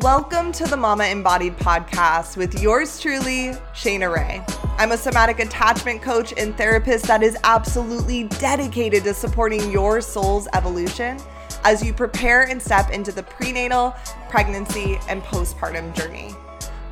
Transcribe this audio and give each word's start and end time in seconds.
Welcome 0.00 0.52
to 0.52 0.64
the 0.64 0.76
Mama 0.76 1.04
Embodied 1.04 1.58
podcast 1.58 2.38
with 2.38 2.62
yours 2.62 2.98
truly, 2.98 3.50
Shaina 3.74 4.10
Rae. 4.10 4.42
I'm 4.78 4.92
a 4.92 4.96
somatic 4.96 5.38
attachment 5.38 6.00
coach 6.00 6.32
and 6.38 6.56
therapist 6.56 7.06
that 7.08 7.22
is 7.22 7.36
absolutely 7.44 8.24
dedicated 8.24 9.04
to 9.04 9.12
supporting 9.12 9.70
your 9.70 10.00
soul's 10.00 10.48
evolution 10.54 11.18
as 11.64 11.84
you 11.84 11.92
prepare 11.92 12.44
and 12.44 12.60
step 12.60 12.88
into 12.88 13.12
the 13.12 13.22
prenatal, 13.22 13.94
pregnancy, 14.30 14.98
and 15.10 15.22
postpartum 15.24 15.94
journey. 15.94 16.34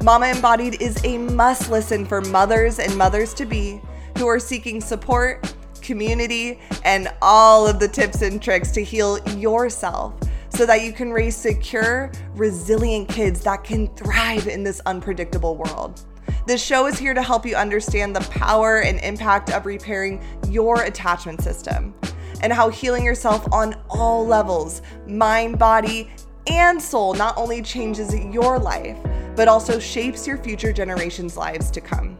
Mama 0.02 0.26
Embodied 0.26 0.82
is 0.82 1.02
a 1.02 1.16
must 1.16 1.70
listen 1.70 2.04
for 2.04 2.20
mothers 2.20 2.78
and 2.78 2.94
mothers 2.98 3.32
to 3.32 3.46
be 3.46 3.80
who 4.18 4.26
are 4.26 4.38
seeking 4.38 4.78
support, 4.78 5.54
community, 5.80 6.60
and 6.84 7.10
all 7.22 7.66
of 7.66 7.80
the 7.80 7.88
tips 7.88 8.20
and 8.20 8.42
tricks 8.42 8.70
to 8.72 8.84
heal 8.84 9.18
yourself 9.30 10.12
so 10.60 10.66
that 10.66 10.82
you 10.82 10.92
can 10.92 11.10
raise 11.10 11.34
secure, 11.34 12.12
resilient 12.34 13.08
kids 13.08 13.40
that 13.40 13.64
can 13.64 13.86
thrive 13.94 14.46
in 14.46 14.62
this 14.62 14.78
unpredictable 14.84 15.56
world. 15.56 16.02
This 16.46 16.62
show 16.62 16.84
is 16.84 16.98
here 16.98 17.14
to 17.14 17.22
help 17.22 17.46
you 17.46 17.56
understand 17.56 18.14
the 18.14 18.20
power 18.28 18.82
and 18.82 19.00
impact 19.00 19.50
of 19.52 19.64
repairing 19.64 20.22
your 20.50 20.82
attachment 20.82 21.40
system 21.40 21.94
and 22.42 22.52
how 22.52 22.68
healing 22.68 23.02
yourself 23.06 23.50
on 23.54 23.74
all 23.88 24.26
levels 24.26 24.82
mind, 25.06 25.58
body, 25.58 26.10
and 26.46 26.82
soul 26.82 27.14
not 27.14 27.38
only 27.38 27.62
changes 27.62 28.14
your 28.14 28.58
life, 28.58 28.98
but 29.36 29.48
also 29.48 29.78
shapes 29.78 30.26
your 30.26 30.36
future 30.36 30.74
generations' 30.74 31.38
lives 31.38 31.70
to 31.70 31.80
come. 31.80 32.18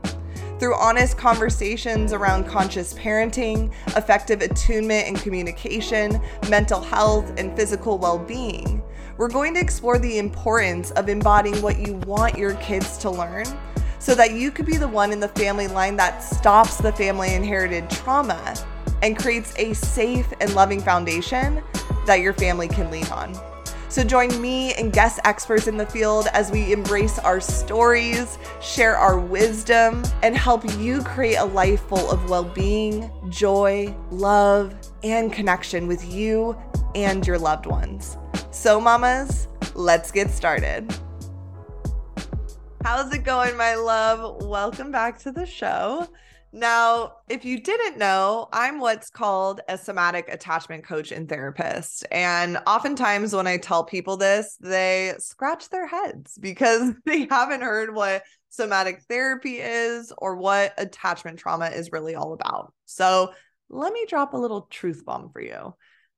Through 0.60 0.77
honest 0.77 1.16
conversations 1.16 2.12
around 2.12 2.46
conscious 2.46 2.92
parenting, 2.92 3.73
effective 3.96 4.42
attunement 4.42 5.09
and 5.09 5.19
communication, 5.19 6.20
mental 6.50 6.83
health, 6.83 7.33
and 7.38 7.56
physical 7.56 7.96
well 7.96 8.19
being, 8.19 8.83
we're 9.16 9.30
going 9.30 9.55
to 9.55 9.60
explore 9.60 9.98
the 9.98 10.19
importance 10.19 10.91
of 10.91 11.09
embodying 11.09 11.62
what 11.62 11.78
you 11.78 11.95
want 12.06 12.36
your 12.36 12.56
kids 12.56 12.98
to 12.98 13.10
learn 13.10 13.46
so 14.00 14.14
that 14.14 14.33
you 14.33 14.50
could 14.50 14.66
be 14.66 14.77
the 14.77 14.86
one 14.86 15.12
in 15.12 15.20
the 15.20 15.28
family 15.28 15.66
line 15.66 15.97
that 15.97 16.22
stops 16.22 16.77
the 16.77 16.92
family 16.92 17.33
inherited 17.33 17.88
trauma 17.88 18.55
and 19.03 19.19
creates 19.19 19.55
a 19.56 19.72
safe 19.72 20.31
and 20.42 20.55
loving 20.55 20.83
foundation 20.83 21.62
that 22.05 22.20
your 22.20 22.34
family 22.34 22.69
can 22.69 22.91
lean 22.91 23.06
on. 23.06 23.33
So 23.91 24.05
join 24.05 24.41
me 24.41 24.72
and 24.74 24.92
guest 24.92 25.19
experts 25.24 25.66
in 25.66 25.77
the 25.77 25.84
field 25.84 26.28
as 26.33 26.52
we 26.52 26.72
embrace 26.72 27.19
our 27.19 27.41
stories, 27.41 28.38
share 28.60 28.97
our 28.97 29.19
wisdom, 29.19 30.05
and 30.22 30.36
help 30.36 30.62
you 30.78 31.02
create 31.02 31.34
a 31.34 31.44
life 31.44 31.80
full 31.88 32.08
of 32.08 32.30
well 32.30 32.44
being, 32.44 33.10
joy, 33.30 33.92
love, 34.12 34.77
and 35.02 35.32
connection 35.32 35.88
with 35.88 36.08
you 36.08 36.56
and 36.94 37.27
your 37.27 37.36
loved 37.36 37.66
ones. 37.66 38.16
So, 38.52 38.80
mamas, 38.80 39.48
let's 39.74 40.12
get 40.12 40.30
started. 40.30 40.88
How's 42.84 43.12
it 43.12 43.25
going, 43.25 43.56
my 43.56 43.75
love? 43.75 44.44
Welcome 44.44 44.92
back 44.92 45.19
to 45.22 45.32
the 45.32 45.47
show. 45.47 46.06
Now, 46.53 47.12
if 47.29 47.45
you 47.45 47.61
didn't 47.61 47.98
know, 47.98 48.48
I'm 48.53 48.81
what's 48.81 49.09
called 49.09 49.61
a 49.69 49.79
somatic 49.79 50.29
attachment 50.29 50.84
coach 50.84 51.12
and 51.12 51.29
therapist. 51.29 52.05
And 52.11 52.59
oftentimes, 52.67 53.34
when 53.34 53.47
I 53.47 53.56
tell 53.56 53.84
people 53.84 54.17
this, 54.17 54.56
they 54.61 55.15
scratch 55.19 55.69
their 55.69 55.87
heads 55.87 56.37
because 56.39 56.93
they 57.06 57.27
haven't 57.31 57.62
heard 57.62 57.95
what 57.95 58.23
somatic 58.48 59.03
therapy 59.09 59.59
is 59.61 60.12
or 60.19 60.37
what 60.37 60.75
attachment 60.77 61.39
trauma 61.39 61.67
is 61.67 61.93
really 61.93 62.17
all 62.17 62.33
about. 62.33 62.73
So, 62.84 63.33
let 63.69 63.93
me 63.93 64.05
drop 64.09 64.34
a 64.34 64.39
little 64.39 64.62
truth 64.62 65.05
bomb 65.05 65.31
for 65.31 65.41
you. 65.41 65.75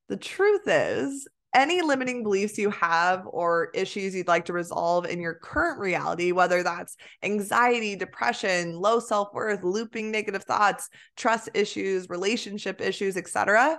The 0.08 0.16
truth 0.16 0.62
is, 0.66 1.28
any 1.54 1.82
limiting 1.82 2.22
beliefs 2.22 2.58
you 2.58 2.70
have 2.70 3.24
or 3.26 3.70
issues 3.74 4.14
you'd 4.14 4.28
like 4.28 4.46
to 4.46 4.52
resolve 4.52 5.06
in 5.06 5.20
your 5.20 5.34
current 5.34 5.78
reality, 5.78 6.32
whether 6.32 6.62
that's 6.62 6.96
anxiety, 7.22 7.94
depression, 7.94 8.76
low 8.76 8.98
self-worth, 8.98 9.62
looping 9.62 10.10
negative 10.10 10.44
thoughts, 10.44 10.88
trust 11.16 11.50
issues, 11.54 12.08
relationship 12.08 12.80
issues, 12.80 13.16
etc. 13.16 13.78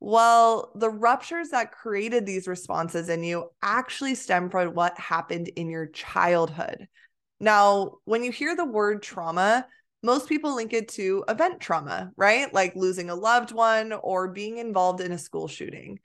Well, 0.00 0.72
the 0.74 0.90
ruptures 0.90 1.50
that 1.50 1.70
created 1.70 2.26
these 2.26 2.48
responses 2.48 3.08
in 3.08 3.22
you 3.22 3.50
actually 3.62 4.16
stem 4.16 4.50
from 4.50 4.74
what 4.74 4.98
happened 4.98 5.48
in 5.48 5.70
your 5.70 5.86
childhood. 5.86 6.88
Now, 7.38 7.98
when 8.04 8.24
you 8.24 8.32
hear 8.32 8.56
the 8.56 8.64
word 8.64 9.02
trauma, 9.02 9.66
most 10.02 10.28
people 10.28 10.56
link 10.56 10.72
it 10.72 10.88
to 10.88 11.24
event 11.28 11.60
trauma, 11.60 12.10
right? 12.16 12.52
Like 12.52 12.74
losing 12.74 13.10
a 13.10 13.14
loved 13.14 13.52
one 13.52 13.92
or 13.92 14.28
being 14.28 14.58
involved 14.58 15.00
in 15.00 15.12
a 15.12 15.18
school 15.18 15.46
shooting. 15.46 16.00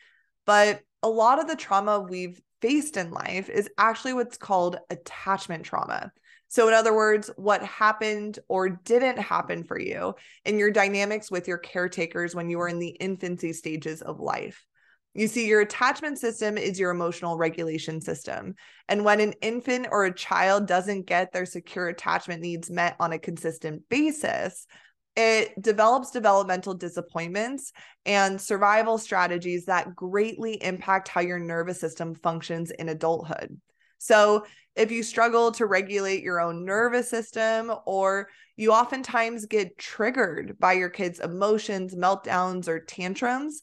But 0.45 0.81
a 1.03 1.09
lot 1.09 1.39
of 1.39 1.47
the 1.47 1.55
trauma 1.55 1.99
we've 1.99 2.41
faced 2.61 2.97
in 2.97 3.11
life 3.11 3.49
is 3.49 3.69
actually 3.77 4.13
what's 4.13 4.37
called 4.37 4.77
attachment 4.89 5.63
trauma. 5.63 6.11
So, 6.49 6.67
in 6.67 6.73
other 6.73 6.95
words, 6.95 7.29
what 7.35 7.61
happened 7.61 8.39
or 8.47 8.69
didn't 8.69 9.19
happen 9.19 9.63
for 9.63 9.79
you 9.79 10.15
in 10.45 10.57
your 10.57 10.71
dynamics 10.71 11.29
with 11.29 11.47
your 11.47 11.57
caretakers 11.57 12.33
when 12.33 12.49
you 12.49 12.57
were 12.57 12.69
in 12.69 12.79
the 12.79 12.95
infancy 12.99 13.51
stages 13.51 14.01
of 14.01 14.19
life. 14.19 14.65
You 15.13 15.27
see, 15.27 15.47
your 15.47 15.61
attachment 15.61 16.19
system 16.19 16.57
is 16.57 16.79
your 16.79 16.91
emotional 16.91 17.37
regulation 17.37 18.01
system. 18.01 18.53
And 18.87 19.03
when 19.03 19.19
an 19.19 19.33
infant 19.41 19.87
or 19.91 20.05
a 20.05 20.13
child 20.13 20.67
doesn't 20.67 21.07
get 21.07 21.33
their 21.33 21.45
secure 21.45 21.87
attachment 21.87 22.41
needs 22.41 22.69
met 22.69 22.95
on 22.99 23.11
a 23.11 23.19
consistent 23.19 23.89
basis, 23.89 24.67
it 25.17 25.59
develops 25.59 26.11
developmental 26.11 26.75
disappointments 26.75 27.73
and 28.05 28.39
survival 28.39 28.99
strategies 28.99 29.65
that 29.65 29.95
greatly 29.95 30.61
impact 30.63 31.07
how 31.07 31.21
your 31.21 31.39
nervous 31.39 31.81
system 31.81 32.13
functions 32.13 32.69
in 32.69 32.87
adulthood. 32.87 33.59
So, 33.97 34.45
if 34.75 34.91
you 34.91 35.01
struggle 35.01 35.51
to 35.53 35.65
regulate 35.65 36.21
your 36.21 36.39
own 36.39 36.63
nervous 36.63 37.09
system, 37.09 37.73
or 37.87 38.29
you 38.57 38.71
oftentimes 38.71 39.47
get 39.47 39.79
triggered 39.79 40.59
by 40.59 40.73
your 40.73 40.89
kids' 40.89 41.19
emotions, 41.19 41.95
meltdowns, 41.95 42.67
or 42.67 42.81
tantrums, 42.81 43.61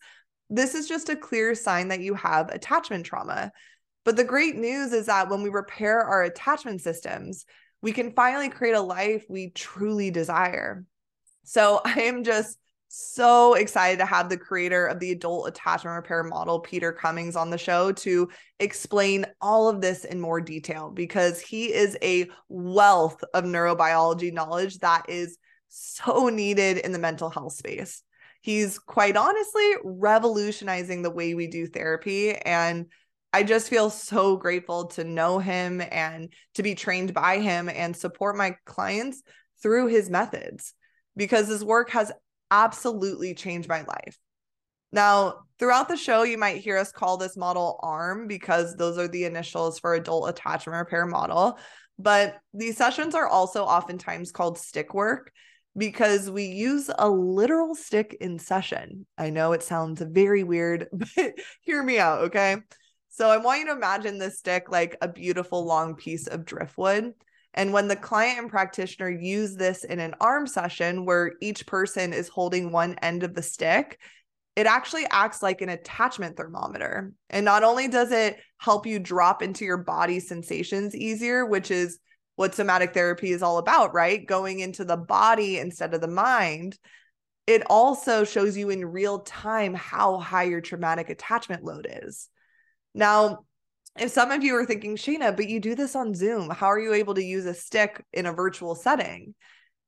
this 0.50 0.74
is 0.74 0.88
just 0.88 1.08
a 1.08 1.14
clear 1.14 1.54
sign 1.54 1.86
that 1.88 2.00
you 2.00 2.14
have 2.14 2.48
attachment 2.48 3.06
trauma. 3.06 3.52
But 4.04 4.16
the 4.16 4.24
great 4.24 4.56
news 4.56 4.92
is 4.92 5.06
that 5.06 5.30
when 5.30 5.42
we 5.42 5.50
repair 5.50 6.00
our 6.00 6.24
attachment 6.24 6.80
systems, 6.80 7.46
we 7.80 7.92
can 7.92 8.12
finally 8.12 8.48
create 8.48 8.74
a 8.74 8.80
life 8.80 9.24
we 9.28 9.50
truly 9.50 10.10
desire. 10.10 10.84
So 11.44 11.80
I 11.84 12.02
am 12.02 12.24
just 12.24 12.58
so 12.88 13.54
excited 13.54 13.98
to 13.98 14.06
have 14.06 14.28
the 14.28 14.36
creator 14.36 14.86
of 14.86 15.00
the 15.00 15.10
adult 15.10 15.48
attachment 15.48 15.96
repair 15.96 16.22
model, 16.22 16.60
Peter 16.60 16.92
Cummings, 16.92 17.34
on 17.34 17.50
the 17.50 17.58
show 17.58 17.90
to 17.92 18.28
explain 18.60 19.26
all 19.40 19.68
of 19.68 19.80
this 19.80 20.04
in 20.04 20.20
more 20.20 20.40
detail 20.40 20.90
because 20.90 21.40
he 21.40 21.72
is 21.72 21.98
a 22.02 22.28
wealth 22.48 23.22
of 23.34 23.44
neurobiology 23.44 24.32
knowledge 24.32 24.78
that 24.78 25.06
is 25.08 25.38
so 25.68 26.28
needed 26.28 26.78
in 26.78 26.92
the 26.92 26.98
mental 26.98 27.30
health 27.30 27.54
space. 27.54 28.02
He's 28.42 28.78
quite 28.78 29.16
honestly 29.16 29.72
revolutionizing 29.82 31.02
the 31.02 31.10
way 31.10 31.34
we 31.34 31.48
do 31.48 31.66
therapy. 31.66 32.36
And 32.36 32.86
I 33.32 33.42
just 33.42 33.70
feel 33.70 33.90
so 33.90 34.36
grateful 34.36 34.86
to 34.88 35.02
know 35.02 35.40
him 35.40 35.82
and 35.90 36.32
to 36.54 36.62
be 36.62 36.76
trained 36.76 37.12
by 37.12 37.40
him 37.40 37.68
and 37.68 37.96
support 37.96 38.36
my 38.36 38.54
clients 38.66 39.20
through 39.60 39.88
his 39.88 40.08
methods 40.08 40.74
because 41.16 41.48
his 41.48 41.64
work 41.64 41.90
has 41.90 42.12
absolutely 42.50 43.34
changed 43.34 43.68
my 43.68 43.82
life. 43.82 44.18
Now, 44.92 45.40
throughout 45.58 45.88
the 45.88 45.96
show, 45.96 46.22
you 46.22 46.38
might 46.38 46.58
hear 46.62 46.78
us 46.78 46.92
call 46.92 47.16
this 47.16 47.36
model 47.36 47.80
AARM 47.82 48.28
because 48.28 48.76
those 48.76 48.96
are 48.96 49.08
the 49.08 49.24
initials 49.24 49.80
for 49.80 49.94
adult 49.94 50.28
attachment 50.28 50.76
repair 50.76 51.04
model. 51.04 51.58
But 51.98 52.36
these 52.52 52.76
sessions 52.76 53.14
are 53.14 53.26
also 53.26 53.64
oftentimes 53.64 54.30
called 54.30 54.58
stick 54.58 54.94
work 54.94 55.32
because 55.76 56.30
we 56.30 56.44
use 56.44 56.90
a 56.96 57.08
literal 57.08 57.74
stick 57.74 58.16
in 58.20 58.38
session. 58.38 59.06
I 59.18 59.30
know 59.30 59.52
it 59.52 59.62
sounds 59.62 60.00
very 60.00 60.44
weird, 60.44 60.88
but 60.92 61.34
hear 61.60 61.82
me 61.82 61.98
out, 61.98 62.22
okay? 62.26 62.58
So 63.08 63.28
I 63.28 63.38
want 63.38 63.60
you 63.60 63.66
to 63.66 63.72
imagine 63.72 64.18
this 64.18 64.38
stick 64.38 64.70
like 64.70 64.96
a 65.00 65.08
beautiful 65.08 65.64
long 65.64 65.94
piece 65.96 66.26
of 66.26 66.44
driftwood. 66.44 67.14
And 67.54 67.72
when 67.72 67.88
the 67.88 67.96
client 67.96 68.40
and 68.40 68.50
practitioner 68.50 69.08
use 69.08 69.54
this 69.54 69.84
in 69.84 70.00
an 70.00 70.14
AARM 70.20 70.48
session 70.48 71.04
where 71.04 71.32
each 71.40 71.66
person 71.66 72.12
is 72.12 72.28
holding 72.28 72.72
one 72.72 72.96
end 73.00 73.22
of 73.22 73.34
the 73.34 73.42
stick, 73.42 74.00
it 74.56 74.66
actually 74.66 75.06
acts 75.10 75.42
like 75.42 75.60
an 75.60 75.68
attachment 75.68 76.36
thermometer. 76.36 77.12
And 77.30 77.44
not 77.44 77.64
only 77.64 77.88
does 77.88 78.12
it 78.12 78.38
help 78.58 78.86
you 78.86 78.98
drop 78.98 79.42
into 79.42 79.64
your 79.64 79.78
body 79.78 80.20
sensations 80.20 80.94
easier, 80.94 81.46
which 81.46 81.70
is 81.70 81.98
what 82.36 82.54
somatic 82.54 82.92
therapy 82.92 83.30
is 83.30 83.42
all 83.42 83.58
about, 83.58 83.94
right? 83.94 84.26
Going 84.26 84.60
into 84.60 84.84
the 84.84 84.96
body 84.96 85.58
instead 85.58 85.94
of 85.94 86.00
the 86.00 86.08
mind. 86.08 86.76
It 87.46 87.62
also 87.68 88.24
shows 88.24 88.56
you 88.56 88.70
in 88.70 88.84
real 88.84 89.20
time 89.20 89.74
how 89.74 90.18
high 90.18 90.44
your 90.44 90.60
traumatic 90.60 91.10
attachment 91.10 91.62
load 91.62 91.86
is. 91.88 92.28
Now, 92.94 93.44
if 93.98 94.10
some 94.10 94.30
of 94.30 94.42
you 94.42 94.54
are 94.56 94.66
thinking, 94.66 94.96
Shaina, 94.96 95.36
but 95.36 95.48
you 95.48 95.60
do 95.60 95.74
this 95.74 95.94
on 95.94 96.14
Zoom, 96.14 96.50
how 96.50 96.66
are 96.66 96.80
you 96.80 96.94
able 96.94 97.14
to 97.14 97.22
use 97.22 97.46
a 97.46 97.54
stick 97.54 98.04
in 98.12 98.26
a 98.26 98.32
virtual 98.32 98.74
setting? 98.74 99.34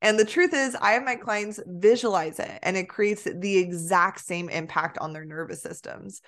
And 0.03 0.19
the 0.19 0.25
truth 0.25 0.53
is, 0.55 0.76
I 0.76 0.93
have 0.93 1.05
my 1.05 1.17
clients 1.17 1.58
visualize 1.67 2.38
it 2.38 2.58
and 2.62 2.76
it 2.76 2.88
creates 2.88 3.25
the 3.25 3.58
exact 3.58 4.20
same 4.20 4.49
impact 4.49 4.99
on 4.99 5.12
their 5.12 5.25
nervous 5.25 5.62
systems. 5.62 6.20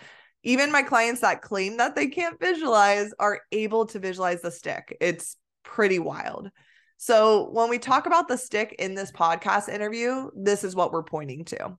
Even 0.43 0.73
my 0.73 0.83
clients 0.83 1.21
that 1.21 1.43
claim 1.43 1.77
that 1.77 1.95
they 1.95 2.07
can't 2.07 2.41
visualize 2.41 3.13
are 3.19 3.41
able 3.53 3.87
to 3.87 3.99
visualize 3.99 4.41
the 4.41 4.51
stick. 4.51 4.97
It's 5.01 5.37
pretty 5.63 5.99
wild. 5.99 6.51
So, 6.97 7.49
when 7.51 7.71
we 7.71 7.79
talk 7.79 8.07
about 8.07 8.27
the 8.27 8.37
stick 8.37 8.75
in 8.79 8.95
this 8.95 9.13
podcast 9.13 9.69
interview, 9.69 10.31
this 10.35 10.65
is 10.65 10.75
what 10.75 10.91
we're 10.91 11.05
pointing 11.05 11.45
to. 11.47 11.77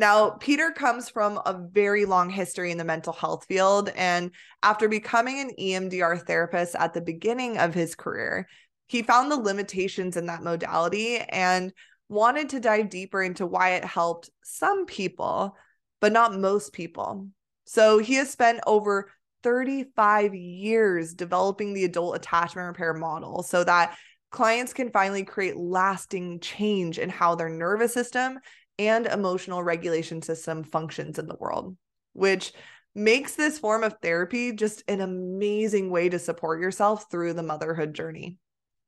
Now, 0.00 0.30
Peter 0.30 0.70
comes 0.70 1.10
from 1.10 1.38
a 1.44 1.52
very 1.52 2.06
long 2.06 2.30
history 2.30 2.70
in 2.70 2.78
the 2.78 2.84
mental 2.84 3.12
health 3.12 3.44
field. 3.44 3.90
And 3.94 4.30
after 4.62 4.88
becoming 4.88 5.40
an 5.40 5.50
EMDR 5.60 6.26
therapist 6.26 6.74
at 6.74 6.94
the 6.94 7.02
beginning 7.02 7.58
of 7.58 7.74
his 7.74 7.94
career, 7.94 8.48
he 8.86 9.02
found 9.02 9.30
the 9.30 9.36
limitations 9.36 10.16
in 10.16 10.24
that 10.24 10.42
modality 10.42 11.18
and 11.18 11.74
wanted 12.08 12.48
to 12.48 12.60
dive 12.60 12.88
deeper 12.88 13.22
into 13.22 13.44
why 13.44 13.72
it 13.74 13.84
helped 13.84 14.30
some 14.42 14.86
people, 14.86 15.54
but 16.00 16.12
not 16.12 16.34
most 16.34 16.72
people. 16.72 17.28
So 17.66 17.98
he 17.98 18.14
has 18.14 18.30
spent 18.30 18.60
over 18.66 19.10
35 19.42 20.34
years 20.34 21.12
developing 21.12 21.74
the 21.74 21.84
adult 21.84 22.16
attachment 22.16 22.68
repair 22.68 22.94
model 22.94 23.42
so 23.42 23.64
that 23.64 23.98
clients 24.30 24.72
can 24.72 24.90
finally 24.92 25.24
create 25.24 25.58
lasting 25.58 26.40
change 26.40 26.98
in 26.98 27.10
how 27.10 27.34
their 27.34 27.50
nervous 27.50 27.92
system 27.92 28.38
and 28.80 29.06
emotional 29.06 29.62
regulation 29.62 30.22
system 30.22 30.64
functions 30.64 31.18
in 31.18 31.26
the 31.26 31.36
world, 31.36 31.76
which 32.14 32.54
makes 32.94 33.34
this 33.34 33.58
form 33.58 33.84
of 33.84 33.94
therapy 34.00 34.52
just 34.52 34.82
an 34.88 35.02
amazing 35.02 35.90
way 35.90 36.08
to 36.08 36.18
support 36.18 36.60
yourself 36.60 37.10
through 37.10 37.34
the 37.34 37.42
motherhood 37.42 37.94
journey. 37.94 38.38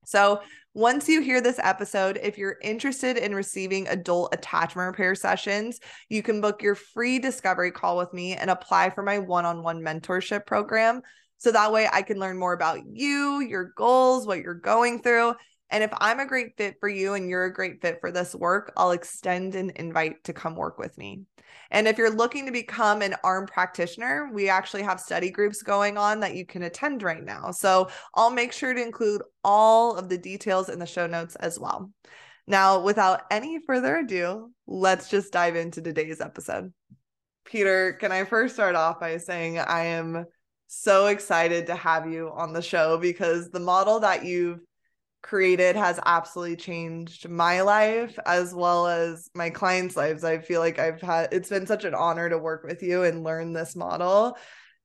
So, 0.06 0.40
once 0.74 1.08
you 1.08 1.20
hear 1.20 1.42
this 1.42 1.60
episode, 1.62 2.18
if 2.22 2.38
you're 2.38 2.56
interested 2.62 3.18
in 3.18 3.34
receiving 3.34 3.86
adult 3.88 4.34
attachment 4.34 4.86
repair 4.86 5.14
sessions, 5.14 5.78
you 6.08 6.22
can 6.22 6.40
book 6.40 6.62
your 6.62 6.74
free 6.74 7.18
discovery 7.18 7.70
call 7.70 7.98
with 7.98 8.12
me 8.14 8.34
and 8.34 8.48
apply 8.50 8.90
for 8.90 9.02
my 9.02 9.18
one 9.18 9.44
on 9.44 9.62
one 9.62 9.82
mentorship 9.82 10.46
program. 10.46 11.02
So 11.36 11.52
that 11.52 11.72
way 11.72 11.88
I 11.92 12.00
can 12.00 12.18
learn 12.18 12.38
more 12.38 12.54
about 12.54 12.80
you, 12.90 13.40
your 13.40 13.72
goals, 13.76 14.26
what 14.26 14.38
you're 14.38 14.54
going 14.54 15.02
through, 15.02 15.34
and 15.72 15.82
if 15.82 15.90
I'm 16.00 16.20
a 16.20 16.26
great 16.26 16.56
fit 16.56 16.76
for 16.78 16.88
you 16.88 17.14
and 17.14 17.28
you're 17.28 17.46
a 17.46 17.52
great 17.52 17.80
fit 17.80 17.98
for 18.00 18.12
this 18.12 18.34
work, 18.34 18.72
I'll 18.76 18.90
extend 18.90 19.54
an 19.54 19.72
invite 19.76 20.22
to 20.24 20.34
come 20.34 20.54
work 20.54 20.78
with 20.78 20.96
me. 20.98 21.22
And 21.70 21.88
if 21.88 21.96
you're 21.96 22.14
looking 22.14 22.44
to 22.44 22.52
become 22.52 23.00
an 23.00 23.16
AARM 23.24 23.48
practitioner, 23.48 24.30
we 24.32 24.50
actually 24.50 24.82
have 24.82 25.00
study 25.00 25.30
groups 25.30 25.62
going 25.62 25.96
on 25.96 26.20
that 26.20 26.34
you 26.36 26.44
can 26.44 26.62
attend 26.64 27.02
right 27.02 27.24
now. 27.24 27.50
So 27.50 27.88
I'll 28.14 28.30
make 28.30 28.52
sure 28.52 28.74
to 28.74 28.82
include 28.82 29.22
all 29.42 29.96
of 29.96 30.10
the 30.10 30.18
details 30.18 30.68
in 30.68 30.78
the 30.78 30.86
show 30.86 31.06
notes 31.06 31.36
as 31.36 31.58
well. 31.58 31.90
Now, 32.46 32.82
without 32.82 33.22
any 33.30 33.58
further 33.66 33.96
ado, 33.96 34.50
let's 34.66 35.08
just 35.08 35.32
dive 35.32 35.56
into 35.56 35.80
today's 35.80 36.20
episode. 36.20 36.72
Peter, 37.46 37.94
can 37.94 38.12
I 38.12 38.24
first 38.24 38.54
start 38.54 38.74
off 38.74 39.00
by 39.00 39.16
saying 39.16 39.58
I 39.58 39.84
am 39.84 40.26
so 40.66 41.06
excited 41.06 41.66
to 41.66 41.76
have 41.76 42.10
you 42.10 42.30
on 42.34 42.52
the 42.52 42.62
show 42.62 42.98
because 42.98 43.50
the 43.50 43.60
model 43.60 44.00
that 44.00 44.24
you've 44.24 44.60
created 45.22 45.76
has 45.76 46.00
absolutely 46.04 46.56
changed 46.56 47.28
my 47.28 47.62
life 47.62 48.18
as 48.26 48.52
well 48.52 48.86
as 48.86 49.30
my 49.34 49.50
clients' 49.50 49.96
lives. 49.96 50.24
I 50.24 50.38
feel 50.38 50.60
like 50.60 50.78
I've 50.78 51.00
had 51.00 51.32
it's 51.32 51.48
been 51.48 51.66
such 51.66 51.84
an 51.84 51.94
honor 51.94 52.28
to 52.28 52.38
work 52.38 52.64
with 52.64 52.82
you 52.82 53.04
and 53.04 53.24
learn 53.24 53.52
this 53.52 53.76
model. 53.76 54.36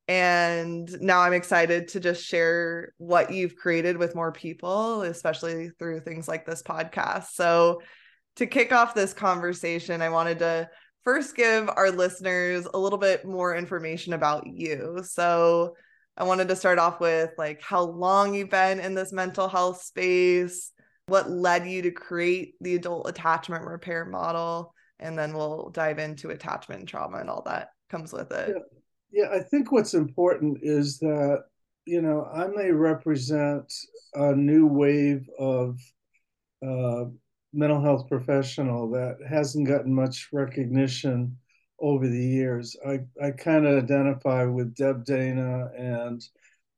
And 0.07 0.89
now 1.01 1.19
I'm 1.19 1.34
excited 1.34 1.89
to 1.89 2.00
just 2.00 2.24
share 2.24 2.94
what 2.98 3.34
you've 3.34 3.57
created 3.57 3.98
with 3.98 4.16
more 4.16 4.31
people, 4.31 5.01
especially 5.01 5.72
through 5.78 6.00
things 6.01 6.28
like 6.28 6.45
this 6.45 6.63
podcast. 6.63 7.31
So, 7.33 7.81
to 8.38 8.45
kick 8.45 8.72
off 8.72 8.94
this 8.94 9.13
conversation, 9.13 10.01
I 10.01 10.10
wanted 10.10 10.40
to 10.40 10.69
first 11.04 11.36
give 11.36 11.69
our 11.75 11.90
listeners 11.90 12.68
a 12.72 12.78
little 12.78 13.00
bit 13.00 13.25
more 13.25 13.56
information 13.56 14.13
about 14.13 14.45
you. 14.48 15.00
So, 15.04 15.74
I 16.18 16.24
wanted 16.24 16.48
to 16.48 16.56
start 16.56 16.80
off 16.80 17.00
with 17.00 17.31
like 17.38 17.62
how 17.62 17.84
long 17.84 18.34
you've 18.34 18.50
been 18.50 18.80
in 18.80 18.96
this 18.96 19.14
mental 19.14 19.48
health 19.48 19.84
space, 19.84 20.72
what 21.06 21.30
led 21.30 21.68
you 21.68 21.84
to 21.84 21.92
create 21.92 22.56
the 22.60 22.75
adult 22.75 23.08
attachment 23.08 23.66
repair 23.66 24.04
model, 24.04 24.74
and 25.00 25.18
then 25.18 25.34
we'll 25.34 25.69
dive 25.69 26.00
into 26.00 26.31
attachment 26.31 26.90
trauma 26.90 27.18
and 27.18 27.30
all 27.30 27.44
that 27.46 27.69
comes 27.90 28.12
with 28.12 28.31
it. 28.31 28.56
Yeah, 29.12 29.24
yeah 29.24 29.30
I 29.31 29.42
think 29.42 29.72
what's 29.72 29.94
important 29.94 30.58
is 30.64 30.98
that, 31.00 31.44
you 31.86 32.02
know, 32.02 32.25
I 32.34 32.48
may 32.48 32.72
represent 32.72 33.72
a 34.16 34.34
new 34.34 34.66
wave 34.66 35.30
of 35.38 35.80
uh, 36.66 37.06
mental 37.54 37.81
health 37.81 38.08
professional 38.10 38.90
that 38.92 39.18
hasn't 39.30 39.68
gotten 39.68 39.94
much 39.94 40.30
recognition 40.34 41.38
over 41.79 42.07
the 42.07 42.25
years. 42.25 42.75
I, 42.85 43.01
I 43.21 43.31
kind 43.31 43.65
of 43.65 43.83
identify 43.83 44.45
with 44.45 44.75
Deb 44.75 45.06
Dana 45.06 45.69
and 45.77 46.24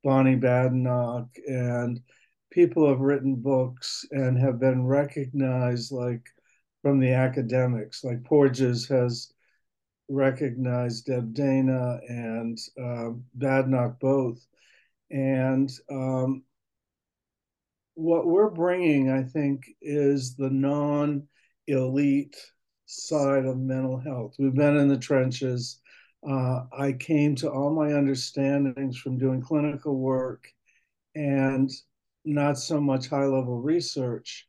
Bonnie 0.04 0.36
Badenoch 0.36 1.30
and 1.48 2.02
people 2.52 2.88
have 2.88 3.00
written 3.00 3.36
books 3.36 4.06
and 4.12 4.38
have 4.38 4.60
been 4.60 4.86
recognized 4.86 5.92
like 5.92 6.26
from 6.82 7.00
the 7.00 7.12
academics, 7.12 8.04
like 8.04 8.24
Porges 8.24 8.88
has 8.88 9.32
recognized 10.10 11.06
Deb 11.06 11.34
Dana 11.34 12.00
and 12.08 12.58
um, 12.80 13.26
Badenoch 13.38 14.00
both. 14.00 14.46
And 15.12 15.70
um, 15.92 16.44
what 17.96 18.26
we're 18.26 18.50
bringing, 18.50 19.12
I 19.12 19.24
think, 19.24 19.64
is 19.82 20.36
the 20.36 20.50
non 20.50 21.28
elite 21.68 22.38
side 22.90 23.46
of 23.46 23.60
mental 23.60 24.00
health. 24.00 24.34
We've 24.40 24.54
been 24.54 24.78
in 24.78 24.88
the 24.88 24.98
trenches. 24.98 25.80
Uh, 26.28 26.64
I 26.78 26.94
came 26.94 27.36
to 27.36 27.50
all 27.50 27.70
my 27.70 27.94
understandings 27.94 28.98
from 28.98 29.20
doing 29.20 29.42
clinical 29.42 29.96
work 29.96 30.48
and 31.16 31.70
not 32.26 32.58
so 32.58 32.82
much 32.82 33.08
high 33.08 33.26
level 33.26 33.62
research. 33.62 34.48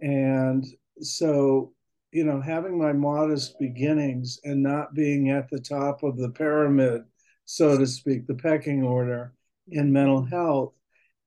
And 0.00 0.66
so, 1.00 1.72
you 2.10 2.24
know, 2.24 2.40
having 2.40 2.76
my 2.76 2.92
modest 2.92 3.58
beginnings 3.60 4.40
and 4.42 4.60
not 4.60 4.94
being 4.94 5.30
at 5.30 5.48
the 5.48 5.60
top 5.60 6.02
of 6.02 6.16
the 6.16 6.30
pyramid, 6.30 7.02
so 7.44 7.78
to 7.78 7.86
speak, 7.86 8.26
the 8.26 8.34
pecking 8.34 8.82
order 8.82 9.34
in 9.68 9.92
mental 9.92 10.24
health 10.24 10.74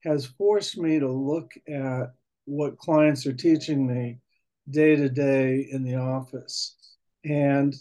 has 0.04 0.26
forced 0.26 0.78
me 0.78 1.00
to 1.00 1.10
look 1.10 1.52
at 1.70 2.12
what 2.44 2.78
clients 2.78 3.26
are 3.26 3.34
teaching 3.34 3.88
me 3.88 4.20
day 4.70 4.96
to 4.96 5.10
day 5.10 5.68
in 5.72 5.84
the 5.84 5.96
office. 5.96 6.76
And 7.26 7.76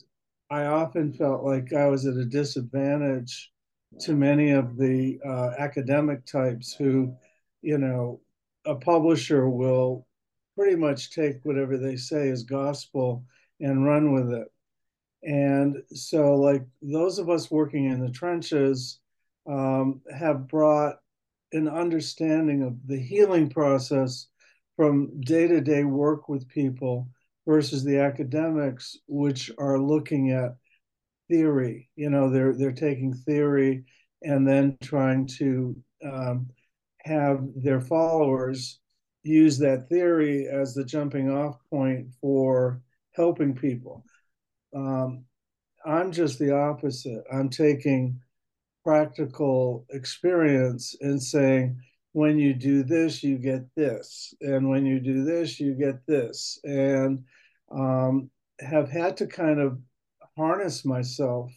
I 0.50 0.65
often 0.65 1.12
felt 1.12 1.44
like 1.44 1.73
I 1.73 1.87
was 1.87 2.06
at 2.06 2.17
a 2.17 2.25
disadvantage 2.25 3.53
to 4.00 4.15
many 4.15 4.50
of 4.50 4.77
the 4.77 5.19
uh, 5.25 5.50
academic 5.59 6.25
types 6.27 6.75
who, 6.75 7.15
you 7.62 7.79
know, 7.79 8.21
a 8.64 8.75
publisher 8.75 9.49
will 9.49 10.07
pretty 10.57 10.76
much 10.76 11.11
take 11.11 11.45
whatever 11.45 11.76
they 11.76 11.97
say 11.97 12.28
as 12.28 12.43
gospel 12.43 13.25
and 13.61 13.85
run 13.85 14.12
with 14.12 14.33
it. 14.33 14.49
And 15.23 15.83
so, 15.93 16.35
like 16.37 16.64
those 16.81 17.19
of 17.19 17.28
us 17.28 17.50
working 17.50 17.87
in 17.87 18.00
the 18.00 18.11
trenches 18.11 19.00
um, 19.47 20.00
have 20.16 20.49
brought 20.49 20.97
an 21.52 21.69
understanding 21.69 22.62
of 22.62 22.87
the 22.87 22.99
healing 22.99 23.50
process 23.50 24.28
from 24.81 25.21
day 25.21 25.47
to 25.47 25.61
day 25.61 25.85
work 25.85 26.31
with 26.31 26.49
people 26.49 27.07
versus 27.47 27.85
the 27.85 27.99
academics, 27.99 28.97
which 29.09 29.51
are 29.59 29.79
looking 29.79 30.31
at 30.31 30.57
theory. 31.29 31.91
You 31.97 32.09
know, 32.09 32.31
they're 32.31 32.55
they're 32.57 32.73
taking 32.73 33.13
theory 33.13 33.85
and 34.23 34.49
then 34.49 34.79
trying 34.81 35.27
to 35.37 35.77
um, 36.03 36.49
have 37.05 37.45
their 37.57 37.83
followers 37.83 38.81
use 39.23 39.59
that 39.59 39.87
theory 39.91 40.49
as 40.49 40.73
the 40.73 40.87
jumping 40.87 41.31
off 41.31 41.59
point 41.69 42.07
for 42.19 42.81
helping 43.13 43.55
people. 43.55 44.03
Um, 44.75 45.27
I'm 45.85 46.11
just 46.11 46.39
the 46.39 46.57
opposite. 46.57 47.23
I'm 47.31 47.51
taking 47.51 48.19
practical 48.83 49.85
experience 49.91 50.97
and 51.03 51.23
saying, 51.23 51.79
when 52.12 52.38
you 52.38 52.55
do 52.55 52.83
this, 52.83 53.23
you 53.23 53.38
get 53.38 53.62
this. 53.76 54.35
And 54.40 54.69
when 54.69 54.85
you 54.85 55.00
do 55.00 55.25
this, 55.25 55.61
you 55.61 55.75
get 55.75 56.07
this. 56.07 56.59
And 56.64 57.25
um, 57.71 58.31
have 58.61 58.90
had 58.90 59.17
to 59.19 59.26
kind 59.26 59.61
of 59.61 59.79
harness 60.37 60.85
myself 60.85 61.52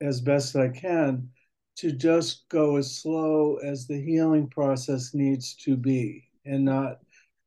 as 0.00 0.20
best 0.20 0.56
I 0.56 0.68
can 0.68 1.28
to 1.76 1.92
just 1.92 2.48
go 2.48 2.76
as 2.76 2.98
slow 2.98 3.56
as 3.56 3.86
the 3.86 4.00
healing 4.00 4.48
process 4.48 5.14
needs 5.14 5.54
to 5.56 5.76
be 5.76 6.28
and 6.44 6.64
not 6.64 6.98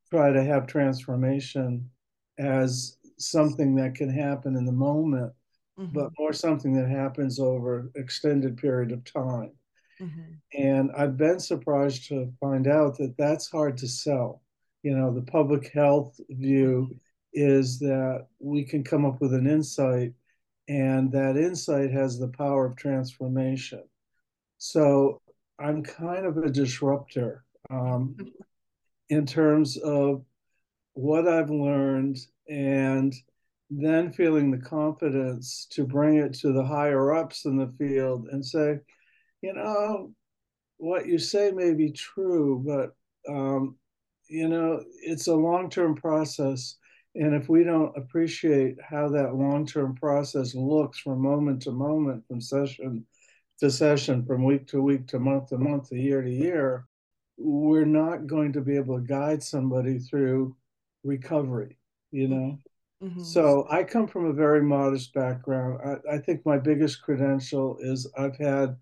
try 0.09 0.31
to 0.31 0.43
have 0.43 0.67
transformation 0.67 1.89
as 2.37 2.97
something 3.17 3.75
that 3.75 3.95
can 3.95 4.09
happen 4.09 4.55
in 4.55 4.65
the 4.65 4.71
moment, 4.71 5.31
mm-hmm. 5.79 5.93
but 5.93 6.11
more 6.17 6.33
something 6.33 6.73
that 6.73 6.89
happens 6.89 7.39
over 7.39 7.91
extended 7.95 8.57
period 8.57 8.91
of 8.91 9.03
time. 9.05 9.51
Mm-hmm. 10.01 10.61
And 10.61 10.91
I've 10.97 11.17
been 11.17 11.39
surprised 11.39 12.07
to 12.09 12.31
find 12.39 12.67
out 12.67 12.97
that 12.97 13.15
that's 13.17 13.49
hard 13.49 13.77
to 13.77 13.87
sell. 13.87 14.41
You 14.83 14.97
know, 14.97 15.13
the 15.13 15.21
public 15.21 15.71
health 15.73 16.19
view 16.29 16.95
is 17.33 17.79
that 17.79 18.27
we 18.39 18.63
can 18.63 18.83
come 18.83 19.05
up 19.05 19.19
with 19.19 19.33
an 19.33 19.47
insight 19.47 20.13
and 20.67 21.11
that 21.11 21.37
insight 21.37 21.91
has 21.91 22.17
the 22.17 22.29
power 22.29 22.65
of 22.65 22.75
transformation. 22.75 23.83
So 24.57 25.21
I'm 25.59 25.83
kind 25.83 26.25
of 26.25 26.37
a 26.37 26.49
disruptor 26.49 27.43
um, 27.69 28.15
in 29.09 29.25
terms 29.25 29.77
of 29.77 30.23
what 30.93 31.27
I've 31.27 31.49
learned 31.49 32.17
and 32.47 33.13
then 33.69 34.11
feeling 34.11 34.51
the 34.51 34.57
confidence 34.57 35.67
to 35.71 35.85
bring 35.85 36.17
it 36.17 36.33
to 36.35 36.53
the 36.53 36.63
higher 36.63 37.13
ups 37.13 37.45
in 37.45 37.57
the 37.57 37.73
field 37.77 38.27
and 38.31 38.45
say, 38.45 38.79
you 39.45 39.53
know, 39.53 40.11
what 40.77 41.05
you 41.05 41.19
say 41.19 41.51
may 41.51 41.73
be 41.73 41.91
true, 41.91 42.63
but 42.65 42.95
um, 43.31 43.75
you 44.27 44.47
know, 44.47 44.83
it's 45.03 45.27
a 45.27 45.35
long-term 45.35 45.95
process. 45.95 46.77
And 47.13 47.35
if 47.35 47.47
we 47.47 47.63
don't 47.63 47.95
appreciate 47.95 48.77
how 48.81 49.07
that 49.09 49.35
long-term 49.35 49.95
process 49.95 50.55
looks 50.55 50.97
from 50.97 51.21
moment 51.21 51.61
to 51.61 51.71
moment, 51.71 52.23
from 52.27 52.41
session 52.41 53.05
to 53.59 53.69
session, 53.69 54.25
from 54.25 54.43
week 54.43 54.65
to 54.69 54.81
week 54.81 55.07
to 55.09 55.19
month 55.19 55.49
to 55.49 55.59
month 55.59 55.89
to 55.89 55.95
year 55.95 56.23
to 56.23 56.29
year, 56.29 56.87
we're 57.37 57.85
not 57.85 58.25
going 58.25 58.51
to 58.53 58.61
be 58.61 58.75
able 58.75 58.97
to 58.97 59.05
guide 59.05 59.43
somebody 59.43 59.99
through 59.99 60.55
recovery, 61.03 61.77
you 62.11 62.27
know? 62.27 62.59
Mm-hmm. 63.03 63.23
So 63.23 63.67
I 63.69 63.83
come 63.83 64.07
from 64.07 64.25
a 64.25 64.33
very 64.33 64.63
modest 64.63 65.13
background. 65.13 65.79
I, 65.85 66.15
I 66.15 66.17
think 66.17 66.45
my 66.45 66.57
biggest 66.57 67.03
credential 67.03 67.77
is 67.79 68.11
I've 68.17 68.37
had 68.37 68.75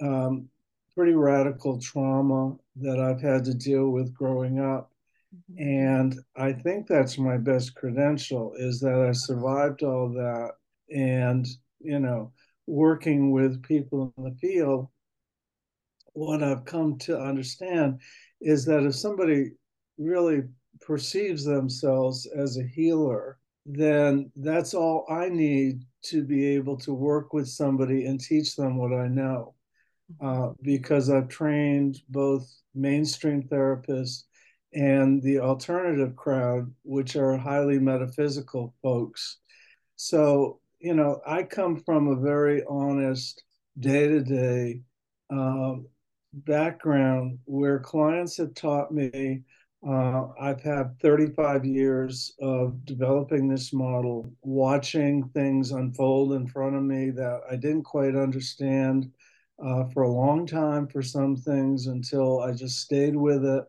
um, 0.00 0.48
pretty 0.94 1.14
radical 1.14 1.78
trauma 1.80 2.56
that 2.76 2.98
I've 2.98 3.20
had 3.20 3.44
to 3.44 3.54
deal 3.54 3.90
with 3.90 4.14
growing 4.14 4.60
up. 4.60 4.90
Mm-hmm. 5.34 5.62
And 5.62 6.18
I 6.36 6.52
think 6.52 6.86
that's 6.86 7.18
my 7.18 7.36
best 7.36 7.74
credential 7.74 8.54
is 8.56 8.80
that 8.80 8.98
I 8.98 9.12
survived 9.12 9.82
all 9.82 10.08
that 10.10 10.52
and, 10.90 11.46
you 11.80 12.00
know, 12.00 12.32
working 12.66 13.30
with 13.30 13.62
people 13.62 14.12
in 14.16 14.24
the 14.24 14.34
field, 14.36 14.88
what 16.12 16.42
I've 16.42 16.64
come 16.64 16.98
to 16.98 17.18
understand 17.18 18.00
is 18.40 18.64
that 18.64 18.84
if 18.84 18.94
somebody 18.94 19.52
really 19.98 20.42
perceives 20.80 21.44
themselves 21.44 22.26
as 22.26 22.56
a 22.56 22.62
healer, 22.62 23.38
then 23.66 24.30
that's 24.36 24.74
all 24.74 25.06
I 25.08 25.28
need 25.28 25.84
to 26.02 26.24
be 26.24 26.46
able 26.46 26.76
to 26.78 26.94
work 26.94 27.32
with 27.32 27.48
somebody 27.48 28.06
and 28.06 28.20
teach 28.20 28.56
them 28.56 28.76
what 28.78 28.92
I 28.92 29.08
know. 29.08 29.54
Uh, 30.20 30.50
because 30.62 31.10
I've 31.10 31.28
trained 31.28 32.00
both 32.08 32.50
mainstream 32.74 33.42
therapists 33.42 34.24
and 34.72 35.22
the 35.22 35.38
alternative 35.40 36.16
crowd, 36.16 36.72
which 36.82 37.14
are 37.16 37.36
highly 37.36 37.78
metaphysical 37.78 38.74
folks. 38.82 39.38
So, 39.96 40.60
you 40.78 40.94
know, 40.94 41.20
I 41.26 41.42
come 41.42 41.76
from 41.76 42.08
a 42.08 42.16
very 42.20 42.64
honest 42.68 43.42
day 43.78 44.08
to 44.08 44.20
day 44.20 44.80
background 46.32 47.38
where 47.44 47.78
clients 47.78 48.36
have 48.36 48.54
taught 48.54 48.92
me. 48.92 49.42
Uh, 49.86 50.28
I've 50.40 50.60
had 50.60 50.98
35 51.00 51.64
years 51.64 52.34
of 52.40 52.84
developing 52.84 53.48
this 53.48 53.72
model, 53.72 54.32
watching 54.42 55.28
things 55.28 55.70
unfold 55.70 56.32
in 56.32 56.48
front 56.48 56.74
of 56.74 56.82
me 56.82 57.10
that 57.10 57.42
I 57.50 57.56
didn't 57.56 57.84
quite 57.84 58.16
understand 58.16 59.10
uh, 59.64 59.84
for 59.92 60.02
a 60.04 60.12
long 60.12 60.46
time 60.46 60.86
for 60.86 61.02
some 61.02 61.36
things 61.36 61.86
until 61.86 62.40
I 62.40 62.52
just 62.52 62.80
stayed 62.80 63.16
with 63.16 63.44
it, 63.44 63.64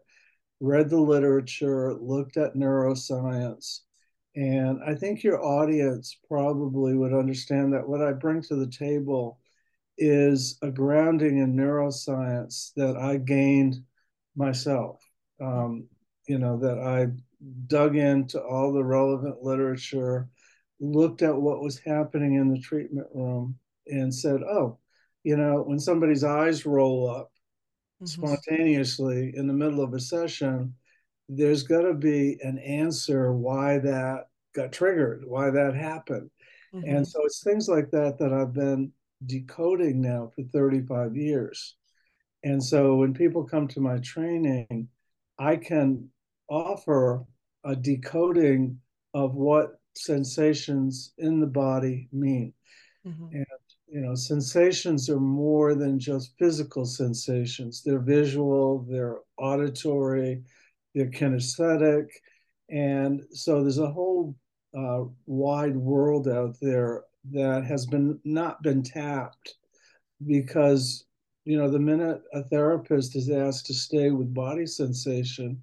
read 0.60 0.89
the 0.89 1.00
literature, 1.00 1.93
looked 1.93 2.38
at 2.38 2.55
neuroscience. 2.55 3.79
And 4.36 4.79
I 4.86 4.96
think 4.96 5.24
your 5.24 5.43
audience 5.43 6.17
probably 6.27 6.96
would 6.96 7.13
understand 7.13 7.74
that 7.74 7.88
what 7.88 8.01
I 8.01 8.13
bring 8.13 8.41
to 8.43 8.55
the 8.55 8.69
table 8.69 9.39
is 9.98 10.58
a 10.62 10.72
grounding 10.72 11.39
in 11.39 11.55
neuroscience 11.55 12.72
that 12.75 12.96
I 12.96 13.17
gained 13.17 13.84
myself. 14.36 15.01
Um, 15.41 15.88
you 16.27 16.38
know, 16.38 16.58
that 16.58 16.79
I 16.79 17.08
dug 17.67 17.96
into 17.96 18.41
all 18.41 18.72
the 18.72 18.84
relevant 18.84 19.41
literature, 19.41 20.29
looked 20.79 21.22
at 21.22 21.36
what 21.36 21.62
was 21.62 21.79
happening 21.79 22.36
in 22.36 22.50
the 22.50 22.60
treatment 22.60 23.08
room, 23.13 23.58
and 23.88 24.13
said, 24.13 24.41
oh, 24.43 24.78
you 25.23 25.38
know, 25.38 25.61
when 25.61 25.79
somebody's 25.79 26.23
eyes 26.23 26.65
roll 26.65 27.09
up 27.09 27.31
mm-hmm. 28.01 28.05
spontaneously 28.05 29.33
in 29.35 29.47
the 29.47 29.53
middle 29.53 29.83
of 29.83 29.93
a 29.93 29.99
session, 29.99 30.73
there's 31.27 31.63
got 31.63 31.81
to 31.81 31.93
be 31.93 32.38
an 32.41 32.57
answer 32.59 33.33
why 33.33 33.77
that 33.79 34.27
got 34.55 34.71
triggered, 34.71 35.23
why 35.25 35.49
that 35.49 35.75
happened. 35.75 36.29
Mm-hmm. 36.73 36.95
And 36.95 37.07
so 37.07 37.19
it's 37.25 37.43
things 37.43 37.67
like 37.67 37.91
that 37.91 38.17
that 38.19 38.33
I've 38.33 38.53
been 38.53 38.91
decoding 39.25 40.01
now 40.01 40.31
for 40.35 40.43
35 40.43 41.15
years. 41.15 41.75
And 42.43 42.63
so 42.63 42.95
when 42.95 43.13
people 43.13 43.43
come 43.43 43.67
to 43.69 43.81
my 43.81 43.97
training, 43.99 44.88
I 45.38 45.57
can 45.57 46.09
offer 46.49 47.25
a 47.63 47.75
decoding 47.75 48.79
of 49.13 49.35
what 49.35 49.79
sensations 49.95 51.13
in 51.17 51.39
the 51.39 51.47
body 51.47 52.07
mean. 52.11 52.53
Mm-hmm. 53.05 53.35
And 53.35 53.45
you 53.91 54.01
know, 54.01 54.15
sensations 54.15 55.10
are 55.10 55.19
more 55.19 55.74
than 55.74 56.00
just 56.00 56.38
physical 56.38 56.86
sensations. 56.86 57.81
They're 57.84 58.00
visual, 58.00 58.86
they're 58.89 59.17
auditory, 59.38 60.43
they're 60.93 61.10
kinesthetic. 61.10 62.08
And 62.69 63.22
so 63.31 63.62
there's 63.62 63.79
a 63.79 63.91
whole 63.91 64.36
uh, 64.77 65.05
wide 65.25 65.75
world 65.75 66.27
out 66.27 66.55
there 66.62 67.03
that 67.31 67.65
has 67.65 67.86
been 67.86 68.19
not 68.24 68.62
been 68.62 68.84
tapped 68.84 69.55
because 70.25 71.05
you 71.46 71.58
know 71.58 71.69
the 71.69 71.79
minute 71.79 72.22
a 72.34 72.43
therapist 72.43 73.15
is 73.15 73.29
asked 73.29 73.65
to 73.65 73.74
stay 73.74 74.12
with 74.12 74.34
body 74.34 74.65
sensation 74.65 75.62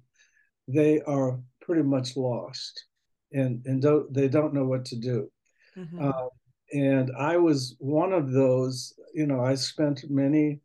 they 0.67 1.01
are 1.01 1.39
pretty 1.61 1.81
much 1.81 2.15
lost 2.15 2.85
and 3.31 3.65
and 3.65 3.81
don't 3.81 4.13
they 4.13 4.27
don't 4.27 4.53
know 4.53 4.65
what 4.65 4.85
to 4.85 4.95
do 4.97 5.31
mm-hmm. 5.75 5.99
um, 6.03 6.29
and 6.71 7.11
I 7.17 7.37
was 7.37 7.75
one 7.79 8.13
of 8.13 8.31
those, 8.31 8.93
you 9.13 9.25
know, 9.25 9.41
I 9.41 9.55
spent 9.55 10.09
many 10.09 10.59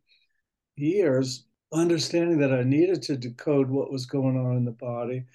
years 0.75 1.45
understanding 1.71 2.37
that 2.39 2.53
I 2.53 2.63
needed 2.63 3.01
to 3.03 3.17
decode 3.17 3.69
what 3.69 3.91
was 3.91 4.05
going 4.05 4.37
on 4.37 4.57
in 4.57 4.65
the 4.65 4.71
body, 4.71 5.25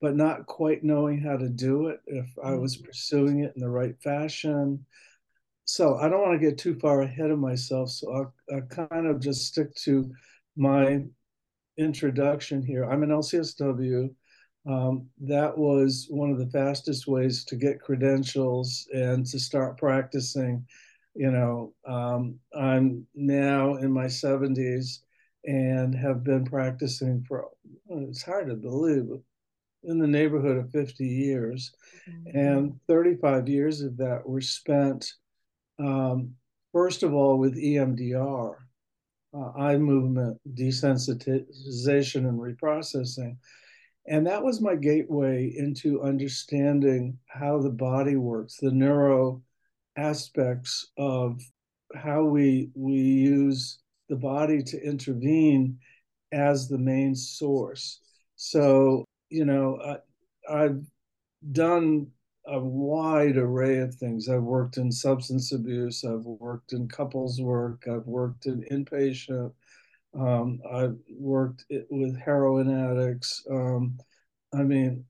but 0.00 0.16
not 0.16 0.46
quite 0.46 0.84
knowing 0.84 1.20
how 1.20 1.36
to 1.36 1.48
do 1.48 1.88
it, 1.88 2.00
if 2.06 2.26
I 2.42 2.52
was 2.52 2.76
mm-hmm. 2.76 2.86
pursuing 2.86 3.40
it 3.40 3.52
in 3.56 3.60
the 3.60 3.70
right 3.70 4.00
fashion. 4.02 4.84
So 5.64 5.96
I 5.96 6.08
don't 6.08 6.22
want 6.22 6.40
to 6.40 6.46
get 6.46 6.58
too 6.58 6.78
far 6.78 7.02
ahead 7.02 7.30
of 7.30 7.38
myself. 7.38 7.90
So 7.90 8.12
I'll, 8.12 8.34
I'll 8.54 8.86
kind 8.88 9.06
of 9.06 9.20
just 9.20 9.46
stick 9.46 9.74
to 9.84 10.10
my 10.56 11.04
introduction 11.76 12.62
here. 12.62 12.84
I'm 12.84 13.02
an 13.02 13.10
LCSW 13.10 14.10
um, 14.66 15.06
that 15.20 15.56
was 15.56 16.06
one 16.10 16.30
of 16.30 16.38
the 16.38 16.50
fastest 16.50 17.06
ways 17.06 17.44
to 17.44 17.56
get 17.56 17.80
credentials 17.80 18.86
and 18.92 19.24
to 19.26 19.38
start 19.38 19.78
practicing. 19.78 20.66
You 21.14 21.30
know, 21.30 21.74
um, 21.86 22.38
I'm 22.54 23.06
now 23.14 23.76
in 23.76 23.90
my 23.90 24.06
70s 24.06 24.98
and 25.44 25.94
have 25.94 26.22
been 26.22 26.44
practicing 26.44 27.24
for, 27.26 27.48
it's 27.88 28.22
hard 28.22 28.48
to 28.48 28.54
believe, 28.54 29.08
in 29.84 29.98
the 29.98 30.06
neighborhood 30.06 30.56
of 30.56 30.70
50 30.70 31.06
years. 31.06 31.72
Mm-hmm. 32.08 32.38
And 32.38 32.80
35 32.88 33.48
years 33.48 33.80
of 33.80 33.96
that 33.98 34.28
were 34.28 34.40
spent, 34.40 35.12
um, 35.78 36.34
first 36.72 37.02
of 37.02 37.14
all, 37.14 37.38
with 37.38 37.56
EMDR, 37.56 38.56
uh, 39.34 39.50
eye 39.58 39.76
movement 39.76 40.38
desensitization 40.54 42.28
and 42.28 42.38
reprocessing 42.38 43.36
and 44.08 44.26
that 44.26 44.42
was 44.42 44.60
my 44.60 44.74
gateway 44.74 45.52
into 45.56 46.02
understanding 46.02 47.18
how 47.26 47.60
the 47.60 47.70
body 47.70 48.16
works, 48.16 48.56
the 48.56 48.70
neuro 48.70 49.42
aspects 49.96 50.86
of 50.96 51.40
how 51.94 52.22
we 52.22 52.70
we 52.74 52.94
use 52.94 53.80
the 54.08 54.16
body 54.16 54.62
to 54.62 54.82
intervene 54.82 55.78
as 56.32 56.68
the 56.68 56.78
main 56.78 57.14
source. 57.14 58.00
So, 58.36 59.04
you 59.28 59.44
know, 59.44 59.78
I, 59.82 60.64
I've 60.64 60.84
done 61.52 62.06
a 62.46 62.58
wide 62.58 63.36
array 63.36 63.78
of 63.78 63.94
things. 63.94 64.28
I've 64.28 64.42
worked 64.42 64.78
in 64.78 64.90
substance 64.90 65.52
abuse, 65.52 66.04
I've 66.04 66.24
worked 66.24 66.72
in 66.72 66.88
couples 66.88 67.40
work, 67.42 67.84
I've 67.86 68.06
worked 68.06 68.46
in 68.46 68.64
inpatient 68.70 69.52
um, 70.14 70.60
I've 70.70 70.96
worked 71.10 71.64
with 71.90 72.18
heroin 72.18 72.70
addicts. 72.70 73.44
Um, 73.50 73.98
I 74.54 74.62
mean, 74.62 75.04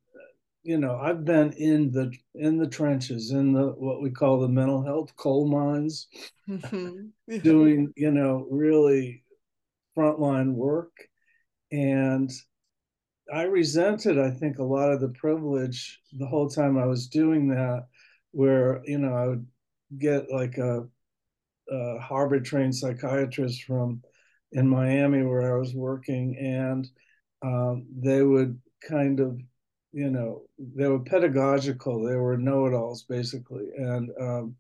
you 0.63 0.79
know, 0.79 0.97
I've 0.97 1.25
been 1.25 1.53
in 1.53 1.91
the 1.93 2.13
in 2.35 2.59
the 2.59 2.67
trenches, 2.67 3.31
in 3.31 3.53
the 3.53 3.69
what 3.69 4.03
we 4.03 4.11
call 4.11 4.41
the 4.41 4.49
mental 4.49 4.85
health 4.85 5.15
coal 5.17 5.49
mines, 5.49 6.09
mm-hmm. 6.49 7.39
doing 7.43 7.93
you 7.97 8.11
know 8.11 8.47
really 8.51 9.25
frontline 9.97 10.53
work, 10.53 10.93
and 11.73 12.31
I 13.33 13.43
resented, 13.43 14.19
I 14.19 14.31
think, 14.31 14.59
a 14.59 14.65
lot 14.65 14.93
of 14.93 15.01
the 15.01 15.09
privilege 15.11 16.01
the 16.13 16.27
whole 16.27 16.49
time 16.49 16.79
I 16.79 16.87
was 16.87 17.09
doing 17.09 17.49
that, 17.49 17.87
where 18.33 18.83
you 18.85 18.99
know 18.99 19.15
I 19.15 19.27
would 19.29 19.47
get 19.99 20.31
like 20.31 20.59
a, 20.59 20.87
a 21.71 21.99
Harvard 21.99 22.45
trained 22.45 22.75
psychiatrist 22.75 23.63
from 23.63 24.03
in 24.53 24.69
Miami 24.69 25.23
where 25.23 25.55
I 25.55 25.59
was 25.59 25.75
working, 25.75 26.37
and 26.39 26.89
um, 27.43 27.87
they 27.97 28.23
would 28.23 28.59
kind 28.89 29.21
of, 29.21 29.39
you 29.93 30.11
know, 30.11 30.43
they 30.59 30.87
were 30.87 31.01
pedagogical. 31.01 32.03
They 32.03 32.17
were 32.17 32.37
know-it-alls 32.37 33.05
basically, 33.05 33.67
and 33.77 34.11
um, 34.21 34.57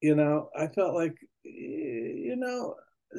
you 0.00 0.14
know, 0.14 0.48
I 0.58 0.66
felt 0.66 0.94
like, 0.94 1.16
you 1.44 2.36
know, 2.36 2.74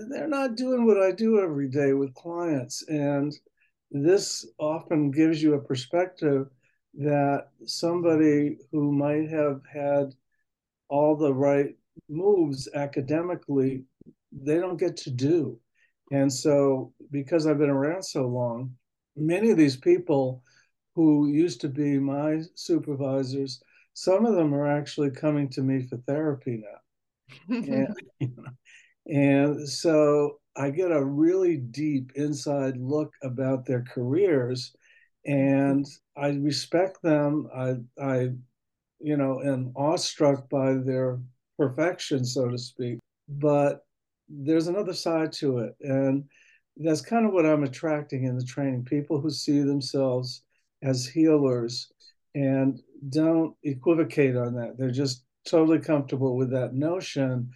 they're 0.09 0.27
not 0.27 0.55
doing 0.55 0.85
what 0.85 1.01
I 1.01 1.11
do 1.11 1.39
every 1.39 1.69
day 1.69 1.93
with 1.93 2.13
clients, 2.13 2.83
and 2.87 3.33
this 3.91 4.45
often 4.57 5.11
gives 5.11 5.41
you 5.41 5.53
a 5.53 5.61
perspective 5.61 6.47
that 6.95 7.47
somebody 7.65 8.57
who 8.71 8.91
might 8.91 9.29
have 9.29 9.61
had 9.71 10.13
all 10.89 11.15
the 11.15 11.33
right 11.33 11.75
moves 12.09 12.67
academically, 12.75 13.83
they 14.31 14.59
don't 14.59 14.77
get 14.77 14.97
to 14.97 15.09
do. 15.09 15.59
And 16.13 16.31
so, 16.31 16.93
because 17.09 17.47
I've 17.47 17.57
been 17.57 17.71
around 17.71 18.03
so 18.03 18.27
long, 18.27 18.75
many 19.15 19.49
of 19.49 19.57
these 19.57 19.75
people 19.75 20.43
who 20.93 21.27
used 21.27 21.59
to 21.61 21.69
be 21.69 21.97
my 21.97 22.41
supervisors, 22.53 23.63
some 23.95 24.27
of 24.27 24.35
them 24.35 24.53
are 24.53 24.67
actually 24.67 25.09
coming 25.09 25.49
to 25.49 25.63
me 25.63 25.87
for 25.87 25.97
therapy 26.05 26.61
now. 26.63 27.47
and, 27.49 28.37
and 29.07 29.67
so 29.67 30.39
I 30.55 30.69
get 30.69 30.91
a 30.91 31.03
really 31.03 31.57
deep 31.57 32.11
inside 32.13 32.77
look 32.77 33.11
about 33.23 33.65
their 33.65 33.81
careers 33.81 34.71
and 35.25 35.83
I 36.15 36.29
respect 36.29 37.01
them. 37.01 37.49
I, 37.55 37.77
I, 37.99 38.29
you 38.99 39.17
know, 39.17 39.41
am 39.41 39.73
awestruck 39.75 40.47
by 40.47 40.75
their 40.75 41.19
perfection, 41.57 42.23
so 42.23 42.49
to 42.49 42.57
speak. 42.59 42.99
But 43.27 43.83
there's 44.29 44.67
another 44.67 44.93
side 44.93 45.31
to 45.33 45.59
it, 45.59 45.75
and 45.81 46.23
that's 46.77 47.01
kind 47.01 47.25
of 47.25 47.33
what 47.33 47.45
I'm 47.45 47.63
attracting 47.63 48.23
in 48.23 48.37
the 48.37 48.45
training: 48.45 48.85
people 48.85 49.19
who 49.19 49.29
see 49.29 49.61
themselves 49.61 50.43
as 50.81 51.07
healers 51.07 51.91
and 52.35 52.81
don't 53.09 53.55
equivocate 53.63 54.35
on 54.35 54.55
that. 54.55 54.77
They're 54.77 54.91
just 54.91 55.23
totally 55.47 55.79
comfortable 55.79 56.35
with 56.35 56.51
that 56.51 56.73
notion. 56.73 57.51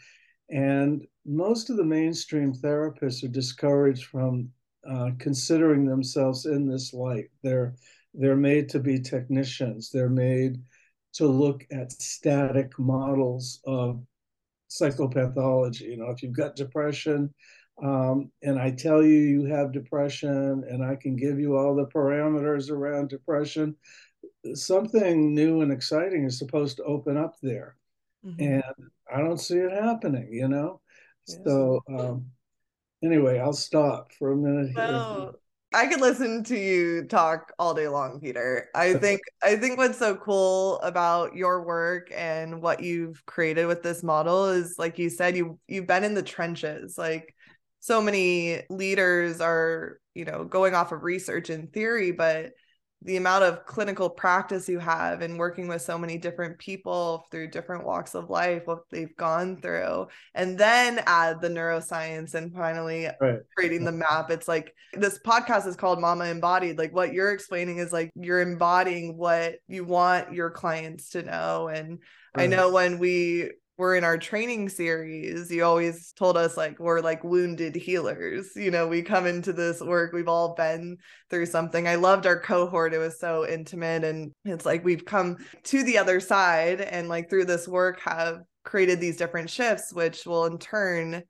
And 0.50 1.06
most 1.26 1.70
of 1.70 1.78
the 1.78 1.84
mainstream 1.84 2.54
therapists 2.54 3.24
are 3.24 3.30
discouraged 3.30 4.06
from 4.06 4.50
uh, 4.90 5.12
considering 5.20 5.86
themselves 5.86 6.46
in 6.46 6.68
this 6.68 6.94
light. 6.94 7.30
They're 7.44 7.76
they're 8.14 8.38
made 8.38 8.70
to 8.70 8.80
be 8.80 9.00
technicians. 9.00 9.92
They're 9.92 10.10
made 10.10 10.58
to 11.14 11.28
look 11.28 11.66
at 11.72 11.92
static 11.92 12.78
models 12.80 13.60
of 13.66 14.02
psychopathology. 14.70 15.82
You 15.82 15.98
know, 15.98 16.10
if 16.10 16.22
you've 16.24 16.36
got 16.36 16.56
depression, 16.56 17.34
um, 17.82 18.32
and 18.42 18.60
I 18.60 18.72
tell 18.72 19.04
you 19.04 19.20
you 19.20 19.46
have 19.46 19.72
depression, 19.72 20.64
and 20.70 20.84
I 20.84 20.96
can 20.96 21.16
give 21.16 21.40
you 21.40 21.56
all 21.56 21.76
the 21.76 21.86
parameters 21.86 22.70
around 22.72 23.10
depression, 23.10 23.76
something 24.54 25.34
new 25.34 25.62
and 25.62 25.72
exciting 25.72 26.26
is 26.26 26.40
supposed 26.40 26.78
to 26.78 26.84
open 26.84 27.18
up 27.18 27.36
there, 27.42 27.76
mm-hmm. 28.26 28.42
and 28.42 28.90
I 29.14 29.20
don't 29.20 29.40
see 29.40 29.58
it 29.58 29.72
happening. 29.72 30.30
You 30.32 30.48
know, 30.48 30.82
yes. 31.28 31.38
so. 31.46 31.82
Um, 31.90 32.32
Anyway, 33.04 33.38
I'll 33.38 33.54
stop 33.54 34.12
for 34.14 34.32
a 34.32 34.36
minute 34.36 34.72
here. 34.76 35.32
I 35.74 35.88
could 35.88 36.00
listen 36.00 36.44
to 36.46 36.58
you 36.58 37.06
talk 37.06 37.52
all 37.60 37.74
day 37.74 37.88
long, 37.88 38.20
Peter. 38.20 38.70
I 38.74 38.94
think 38.96 39.22
I 39.44 39.56
think 39.58 39.78
what's 39.78 39.98
so 39.98 40.16
cool 40.16 40.80
about 40.80 41.36
your 41.36 41.64
work 41.64 42.10
and 42.16 42.62
what 42.62 42.82
you've 42.82 43.26
created 43.26 43.66
with 43.66 43.84
this 43.84 44.04
model 44.04 44.50
is 44.50 44.76
like 44.78 44.98
you 44.98 45.10
said 45.10 45.36
you 45.36 45.60
you've 45.68 45.88
been 45.88 46.04
in 46.04 46.14
the 46.14 46.24
trenches. 46.24 46.98
Like 46.98 47.36
so 47.80 48.02
many 48.02 48.62
leaders 48.70 49.42
are, 49.42 50.00
you 50.14 50.26
know, 50.26 50.46
going 50.46 50.74
off 50.74 50.92
of 50.92 51.04
research 51.04 51.50
and 51.50 51.72
theory, 51.72 52.12
but 52.12 52.52
the 53.08 53.16
amount 53.16 53.42
of 53.42 53.66
clinical 53.66 54.10
practice 54.10 54.68
you 54.68 54.80
have 54.80 55.22
and 55.22 55.40
working 55.40 55.70
with 55.70 55.82
so 55.82 55.98
many 55.98 56.18
different 56.18 56.60
people 56.60 57.26
through 57.32 57.50
different 57.50 57.86
walks 57.86 58.16
of 58.16 58.30
life 58.30 58.64
what 58.66 58.80
they've 58.92 59.16
gone 59.16 59.56
through 59.56 60.06
and 60.36 60.58
then 60.58 61.02
add 61.08 61.40
the 61.40 61.48
neuroscience 61.48 62.34
and 62.34 62.54
finally 62.54 63.08
right. 63.22 63.40
creating 63.56 63.86
the 63.86 63.92
map 63.94 64.30
it's 64.30 64.48
like 64.48 64.76
this 64.94 65.18
podcast 65.20 65.66
is 65.66 65.78
called 65.78 66.02
mama 66.02 66.26
embodied 66.26 66.78
like 66.78 66.94
what 66.94 67.14
you're 67.14 67.32
explaining 67.32 67.78
is 67.78 67.94
like 67.94 68.12
you're 68.14 68.42
embodying 68.42 69.16
what 69.18 69.56
you 69.70 69.86
want 69.86 70.34
your 70.34 70.50
clients 70.50 71.12
to 71.12 71.24
know 71.24 71.70
and 71.70 72.00
right. 72.36 72.44
i 72.44 72.46
know 72.46 72.70
when 72.70 73.00
we 73.00 73.50
we're 73.78 73.96
in 73.96 74.04
our 74.04 74.18
training 74.18 74.70
series, 74.70 75.52
you 75.52 75.64
always 75.64 76.12
told 76.14 76.36
us 76.36 76.58
like 76.58 76.80
we're 76.80 77.00
like 77.00 77.24
wounded 77.24 77.76
healers. 77.76 78.56
You 78.56 78.72
know, 78.72 78.88
we 78.88 79.04
come 79.04 79.28
into 79.28 79.54
this 79.54 79.80
work, 79.82 80.14
we've 80.14 80.28
all 80.28 80.56
been 80.56 80.98
through 81.30 81.46
something. 81.46 81.88
I 81.88 81.96
loved 81.96 82.26
our 82.26 82.40
cohort. 82.40 82.94
It 82.94 82.98
was 82.98 83.20
so 83.20 83.48
intimate. 83.48 84.04
And 84.04 84.34
it's 84.46 84.66
like 84.66 84.84
we've 84.84 85.06
come 85.06 85.38
to 85.66 85.84
the 85.84 86.00
other 86.00 86.20
side 86.20 86.82
and 86.82 87.08
like 87.08 87.30
through 87.30 87.46
this 87.46 87.68
work 87.68 88.00
have 88.02 88.42
created 88.64 89.00
these 89.00 89.18
different 89.18 89.50
shifts, 89.50 89.94
which 89.94 90.26
will 90.26 90.46
in 90.46 90.58
turn 90.58 91.22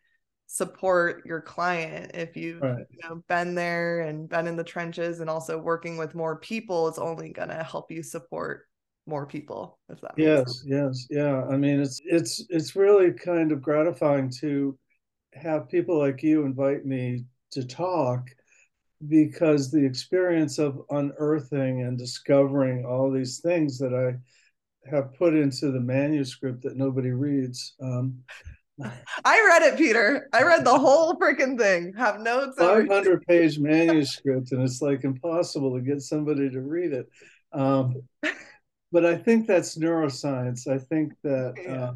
support 0.47 1.23
your 1.25 1.41
client 1.41 2.11
if 2.13 2.37
you've 2.37 2.61
right. 2.61 2.85
you 2.89 2.99
know, 3.03 3.21
been 3.27 3.53
there 3.53 3.99
and 3.99 4.29
been 4.29 4.47
in 4.47 4.55
the 4.55 4.63
trenches 4.63 5.19
and 5.19 5.29
also 5.29 5.57
working 5.57 5.97
with 5.97 6.15
more 6.15 6.39
people 6.39 6.87
is 6.87 6.97
only 6.97 7.33
going 7.33 7.49
to 7.49 7.63
help 7.63 7.91
you 7.91 8.01
support 8.01 8.63
more 9.07 9.25
people 9.25 9.79
if 9.89 9.99
that 10.01 10.13
yes 10.17 10.63
yes 10.65 11.07
yeah 11.09 11.43
i 11.45 11.57
mean 11.57 11.79
it's 11.79 12.01
it's 12.05 12.45
it's 12.49 12.75
really 12.75 13.11
kind 13.11 13.51
of 13.51 13.61
gratifying 13.61 14.29
to 14.29 14.77
have 15.33 15.69
people 15.69 15.97
like 15.97 16.21
you 16.21 16.43
invite 16.43 16.85
me 16.85 17.23
to 17.51 17.65
talk 17.65 18.27
because 19.07 19.71
the 19.71 19.83
experience 19.83 20.57
of 20.57 20.81
unearthing 20.89 21.83
and 21.83 21.97
discovering 21.97 22.85
all 22.85 23.11
these 23.11 23.39
things 23.39 23.77
that 23.77 23.93
i 23.93 24.15
have 24.89 25.13
put 25.15 25.33
into 25.33 25.71
the 25.71 25.79
manuscript 25.79 26.63
that 26.63 26.77
nobody 26.77 27.11
reads 27.11 27.75
um, 27.81 28.17
I 29.25 29.43
read 29.47 29.63
it, 29.63 29.77
Peter. 29.77 30.29
I 30.33 30.43
read 30.43 30.63
the 30.63 30.77
whole 30.77 31.15
freaking 31.15 31.57
thing. 31.57 31.93
Have 31.97 32.19
notes. 32.19 32.57
500 32.59 33.25
page 33.25 33.57
manuscript, 33.57 34.51
and 34.51 34.61
it's 34.61 34.81
like 34.81 35.03
impossible 35.03 35.75
to 35.75 35.81
get 35.81 36.01
somebody 36.01 36.49
to 36.49 36.61
read 36.61 36.93
it. 36.93 37.07
Um, 37.53 37.95
but 38.91 39.05
I 39.05 39.15
think 39.15 39.47
that's 39.47 39.77
neuroscience. 39.77 40.67
I 40.67 40.77
think 40.77 41.13
that 41.23 41.55
yeah. 41.61 41.73
uh, 41.73 41.93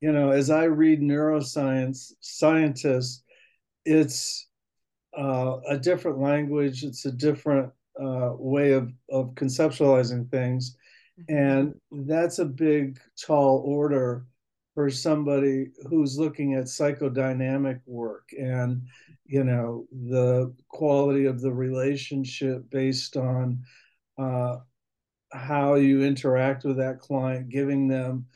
you 0.00 0.12
know, 0.12 0.30
as 0.30 0.50
I 0.50 0.64
read 0.64 1.00
neuroscience 1.00 2.12
scientists, 2.20 3.22
it's 3.84 4.48
uh, 5.16 5.58
a 5.68 5.78
different 5.78 6.20
language. 6.20 6.84
It's 6.84 7.04
a 7.04 7.12
different 7.12 7.70
uh, 8.00 8.32
way 8.38 8.72
of 8.72 8.92
of 9.10 9.34
conceptualizing 9.34 10.30
things, 10.30 10.76
mm-hmm. 11.20 11.36
and 11.36 12.06
that's 12.06 12.38
a 12.38 12.44
big, 12.44 12.98
tall 13.20 13.62
order 13.66 14.24
for 14.74 14.88
somebody 14.88 15.66
who's 15.88 16.18
looking 16.18 16.54
at 16.54 16.64
psychodynamic 16.64 17.80
work 17.86 18.28
and 18.38 18.82
you 19.26 19.44
know 19.44 19.86
the 20.08 20.54
quality 20.68 21.26
of 21.26 21.40
the 21.40 21.52
relationship 21.52 22.62
based 22.70 23.16
on 23.16 23.62
uh, 24.18 24.56
how 25.32 25.74
you 25.74 26.02
interact 26.02 26.64
with 26.64 26.76
that 26.78 26.98
client, 26.98 27.48
giving 27.48 27.88
them 27.88 28.26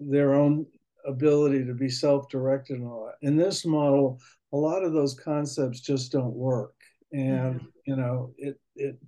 their 0.00 0.34
own 0.34 0.66
ability 1.06 1.64
to 1.64 1.74
be 1.74 1.88
self-directed 1.88 2.78
and 2.78 2.86
all 2.86 3.06
that. 3.06 3.26
In 3.26 3.36
this 3.36 3.66
model, 3.66 4.20
a 4.52 4.56
lot 4.56 4.82
of 4.82 4.92
those 4.92 5.14
concepts 5.14 5.80
just 5.80 6.12
don't 6.12 6.34
work. 6.34 6.74
And 7.12 7.56
mm-hmm. 7.56 7.66
you 7.86 7.96
know, 7.96 8.32
it 8.38 8.58
it 8.74 8.98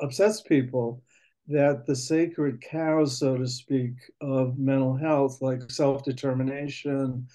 upsets 0.00 0.40
people 0.40 1.02
that 1.48 1.84
the 1.86 1.96
sacred 1.96 2.60
cows, 2.60 3.18
so 3.18 3.36
to 3.36 3.46
speak, 3.46 3.92
of 4.20 4.58
mental 4.58 4.96
health, 4.96 5.42
like 5.42 5.70
self-determination, 5.70 7.26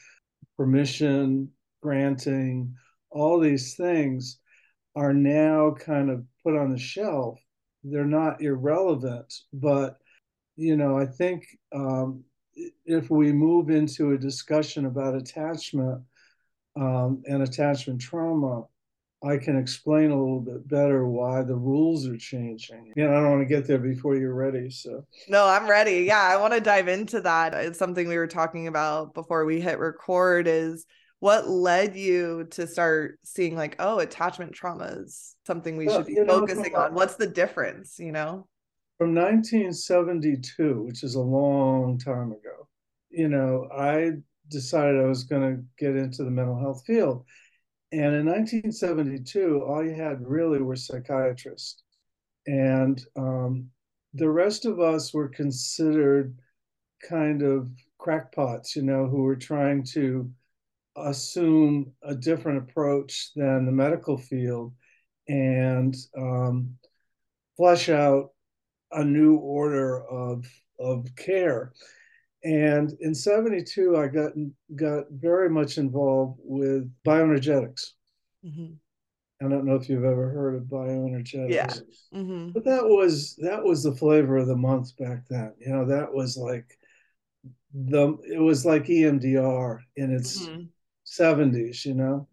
permission, 0.55 1.49
granting, 1.81 2.73
all 3.11 3.39
these 3.39 3.75
things 3.75 4.39
are 4.95 5.13
now 5.13 5.75
kind 5.77 6.09
of 6.09 6.23
put 6.43 6.55
on 6.55 6.71
the 6.71 6.77
shelf 6.79 7.39
they're 7.91 8.05
not 8.05 8.41
irrelevant, 8.41 9.33
but 9.53 9.97
you 10.55 10.75
know, 10.75 10.97
I 10.97 11.05
think 11.05 11.45
um, 11.73 12.23
if 12.85 13.09
we 13.09 13.31
move 13.31 13.69
into 13.69 14.11
a 14.11 14.17
discussion 14.17 14.85
about 14.85 15.15
attachment 15.15 16.01
um, 16.75 17.21
and 17.27 17.43
attachment 17.43 18.01
trauma, 18.01 18.63
I 19.23 19.37
can 19.37 19.57
explain 19.57 20.11
a 20.11 20.17
little 20.17 20.41
bit 20.41 20.67
better 20.67 21.07
why 21.07 21.41
the 21.41 21.55
rules 21.55 22.07
are 22.07 22.17
changing. 22.17 22.93
You 22.95 23.05
know, 23.05 23.11
I 23.11 23.21
don't 23.21 23.31
want 23.31 23.41
to 23.41 23.53
get 23.53 23.67
there 23.67 23.79
before 23.79 24.15
you're 24.15 24.33
ready. 24.33 24.69
So, 24.69 25.05
no, 25.27 25.45
I'm 25.47 25.67
ready. 25.67 26.03
Yeah, 26.03 26.21
I 26.21 26.37
want 26.37 26.53
to 26.53 26.59
dive 26.59 26.87
into 26.87 27.21
that. 27.21 27.53
It's 27.55 27.79
something 27.79 28.07
we 28.07 28.17
were 28.17 28.27
talking 28.27 28.67
about 28.67 29.15
before 29.15 29.45
we 29.45 29.59
hit 29.59 29.79
record 29.79 30.47
is 30.47 30.85
what 31.19 31.49
led 31.49 31.95
you 31.95 32.47
to 32.51 32.67
start 32.67 33.19
seeing 33.23 33.55
like 33.55 33.75
oh 33.79 33.99
attachment 33.99 34.53
trauma 34.53 34.85
is 34.85 35.35
something 35.45 35.77
we 35.77 35.87
well, 35.87 35.97
should 35.97 36.07
be 36.07 36.15
focusing 36.27 36.73
know, 36.73 36.79
on 36.79 36.93
what's 36.93 37.15
the 37.15 37.27
difference 37.27 37.99
you 37.99 38.11
know 38.11 38.47
from 38.97 39.13
1972 39.13 40.83
which 40.83 41.03
is 41.03 41.15
a 41.15 41.21
long 41.21 41.97
time 41.97 42.31
ago 42.31 42.67
you 43.17 43.27
know, 43.27 43.67
I 43.75 44.11
decided 44.49 45.01
I 45.01 45.07
was 45.07 45.23
going 45.23 45.41
to 45.41 45.63
get 45.77 45.95
into 45.95 46.23
the 46.23 46.31
mental 46.31 46.59
health 46.59 46.83
field. 46.85 47.25
And 47.91 48.15
in 48.15 48.25
1972, 48.25 49.63
all 49.65 49.83
you 49.83 49.95
had 49.95 50.21
really 50.21 50.61
were 50.61 50.75
psychiatrists. 50.75 51.83
And 52.45 53.01
um, 53.15 53.69
the 54.13 54.29
rest 54.29 54.65
of 54.65 54.79
us 54.79 55.13
were 55.13 55.29
considered 55.29 56.37
kind 57.09 57.41
of 57.41 57.69
crackpots, 57.97 58.75
you 58.75 58.83
know, 58.83 59.07
who 59.07 59.23
were 59.23 59.35
trying 59.35 59.83
to 59.93 60.29
assume 60.97 61.93
a 62.03 62.15
different 62.15 62.57
approach 62.59 63.31
than 63.35 63.65
the 63.65 63.71
medical 63.71 64.17
field 64.17 64.73
and 65.27 65.95
um, 66.17 66.75
flesh 67.55 67.89
out 67.89 68.31
a 68.91 69.03
new 69.03 69.35
order 69.35 70.05
of 70.07 70.45
of 70.79 71.07
care. 71.15 71.73
And 72.43 72.93
in 73.01 73.13
72, 73.15 73.97
I 73.97 74.07
got 74.07 74.31
got 74.75 75.05
very 75.11 75.49
much 75.49 75.77
involved 75.77 76.39
with 76.43 76.89
bioenergetics. 77.05 77.91
Mm-hmm. 78.45 78.73
I 79.43 79.49
don't 79.49 79.65
know 79.65 79.75
if 79.75 79.87
you've 79.87 80.05
ever 80.05 80.29
heard 80.29 80.55
of 80.55 80.63
bioenergetics. 80.63 81.49
Yeah. 81.49 81.73
Mm-hmm. 82.13 82.51
But 82.51 82.65
that 82.65 82.85
was 82.85 83.35
that 83.41 83.63
was 83.63 83.83
the 83.83 83.95
flavor 83.95 84.37
of 84.37 84.47
the 84.47 84.55
month 84.55 84.95
back 84.97 85.27
then. 85.29 85.53
You 85.59 85.73
know, 85.73 85.85
that 85.85 86.13
was 86.13 86.37
like 86.37 86.77
the 87.73 88.17
it 88.23 88.39
was 88.39 88.65
like 88.65 88.85
EMDR 88.85 89.79
in 89.95 90.11
its 90.11 90.47
mm-hmm. 90.47 90.63
70s, 91.07 91.85
you 91.85 91.93
know. 91.93 92.27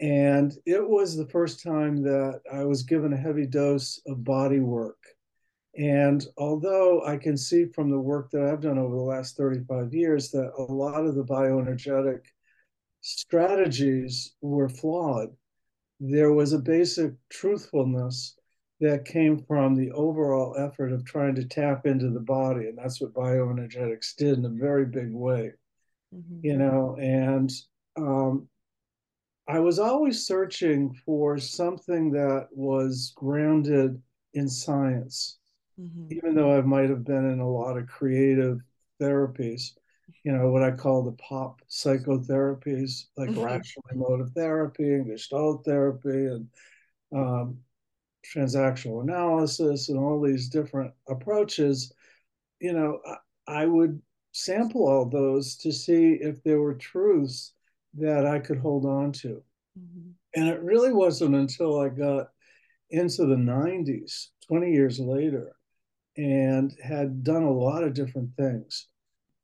And 0.00 0.52
it 0.66 0.86
was 0.86 1.16
the 1.16 1.28
first 1.28 1.62
time 1.62 2.02
that 2.02 2.40
I 2.52 2.64
was 2.64 2.82
given 2.82 3.12
a 3.12 3.16
heavy 3.16 3.46
dose 3.46 4.00
of 4.06 4.24
body 4.24 4.60
work. 4.60 4.98
And 5.76 6.24
although 6.36 7.04
I 7.06 7.16
can 7.16 7.36
see 7.36 7.66
from 7.66 7.90
the 7.90 8.00
work 8.00 8.30
that 8.30 8.42
I've 8.42 8.60
done 8.60 8.78
over 8.78 8.94
the 8.94 9.02
last 9.02 9.36
35 9.36 9.94
years 9.94 10.30
that 10.30 10.52
a 10.58 10.72
lot 10.72 11.06
of 11.06 11.14
the 11.14 11.24
bioenergetic 11.24 12.20
strategies 13.00 14.34
were 14.42 14.68
flawed, 14.68 15.28
there 15.98 16.32
was 16.32 16.52
a 16.52 16.58
basic 16.58 17.12
truthfulness 17.30 18.34
that 18.80 19.04
came 19.04 19.38
from 19.44 19.76
the 19.76 19.92
overall 19.92 20.56
effort 20.58 20.92
of 20.92 21.04
trying 21.04 21.36
to 21.36 21.44
tap 21.44 21.86
into 21.86 22.10
the 22.10 22.20
body. 22.20 22.66
And 22.66 22.76
that's 22.76 23.00
what 23.00 23.14
bioenergetics 23.14 24.16
did 24.16 24.38
in 24.38 24.44
a 24.44 24.48
very 24.48 24.84
big 24.84 25.12
way, 25.12 25.52
mm-hmm. 26.12 26.40
you 26.42 26.58
know. 26.58 26.96
And 27.00 27.50
um, 27.96 28.48
I 29.48 29.58
was 29.58 29.78
always 29.78 30.26
searching 30.26 30.94
for 31.04 31.38
something 31.38 32.10
that 32.12 32.48
was 32.52 33.12
grounded 33.16 34.00
in 34.34 34.48
science, 34.48 35.38
mm-hmm. 35.80 36.12
even 36.12 36.34
though 36.34 36.56
I 36.56 36.60
might 36.62 36.90
have 36.90 37.04
been 37.04 37.30
in 37.30 37.40
a 37.40 37.48
lot 37.48 37.76
of 37.76 37.86
creative 37.86 38.60
therapies 39.00 39.72
you 40.24 40.32
know, 40.32 40.50
what 40.50 40.62
I 40.62 40.70
call 40.70 41.02
the 41.02 41.12
pop 41.12 41.60
psychotherapies, 41.68 43.06
like 43.16 43.30
mm-hmm. 43.30 43.40
rational 43.40 43.84
emotive 43.90 44.32
therapy 44.32 44.94
and 44.94 45.06
gestalt 45.06 45.64
therapy 45.64 46.26
and 46.26 46.48
um, 47.14 47.58
transactional 48.34 49.02
analysis 49.02 49.88
and 49.88 49.98
all 49.98 50.20
these 50.20 50.48
different 50.48 50.92
approaches, 51.08 51.92
you 52.60 52.72
know, 52.72 53.00
I, 53.06 53.62
I 53.62 53.66
would 53.66 54.00
sample 54.32 54.88
all 54.88 55.06
those 55.06 55.56
to 55.56 55.72
see 55.72 56.12
if 56.14 56.42
there 56.42 56.60
were 56.60 56.74
truths 56.74 57.52
that 57.94 58.26
I 58.26 58.38
could 58.38 58.58
hold 58.58 58.86
on 58.86 59.12
to. 59.12 59.42
Mm-hmm. 59.78 60.10
And 60.34 60.48
it 60.48 60.62
really 60.62 60.92
wasn't 60.92 61.34
until 61.34 61.80
I 61.80 61.88
got 61.88 62.28
into 62.90 63.26
the 63.26 63.36
90s, 63.36 64.28
20 64.48 64.72
years 64.72 64.98
later, 64.98 65.56
and 66.16 66.74
had 66.82 67.24
done 67.24 67.42
a 67.42 67.50
lot 67.50 67.82
of 67.84 67.94
different 67.94 68.30
things 68.36 68.88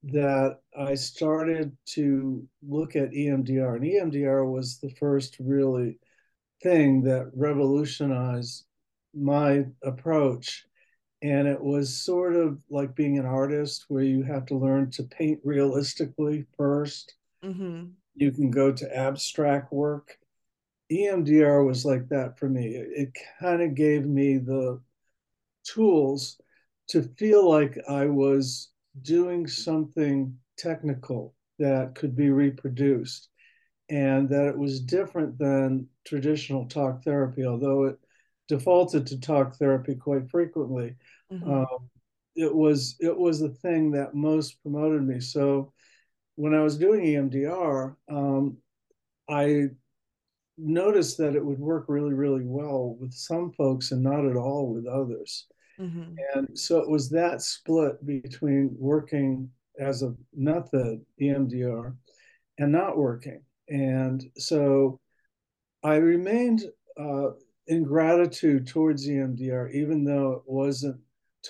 that 0.04 0.58
I 0.78 0.94
started 0.94 1.76
to 1.86 2.46
look 2.66 2.94
at 2.94 3.10
EMDR. 3.10 3.76
And 3.76 3.84
EMDR 3.84 4.50
was 4.50 4.78
the 4.78 4.90
first 4.90 5.36
really 5.40 5.98
thing 6.62 7.02
that 7.02 7.30
revolutionized 7.34 8.64
my 9.14 9.64
approach. 9.82 10.64
And 11.22 11.48
it 11.48 11.60
was 11.60 11.96
sort 11.96 12.36
of 12.36 12.62
like 12.70 12.94
being 12.94 13.18
an 13.18 13.26
artist 13.26 13.86
where 13.88 14.04
you 14.04 14.22
have 14.22 14.46
to 14.46 14.56
learn 14.56 14.90
to 14.92 15.02
paint 15.02 15.40
realistically 15.42 16.46
1st 16.58 17.04
mm-hmm. 17.44 17.84
You 18.18 18.32
can 18.32 18.50
go 18.50 18.72
to 18.72 18.96
abstract 18.96 19.72
work. 19.72 20.18
EMDR 20.90 21.66
was 21.66 21.84
like 21.84 22.08
that 22.08 22.38
for 22.38 22.48
me. 22.48 22.74
It, 22.74 22.88
it 22.94 23.18
kind 23.40 23.62
of 23.62 23.74
gave 23.74 24.06
me 24.06 24.38
the 24.38 24.80
tools 25.64 26.40
to 26.88 27.02
feel 27.18 27.48
like 27.48 27.78
I 27.88 28.06
was 28.06 28.70
doing 29.02 29.46
something 29.46 30.36
technical 30.56 31.34
that 31.58 31.94
could 31.94 32.16
be 32.16 32.30
reproduced 32.30 33.28
and 33.90 34.28
that 34.28 34.46
it 34.46 34.58
was 34.58 34.80
different 34.80 35.38
than 35.38 35.86
traditional 36.06 36.66
talk 36.66 37.02
therapy, 37.04 37.44
although 37.44 37.84
it 37.84 37.98
defaulted 38.48 39.06
to 39.06 39.20
talk 39.20 39.54
therapy 39.56 39.94
quite 39.94 40.30
frequently. 40.30 40.94
Mm-hmm. 41.32 41.50
Um, 41.50 41.90
it 42.34 42.54
was 42.54 42.96
it 43.00 43.16
was 43.16 43.40
the 43.40 43.48
thing 43.48 43.90
that 43.92 44.14
most 44.14 44.62
promoted 44.62 45.06
me. 45.06 45.20
So 45.20 45.72
when 46.38 46.54
I 46.54 46.62
was 46.62 46.78
doing 46.78 47.04
EMDR, 47.04 47.96
um, 48.08 48.58
I 49.28 49.64
noticed 50.56 51.18
that 51.18 51.34
it 51.34 51.44
would 51.44 51.58
work 51.58 51.86
really 51.88 52.14
really 52.14 52.44
well 52.44 52.96
with 53.00 53.12
some 53.12 53.50
folks 53.52 53.90
and 53.90 54.02
not 54.02 54.24
at 54.24 54.36
all 54.36 54.72
with 54.72 54.86
others. 54.86 55.46
Mm-hmm. 55.80 56.14
And 56.34 56.58
so 56.58 56.78
it 56.78 56.88
was 56.88 57.10
that 57.10 57.42
split 57.42 58.04
between 58.06 58.70
working 58.78 59.50
as 59.80 60.02
a 60.02 60.14
method, 60.32 61.00
EMDR, 61.20 61.94
and 62.58 62.72
not 62.72 62.96
working. 62.96 63.42
And 63.68 64.24
so 64.36 65.00
I 65.82 65.96
remained 65.96 66.62
uh, 66.98 67.30
in 67.66 67.82
gratitude 67.82 68.66
towards 68.68 69.08
EMDR, 69.08 69.72
even 69.72 70.04
though 70.04 70.32
it 70.32 70.42
wasn't 70.46 71.00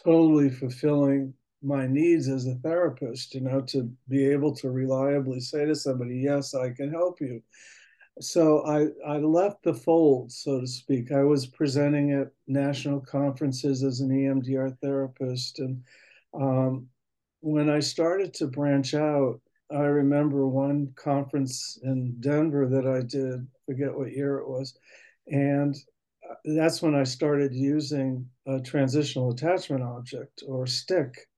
totally 0.05 0.51
fulfilling 0.51 1.35
my 1.62 1.87
needs 1.87 2.29
as 2.29 2.47
a 2.47 2.55
therapist, 2.57 3.35
you 3.35 3.40
know, 3.40 3.61
to 3.62 3.90
be 4.09 4.25
able 4.25 4.55
to 4.57 4.71
reliably 4.71 5.40
say 5.40 5.64
to 5.64 5.75
somebody, 5.75 6.18
yes, 6.18 6.55
I 6.55 6.71
can 6.71 6.90
help 6.90 7.21
you 7.21 7.42
so 8.21 8.64
I, 8.66 8.88
I 9.07 9.18
left 9.18 9.62
the 9.62 9.75
fold, 9.75 10.33
so 10.33 10.61
to 10.61 10.66
speak. 10.66 11.12
I 11.12 11.23
was 11.23 11.47
presenting 11.47 12.12
at 12.12 12.31
national 12.47 13.01
conferences 13.01 13.83
as 13.83 14.01
an 14.01 14.11
EMDR 14.11 14.77
therapist. 14.81 15.59
And 15.59 15.83
um, 16.35 16.87
when 17.40 17.71
I 17.71 17.81
started 17.81 18.35
to 18.35 18.47
branch 18.47 18.94
out, 18.94 19.40
I 19.71 19.83
remember 19.83 20.49
one 20.49 20.92
conference 20.97 21.79
in 21.83 22.16
Denver 22.21 22.66
that 22.68 22.87
I 22.87 23.03
did, 23.03 23.47
forget 23.66 23.97
what 23.97 24.12
year 24.12 24.38
it 24.38 24.49
was. 24.49 24.77
And 25.29 25.77
uh, 26.29 26.35
that's 26.57 26.81
when 26.81 26.94
I 26.94 27.05
started 27.05 27.55
using 27.55 28.27
a 28.47 28.61
transitional 28.61 29.31
attachment 29.31 29.83
object 29.83 30.42
or 30.49 30.66
stick. 30.66 31.29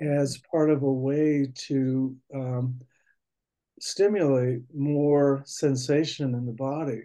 As 0.00 0.38
part 0.50 0.70
of 0.70 0.82
a 0.82 0.92
way 0.92 1.50
to 1.54 2.16
um, 2.34 2.80
stimulate 3.80 4.62
more 4.74 5.42
sensation 5.44 6.34
in 6.34 6.46
the 6.46 6.52
body. 6.52 7.02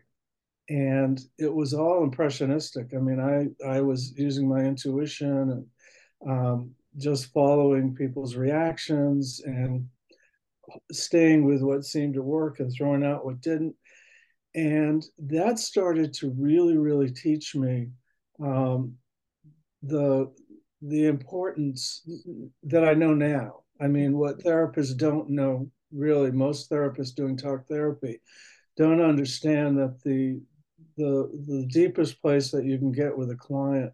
And 0.70 1.20
it 1.38 1.54
was 1.54 1.74
all 1.74 2.04
impressionistic. 2.04 2.94
I 2.96 3.00
mean 3.00 3.20
i 3.20 3.68
i 3.68 3.82
was 3.82 4.14
using 4.18 4.48
my 4.48 4.62
intuition 4.62 5.52
and 5.52 5.66
um, 6.30 6.72
just 6.98 7.34
following 7.34 7.96
people's 7.96 8.36
reactions 8.36 9.42
and 9.44 9.88
staying 10.92 11.44
with 11.44 11.62
what 11.62 11.84
seemed 11.84 12.14
to 12.14 12.22
work 12.22 12.60
and 12.60 12.72
throwing 12.72 13.04
out 13.04 13.26
what 13.26 13.42
didn't. 13.42 13.76
And 14.54 15.04
that 15.20 15.60
started 15.60 16.14
to 16.16 16.34
really 16.38 16.78
really 16.78 17.10
teach 17.12 17.56
me 17.56 17.90
um, 18.42 18.96
the 19.84 20.32
the 20.82 21.06
importance 21.06 22.08
that 22.64 22.84
i 22.84 22.94
know 22.94 23.14
now 23.14 23.62
i 23.80 23.88
mean 23.88 24.18
what 24.18 24.40
therapists 24.40 24.96
don't 24.98 25.30
know 25.30 25.70
really 25.92 26.32
most 26.32 26.70
therapists 26.70 27.14
doing 27.14 27.38
talk 27.38 27.68
therapy 27.68 28.20
don't 28.78 29.02
understand 29.02 29.78
that 29.78 30.02
the 30.04 30.42
the 30.98 31.30
the 31.48 31.66
deepest 31.68 32.22
place 32.22 32.52
that 32.52 32.66
you 32.66 32.78
can 32.78 32.92
get 32.92 33.16
with 33.16 33.30
a 33.32 33.36
client 33.36 33.92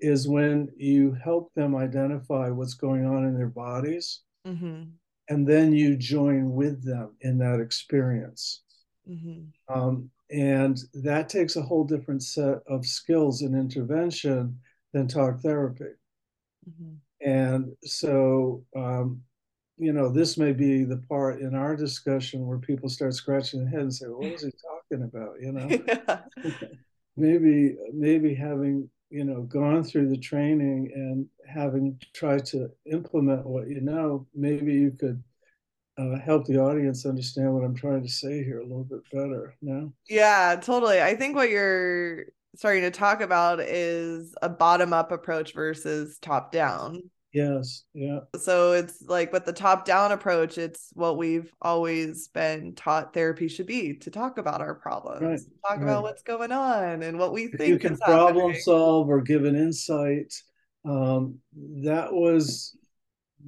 is 0.00 0.28
when 0.28 0.68
you 0.76 1.16
help 1.22 1.52
them 1.54 1.74
identify 1.74 2.48
what's 2.48 2.74
going 2.74 3.04
on 3.04 3.24
in 3.24 3.36
their 3.36 3.48
bodies 3.48 4.20
mm-hmm. 4.46 4.84
and 5.28 5.48
then 5.48 5.72
you 5.72 5.96
join 5.96 6.52
with 6.52 6.84
them 6.84 7.14
in 7.22 7.38
that 7.38 7.60
experience 7.60 8.62
mm-hmm. 9.08 9.42
um, 9.72 10.08
and 10.30 10.78
that 10.94 11.28
takes 11.28 11.56
a 11.56 11.62
whole 11.62 11.84
different 11.84 12.22
set 12.22 12.58
of 12.68 12.86
skills 12.86 13.42
and 13.42 13.56
intervention 13.56 14.56
than 14.92 15.08
talk 15.08 15.40
therapy 15.40 15.90
mm-hmm. 16.68 17.28
and 17.28 17.72
so 17.84 18.64
um, 18.76 19.22
you 19.80 19.94
know, 19.94 20.10
this 20.10 20.36
may 20.36 20.52
be 20.52 20.84
the 20.84 20.98
part 21.08 21.40
in 21.40 21.54
our 21.54 21.74
discussion 21.74 22.46
where 22.46 22.58
people 22.58 22.90
start 22.90 23.14
scratching 23.14 23.60
their 23.60 23.70
head 23.70 23.80
and 23.80 23.94
say, 23.94 24.06
well, 24.08 24.18
"What 24.18 24.32
is 24.32 24.42
he 24.42 24.52
talking 24.52 25.04
about?" 25.04 25.40
You 25.40 25.52
know, 25.52 26.58
maybe 27.16 27.76
maybe 27.92 28.34
having 28.34 28.90
you 29.08 29.24
know 29.24 29.42
gone 29.42 29.82
through 29.82 30.10
the 30.10 30.18
training 30.18 30.92
and 30.94 31.26
having 31.48 31.98
tried 32.12 32.44
to 32.46 32.70
implement 32.92 33.46
what 33.46 33.68
you 33.68 33.80
know, 33.80 34.26
maybe 34.34 34.74
you 34.74 34.90
could 34.90 35.22
uh, 35.96 36.18
help 36.18 36.44
the 36.44 36.58
audience 36.58 37.06
understand 37.06 37.54
what 37.54 37.64
I'm 37.64 37.74
trying 37.74 38.02
to 38.02 38.08
say 38.08 38.44
here 38.44 38.60
a 38.60 38.66
little 38.66 38.84
bit 38.84 39.00
better 39.10 39.54
now. 39.62 39.94
Yeah, 40.10 40.60
totally. 40.60 41.00
I 41.00 41.16
think 41.16 41.34
what 41.34 41.48
you're 41.48 42.26
starting 42.56 42.82
to 42.82 42.90
talk 42.90 43.20
about 43.20 43.60
is 43.60 44.34
a 44.42 44.48
bottom 44.48 44.92
up 44.92 45.12
approach 45.12 45.54
versus 45.54 46.18
top 46.18 46.52
down. 46.52 47.02
Yes. 47.32 47.84
Yeah. 47.94 48.20
So 48.40 48.72
it's 48.72 49.04
like 49.06 49.32
with 49.32 49.44
the 49.44 49.52
top 49.52 49.84
down 49.84 50.10
approach, 50.10 50.58
it's 50.58 50.90
what 50.94 51.16
we've 51.16 51.52
always 51.62 52.26
been 52.28 52.74
taught 52.74 53.14
therapy 53.14 53.46
should 53.46 53.66
be 53.66 53.94
to 53.98 54.10
talk 54.10 54.38
about 54.38 54.60
our 54.60 54.74
problems, 54.74 55.22
right. 55.22 55.40
talk 55.64 55.78
right. 55.78 55.82
about 55.82 56.02
what's 56.02 56.22
going 56.22 56.50
on 56.50 57.02
and 57.02 57.18
what 57.18 57.32
we 57.32 57.44
if 57.44 57.52
think. 57.52 57.68
You 57.68 57.78
can 57.78 57.96
problem 57.98 58.46
happening. 58.46 58.60
solve 58.62 59.08
or 59.08 59.20
give 59.20 59.44
an 59.44 59.54
insight. 59.54 60.34
Um, 60.84 61.38
that 61.84 62.12
was 62.12 62.76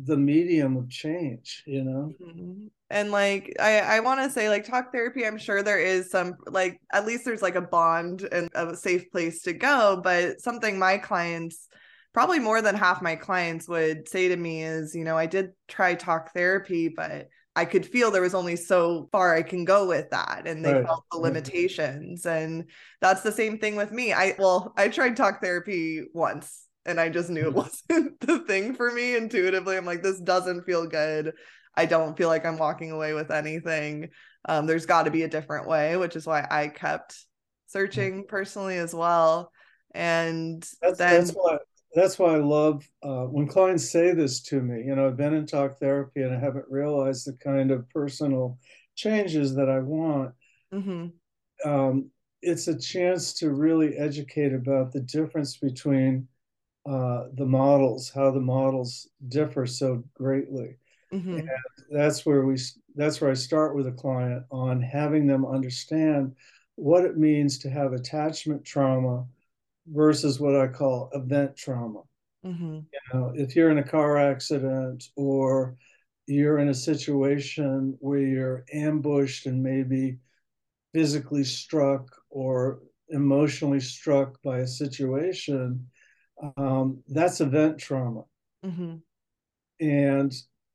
the 0.05 0.17
medium 0.17 0.77
of 0.77 0.89
change, 0.89 1.65
you 1.67 1.83
know? 1.83 2.13
Mm-hmm. 2.23 2.67
And 2.93 3.11
like, 3.11 3.57
I, 3.59 3.79
I 3.81 4.01
want 4.01 4.21
to 4.21 4.31
say, 4.31 4.51
like, 4.51 4.67
talk 4.67 4.93
therapy, 4.93 5.27
I'm 5.27 5.39
sure 5.39 5.63
there 5.63 5.81
is 5.81 6.11
some, 6.11 6.35
like, 6.47 6.79
at 6.93 7.07
least 7.07 7.25
there's 7.25 7.41
like 7.41 7.55
a 7.55 7.63
bond 7.63 8.29
and 8.31 8.51
a 8.55 8.77
safe 8.77 9.11
place 9.11 9.41
to 9.43 9.55
go. 9.55 10.01
But 10.05 10.43
something 10.43 10.79
my 10.79 10.99
clients, 10.99 11.69
probably 12.13 12.39
more 12.39 12.61
than 12.61 12.75
half 12.75 13.01
my 13.01 13.17
clients 13.17 13.67
would 13.67 14.09
say 14.11 14.29
to 14.29 14.37
me 14.37 14.63
is, 14.63 14.95
you 14.95 15.05
know, 15.05 15.17
I 15.17 15.25
did 15.25 15.53
try 15.69 15.95
talk 15.95 16.35
therapy, 16.35 16.89
but 16.89 17.29
I 17.57 17.65
could 17.65 17.87
feel 17.87 18.11
there 18.11 18.21
was 18.21 18.35
only 18.35 18.57
so 18.57 19.09
far 19.11 19.35
I 19.35 19.43
can 19.43 19.65
go 19.65 19.89
with 19.89 20.11
that. 20.11 20.43
And 20.47 20.63
they 20.63 20.75
right. 20.75 20.85
felt 20.85 21.05
the 21.11 21.19
limitations. 21.19 22.27
And 22.27 22.69
that's 23.01 23.23
the 23.23 23.33
same 23.33 23.59
thing 23.59 23.75
with 23.75 23.91
me. 23.91 24.13
I, 24.13 24.35
well, 24.39 24.75
I 24.77 24.89
tried 24.89 25.17
talk 25.17 25.41
therapy 25.41 26.05
once 26.13 26.67
and 26.85 27.01
I 27.01 27.09
just 27.09 27.31
knew 27.31 27.49
it 27.49 27.55
mm. 27.55 27.89
wasn't 27.91 28.21
the 28.21 28.41
thing 28.41 28.75
for 28.75 28.91
me 28.91 29.17
intuitively. 29.17 29.79
I'm 29.79 29.87
like, 29.87 30.03
this 30.03 30.21
doesn't 30.21 30.65
feel 30.65 30.87
good. 30.87 31.33
I 31.75 31.87
don't 31.87 32.17
feel 32.17 32.29
like 32.29 32.45
I'm 32.45 32.59
walking 32.59 32.91
away 32.91 33.15
with 33.15 33.31
anything. 33.31 34.11
Um, 34.47 34.67
there's 34.67 34.87
got 34.87 35.05
to 35.05 35.11
be 35.11 35.23
a 35.23 35.29
different 35.29 35.69
way, 35.69 35.97
which 35.97 36.17
is 36.17 36.27
why 36.27 36.47
I 36.51 36.69
kept 36.69 37.17
searching 37.67 38.25
personally 38.29 38.77
as 38.77 38.95
well. 38.95 39.51
And 39.95 40.63
that's, 40.81 40.99
then 40.99 41.15
that's 41.15 41.31
why 41.33 41.59
that's 41.95 42.19
why 42.19 42.35
I 42.35 42.39
love 42.39 42.89
uh, 43.03 43.25
when 43.25 43.47
clients 43.47 43.91
say 43.91 44.13
this 44.13 44.41
to 44.45 44.61
me. 44.61 44.83
You 44.85 44.97
know, 44.97 45.07
I've 45.07 45.17
been 45.17 45.35
in 45.35 45.47
talk 45.47 45.79
therapy 45.79 46.23
and 46.23 46.35
I 46.35 46.39
haven't 46.39 46.65
realized 46.69 47.27
the 47.27 47.35
kind 47.35 47.71
of 47.71 47.89
personal 47.91 48.59
changes 48.95 49.55
that 49.55 49.69
I 49.69 49.81
want. 49.81 50.33
Mm-hmm. 50.73 51.69
Um, 51.71 52.11
it's 52.41 52.69
a 52.69 52.79
chance 52.79 53.35
to 53.35 53.51
really 53.51 53.97
educate 53.97 54.53
about 54.53 54.93
the 54.93 55.01
difference 55.01 55.59
between 55.59 56.29
uh, 56.87 57.25
the 57.35 57.47
models, 57.47 58.11
how 58.11 58.31
the 58.31 58.41
models 58.41 59.09
differ 59.29 59.67
so 59.67 60.03
greatly. 60.15 60.77
Mm-hmm. 61.13 61.39
And 61.39 61.51
that's 61.91 62.25
where 62.25 62.45
we 62.45 62.59
that's 62.95 63.21
where 63.21 63.31
I 63.31 63.35
start 63.35 63.75
with 63.75 63.87
a 63.87 63.93
client 63.93 64.45
on 64.51 64.81
having 64.81 65.27
them 65.27 65.45
understand 65.45 66.35
what 66.77 67.05
it 67.05 67.19
means 67.19 67.59
to 67.59 67.71
have 67.71 67.93
attachment 67.93 68.65
trauma 68.65 69.27
versus 69.87 70.41
what 70.41 70.57
I 70.57 70.69
call 70.69 71.11
event 71.13 71.57
trauma. 71.57 72.03
Mm-hmm. 72.45 72.81
You 72.93 73.01
know, 73.13 73.33
if 73.35 73.55
you're 73.55 73.71
in 73.71 73.79
a 73.79 73.83
car 73.83 74.19
accident 74.19 75.05
or 75.17 75.77
you're 76.27 76.59
in 76.59 76.69
a 76.69 76.75
situation 76.75 77.97
where 78.01 78.19
you're 78.19 78.65
ambushed 78.73 79.47
and 79.47 79.63
maybe 79.63 80.19
physically 80.93 81.45
struck 81.45 82.09
or 82.31 82.81
emotionally 83.11 83.81
struck 83.81 84.41
by 84.43 84.59
a 84.59 84.67
situation, 84.67 85.87
um, 86.57 87.03
that's 87.09 87.41
event 87.41 87.79
trauma. 87.79 88.23
Mm-hmm. 88.65 88.97
And 89.81 90.33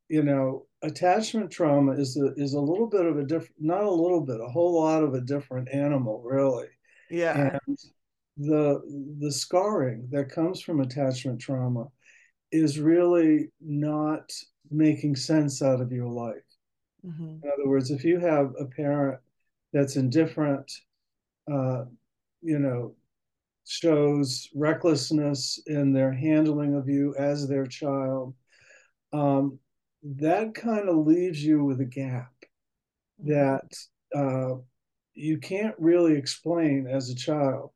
you 0.10 0.24
know, 0.24 0.65
attachment 0.82 1.52
trauma 1.52 1.93
is 1.93 2.17
a 2.17 2.34
is 2.36 2.54
a 2.54 2.60
little 2.60 2.88
bit 2.88 3.06
of 3.06 3.17
a 3.17 3.24
different, 3.24 3.56
not 3.60 3.84
a 3.84 3.91
little 3.91 4.22
bit, 4.22 4.39
a 4.41 4.48
whole 4.48 4.82
lot 4.82 5.04
of 5.04 5.13
a 5.13 5.22
different 5.22 5.70
animal, 5.74 6.22
really. 6.24 6.67
Yeah. 7.10 7.58
And 7.65 7.78
the 8.38 8.82
the 9.20 9.32
scarring 9.32 10.08
that 10.12 10.30
comes 10.30 10.62
from 10.62 10.80
attachment 10.80 11.41
trauma 11.41 11.88
is 12.52 12.80
really 12.80 13.50
not 13.60 14.32
making 14.70 15.15
sense 15.15 15.62
out 15.62 15.82
of 15.82 15.91
your 15.91 16.08
life. 16.08 16.36
Mm-hmm. 17.06 17.43
In 17.43 17.52
other 17.54 17.67
words, 17.67 17.91
if 17.91 18.04
you 18.04 18.20
have 18.20 18.54
a 18.60 18.65
parent 18.65 19.20
that's 19.74 19.96
indifferent, 19.96 20.72
uh, 21.52 21.86
you 22.41 22.60
know, 22.60 22.96
shows 23.65 24.50
recklessness 24.56 25.60
in 25.67 25.91
their 25.91 26.12
handling 26.12 26.76
of 26.76 26.88
you 26.88 27.15
as 27.17 27.48
their 27.48 27.65
child, 27.65 28.34
um, 29.13 29.60
that 30.03 30.53
kind 30.53 30.89
of 30.89 31.05
leaves 31.07 31.43
you 31.43 31.63
with 31.63 31.81
a 31.81 31.86
gap 31.86 32.33
mm-hmm. 33.21 33.31
that 33.31 33.75
uh, 34.15 34.55
you 35.13 35.38
can't 35.38 35.75
really 35.77 36.13
explain 36.13 36.88
as 36.88 37.10
a 37.10 37.15
child 37.15 37.71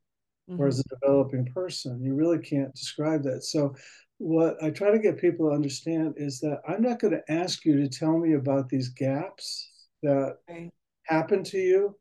mm-hmm. 0.50 0.62
or 0.62 0.68
as 0.68 0.80
mm-hmm. 0.80 0.96
a 0.96 1.00
developing 1.00 1.46
person. 1.54 2.04
You 2.04 2.16
really 2.16 2.40
can't 2.40 2.74
describe 2.74 3.24
that. 3.24 3.44
So, 3.44 3.76
what 4.18 4.62
I 4.62 4.70
try 4.70 4.92
to 4.92 5.00
get 5.00 5.18
people 5.18 5.50
to 5.50 5.56
understand 5.56 6.14
is 6.16 6.40
that 6.42 6.62
I'm 6.68 6.84
not 6.84 7.00
going 7.00 7.14
to 7.14 7.32
ask 7.32 7.66
you 7.66 7.78
to 7.78 7.90
tell 7.90 8.20
me 8.20 8.34
about 8.34 8.70
these 8.70 8.90
gaps 8.90 9.72
that 10.04 10.38
right. 10.48 10.70
happen 11.06 11.44
to 11.46 11.58
you 11.58 11.96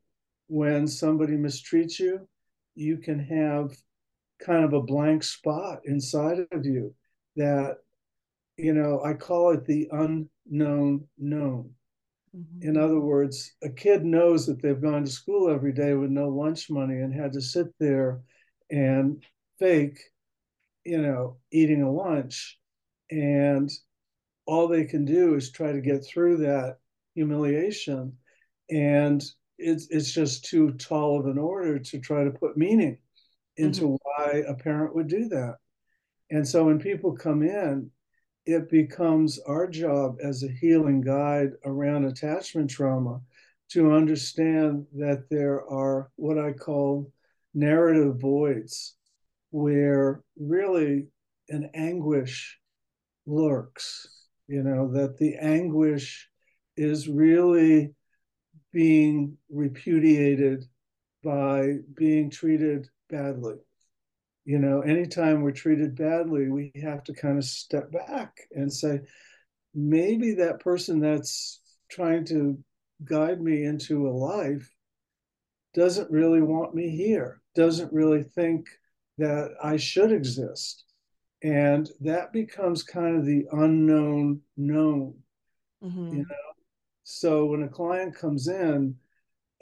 when 0.48 0.86
somebody 0.86 1.34
mistreats 1.38 1.98
you 1.98 2.28
you 2.74 2.96
can 2.96 3.18
have 3.18 3.76
kind 4.40 4.64
of 4.64 4.72
a 4.72 4.82
blank 4.82 5.22
spot 5.22 5.80
inside 5.84 6.38
of 6.52 6.64
you 6.64 6.94
that 7.36 7.76
you 8.62 8.72
know 8.72 9.00
i 9.04 9.12
call 9.12 9.50
it 9.50 9.64
the 9.64 9.88
unknown 9.92 11.06
known 11.18 11.70
mm-hmm. 12.36 12.68
in 12.68 12.76
other 12.76 13.00
words 13.00 13.54
a 13.62 13.68
kid 13.68 14.04
knows 14.04 14.46
that 14.46 14.60
they've 14.62 14.82
gone 14.82 15.04
to 15.04 15.10
school 15.10 15.50
every 15.50 15.72
day 15.72 15.94
with 15.94 16.10
no 16.10 16.28
lunch 16.28 16.70
money 16.70 17.00
and 17.00 17.14
had 17.14 17.32
to 17.32 17.40
sit 17.40 17.66
there 17.78 18.20
and 18.70 19.22
fake 19.58 19.98
you 20.84 21.00
know 21.00 21.36
eating 21.52 21.82
a 21.82 21.90
lunch 21.90 22.58
and 23.10 23.70
all 24.46 24.66
they 24.66 24.84
can 24.84 25.04
do 25.04 25.34
is 25.34 25.50
try 25.50 25.72
to 25.72 25.80
get 25.80 26.04
through 26.04 26.36
that 26.38 26.76
humiliation 27.14 28.12
and 28.70 29.22
it's 29.58 29.86
it's 29.90 30.12
just 30.12 30.44
too 30.44 30.72
tall 30.72 31.20
of 31.20 31.26
an 31.26 31.38
order 31.38 31.78
to 31.78 31.98
try 31.98 32.24
to 32.24 32.30
put 32.30 32.56
meaning 32.56 32.98
into 33.56 33.82
mm-hmm. 33.82 33.94
why 34.02 34.42
a 34.48 34.54
parent 34.54 34.94
would 34.94 35.08
do 35.08 35.28
that. 35.28 35.56
And 36.30 36.46
so 36.46 36.64
when 36.64 36.78
people 36.78 37.16
come 37.16 37.42
in, 37.42 37.90
it 38.46 38.70
becomes 38.70 39.38
our 39.40 39.66
job 39.66 40.16
as 40.22 40.42
a 40.42 40.48
healing 40.48 41.00
guide 41.00 41.50
around 41.64 42.04
attachment 42.04 42.70
trauma 42.70 43.20
to 43.70 43.92
understand 43.92 44.86
that 44.94 45.28
there 45.30 45.64
are 45.68 46.10
what 46.16 46.38
I 46.38 46.52
call 46.52 47.12
narrative 47.54 48.16
voids 48.20 48.94
where 49.50 50.22
really 50.36 51.06
an 51.48 51.70
anguish 51.74 52.58
lurks, 53.26 54.26
you 54.48 54.62
know, 54.62 54.90
that 54.92 55.18
the 55.18 55.36
anguish 55.36 56.28
is 56.76 57.08
really 57.08 57.94
being 58.72 59.36
repudiated 59.50 60.64
by 61.22 61.74
being 61.94 62.30
treated 62.30 62.88
badly. 63.08 63.56
You 64.50 64.58
know, 64.58 64.80
anytime 64.80 65.42
we're 65.42 65.52
treated 65.52 65.94
badly, 65.94 66.48
we 66.48 66.72
have 66.82 67.04
to 67.04 67.14
kind 67.14 67.38
of 67.38 67.44
step 67.44 67.92
back 67.92 68.36
and 68.50 68.72
say, 68.72 68.98
maybe 69.76 70.34
that 70.34 70.58
person 70.58 70.98
that's 70.98 71.60
trying 71.88 72.24
to 72.24 72.58
guide 73.04 73.40
me 73.40 73.62
into 73.62 74.08
a 74.08 74.10
life 74.10 74.68
doesn't 75.72 76.10
really 76.10 76.42
want 76.42 76.74
me 76.74 76.90
here, 76.90 77.40
doesn't 77.54 77.92
really 77.92 78.24
think 78.24 78.66
that 79.18 79.52
I 79.62 79.76
should 79.76 80.10
exist. 80.10 80.82
And 81.44 81.88
that 82.00 82.32
becomes 82.32 82.82
kind 82.82 83.18
of 83.18 83.24
the 83.24 83.46
unknown 83.52 84.40
known. 84.56 85.14
Mm-hmm. 85.80 86.12
You 86.12 86.22
know, 86.22 86.52
so 87.04 87.46
when 87.46 87.62
a 87.62 87.68
client 87.68 88.16
comes 88.16 88.48
in 88.48 88.96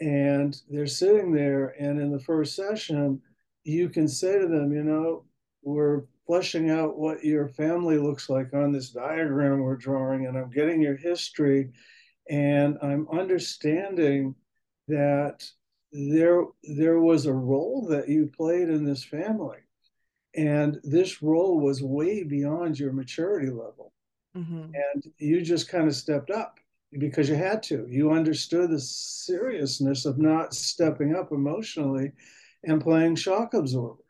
and 0.00 0.56
they're 0.70 0.86
sitting 0.86 1.30
there, 1.30 1.74
and 1.78 2.00
in 2.00 2.10
the 2.10 2.18
first 2.18 2.56
session, 2.56 3.20
you 3.68 3.88
can 3.88 4.08
say 4.08 4.38
to 4.38 4.46
them, 4.46 4.72
you 4.72 4.82
know, 4.82 5.24
we're 5.62 6.02
fleshing 6.26 6.70
out 6.70 6.98
what 6.98 7.24
your 7.24 7.48
family 7.48 7.98
looks 7.98 8.28
like 8.28 8.52
on 8.54 8.72
this 8.72 8.90
diagram 8.90 9.60
we're 9.60 9.76
drawing, 9.76 10.26
and 10.26 10.36
I'm 10.36 10.50
getting 10.50 10.80
your 10.80 10.96
history, 10.96 11.70
and 12.28 12.78
I'm 12.82 13.08
understanding 13.10 14.34
that 14.88 15.44
there 15.92 16.44
there 16.62 17.00
was 17.00 17.26
a 17.26 17.32
role 17.32 17.86
that 17.88 18.08
you 18.08 18.30
played 18.36 18.68
in 18.68 18.84
this 18.84 19.02
family 19.02 19.56
and 20.34 20.78
this 20.82 21.22
role 21.22 21.60
was 21.60 21.82
way 21.82 22.22
beyond 22.22 22.78
your 22.78 22.92
maturity 22.92 23.48
level 23.48 23.94
mm-hmm. 24.36 24.64
and 24.64 25.12
you 25.16 25.40
just 25.40 25.66
kind 25.70 25.88
of 25.88 25.94
stepped 25.94 26.30
up 26.30 26.58
because 26.92 27.28
you 27.28 27.34
had 27.34 27.62
to. 27.64 27.86
You 27.88 28.12
understood 28.12 28.70
the 28.70 28.80
seriousness 28.80 30.06
of 30.06 30.18
not 30.18 30.54
stepping 30.54 31.14
up 31.14 31.32
emotionally 31.32 32.12
and 32.68 32.82
playing 32.82 33.16
shock 33.16 33.54
absorber. 33.54 34.02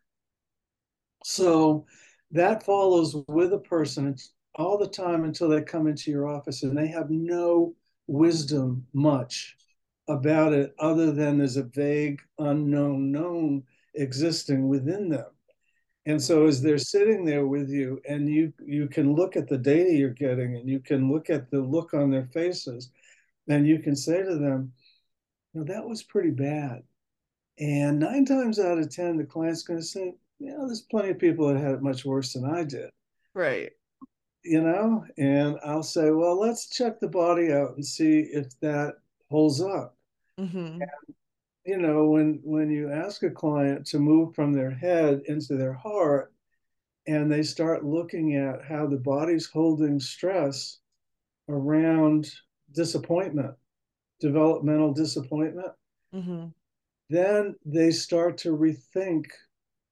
So 1.25 1.87
that 2.33 2.65
follows 2.65 3.17
with 3.29 3.53
a 3.53 3.59
person 3.59 4.17
all 4.57 4.77
the 4.77 4.89
time 4.89 5.25
until 5.25 5.49
they 5.49 5.63
come 5.63 5.87
into 5.87 6.11
your 6.11 6.27
office 6.27 6.63
and 6.63 6.77
they 6.77 6.89
have 6.89 7.11
no 7.11 7.75
wisdom 8.09 8.87
much 8.93 9.57
about 10.09 10.53
it 10.53 10.75
other 10.79 11.13
than 11.13 11.39
there's 11.39 11.57
a 11.57 11.63
vague 11.63 12.21
unknown 12.39 13.13
known 13.13 13.63
existing 13.95 14.67
within 14.67 15.09
them 15.09 15.27
and 16.07 16.23
so 16.23 16.47
as 16.47 16.63
they're 16.63 16.79
sitting 16.79 17.25
there 17.25 17.47
with 17.47 17.69
you 17.69 18.01
and 18.09 18.29
you 18.29 18.51
you 18.65 18.89
can 18.89 19.15
look 19.15 19.37
at 19.37 19.47
the 19.49 19.59
data 19.59 19.93
you're 19.93 20.11
getting 20.11 20.57
and 20.57 20.69
you 20.69 20.81
can 20.81 21.13
look 21.13 21.29
at 21.29 21.51
the 21.51 21.61
look 21.61 21.93
on 21.93 22.11
their 22.11 22.27
faces 22.33 22.91
and 23.49 23.67
you 23.67 23.79
can 23.79 23.95
say 23.95 24.23
to 24.23 24.37
them 24.37 24.73
know 25.53 25.65
that 25.65 25.87
was 25.87 26.03
pretty 26.03 26.31
bad 26.31 26.83
and 27.59 27.99
nine 27.99 28.25
times 28.25 28.59
out 28.59 28.79
of 28.79 28.91
ten 28.91 29.17
the 29.17 29.25
client's 29.25 29.63
going 29.63 29.79
to 29.79 29.85
say 29.85 30.15
you 30.39 30.53
know 30.53 30.67
there's 30.67 30.83
plenty 30.83 31.11
of 31.11 31.19
people 31.19 31.49
that 31.49 31.61
had 31.61 31.75
it 31.75 31.83
much 31.83 32.05
worse 32.05 32.33
than 32.33 32.45
i 32.45 32.63
did 32.63 32.91
right 33.35 33.73
you 34.45 34.61
know 34.61 35.05
and 35.17 35.57
i'll 35.65 35.83
say 35.83 36.11
well 36.11 36.39
let's 36.39 36.69
check 36.69 37.01
the 37.01 37.09
body 37.09 37.53
out 37.53 37.75
and 37.75 37.85
see 37.85 38.21
if 38.33 38.59
that 38.61 38.95
holds 39.31 39.61
up 39.61 39.97
mm-hmm. 40.39 40.57
and, 40.57 40.85
you 41.65 41.77
know 41.77 42.07
when 42.07 42.41
when 42.45 42.71
you 42.71 42.91
ask 42.91 43.23
a 43.23 43.31
client 43.31 43.85
to 43.85 43.99
move 43.99 44.35
from 44.35 44.53
their 44.53 44.71
head 44.71 45.21
into 45.27 45.57
their 45.57 45.75
heart 45.75 46.33
and 47.07 47.31
they 47.31 47.43
start 47.43 47.85
looking 47.85 48.37
at 48.37 48.65
how 48.65 48.87
the 48.87 48.97
body's 48.97 49.47
holding 49.47 49.99
stress 49.99 50.79
around 51.49 52.31
disappointment 52.75 53.55
developmental 54.21 54.93
disappointment 54.93 55.73
mm-hmm. 56.15 56.47
Then 57.11 57.55
they 57.65 57.91
start 57.91 58.39
to 58.39 58.57
rethink 58.57 59.27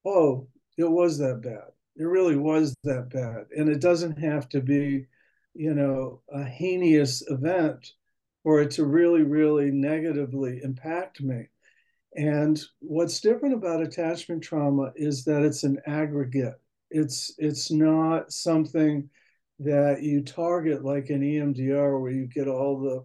oh 0.04 0.46
it 0.78 0.90
was 0.90 1.18
that 1.18 1.40
bad. 1.42 1.70
It 1.96 2.04
really 2.04 2.36
was 2.36 2.74
that 2.84 3.08
bad. 3.08 3.46
And 3.56 3.68
it 3.70 3.80
doesn't 3.80 4.18
have 4.18 4.48
to 4.50 4.60
be 4.60 5.06
you 5.54 5.74
know 5.74 6.20
a 6.30 6.44
heinous 6.44 7.22
event 7.28 7.92
for 8.42 8.60
it 8.60 8.70
to 8.72 8.84
really 8.84 9.22
really 9.22 9.70
negatively 9.70 10.60
impact 10.62 11.20
me. 11.20 11.48
And 12.14 12.60
what's 12.80 13.20
different 13.20 13.54
about 13.54 13.82
attachment 13.82 14.42
trauma 14.42 14.92
is 14.96 15.24
that 15.24 15.42
it's 15.42 15.64
an 15.64 15.78
aggregate. 15.86 16.60
It's 16.90 17.34
it's 17.38 17.70
not 17.70 18.32
something 18.32 19.08
that 19.58 20.02
you 20.02 20.22
target 20.22 20.84
like 20.84 21.10
an 21.10 21.22
EMDR 21.22 22.00
where 22.00 22.12
you 22.12 22.26
get 22.26 22.48
all 22.48 22.80
the 22.80 23.04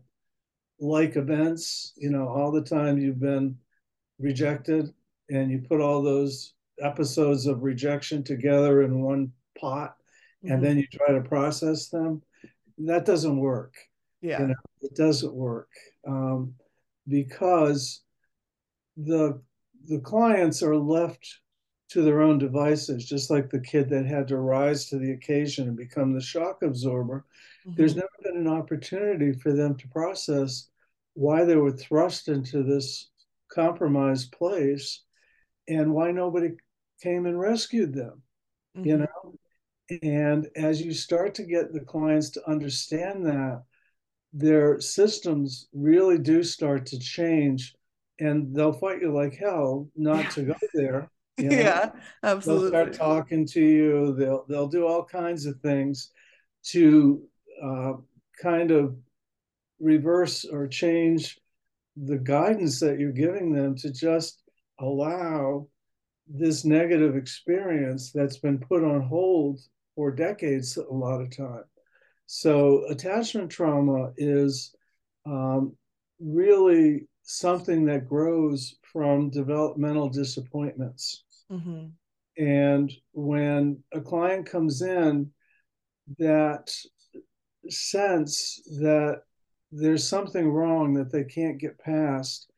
like 0.86 1.16
events, 1.16 1.94
you 1.98 2.10
know, 2.10 2.28
all 2.28 2.52
the 2.52 2.64
time 2.64 2.98
you've 2.98 3.20
been 3.20 3.58
rejected 4.22 4.94
and 5.30 5.52
you 5.52 5.60
put 5.60 5.82
all 5.82 6.02
those 6.02 6.54
episodes 6.82 7.46
of 7.46 7.64
rejection 7.64 8.24
together 8.24 8.82
in 8.84 9.02
one 9.02 9.32
pot 9.60 9.96
mm-hmm. 10.44 10.54
and 10.54 10.64
then 10.64 10.78
you 10.78 10.88
try 10.88 11.14
to 11.14 11.22
process 11.22 11.90
them. 11.90 12.22
That 12.78 13.06
doesn't 13.06 13.38
work. 13.38 13.76
Yeah. 14.22 14.42
You 14.42 14.48
know, 14.50 14.56
it 14.82 14.96
doesn't 14.96 15.34
work 15.34 15.70
um, 16.08 16.54
because 17.08 18.02
the 18.98 19.42
the 19.88 20.00
clients 20.00 20.62
are 20.62 20.76
left 20.76 21.28
to 21.90 22.02
their 22.02 22.22
own 22.22 22.38
devices, 22.38 23.06
just 23.06 23.30
like 23.30 23.50
the 23.50 23.60
kid 23.60 23.90
that 23.90 24.06
had 24.06 24.28
to 24.28 24.38
rise 24.38 24.86
to 24.88 24.98
the 24.98 25.12
occasion 25.12 25.68
and 25.68 25.76
become 25.76 26.14
the 26.14 26.22
shock 26.22 26.62
absorber. 26.62 27.26
Mm-hmm. 27.66 27.76
There's 27.76 27.96
never 27.96 28.10
been 28.24 28.38
an 28.38 28.48
opportunity 28.48 29.34
for 29.34 29.52
them 29.52 29.76
to 29.76 29.88
process 29.90 30.70
why 31.14 31.44
they 31.44 31.58
were 31.58 31.72
thrust 31.72 32.30
into 32.30 32.64
this 32.64 33.10
compromised 33.54 34.32
place 34.32 35.04
and 35.68 35.94
why 35.94 36.12
nobody 36.12 36.50
came 37.02 37.26
and 37.26 37.40
rescued 37.40 37.94
them, 37.94 38.22
mm-hmm. 38.78 38.88
you 38.88 38.98
know? 38.98 39.36
And 40.02 40.48
as 40.56 40.82
you 40.82 40.94
start 40.94 41.36
to 41.36 41.44
get 41.44 41.74
the 41.74 41.82
clients 41.82 42.30
to 42.32 42.50
understand 42.50 43.26
that, 43.26 43.64
their 44.34 44.80
systems 44.80 45.68
really 45.74 46.18
do 46.18 46.44
start 46.44 46.86
to 46.88 47.00
change 47.00 47.76
and 48.20 48.56
they'll 48.56 48.72
fight 48.72 49.02
you 49.02 49.14
like 49.14 49.36
hell 49.36 49.90
not 49.96 50.30
to 50.32 50.44
go 50.44 50.56
there. 50.74 51.10
You 51.38 51.50
know? 51.50 51.58
yeah, 51.58 51.92
absolutely. 52.24 52.70
They'll 52.70 52.94
start 52.94 52.94
talking 52.94 53.48
to 53.48 53.62
you. 53.62 54.14
They'll 54.14 54.46
they'll 54.48 54.68
do 54.68 54.86
all 54.86 55.04
kinds 55.04 55.46
of 55.48 55.60
things 55.62 56.12
to 56.66 57.24
uh, 57.64 57.94
kind 58.40 58.70
of 58.70 58.96
reverse 59.80 60.46
or 60.46 60.68
change 60.68 61.40
the 61.96 62.18
guidance 62.18 62.80
that 62.80 63.00
you're 63.00 63.12
giving 63.12 63.52
them 63.52 63.76
to 63.78 63.92
just 63.92 64.42
allow 64.80 65.68
this 66.28 66.64
negative 66.64 67.16
experience 67.16 68.12
that's 68.12 68.38
been 68.38 68.58
put 68.58 68.84
on 68.84 69.02
hold 69.02 69.60
for 69.96 70.12
decades 70.12 70.78
a 70.78 70.94
lot 70.94 71.22
of 71.22 71.36
time. 71.36 71.64
So 72.26 72.86
attachment 72.90 73.52
trauma 73.52 74.12
is 74.16 74.74
um, 75.26 75.76
really 76.20 77.08
something 77.24 77.86
that 77.86 78.08
grows 78.08 78.76
from 78.92 79.30
developmental 79.30 80.10
disappointments. 80.10 81.24
Mm-hmm. 81.52 81.88
And 82.38 82.92
when 83.12 83.84
a 83.94 84.00
client 84.00 84.46
comes 84.46 84.82
in, 84.82 85.30
that 86.18 86.74
sense 87.70 88.62
that 88.80 89.24
there's 89.72 90.08
something 90.08 90.50
wrong 90.50 90.94
that 90.94 91.12
they 91.12 91.24
can't 91.24 91.60
get 91.60 91.80
past 91.80 92.52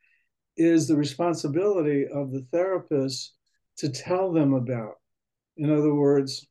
is 0.57 0.87
the 0.87 0.95
responsibility 0.95 2.07
of 2.07 2.31
the 2.31 2.45
therapist 2.51 3.33
to 3.77 3.89
tell 3.89 4.31
them 4.31 4.53
about. 4.53 4.95
In 5.57 5.71
other 5.71 5.93
words, 5.93 6.45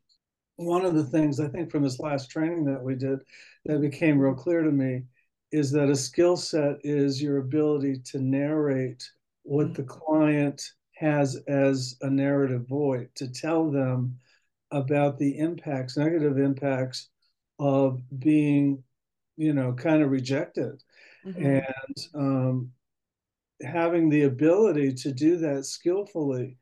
one 0.57 0.85
of 0.85 0.94
the 0.94 1.05
things 1.05 1.40
I 1.40 1.48
think 1.48 1.70
from 1.70 1.83
this 1.83 1.98
last 1.98 2.31
training 2.31 2.64
that 2.66 2.83
we 2.83 2.94
did 2.94 3.20
that 3.64 3.81
became 3.81 4.18
real 4.18 4.35
clear 4.35 4.62
to 4.62 4.70
me 4.70 5.03
is 5.51 5.70
that 5.72 5.90
a 5.90 5.96
skill 5.96 6.37
set 6.37 6.77
is 6.83 7.22
your 7.22 7.38
ability 7.38 7.98
to 8.07 8.18
narrate 8.18 9.03
what 9.42 9.75
the 9.75 9.83
client 9.83 10.62
has 10.94 11.37
as 11.48 11.96
a 12.03 12.09
narrative 12.09 12.66
void, 12.68 13.09
to 13.16 13.29
tell 13.29 13.70
them 13.70 14.16
about 14.70 15.18
the 15.18 15.38
impacts, 15.38 15.96
negative 15.96 16.38
impacts 16.38 17.09
of 17.59 18.01
being, 18.18 18.83
you 19.37 19.53
know, 19.53 19.73
kind 19.73 20.03
of 20.03 20.11
rejected. 20.11 20.83
Mm-hmm. 21.27 21.47
And 21.47 22.07
um, 22.14 22.71
having 23.62 24.09
the 24.09 24.25
ability 24.25 24.95
to 24.95 25.12
do 25.12 25.37
that 25.38 25.66
skillfully 25.66 26.57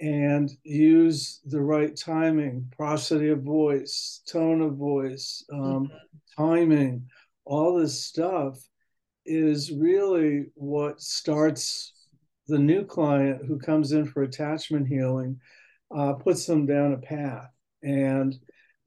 and 0.00 0.50
use 0.64 1.40
the 1.44 1.60
right 1.60 1.96
timing, 1.96 2.72
prosody 2.76 3.28
of 3.28 3.42
voice, 3.42 4.22
tone 4.26 4.62
of 4.62 4.76
voice, 4.76 5.44
um, 5.52 5.60
mm-hmm. 5.60 6.42
timing, 6.42 7.06
all 7.44 7.76
this 7.78 8.02
stuff 8.02 8.58
is 9.26 9.72
really 9.72 10.46
what 10.54 11.00
starts 11.00 11.92
the 12.48 12.58
new 12.58 12.84
client 12.84 13.44
who 13.46 13.58
comes 13.58 13.92
in 13.92 14.06
for 14.06 14.22
attachment 14.22 14.88
healing, 14.88 15.38
uh, 15.94 16.14
puts 16.14 16.46
them 16.46 16.66
down 16.66 16.92
a 16.92 16.98
path. 16.98 17.48
And 17.82 18.38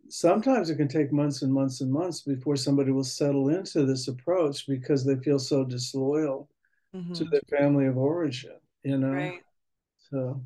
sometimes 0.09 0.69
it 0.69 0.75
can 0.75 0.87
take 0.87 1.11
months 1.11 1.41
and 1.41 1.53
months 1.53 1.81
and 1.81 1.91
months 1.91 2.21
before 2.21 2.55
somebody 2.55 2.91
will 2.91 3.03
settle 3.03 3.49
into 3.49 3.85
this 3.85 4.07
approach 4.07 4.67
because 4.67 5.05
they 5.05 5.15
feel 5.17 5.39
so 5.39 5.63
disloyal 5.63 6.49
mm-hmm. 6.95 7.13
to 7.13 7.25
their 7.25 7.41
family 7.49 7.85
of 7.85 7.97
origin, 7.97 8.57
you 8.83 8.97
know? 8.97 9.13
Right. 9.13 9.41
So 10.09 10.41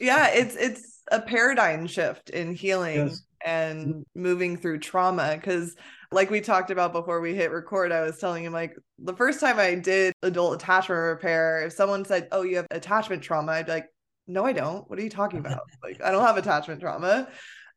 yeah, 0.00 0.28
it's 0.28 0.56
it's 0.56 1.02
a 1.10 1.20
paradigm 1.20 1.86
shift 1.86 2.30
in 2.30 2.54
healing 2.54 3.08
yes. 3.08 3.22
and 3.44 3.86
mm-hmm. 3.86 4.00
moving 4.14 4.56
through 4.56 4.78
trauma 4.78 5.36
because 5.36 5.76
like 6.12 6.30
we 6.30 6.40
talked 6.40 6.70
about 6.70 6.92
before 6.92 7.20
we 7.20 7.34
hit 7.34 7.50
record, 7.50 7.92
I 7.92 8.02
was 8.02 8.18
telling 8.18 8.44
him 8.44 8.52
like 8.52 8.76
the 8.98 9.14
first 9.14 9.40
time 9.40 9.58
I 9.58 9.74
did 9.74 10.12
adult 10.22 10.54
attachment 10.54 11.00
repair, 11.00 11.66
if 11.66 11.72
someone 11.72 12.04
said, 12.04 12.28
"Oh, 12.32 12.42
you 12.42 12.56
have 12.56 12.66
attachment 12.70 13.22
trauma," 13.22 13.52
I'd 13.52 13.66
be 13.66 13.72
like, 13.72 13.88
"No, 14.26 14.44
I 14.44 14.52
don't. 14.52 14.88
What 14.88 14.98
are 14.98 15.02
you 15.02 15.10
talking 15.10 15.38
about? 15.40 15.62
like, 15.82 16.02
I 16.02 16.10
don't 16.10 16.24
have 16.24 16.36
attachment 16.36 16.80
trauma." 16.80 17.28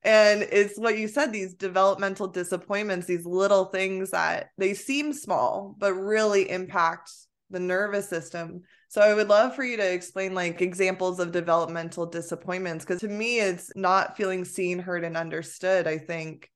And 0.04 0.44
it's 0.44 0.78
what 0.78 0.98
you 0.98 1.08
said 1.08 1.32
these 1.32 1.54
developmental 1.54 2.28
disappointments, 2.28 3.08
these 3.08 3.26
little 3.26 3.66
things 3.66 4.12
that 4.12 4.50
they 4.58 4.74
seem 4.74 5.14
small, 5.14 5.76
but 5.78 5.94
really 5.94 6.50
impact 6.50 7.10
the 7.50 7.60
nervous 7.60 8.10
system. 8.10 8.62
So 8.90 9.02
I 9.02 9.14
would 9.14 9.30
love 9.30 9.56
for 9.56 9.64
you 9.64 9.78
to 9.78 9.94
explain 9.94 10.34
like 10.34 10.62
examples 10.62 11.20
of 11.20 11.32
developmental 11.32 12.06
disappointments 12.06 12.84
because 12.84 13.02
to 13.02 13.08
me 13.08 13.40
it's 13.40 13.72
not 13.76 14.18
feeling 14.18 14.44
seen, 14.44 14.80
heard 14.80 15.04
and 15.04 15.16
understood. 15.16 15.88
I 15.88 16.00
think 16.00 16.50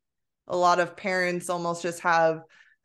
a 0.47 0.57
lot 0.57 0.79
of 0.79 0.97
parents 0.97 1.49
almost 1.49 1.81
just 1.81 2.01
have 2.01 2.41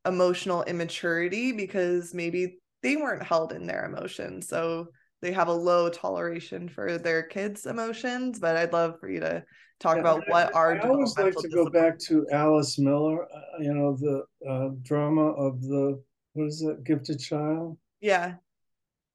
emotional 0.07 0.63
immaturity 0.65 1.53
because 1.53 2.15
maybe 2.15 2.59
they 2.83 2.97
weren't 2.97 3.23
held 3.23 3.53
in 3.53 3.67
their 3.67 3.85
emotions. 3.85 4.49
So 4.49 4.89
they 5.21 5.33
have 5.33 5.49
a 5.49 5.53
low 5.53 5.89
toleration 5.89 6.69
for 6.69 6.99
their 6.99 7.23
kids' 7.23 7.67
emotions. 7.67 8.39
But 8.41 8.57
I'd 8.57 8.73
love 8.73 8.99
for 9.01 9.09
you 9.09 9.21
to 9.21 9.45
talk 9.83 9.97
yeah, 9.97 10.01
about 10.01 10.23
what 10.29 10.55
are. 10.55 10.77
I 10.77 10.89
always 10.89 11.17
like 11.19 11.35
to 11.37 11.49
go 11.49 11.69
back 11.69 11.99
to 12.01 12.27
Alice 12.33 12.79
Miller. 12.79 13.25
Uh, 13.25 13.41
you 13.61 13.75
know 13.75 13.97
the 13.97 14.25
uh, 14.49 14.71
drama 14.83 15.33
of 15.33 15.61
the 15.63 16.03
what 16.35 16.47
is 16.47 16.63
it, 16.63 16.85
Gifted 16.85 17.21
Child. 17.21 17.77
Yeah. 18.01 18.35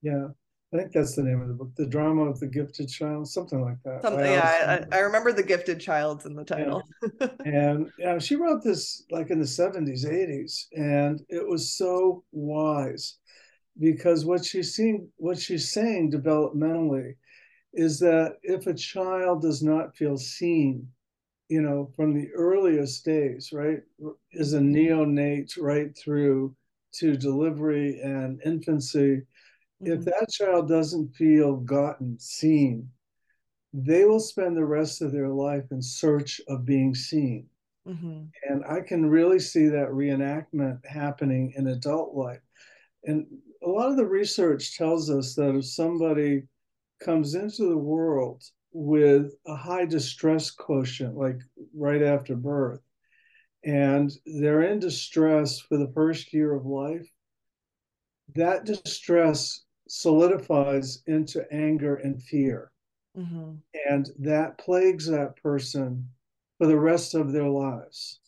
Yeah. 0.01 0.27
I 0.73 0.77
think 0.77 0.91
that's 0.91 1.15
the 1.15 1.23
name 1.23 1.41
of 1.41 1.47
the 1.47 1.53
book, 1.53 1.73
The 1.77 1.85
Drama 1.85 2.23
of 2.23 2.41
the 2.41 2.47
Gifted 2.47 2.89
Child, 2.89 3.29
something 3.29 3.61
like 3.61 3.81
that. 3.85 4.01
Something, 4.01 4.25
yeah. 4.25 4.85
I, 4.91 4.97
I, 4.97 4.99
remember 4.99 5.31
The 5.31 5.41
Gifted 5.41 5.79
Child's 5.79 6.25
in 6.25 6.35
the 6.35 6.43
title. 6.43 6.83
Yeah. 7.21 7.27
and 7.45 7.89
yeah, 7.97 8.19
she 8.19 8.35
wrote 8.35 8.63
this 8.63 9.05
like 9.09 9.29
in 9.29 9.39
the 9.39 9.45
70s, 9.45 10.05
80s, 10.05 10.65
and 10.73 11.21
it 11.29 11.47
was 11.47 11.77
so 11.77 12.25
wise 12.33 13.17
because 13.79 14.25
what 14.25 14.43
she's 14.43 14.75
seeing, 14.75 15.07
what 15.15 15.39
she's 15.39 15.71
saying 15.71 16.11
developmentally 16.11 17.13
is 17.73 17.99
that 17.99 18.37
if 18.43 18.67
a 18.67 18.73
child 18.73 19.41
does 19.41 19.61
not 19.61 19.95
feel 19.95 20.17
seen, 20.17 20.87
you 21.49 21.61
know, 21.61 21.89
from 21.95 22.13
the 22.13 22.29
earliest 22.33 23.05
days, 23.05 23.51
right, 23.53 23.79
is 24.31 24.53
a 24.53 24.59
neonate 24.59 25.53
right 25.59 25.97
through 25.97 26.55
to 26.93 27.15
delivery 27.15 27.99
and 28.01 28.41
infancy, 28.45 29.21
mm-hmm. 29.81 29.91
if 29.91 30.03
that 30.05 30.29
child 30.31 30.67
doesn't 30.67 31.15
feel 31.15 31.57
gotten, 31.57 32.19
seen, 32.19 32.89
they 33.73 34.05
will 34.05 34.19
spend 34.19 34.57
the 34.57 34.65
rest 34.65 35.01
of 35.01 35.11
their 35.11 35.29
life 35.29 35.65
in 35.71 35.81
search 35.81 36.41
of 36.47 36.65
being 36.65 36.95
seen. 36.95 37.47
Mm-hmm. 37.87 38.23
And 38.49 38.65
I 38.65 38.81
can 38.81 39.05
really 39.05 39.39
see 39.39 39.67
that 39.67 39.89
reenactment 39.89 40.85
happening 40.85 41.53
in 41.55 41.67
adult 41.67 42.13
life. 42.13 42.41
And 43.03 43.25
a 43.63 43.69
lot 43.69 43.89
of 43.89 43.97
the 43.97 44.05
research 44.05 44.77
tells 44.77 45.09
us 45.09 45.35
that 45.35 45.55
if 45.55 45.65
somebody 45.65 46.43
comes 46.99 47.35
into 47.35 47.69
the 47.69 47.77
world 47.77 48.43
with 48.71 49.33
a 49.45 49.55
high 49.55 49.85
distress 49.85 50.51
quotient, 50.51 51.15
like 51.15 51.39
right 51.73 52.01
after 52.01 52.35
birth, 52.35 52.81
and 53.63 54.11
they're 54.25 54.63
in 54.63 54.79
distress 54.79 55.59
for 55.59 55.77
the 55.77 55.91
first 55.93 56.33
year 56.33 56.53
of 56.53 56.65
life, 56.65 57.09
that 58.35 58.65
distress 58.65 59.63
solidifies 59.87 61.01
into 61.07 61.45
anger 61.51 61.95
and 61.95 62.21
fear. 62.21 62.71
Mm-hmm. 63.17 63.53
And 63.89 64.09
that 64.19 64.57
plagues 64.57 65.07
that 65.07 65.41
person 65.41 66.07
for 66.57 66.67
the 66.67 66.77
rest 66.77 67.15
of 67.15 67.31
their 67.31 67.47
lives. 67.47 68.19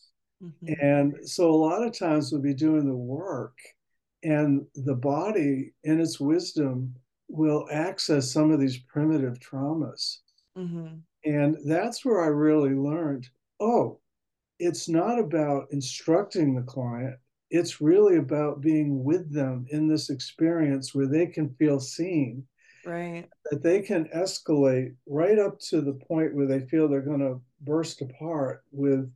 Mm-hmm. 0.42 0.72
And 0.84 1.28
so 1.28 1.50
a 1.50 1.52
lot 1.52 1.86
of 1.86 1.96
times 1.96 2.32
we'll 2.32 2.40
be 2.40 2.54
doing 2.54 2.86
the 2.86 2.96
work, 2.96 3.56
and 4.22 4.66
the 4.74 4.94
body, 4.94 5.74
in 5.84 6.00
its 6.00 6.18
wisdom, 6.18 6.94
will 7.30 7.66
access 7.70 8.32
some 8.32 8.50
of 8.50 8.60
these 8.60 8.78
primitive 8.78 9.38
traumas. 9.38 10.18
Mm-hmm. 10.56 10.96
And 11.24 11.56
that's 11.64 12.04
where 12.04 12.22
I 12.22 12.28
really 12.28 12.74
learned 12.74 13.28
oh, 13.60 14.00
it's 14.58 14.88
not 14.88 15.18
about 15.18 15.66
instructing 15.70 16.54
the 16.54 16.62
client, 16.62 17.16
it's 17.50 17.80
really 17.80 18.16
about 18.16 18.60
being 18.60 19.04
with 19.04 19.32
them 19.32 19.66
in 19.70 19.88
this 19.88 20.10
experience 20.10 20.94
where 20.94 21.06
they 21.06 21.26
can 21.26 21.54
feel 21.58 21.80
seen. 21.80 22.44
Right. 22.86 23.28
That 23.50 23.62
they 23.62 23.82
can 23.82 24.08
escalate 24.16 24.94
right 25.06 25.38
up 25.38 25.58
to 25.68 25.82
the 25.82 25.92
point 25.92 26.34
where 26.34 26.46
they 26.46 26.60
feel 26.60 26.88
they're 26.88 27.02
going 27.02 27.20
to 27.20 27.40
burst 27.60 28.00
apart 28.00 28.62
with, 28.70 29.12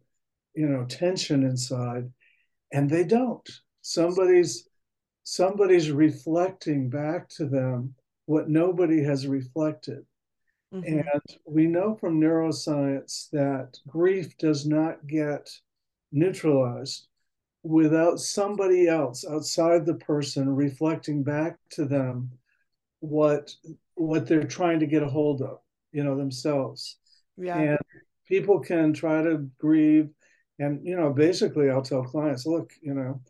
you 0.55 0.69
know, 0.69 0.85
tension 0.85 1.43
inside. 1.43 2.11
And 2.73 2.91
they 2.91 3.05
don't. 3.05 3.49
Somebody's 3.81 4.69
somebody's 5.23 5.91
reflecting 5.91 6.91
back 6.91 7.31
to 7.31 7.47
them 7.47 7.95
what 8.27 8.49
nobody 8.49 9.03
has 9.03 9.27
reflected. 9.27 10.05
Mm-hmm. 10.73 10.99
And 10.99 11.21
we 11.47 11.67
know 11.67 11.95
from 11.95 12.21
neuroscience 12.21 13.31
that 13.31 13.79
grief 13.87 14.37
does 14.39 14.67
not 14.67 15.07
get 15.07 15.51
neutralized 16.11 17.07
without 17.63 18.21
somebody 18.21 18.89
else 18.89 19.25
outside 19.29 19.87
the 19.87 19.95
person 19.95 20.55
reflecting 20.55 21.23
back 21.23 21.57
to 21.71 21.85
them 21.85 22.31
what 23.01 23.55
what 23.95 24.27
they're 24.27 24.45
trying 24.45 24.81
to 24.81 24.87
get 24.87 25.03
a 25.03 25.09
hold 25.09 25.43
of, 25.43 25.59
you 25.93 26.03
know, 26.03 26.17
themselves. 26.17 26.97
Yeah. 27.37 27.59
And 27.59 27.79
people 28.27 28.61
can 28.61 28.93
try 28.93 29.23
to 29.23 29.49
grieve. 29.59 30.11
And, 30.59 30.87
you 30.87 30.97
know, 30.97 31.13
basically 31.13 31.71
I'll 31.71 31.83
tell 31.83 32.03
clients, 32.03 32.47
look, 32.47 32.73
you 32.81 32.95
know, 32.95 33.21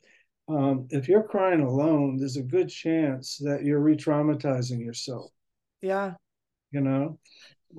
um, 0.49 0.87
if 0.91 1.09
you're 1.09 1.23
crying 1.23 1.61
alone, 1.61 2.17
there's 2.19 2.37
a 2.37 2.43
good 2.43 2.69
chance 2.69 3.39
that 3.39 3.65
you're 3.65 3.81
re-traumatizing 3.81 4.85
yourself. 4.85 5.31
Yeah. 5.81 6.15
You 6.71 6.81
know, 6.81 7.19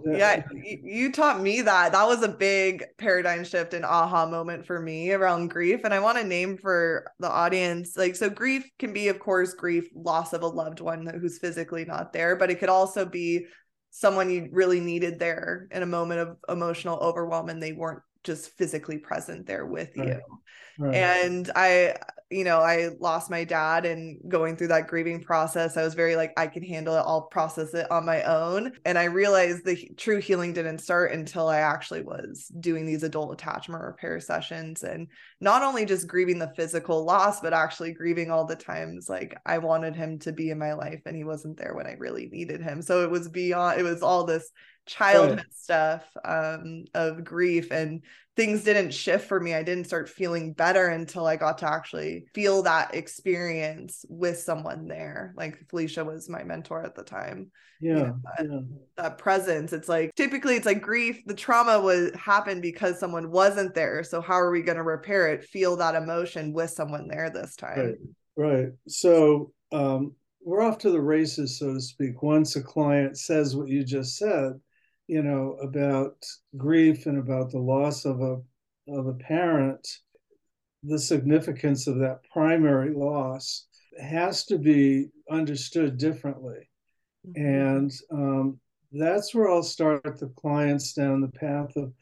yeah 0.03 0.43
you 0.51 1.11
taught 1.11 1.41
me 1.41 1.61
that 1.61 1.91
that 1.93 2.07
was 2.07 2.21
a 2.23 2.27
big 2.27 2.83
paradigm 2.97 3.43
shift 3.43 3.73
and 3.73 3.85
aha 3.85 4.25
moment 4.25 4.65
for 4.65 4.79
me 4.79 5.11
around 5.11 5.49
grief 5.49 5.81
and 5.83 5.93
i 5.93 5.99
want 5.99 6.17
to 6.17 6.23
name 6.23 6.57
for 6.57 7.11
the 7.19 7.29
audience 7.29 7.95
like 7.95 8.15
so 8.15 8.29
grief 8.29 8.67
can 8.77 8.91
be 8.91 9.07
of 9.07 9.19
course 9.19 9.53
grief 9.53 9.87
loss 9.93 10.33
of 10.33 10.41
a 10.41 10.47
loved 10.47 10.81
one 10.81 11.05
who's 11.19 11.39
physically 11.39 11.85
not 11.85 12.11
there 12.13 12.35
but 12.35 12.51
it 12.51 12.59
could 12.59 12.69
also 12.69 13.05
be 13.05 13.45
someone 13.91 14.29
you 14.29 14.49
really 14.51 14.79
needed 14.79 15.17
there 15.17 15.67
in 15.71 15.81
a 15.81 15.87
moment 15.87 16.19
of 16.19 16.37
emotional 16.49 16.97
overwhelm 16.97 17.49
and 17.49 17.63
they 17.63 17.71
weren't 17.71 18.01
just 18.23 18.49
physically 18.57 18.97
present 18.97 19.45
there 19.45 19.65
with 19.65 19.95
right. 19.95 20.07
you 20.07 20.21
right. 20.79 20.95
and 20.95 21.51
i 21.55 21.95
you 22.31 22.43
know, 22.43 22.59
I 22.59 22.89
lost 22.99 23.29
my 23.29 23.43
dad 23.43 23.85
and 23.85 24.19
going 24.27 24.57
through 24.57 24.69
that 24.69 24.87
grieving 24.87 25.21
process, 25.21 25.77
I 25.77 25.83
was 25.83 25.93
very 25.93 26.15
like, 26.15 26.33
I 26.37 26.47
can 26.47 26.63
handle 26.63 26.95
it. 26.95 27.03
I'll 27.05 27.23
process 27.23 27.73
it 27.75 27.89
on 27.91 28.05
my 28.05 28.23
own. 28.23 28.71
And 28.83 28.97
I 28.97 29.05
realized 29.05 29.63
the 29.63 29.89
true 29.95 30.19
healing 30.19 30.51
didn't 30.51 30.79
start 30.79 31.11
until 31.11 31.47
I 31.47 31.59
actually 31.59 32.01
was 32.01 32.51
doing 32.59 32.85
these 32.85 33.03
adult 33.03 33.31
attachment 33.31 33.83
repair 33.83 34.19
sessions 34.19 34.83
and 34.83 35.07
not 35.39 35.61
only 35.61 35.85
just 35.85 36.07
grieving 36.07 36.39
the 36.39 36.53
physical 36.55 37.05
loss, 37.05 37.41
but 37.41 37.53
actually 37.53 37.93
grieving 37.93 38.31
all 38.31 38.45
the 38.45 38.55
times 38.55 39.07
like 39.07 39.37
I 39.45 39.59
wanted 39.59 39.95
him 39.95 40.17
to 40.19 40.33
be 40.33 40.49
in 40.49 40.57
my 40.57 40.73
life 40.73 41.01
and 41.05 41.15
he 41.15 41.23
wasn't 41.23 41.57
there 41.57 41.75
when 41.75 41.85
I 41.85 41.93
really 41.99 42.27
needed 42.31 42.61
him. 42.61 42.81
So 42.81 43.03
it 43.03 43.11
was 43.11 43.29
beyond, 43.29 43.79
it 43.79 43.83
was 43.83 44.01
all 44.01 44.23
this 44.23 44.51
childhood 44.85 45.37
right. 45.37 45.53
stuff 45.53 46.03
um, 46.23 46.85
of 46.93 47.23
grief 47.23 47.71
and 47.71 48.01
things 48.35 48.63
didn't 48.63 48.93
shift 48.93 49.27
for 49.27 49.39
me. 49.39 49.53
I 49.53 49.63
didn't 49.63 49.85
start 49.85 50.09
feeling 50.09 50.53
better 50.53 50.87
until 50.87 51.25
I 51.25 51.37
got 51.37 51.57
to 51.59 51.69
actually 51.69 52.25
feel 52.33 52.63
that 52.63 52.93
experience 52.93 54.05
with 54.09 54.39
someone 54.39 54.87
there. 54.87 55.33
Like 55.37 55.57
Felicia 55.69 56.03
was 56.03 56.29
my 56.29 56.43
mentor 56.43 56.83
at 56.83 56.95
the 56.95 57.03
time. 57.03 57.51
Yeah, 57.81 57.89
you 57.89 58.03
know, 58.03 58.19
that, 58.23 58.45
yeah. 58.49 58.59
that, 58.97 59.17
presence. 59.17 59.73
It's 59.73 59.89
like 59.89 60.13
typically 60.15 60.55
it's 60.55 60.65
like 60.65 60.81
grief, 60.81 61.21
the 61.25 61.33
trauma 61.33 61.79
was 61.79 62.11
happened 62.15 62.61
because 62.61 62.99
someone 62.99 63.31
wasn't 63.31 63.73
there. 63.73 64.03
So 64.03 64.21
how 64.21 64.35
are 64.35 64.51
we 64.51 64.61
going 64.61 64.77
to 64.77 64.83
repair 64.83 65.27
it? 65.27 65.43
Feel 65.43 65.75
that 65.77 65.95
emotion 65.95 66.53
with 66.53 66.69
someone 66.69 67.07
there 67.07 67.29
this 67.29 67.55
time. 67.55 67.97
Right. 68.37 68.53
Right. 68.53 68.67
So 68.87 69.51
um 69.71 70.13
we're 70.45 70.61
off 70.61 70.77
to 70.79 70.91
the 70.91 71.01
races, 71.01 71.57
so 71.57 71.73
to 71.73 71.81
speak. 71.81 72.21
Once 72.21 72.55
a 72.55 72.61
client 72.61 73.17
says 73.17 73.55
what 73.55 73.67
you 73.67 73.83
just 73.83 74.15
said, 74.15 74.53
you 75.07 75.21
know, 75.21 75.57
about 75.61 76.15
grief 76.57 77.05
and 77.05 77.17
about 77.17 77.51
the 77.51 77.59
loss 77.59 78.05
of 78.05 78.21
a 78.21 78.41
of 78.87 79.07
a 79.07 79.13
parent, 79.13 79.87
the 80.83 80.99
significance 80.99 81.87
of 81.87 81.99
that 81.99 82.19
primary 82.31 82.93
loss 82.93 83.65
has 83.99 84.45
to 84.45 84.57
be 84.57 85.07
understood 85.29 85.97
differently. 85.97 86.69
Mm-hmm. 87.27 87.45
And 87.45 87.91
um, 88.11 88.59
that's 88.91 89.33
where 89.33 89.49
I'll 89.49 89.63
start 89.63 90.19
the 90.19 90.31
clients 90.35 90.93
down 90.93 91.21
the 91.21 91.27
path 91.27 91.75
of 91.75 91.93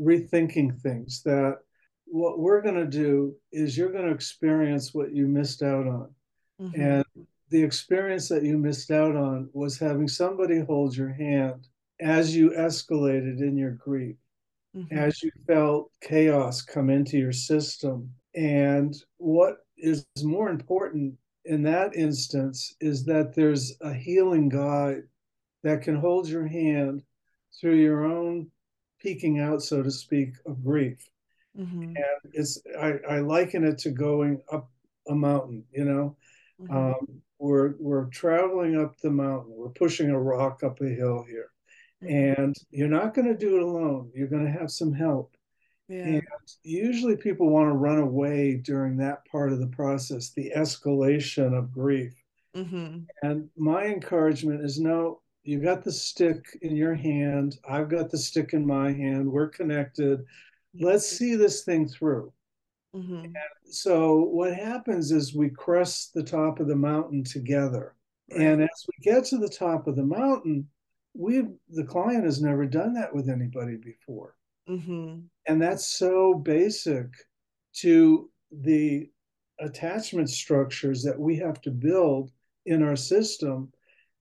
rethinking 0.00 0.80
things 0.80 1.22
that 1.24 1.58
what 2.06 2.38
we're 2.38 2.62
going 2.62 2.74
to 2.74 2.86
do 2.86 3.34
is 3.52 3.76
you're 3.76 3.92
going 3.92 4.06
to 4.06 4.14
experience 4.14 4.92
what 4.92 5.14
you 5.14 5.26
missed 5.26 5.62
out 5.62 5.86
on. 5.86 6.14
Mm-hmm. 6.60 6.80
And 6.80 7.04
the 7.50 7.62
experience 7.62 8.28
that 8.28 8.42
you 8.42 8.58
missed 8.58 8.90
out 8.90 9.14
on 9.16 9.50
was 9.52 9.78
having 9.78 10.08
somebody 10.08 10.60
hold 10.60 10.96
your 10.96 11.12
hand 11.12 11.68
as 12.02 12.34
you 12.34 12.50
escalated 12.50 13.40
in 13.40 13.56
your 13.56 13.72
grief, 13.72 14.16
mm-hmm. 14.76 14.96
as 14.96 15.22
you 15.22 15.30
felt 15.46 15.90
chaos 16.00 16.62
come 16.62 16.90
into 16.90 17.16
your 17.16 17.32
system. 17.32 18.10
And 18.34 18.94
what 19.18 19.58
is 19.76 20.04
more 20.22 20.50
important 20.50 21.14
in 21.44 21.62
that 21.62 21.94
instance 21.94 22.74
is 22.80 23.04
that 23.04 23.34
there's 23.34 23.76
a 23.80 23.92
healing 23.92 24.48
guide 24.48 25.02
that 25.62 25.82
can 25.82 25.96
hold 25.96 26.28
your 26.28 26.46
hand 26.46 27.02
through 27.60 27.76
your 27.76 28.04
own 28.04 28.50
peaking 29.00 29.40
out, 29.40 29.62
so 29.62 29.82
to 29.82 29.90
speak, 29.90 30.34
of 30.46 30.62
grief. 30.64 31.08
Mm-hmm. 31.58 31.82
And 31.82 32.32
it's 32.32 32.60
I, 32.80 32.94
I, 33.08 33.18
liken 33.18 33.64
it 33.64 33.78
to 33.78 33.90
going 33.90 34.40
up 34.50 34.70
a 35.08 35.14
mountain, 35.14 35.64
you 35.70 35.84
know. 35.84 36.16
Mm-hmm. 36.60 36.76
Um, 36.76 37.22
we're 37.38 37.74
we're 37.78 38.06
traveling 38.06 38.80
up 38.80 38.96
the 39.00 39.10
mountain, 39.10 39.52
we're 39.54 39.68
pushing 39.68 40.10
a 40.10 40.18
rock 40.18 40.62
up 40.62 40.80
a 40.80 40.88
hill 40.88 41.26
here. 41.28 41.50
And 42.08 42.56
you're 42.70 42.88
not 42.88 43.14
going 43.14 43.28
to 43.28 43.36
do 43.36 43.56
it 43.56 43.62
alone. 43.62 44.10
You're 44.14 44.28
going 44.28 44.44
to 44.44 44.58
have 44.58 44.70
some 44.70 44.92
help. 44.92 45.36
Yeah. 45.88 46.04
And 46.04 46.22
usually 46.62 47.16
people 47.16 47.50
want 47.50 47.68
to 47.68 47.74
run 47.74 47.98
away 47.98 48.54
during 48.54 48.96
that 48.96 49.24
part 49.26 49.52
of 49.52 49.60
the 49.60 49.66
process, 49.66 50.30
the 50.30 50.52
escalation 50.56 51.56
of 51.56 51.72
grief. 51.72 52.14
Mm-hmm. 52.56 53.00
And 53.22 53.48
my 53.56 53.86
encouragement 53.86 54.64
is 54.64 54.78
no, 54.78 55.20
you 55.44 55.58
got 55.58 55.82
the 55.82 55.92
stick 55.92 56.44
in 56.62 56.76
your 56.76 56.94
hand. 56.94 57.58
I've 57.68 57.88
got 57.88 58.10
the 58.10 58.18
stick 58.18 58.52
in 58.52 58.66
my 58.66 58.92
hand. 58.92 59.30
We're 59.30 59.48
connected. 59.48 60.24
Let's 60.78 61.06
see 61.06 61.34
this 61.34 61.62
thing 61.64 61.88
through. 61.88 62.32
Mm-hmm. 62.94 63.32
so 63.70 64.18
what 64.18 64.52
happens 64.52 65.12
is 65.12 65.34
we 65.34 65.48
crest 65.48 66.12
the 66.12 66.22
top 66.22 66.60
of 66.60 66.68
the 66.68 66.76
mountain 66.76 67.24
together. 67.24 67.94
Right. 68.30 68.42
And 68.42 68.62
as 68.62 68.86
we 68.86 69.10
get 69.10 69.24
to 69.26 69.38
the 69.38 69.48
top 69.48 69.86
of 69.86 69.96
the 69.96 70.04
mountain, 70.04 70.68
we 71.14 71.44
the 71.68 71.84
client 71.84 72.24
has 72.24 72.40
never 72.40 72.66
done 72.66 72.94
that 72.94 73.14
with 73.14 73.28
anybody 73.28 73.76
before. 73.76 74.36
Mm-hmm. 74.68 75.20
And 75.46 75.62
that's 75.62 75.86
so 75.86 76.34
basic 76.34 77.06
to 77.76 78.30
the 78.50 79.10
attachment 79.60 80.30
structures 80.30 81.02
that 81.02 81.18
we 81.18 81.36
have 81.36 81.60
to 81.62 81.70
build 81.70 82.30
in 82.66 82.82
our 82.82 82.96
system 82.96 83.70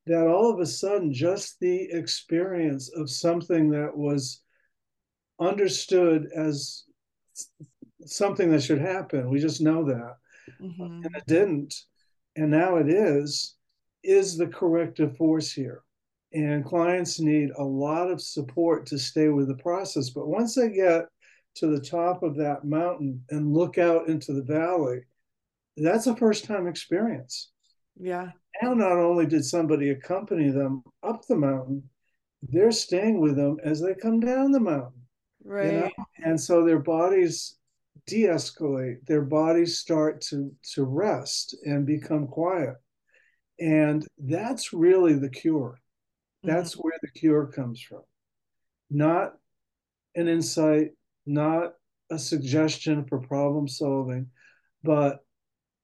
that 0.08 0.28
all 0.28 0.52
of 0.52 0.60
a 0.60 0.66
sudden 0.66 1.14
just 1.14 1.60
the 1.60 1.90
experience 1.92 2.90
of 2.96 3.10
something 3.10 3.70
that 3.70 3.96
was 3.96 4.42
understood 5.40 6.28
as 6.36 6.84
something 8.06 8.52
that 8.52 8.64
should 8.64 8.82
happen 8.82 9.30
we 9.30 9.40
just 9.40 9.62
know 9.62 9.84
that 9.84 10.18
mm-hmm. 10.60 11.04
and 11.04 11.16
it 11.16 11.24
didn't 11.28 11.74
and 12.36 12.50
now 12.50 12.78
it 12.78 12.90
is 12.90 13.56
is 14.04 14.38
the 14.38 14.48
corrective 14.48 15.16
force 15.18 15.52
here 15.52 15.84
and 16.34 16.66
clients 16.66 17.20
need 17.20 17.50
a 17.58 17.64
lot 17.64 18.10
of 18.10 18.22
support 18.22 18.86
to 18.88 18.98
stay 18.98 19.30
with 19.30 19.48
the 19.48 19.62
process. 19.62 20.10
But 20.10 20.28
once 20.28 20.56
they 20.56 20.70
get 20.70 21.06
to 21.56 21.68
the 21.68 21.82
top 21.82 22.24
of 22.24 22.36
that 22.38 22.64
mountain 22.64 23.24
and 23.30 23.54
look 23.54 23.78
out 23.78 24.08
into 24.08 24.34
the 24.34 24.44
valley 24.44 25.02
that's 25.78 26.08
a 26.08 26.16
first 26.16 26.46
time 26.46 26.68
experience. 26.68 27.52
Yeah. 28.00 28.32
Now 28.62 28.74
not 28.74 28.98
only 28.98 29.26
did 29.26 29.46
somebody 29.46 29.90
accompany 29.90 30.50
them 30.50 30.84
up 31.04 31.26
the 31.28 31.36
mountain 31.36 31.84
they're 32.50 32.72
staying 32.72 33.20
with 33.20 33.36
them 33.36 33.58
as 33.64 33.82
they 33.82 33.94
come 33.94 34.20
down 34.20 34.52
the 34.52 34.60
mountain 34.60 35.02
right 35.44 35.74
you 35.74 35.80
know? 35.80 35.92
and 36.26 36.40
so 36.40 36.66
their 36.66 36.80
bodies 36.80 37.58
de-escalate 38.08 39.06
their 39.06 39.22
bodies 39.22 39.78
start 39.78 40.20
to 40.22 40.52
to 40.74 40.84
rest 40.84 41.56
and 41.66 41.86
become 41.86 42.28
quiet. 42.28 42.76
And 43.60 44.08
that's 44.18 44.74
really 44.74 45.14
the 45.14 45.30
cure 45.30 45.81
that's 46.44 46.72
mm-hmm. 46.74 46.82
where 46.82 47.00
the 47.02 47.20
cure 47.20 47.46
comes 47.48 47.82
from 47.82 48.02
not 48.90 49.34
an 50.16 50.28
insight 50.28 50.92
not 51.26 51.74
a 52.10 52.20
suggestion 52.20 53.06
for 53.06 53.20
problem 53.20 53.68
solving 53.68 54.28
but 54.84 55.20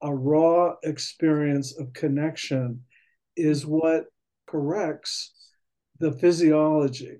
a 0.01 0.14
raw 0.14 0.76
experience 0.84 1.78
of 1.78 1.93
connection 1.93 2.82
is 3.36 3.66
what 3.66 4.05
corrects 4.47 5.34
the 5.99 6.12
physiology. 6.12 7.18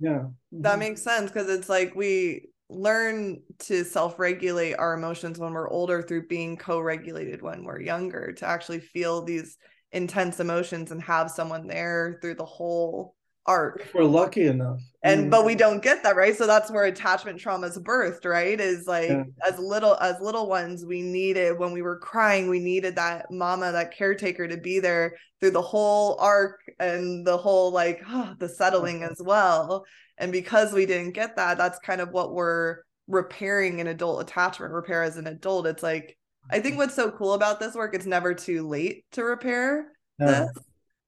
Yeah. 0.00 0.24
That 0.52 0.78
makes 0.78 1.02
sense 1.02 1.30
because 1.30 1.48
it's 1.48 1.68
like 1.68 1.94
we 1.94 2.48
learn 2.68 3.42
to 3.60 3.84
self 3.84 4.18
regulate 4.18 4.74
our 4.74 4.94
emotions 4.94 5.38
when 5.38 5.52
we're 5.52 5.70
older 5.70 6.02
through 6.02 6.26
being 6.26 6.56
co 6.56 6.80
regulated 6.80 7.42
when 7.42 7.64
we're 7.64 7.80
younger 7.80 8.32
to 8.32 8.46
actually 8.46 8.80
feel 8.80 9.22
these 9.22 9.56
intense 9.92 10.40
emotions 10.40 10.90
and 10.90 11.02
have 11.02 11.30
someone 11.30 11.66
there 11.66 12.18
through 12.20 12.34
the 12.34 12.44
whole 12.44 13.14
arc. 13.46 13.80
If 13.80 13.94
we're 13.94 14.04
lucky 14.04 14.46
enough. 14.46 14.80
And 15.02 15.26
mm. 15.26 15.30
but 15.30 15.44
we 15.44 15.54
don't 15.54 15.82
get 15.82 16.02
that, 16.02 16.16
right? 16.16 16.36
So 16.36 16.46
that's 16.46 16.70
where 16.70 16.84
attachment 16.84 17.40
trauma 17.40 17.66
is 17.66 17.78
birthed, 17.78 18.24
right? 18.24 18.58
Is 18.58 18.86
like 18.86 19.10
yeah. 19.10 19.24
as 19.46 19.58
little 19.58 19.96
as 19.96 20.20
little 20.20 20.48
ones, 20.48 20.84
we 20.84 21.02
needed 21.02 21.58
when 21.58 21.72
we 21.72 21.82
were 21.82 21.98
crying, 21.98 22.48
we 22.48 22.60
needed 22.60 22.96
that 22.96 23.26
mama, 23.30 23.72
that 23.72 23.94
caretaker 23.96 24.46
to 24.46 24.56
be 24.56 24.78
there 24.78 25.16
through 25.40 25.50
the 25.50 25.62
whole 25.62 26.16
arc 26.20 26.60
and 26.78 27.26
the 27.26 27.36
whole 27.36 27.72
like 27.72 28.02
oh, 28.08 28.34
the 28.38 28.48
settling 28.48 29.02
as 29.02 29.20
well. 29.20 29.84
And 30.18 30.30
because 30.30 30.72
we 30.72 30.86
didn't 30.86 31.14
get 31.14 31.36
that, 31.36 31.58
that's 31.58 31.78
kind 31.80 32.00
of 32.00 32.10
what 32.10 32.32
we're 32.32 32.78
repairing 33.08 33.80
an 33.80 33.88
adult 33.88 34.22
attachment 34.22 34.72
repair 34.72 35.02
as 35.02 35.16
an 35.16 35.26
adult. 35.26 35.66
It's 35.66 35.82
like 35.82 36.16
I 36.50 36.60
think 36.60 36.76
what's 36.76 36.94
so 36.94 37.10
cool 37.10 37.34
about 37.34 37.60
this 37.60 37.74
work, 37.74 37.94
it's 37.94 38.06
never 38.06 38.34
too 38.34 38.66
late 38.66 39.04
to 39.12 39.24
repair 39.24 39.92
no. 40.18 40.26
this. 40.26 40.50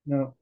No. 0.06 0.34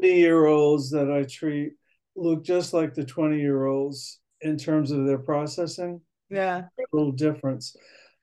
70 0.00 0.18
year 0.18 0.46
olds 0.46 0.90
that 0.90 1.10
I 1.10 1.24
treat 1.24 1.72
look 2.16 2.44
just 2.44 2.72
like 2.72 2.94
the 2.94 3.04
20 3.04 3.38
year 3.38 3.66
olds 3.66 4.20
in 4.40 4.56
terms 4.56 4.90
of 4.90 5.06
their 5.06 5.18
processing. 5.18 6.00
Yeah. 6.30 6.62
A 6.78 6.82
little 6.92 7.12
difference. 7.12 7.76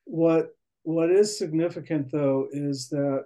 What 0.06 0.56
what 0.84 1.12
is 1.12 1.38
significant 1.38 2.12
though 2.12 2.48
is 2.52 2.90
that 2.90 3.26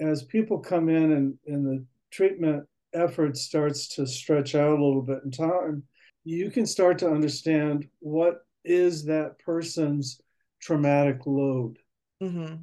as 0.00 0.22
people 0.22 0.58
come 0.58 0.88
in 0.88 1.12
and, 1.12 1.38
and 1.46 1.66
the 1.66 1.84
treatment 2.10 2.66
effort 2.94 3.36
starts 3.36 3.88
to 3.88 4.06
stretch 4.06 4.54
out 4.54 4.78
a 4.78 4.84
little 4.84 5.02
bit 5.02 5.20
in 5.24 5.30
time, 5.30 5.82
you 6.24 6.50
can 6.50 6.66
start 6.66 6.98
to 6.98 7.10
understand 7.10 7.88
what 8.00 8.46
is 8.64 9.04
that 9.04 9.38
person's 9.38 10.20
traumatic 10.60 11.26
load. 11.26 11.78
Mm-hmm 12.22 12.54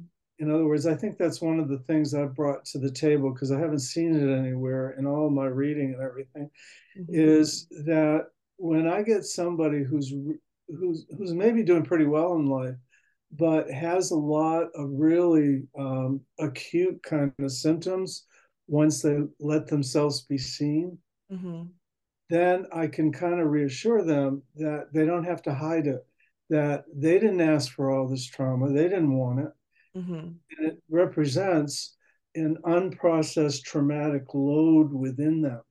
in 0.42 0.50
other 0.50 0.66
words, 0.66 0.86
I 0.86 0.96
think 0.96 1.18
that's 1.18 1.40
one 1.40 1.60
of 1.60 1.68
the 1.68 1.78
things 1.78 2.14
I've 2.14 2.34
brought 2.34 2.64
to 2.66 2.78
the 2.78 2.90
table 2.90 3.32
because 3.32 3.52
I 3.52 3.60
haven't 3.60 3.78
seen 3.78 4.12
it 4.12 4.36
anywhere 4.36 4.90
in 4.98 5.06
all 5.06 5.30
my 5.30 5.46
reading 5.46 5.94
and 5.94 6.02
everything, 6.02 6.50
mm-hmm. 6.98 7.14
is 7.14 7.68
that 7.84 8.26
when 8.56 8.88
I 8.88 9.02
get 9.02 9.24
somebody 9.24 9.84
who's 9.84 10.12
who's 10.66 11.06
who's 11.16 11.32
maybe 11.32 11.62
doing 11.62 11.84
pretty 11.84 12.06
well 12.06 12.34
in 12.34 12.46
life, 12.46 12.74
but 13.30 13.70
has 13.70 14.10
a 14.10 14.16
lot 14.16 14.66
of 14.74 14.90
really 14.90 15.62
um, 15.78 16.20
acute 16.40 17.00
kind 17.04 17.32
of 17.38 17.52
symptoms 17.52 18.24
once 18.66 19.00
they 19.00 19.18
let 19.38 19.68
themselves 19.68 20.22
be 20.22 20.38
seen, 20.38 20.98
mm-hmm. 21.30 21.64
then 22.30 22.66
I 22.72 22.88
can 22.88 23.12
kind 23.12 23.40
of 23.40 23.46
reassure 23.46 24.02
them 24.02 24.42
that 24.56 24.88
they 24.92 25.06
don't 25.06 25.24
have 25.24 25.42
to 25.42 25.54
hide 25.54 25.86
it, 25.86 26.04
that 26.50 26.84
they 26.94 27.18
didn't 27.18 27.40
ask 27.40 27.72
for 27.72 27.90
all 27.90 28.08
this 28.08 28.26
trauma, 28.26 28.72
they 28.72 28.84
didn't 28.84 29.16
want 29.16 29.40
it 29.40 29.52
Mm-hmm. 29.96 30.14
And 30.14 30.38
it 30.58 30.82
represents 30.88 31.96
an 32.34 32.56
unprocessed 32.64 33.62
traumatic 33.62 34.24
load 34.34 34.92
within 34.92 35.42
them. 35.42 35.62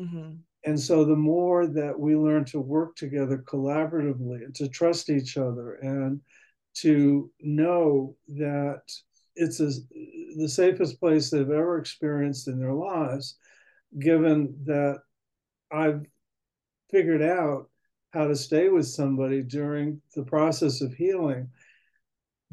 Mm-hmm. 0.00 0.30
And 0.66 0.80
so 0.80 1.04
the 1.04 1.16
more 1.16 1.66
that 1.66 1.98
we 1.98 2.16
learn 2.16 2.44
to 2.46 2.60
work 2.60 2.96
together 2.96 3.44
collaboratively 3.46 4.44
and 4.44 4.54
to 4.56 4.68
trust 4.68 5.10
each 5.10 5.36
other 5.36 5.74
and 5.74 6.20
to 6.76 7.30
know 7.40 8.16
that 8.28 8.82
it's 9.36 9.60
a, 9.60 9.70
the 10.36 10.48
safest 10.48 11.00
place 11.00 11.30
they've 11.30 11.42
ever 11.42 11.78
experienced 11.78 12.48
in 12.48 12.58
their 12.58 12.72
lives, 12.72 13.36
given 13.98 14.56
that 14.64 14.98
I've 15.70 16.02
figured 16.90 17.22
out 17.22 17.68
how 18.14 18.26
to 18.26 18.36
stay 18.36 18.68
with 18.68 18.86
somebody 18.86 19.42
during 19.42 20.00
the 20.14 20.22
process 20.22 20.80
of 20.80 20.94
healing 20.94 21.48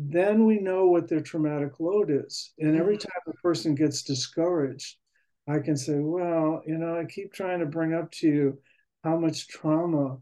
then 0.09 0.45
we 0.45 0.59
know 0.59 0.87
what 0.87 1.07
their 1.07 1.21
traumatic 1.21 1.79
load 1.79 2.09
is. 2.09 2.53
And 2.59 2.75
every 2.75 2.97
mm-hmm. 2.97 3.07
time 3.07 3.35
a 3.35 3.41
person 3.41 3.75
gets 3.75 4.03
discouraged, 4.03 4.97
I 5.47 5.59
can 5.59 5.77
say, 5.77 5.99
well, 5.99 6.61
you 6.65 6.77
know, 6.77 6.97
I 6.97 7.05
keep 7.05 7.33
trying 7.33 7.59
to 7.59 7.65
bring 7.65 7.93
up 7.93 8.11
to 8.13 8.27
you 8.27 8.59
how 9.03 9.17
much 9.17 9.47
trauma 9.47 10.17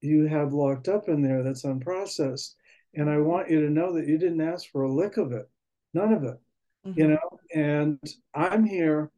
you 0.00 0.26
have 0.26 0.52
locked 0.52 0.88
up 0.88 1.08
in 1.08 1.22
there 1.22 1.42
that's 1.42 1.64
unprocessed. 1.64 2.54
And 2.94 3.08
I 3.08 3.18
want 3.18 3.50
you 3.50 3.60
to 3.62 3.70
know 3.70 3.92
that 3.94 4.06
you 4.06 4.18
didn't 4.18 4.40
ask 4.40 4.68
for 4.70 4.82
a 4.82 4.92
lick 4.92 5.16
of 5.16 5.32
it, 5.32 5.48
none 5.94 6.12
of 6.12 6.24
it, 6.24 6.38
mm-hmm. 6.86 7.00
you 7.00 7.08
know, 7.08 7.40
and 7.54 7.98
I'm 8.34 8.64
here 8.64 9.10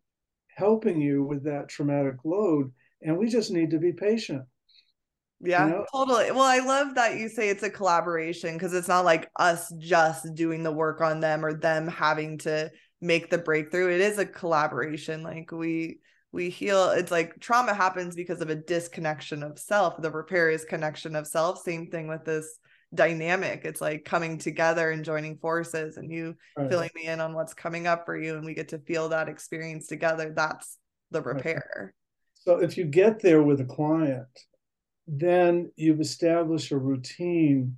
helping 0.56 1.00
you 1.00 1.24
with 1.24 1.44
that 1.44 1.68
traumatic 1.68 2.16
load. 2.24 2.72
And 3.02 3.18
we 3.18 3.28
just 3.28 3.50
need 3.50 3.70
to 3.70 3.78
be 3.78 3.92
patient. 3.92 4.44
Yeah, 5.40 5.66
you 5.66 5.72
know? 5.72 5.86
totally. 5.92 6.30
Well, 6.30 6.42
I 6.42 6.58
love 6.58 6.94
that 6.94 7.18
you 7.18 7.28
say 7.28 7.48
it's 7.48 7.62
a 7.62 7.70
collaboration 7.70 8.54
because 8.54 8.72
it's 8.72 8.88
not 8.88 9.04
like 9.04 9.28
us 9.38 9.72
just 9.78 10.34
doing 10.34 10.62
the 10.62 10.72
work 10.72 11.00
on 11.00 11.20
them 11.20 11.44
or 11.44 11.52
them 11.52 11.86
having 11.86 12.38
to 12.38 12.70
make 13.00 13.30
the 13.30 13.38
breakthrough. 13.38 13.94
It 13.94 14.00
is 14.00 14.18
a 14.18 14.26
collaboration. 14.26 15.22
Like 15.22 15.52
we 15.52 15.98
we 16.32 16.50
heal 16.50 16.90
it's 16.90 17.12
like 17.12 17.38
trauma 17.38 17.74
happens 17.74 18.16
because 18.16 18.40
of 18.40 18.50
a 18.50 18.54
disconnection 18.54 19.42
of 19.42 19.58
self. 19.58 20.00
The 20.00 20.10
repair 20.10 20.50
is 20.50 20.64
connection 20.64 21.14
of 21.14 21.26
self. 21.26 21.62
Same 21.62 21.90
thing 21.90 22.08
with 22.08 22.24
this 22.24 22.58
dynamic. 22.94 23.62
It's 23.64 23.80
like 23.80 24.04
coming 24.04 24.38
together 24.38 24.90
and 24.90 25.04
joining 25.04 25.36
forces 25.38 25.96
and 25.96 26.10
you 26.10 26.36
right. 26.56 26.70
filling 26.70 26.90
me 26.94 27.06
in 27.06 27.20
on 27.20 27.34
what's 27.34 27.54
coming 27.54 27.86
up 27.86 28.04
for 28.06 28.16
you 28.16 28.36
and 28.36 28.44
we 28.44 28.54
get 28.54 28.68
to 28.68 28.78
feel 28.78 29.10
that 29.10 29.28
experience 29.28 29.86
together. 29.86 30.32
That's 30.34 30.78
the 31.10 31.22
repair. 31.22 31.64
Right. 31.76 31.90
So 32.34 32.62
if 32.62 32.76
you 32.76 32.84
get 32.84 33.20
there 33.20 33.42
with 33.42 33.60
a 33.60 33.64
client 33.64 34.26
then 35.06 35.70
you've 35.76 36.00
established 36.00 36.72
a 36.72 36.78
routine 36.78 37.76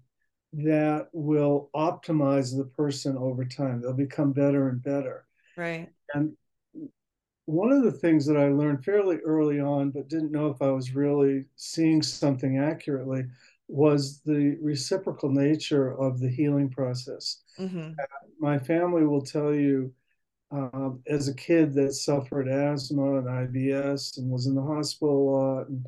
that 0.53 1.09
will 1.13 1.71
optimize 1.75 2.57
the 2.57 2.65
person 2.65 3.17
over 3.17 3.45
time. 3.45 3.81
They'll 3.81 3.93
become 3.93 4.33
better 4.33 4.69
and 4.69 4.83
better. 4.83 5.27
Right. 5.57 5.89
And 6.15 6.37
one 7.47 7.73
of 7.73 7.83
the 7.83 7.93
things 7.93 8.27
that 8.27 8.37
I 8.37 8.49
learned 8.49 8.85
fairly 8.85 9.19
early 9.19 9.61
on, 9.61 9.91
but 9.91 10.09
didn't 10.09 10.33
know 10.33 10.49
if 10.49 10.63
I 10.63 10.71
was 10.71 10.95
really 10.95 11.47
seeing 11.57 12.03
something 12.03 12.59
accurately, 12.59 13.25
was 13.69 14.21
the 14.21 14.57
reciprocal 14.63 15.31
nature 15.31 15.93
of 16.01 16.21
the 16.21 16.29
healing 16.29 16.69
process. 16.69 17.43
Mm-hmm. 17.59 17.93
My 18.39 18.59
family 18.59 19.05
will 19.05 19.23
tell 19.23 19.55
you, 19.55 19.93
um, 20.53 21.03
as 21.09 21.27
a 21.27 21.35
kid 21.35 21.75
that 21.75 21.93
suffered 21.93 22.49
asthma 22.49 23.19
and 23.19 23.27
IBS 23.27 24.19
and 24.19 24.31
was 24.31 24.47
in 24.47 24.55
the 24.55 24.63
hospital 24.63 25.17
a 25.17 25.31
lot 25.31 25.69
and 25.69 25.87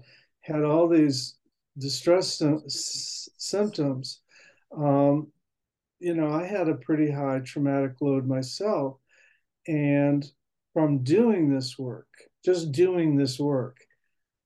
had 0.49 0.65
all 0.65 0.89
these 0.89 1.37
distress 1.79 2.43
symptoms, 3.39 4.21
um, 4.77 5.29
you 6.01 6.15
know, 6.15 6.31
I 6.31 6.45
had 6.47 6.69
a 6.69 6.75
pretty 6.75 7.11
high 7.11 7.41
traumatic 7.41 7.95
load 8.01 8.27
myself. 8.27 8.97
And 9.67 10.25
from 10.73 11.03
doing 11.03 11.53
this 11.53 11.79
work, 11.79 12.09
just 12.45 12.73
doing 12.73 13.17
this 13.17 13.39
work, 13.39 13.77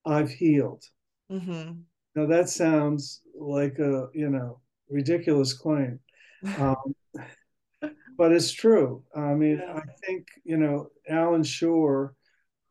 I've 0.05 0.31
healed. 0.31 0.85
Mm-hmm. 1.31 1.73
Now 2.15 2.27
that 2.27 2.49
sounds 2.49 3.21
like 3.39 3.79
a 3.79 4.09
you 4.13 4.29
know 4.29 4.61
ridiculous 4.91 5.55
claim, 5.55 5.99
um, 6.59 6.95
but 8.19 8.33
it's 8.33 8.53
true. 8.53 9.03
I 9.15 9.35
mean, 9.35 9.63
yeah. 9.65 9.75
I 9.77 9.83
think 10.07 10.27
you 10.45 10.57
know 10.59 10.89
Alan 11.09 11.43
Schore, 11.43 12.11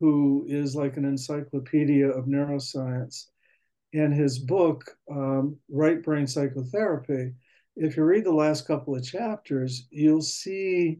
who 0.02 0.44
is 0.48 0.74
like 0.74 0.96
an 0.96 1.04
encyclopedia 1.04 2.08
of 2.08 2.24
neuroscience, 2.24 3.26
and 3.94 4.12
his 4.12 4.36
book 4.36 4.82
um, 5.08 5.56
Right 5.70 6.02
Brain 6.02 6.26
Psychotherapy. 6.26 7.34
If 7.76 7.96
you 7.96 8.02
read 8.02 8.24
the 8.24 8.34
last 8.34 8.66
couple 8.66 8.96
of 8.96 9.04
chapters, 9.04 9.86
you'll 9.90 10.20
see 10.20 10.98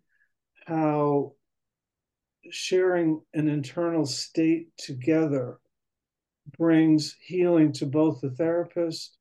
how 0.67 1.33
sharing 2.53 3.21
an 3.35 3.49
internal 3.49 4.07
state 4.07 4.69
together 4.79 5.59
brings 6.57 7.17
healing 7.27 7.73
to 7.73 7.87
both 7.87 8.21
the 8.21 8.31
therapist 8.31 9.17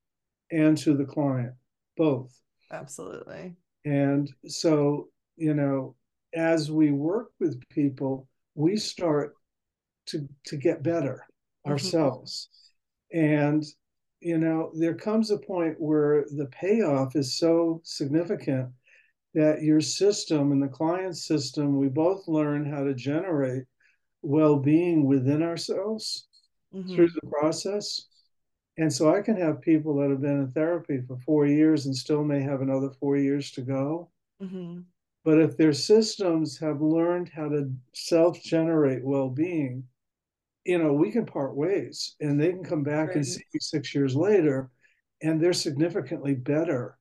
and 0.51 0.77
to 0.77 0.95
the 0.95 1.05
client, 1.05 1.55
both. 1.97 2.31
Absolutely. 2.71 3.55
And 3.83 4.31
so, 4.45 5.07
you 5.37 5.55
know, 5.55 5.95
as 6.35 6.69
we 6.69 6.91
work 6.91 7.31
with 7.39 7.67
people, 7.69 8.27
we 8.53 8.77
start 8.77 9.33
to 10.11 10.27
to 10.45 10.57
get 10.57 10.83
better 10.83 11.25
mm-hmm. 11.65 11.71
ourselves. 11.71 12.49
And 13.13 13.63
you 14.21 14.37
know, 14.37 14.71
there 14.75 14.93
comes 14.93 15.31
a 15.31 15.37
point 15.37 15.75
where 15.79 16.25
the 16.37 16.45
payoff 16.47 17.15
is 17.15 17.37
so 17.37 17.81
significant 17.83 18.69
that 19.33 19.63
your 19.63 19.81
system 19.81 20.51
and 20.51 20.61
the 20.61 20.67
client 20.67 21.17
system, 21.17 21.77
we 21.77 21.87
both 21.87 22.27
learn 22.27 22.69
how 22.69 22.83
to 22.83 22.93
generate 22.93 23.63
well-being 24.21 25.05
within 25.05 25.41
ourselves 25.41 26.27
mm-hmm. 26.73 26.93
through 26.93 27.09
the 27.09 27.27
process. 27.29 28.07
And 28.77 28.91
so 28.91 29.13
I 29.13 29.21
can 29.21 29.37
have 29.37 29.61
people 29.61 29.95
that 29.97 30.09
have 30.09 30.21
been 30.21 30.41
in 30.41 30.51
therapy 30.51 31.01
for 31.07 31.17
four 31.25 31.45
years 31.47 31.85
and 31.85 31.95
still 31.95 32.23
may 32.23 32.41
have 32.41 32.61
another 32.61 32.91
four 32.99 33.17
years 33.17 33.51
to 33.51 33.61
go. 33.61 34.09
Mm-hmm. 34.41 34.81
But 35.23 35.39
if 35.39 35.57
their 35.57 35.73
systems 35.73 36.57
have 36.59 36.81
learned 36.81 37.29
how 37.29 37.49
to 37.49 37.71
self 37.93 38.41
generate 38.41 39.03
well 39.03 39.29
being, 39.29 39.83
you 40.65 40.77
know, 40.77 40.93
we 40.93 41.11
can 41.11 41.25
part 41.25 41.55
ways 41.55 42.15
and 42.19 42.39
they 42.39 42.49
can 42.49 42.63
come 42.63 42.83
back 42.83 43.09
right. 43.09 43.17
and 43.17 43.27
see 43.27 43.43
me 43.53 43.59
six 43.59 43.93
years 43.95 44.15
later 44.15 44.69
and 45.21 45.41
they're 45.41 45.53
significantly 45.53 46.33
better 46.33 46.97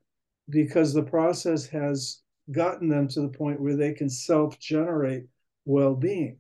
because 0.49 0.93
the 0.93 1.03
process 1.03 1.67
has 1.67 2.21
gotten 2.51 2.89
them 2.89 3.09
to 3.09 3.21
the 3.21 3.29
point 3.29 3.61
where 3.61 3.77
they 3.77 3.93
can 3.93 4.11
self 4.11 4.59
generate 4.59 5.25
well 5.65 5.95
being. 5.95 6.39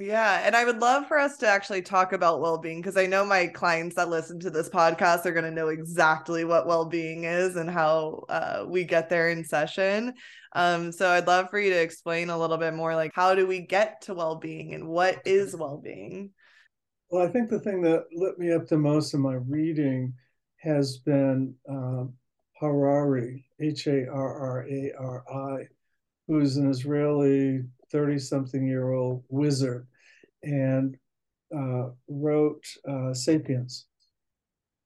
Yeah. 0.00 0.40
And 0.44 0.56
I 0.56 0.64
would 0.64 0.78
love 0.78 1.06
for 1.06 1.18
us 1.18 1.36
to 1.38 1.46
actually 1.46 1.82
talk 1.82 2.14
about 2.14 2.40
well 2.40 2.56
being 2.56 2.80
because 2.80 2.96
I 2.96 3.04
know 3.04 3.22
my 3.22 3.48
clients 3.48 3.96
that 3.96 4.08
listen 4.08 4.40
to 4.40 4.50
this 4.50 4.70
podcast 4.70 5.26
are 5.26 5.32
going 5.32 5.44
to 5.44 5.50
know 5.50 5.68
exactly 5.68 6.46
what 6.46 6.66
well 6.66 6.86
being 6.86 7.24
is 7.24 7.56
and 7.56 7.68
how 7.68 8.24
uh, 8.30 8.64
we 8.66 8.84
get 8.84 9.10
there 9.10 9.28
in 9.28 9.44
session. 9.44 10.14
Um, 10.54 10.90
so 10.90 11.10
I'd 11.10 11.26
love 11.26 11.50
for 11.50 11.60
you 11.60 11.68
to 11.70 11.80
explain 11.82 12.30
a 12.30 12.38
little 12.38 12.56
bit 12.56 12.72
more 12.72 12.94
like 12.94 13.12
how 13.14 13.34
do 13.34 13.46
we 13.46 13.60
get 13.60 14.00
to 14.02 14.14
well 14.14 14.36
being 14.36 14.72
and 14.72 14.88
what 14.88 15.20
is 15.26 15.54
well 15.54 15.76
being? 15.76 16.30
Well, 17.10 17.26
I 17.26 17.30
think 17.30 17.50
the 17.50 17.60
thing 17.60 17.82
that 17.82 18.04
lit 18.12 18.38
me 18.38 18.52
up 18.52 18.68
the 18.68 18.78
most 18.78 19.12
in 19.12 19.20
my 19.20 19.34
reading 19.34 20.14
has 20.62 20.96
been 20.98 21.54
uh, 21.70 22.04
Harari, 22.58 23.44
H 23.60 23.86
A 23.86 24.08
R 24.08 24.38
R 24.38 24.66
A 24.66 24.92
R 24.98 25.24
I, 25.30 25.66
who's 26.26 26.56
an 26.56 26.70
Israeli 26.70 27.64
30 27.92 28.18
something 28.18 28.66
year 28.66 28.92
old 28.92 29.24
wizard 29.28 29.86
and 30.42 30.96
uh, 31.56 31.90
wrote 32.08 32.64
uh, 32.88 33.12
Sapiens. 33.12 33.86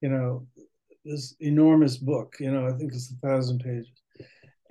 You 0.00 0.10
know, 0.10 0.46
this 1.04 1.34
enormous 1.40 1.96
book, 1.96 2.36
you 2.40 2.50
know, 2.50 2.66
I 2.66 2.72
think 2.72 2.92
it's 2.92 3.12
a 3.12 3.26
thousand 3.26 3.60
pages. 3.60 3.90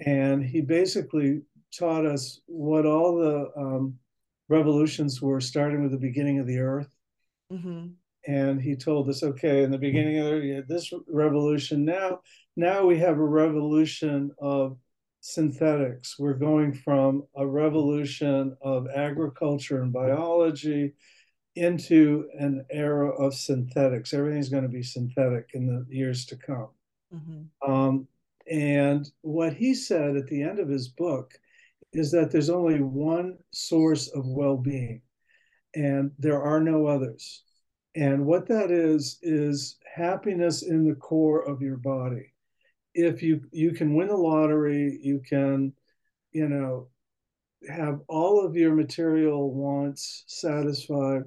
And 0.05 0.43
he 0.43 0.61
basically 0.61 1.41
taught 1.77 2.05
us 2.05 2.41
what 2.45 2.85
all 2.85 3.15
the 3.15 3.51
um, 3.55 3.95
revolutions 4.49 5.21
were, 5.21 5.39
starting 5.39 5.81
with 5.81 5.91
the 5.91 5.97
beginning 5.97 6.39
of 6.39 6.47
the 6.47 6.59
earth. 6.59 6.89
Mm-hmm. 7.51 7.87
And 8.25 8.61
he 8.61 8.75
told 8.75 9.09
us, 9.09 9.21
okay, 9.21 9.63
in 9.63 9.71
the 9.71 9.77
beginning 9.77 10.19
of 10.19 10.25
the, 10.25 10.63
this 10.67 10.91
revolution, 11.07 11.83
now, 11.83 12.19
now 12.55 12.85
we 12.85 12.97
have 12.99 13.17
a 13.17 13.23
revolution 13.23 14.31
of 14.39 14.77
synthetics. 15.23 16.19
We're 16.19 16.33
going 16.33 16.73
from 16.73 17.23
a 17.33 17.47
revolution 17.47 18.57
of 18.61 18.89
agriculture 18.93 19.81
and 19.81 19.91
biology 19.91 20.95
into 21.55 22.27
an 22.37 22.65
era 22.69 23.09
of 23.09 23.33
synthetics. 23.33 24.13
Everything's 24.13 24.49
going 24.49 24.63
to 24.63 24.69
be 24.69 24.83
synthetic 24.83 25.51
in 25.53 25.65
the 25.65 25.85
years 25.89 26.25
to 26.25 26.35
come. 26.35 26.67
Mm-hmm. 27.15 27.71
Um, 27.71 28.07
and 28.51 29.09
what 29.21 29.53
he 29.53 29.73
said 29.73 30.17
at 30.17 30.27
the 30.27 30.43
end 30.43 30.59
of 30.59 30.67
his 30.67 30.89
book 30.89 31.33
is 31.93 32.11
that 32.11 32.29
there's 32.29 32.49
only 32.49 32.81
one 32.81 33.37
source 33.51 34.09
of 34.09 34.27
well 34.27 34.57
being, 34.57 35.01
and 35.73 36.11
there 36.19 36.41
are 36.41 36.59
no 36.59 36.85
others. 36.85 37.43
And 37.95 38.25
what 38.25 38.45
that 38.49 38.71
is, 38.71 39.19
is 39.21 39.77
happiness 39.95 40.63
in 40.63 40.85
the 40.85 40.95
core 40.95 41.47
of 41.47 41.61
your 41.61 41.77
body 41.77 42.32
if 42.93 43.23
you 43.23 43.41
you 43.51 43.71
can 43.71 43.95
win 43.95 44.07
the 44.07 44.15
lottery, 44.15 44.99
you 45.01 45.21
can, 45.27 45.73
you 46.31 46.47
know, 46.47 46.87
have 47.69 48.01
all 48.07 48.45
of 48.45 48.55
your 48.55 48.73
material 48.73 49.53
wants 49.53 50.23
satisfied, 50.27 51.23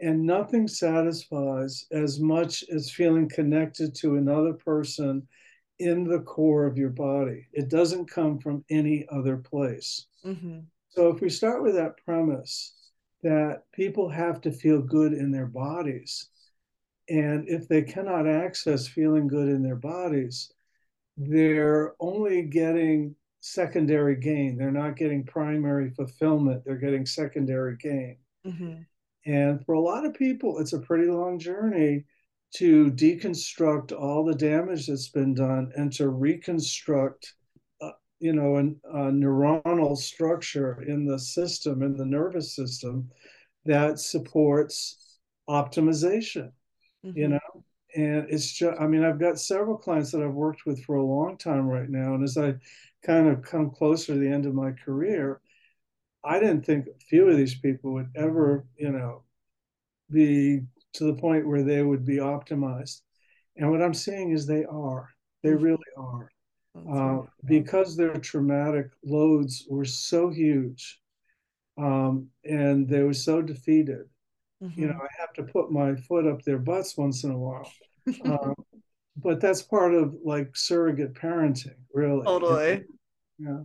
and 0.00 0.24
nothing 0.24 0.66
satisfies 0.66 1.86
as 1.92 2.20
much 2.20 2.64
as 2.72 2.90
feeling 2.90 3.28
connected 3.28 3.94
to 3.96 4.16
another 4.16 4.52
person 4.52 5.26
in 5.78 6.04
the 6.04 6.20
core 6.20 6.66
of 6.66 6.78
your 6.78 6.90
body. 6.90 7.46
It 7.52 7.68
doesn't 7.68 8.10
come 8.10 8.38
from 8.38 8.64
any 8.70 9.06
other 9.10 9.36
place. 9.36 10.06
Mm-hmm. 10.24 10.60
So 10.88 11.08
if 11.08 11.20
we 11.20 11.28
start 11.28 11.62
with 11.62 11.74
that 11.74 11.96
premise 12.04 12.74
that 13.22 13.62
people 13.72 14.08
have 14.08 14.40
to 14.42 14.52
feel 14.52 14.80
good 14.80 15.12
in 15.12 15.32
their 15.32 15.46
bodies, 15.46 16.28
and 17.08 17.48
if 17.48 17.68
they 17.68 17.82
cannot 17.82 18.28
access 18.28 18.86
feeling 18.86 19.26
good 19.26 19.48
in 19.48 19.62
their 19.62 19.76
bodies, 19.76 20.52
they're 21.16 21.94
only 22.00 22.42
getting 22.42 23.14
secondary 23.40 24.16
gain. 24.16 24.56
They're 24.56 24.70
not 24.70 24.96
getting 24.96 25.24
primary 25.24 25.90
fulfillment. 25.90 26.62
They're 26.64 26.76
getting 26.76 27.06
secondary 27.06 27.76
gain. 27.76 28.16
Mm-hmm. 28.46 28.82
And 29.26 29.64
for 29.64 29.74
a 29.74 29.80
lot 29.80 30.04
of 30.04 30.14
people, 30.14 30.58
it's 30.58 30.72
a 30.72 30.80
pretty 30.80 31.10
long 31.10 31.38
journey 31.38 32.04
to 32.56 32.90
deconstruct 32.92 33.92
all 33.92 34.24
the 34.24 34.34
damage 34.34 34.86
that's 34.86 35.08
been 35.08 35.34
done 35.34 35.72
and 35.76 35.92
to 35.92 36.08
reconstruct, 36.08 37.34
uh, 37.80 37.90
you 38.18 38.32
know, 38.32 38.56
an, 38.56 38.80
a 38.84 39.10
neuronal 39.10 39.96
structure 39.96 40.82
in 40.82 41.04
the 41.04 41.18
system, 41.18 41.82
in 41.82 41.96
the 41.96 42.06
nervous 42.06 42.54
system, 42.54 43.08
that 43.64 43.98
supports 43.98 45.18
optimization. 45.48 46.50
Mm-hmm. 47.04 47.18
You 47.18 47.28
know, 47.28 47.63
and 47.94 48.26
it's 48.28 48.52
just 48.52 48.80
i 48.80 48.86
mean 48.86 49.04
i've 49.04 49.18
got 49.18 49.38
several 49.38 49.76
clients 49.76 50.10
that 50.10 50.22
i've 50.22 50.34
worked 50.34 50.66
with 50.66 50.82
for 50.84 50.96
a 50.96 51.04
long 51.04 51.36
time 51.36 51.66
right 51.66 51.90
now 51.90 52.14
and 52.14 52.24
as 52.24 52.36
i 52.36 52.54
kind 53.04 53.28
of 53.28 53.42
come 53.42 53.70
closer 53.70 54.14
to 54.14 54.18
the 54.18 54.28
end 54.28 54.46
of 54.46 54.54
my 54.54 54.72
career 54.72 55.40
i 56.24 56.38
didn't 56.38 56.64
think 56.64 56.86
a 56.86 57.04
few 57.08 57.28
of 57.28 57.36
these 57.36 57.54
people 57.54 57.92
would 57.92 58.10
ever 58.16 58.66
you 58.76 58.90
know 58.90 59.22
be 60.10 60.60
to 60.94 61.04
the 61.04 61.14
point 61.14 61.46
where 61.46 61.62
they 61.62 61.82
would 61.82 62.06
be 62.06 62.16
optimized. 62.16 63.02
And 63.56 63.70
what 63.70 63.82
i'm 63.82 63.94
seeing 63.94 64.30
is 64.30 64.46
they 64.46 64.64
are. 64.64 65.10
They 65.42 65.50
mm-hmm. 65.50 65.64
really 65.64 65.78
are. 65.96 66.30
Uh, 66.92 67.22
because 67.44 67.96
their 67.96 68.14
traumatic 68.14 68.88
loads 69.04 69.64
were 69.70 69.84
so 69.84 70.28
huge 70.28 70.98
um, 71.78 72.26
and 72.44 72.88
they 72.88 73.00
were 73.02 73.14
so 73.14 73.40
defeated 73.40 74.06
Mm-hmm. 74.62 74.80
You 74.80 74.86
know, 74.88 74.98
I 75.00 75.08
have 75.20 75.32
to 75.34 75.42
put 75.42 75.70
my 75.70 75.94
foot 75.96 76.26
up 76.26 76.42
their 76.42 76.58
butts 76.58 76.96
once 76.96 77.24
in 77.24 77.30
a 77.30 77.38
while. 77.38 77.70
um, 78.24 78.54
but 79.16 79.40
that's 79.40 79.62
part 79.62 79.94
of 79.94 80.14
like 80.24 80.56
surrogate 80.56 81.14
parenting, 81.14 81.76
really. 81.92 82.24
Totally. 82.24 82.84
Yeah. 83.38 83.60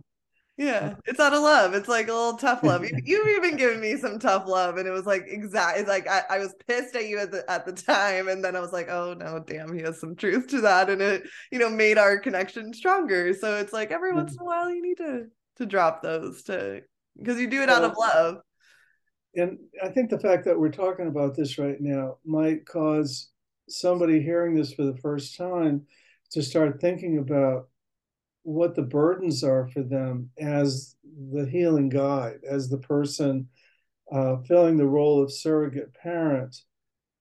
Yeah, 0.60 0.96
it's 1.06 1.18
out 1.18 1.32
of 1.32 1.40
love. 1.40 1.72
It's 1.72 1.88
like 1.88 2.08
a 2.08 2.12
little 2.12 2.36
tough 2.36 2.62
love. 2.62 2.84
You, 2.84 2.90
you've 3.04 3.28
even 3.28 3.56
given 3.56 3.80
me 3.80 3.96
some 3.96 4.18
tough 4.18 4.46
love, 4.46 4.76
and 4.76 4.86
it 4.86 4.90
was 4.90 5.06
like 5.06 5.24
exact. 5.26 5.78
It's 5.78 5.88
like 5.88 6.06
I, 6.06 6.22
I 6.28 6.38
was 6.38 6.54
pissed 6.68 6.94
at 6.94 7.08
you 7.08 7.18
at 7.18 7.30
the 7.30 7.50
at 7.50 7.64
the 7.64 7.72
time, 7.72 8.28
and 8.28 8.44
then 8.44 8.54
I 8.54 8.60
was 8.60 8.70
like, 8.70 8.90
oh 8.90 9.14
no, 9.14 9.38
damn, 9.38 9.72
he 9.72 9.80
has 9.80 9.98
some 9.98 10.14
truth 10.14 10.48
to 10.48 10.60
that, 10.60 10.90
and 10.90 11.00
it 11.00 11.22
you 11.50 11.58
know 11.58 11.70
made 11.70 11.96
our 11.96 12.18
connection 12.18 12.74
stronger. 12.74 13.32
So 13.32 13.56
it's 13.56 13.72
like 13.72 13.90
every 13.90 14.12
once 14.12 14.32
in 14.32 14.40
a 14.42 14.44
while 14.44 14.70
you 14.70 14.82
need 14.82 14.98
to 14.98 15.28
to 15.56 15.64
drop 15.64 16.02
those 16.02 16.42
to 16.42 16.82
because 17.16 17.40
you 17.40 17.48
do 17.48 17.62
it 17.62 17.70
out 17.70 17.82
of 17.82 17.96
love 17.98 18.42
and 19.34 19.58
I 19.82 19.88
think 19.88 20.10
the 20.10 20.18
fact 20.18 20.44
that 20.44 20.58
we're 20.58 20.70
talking 20.70 21.06
about 21.06 21.36
this 21.36 21.58
right 21.58 21.80
now 21.80 22.16
might 22.24 22.66
cause 22.66 23.30
somebody 23.68 24.20
hearing 24.20 24.54
this 24.54 24.72
for 24.72 24.84
the 24.84 24.96
first 24.96 25.36
time 25.36 25.86
to 26.32 26.42
start 26.42 26.80
thinking 26.80 27.18
about 27.18 27.68
what 28.42 28.74
the 28.74 28.82
burdens 28.82 29.44
are 29.44 29.68
for 29.68 29.82
them 29.82 30.30
as 30.38 30.96
the 31.32 31.46
healing 31.46 31.88
guide, 31.88 32.40
as 32.48 32.68
the 32.68 32.78
person 32.78 33.48
uh, 34.12 34.36
filling 34.48 34.76
the 34.76 34.86
role 34.86 35.22
of 35.22 35.32
surrogate 35.32 35.94
parent, 35.94 36.56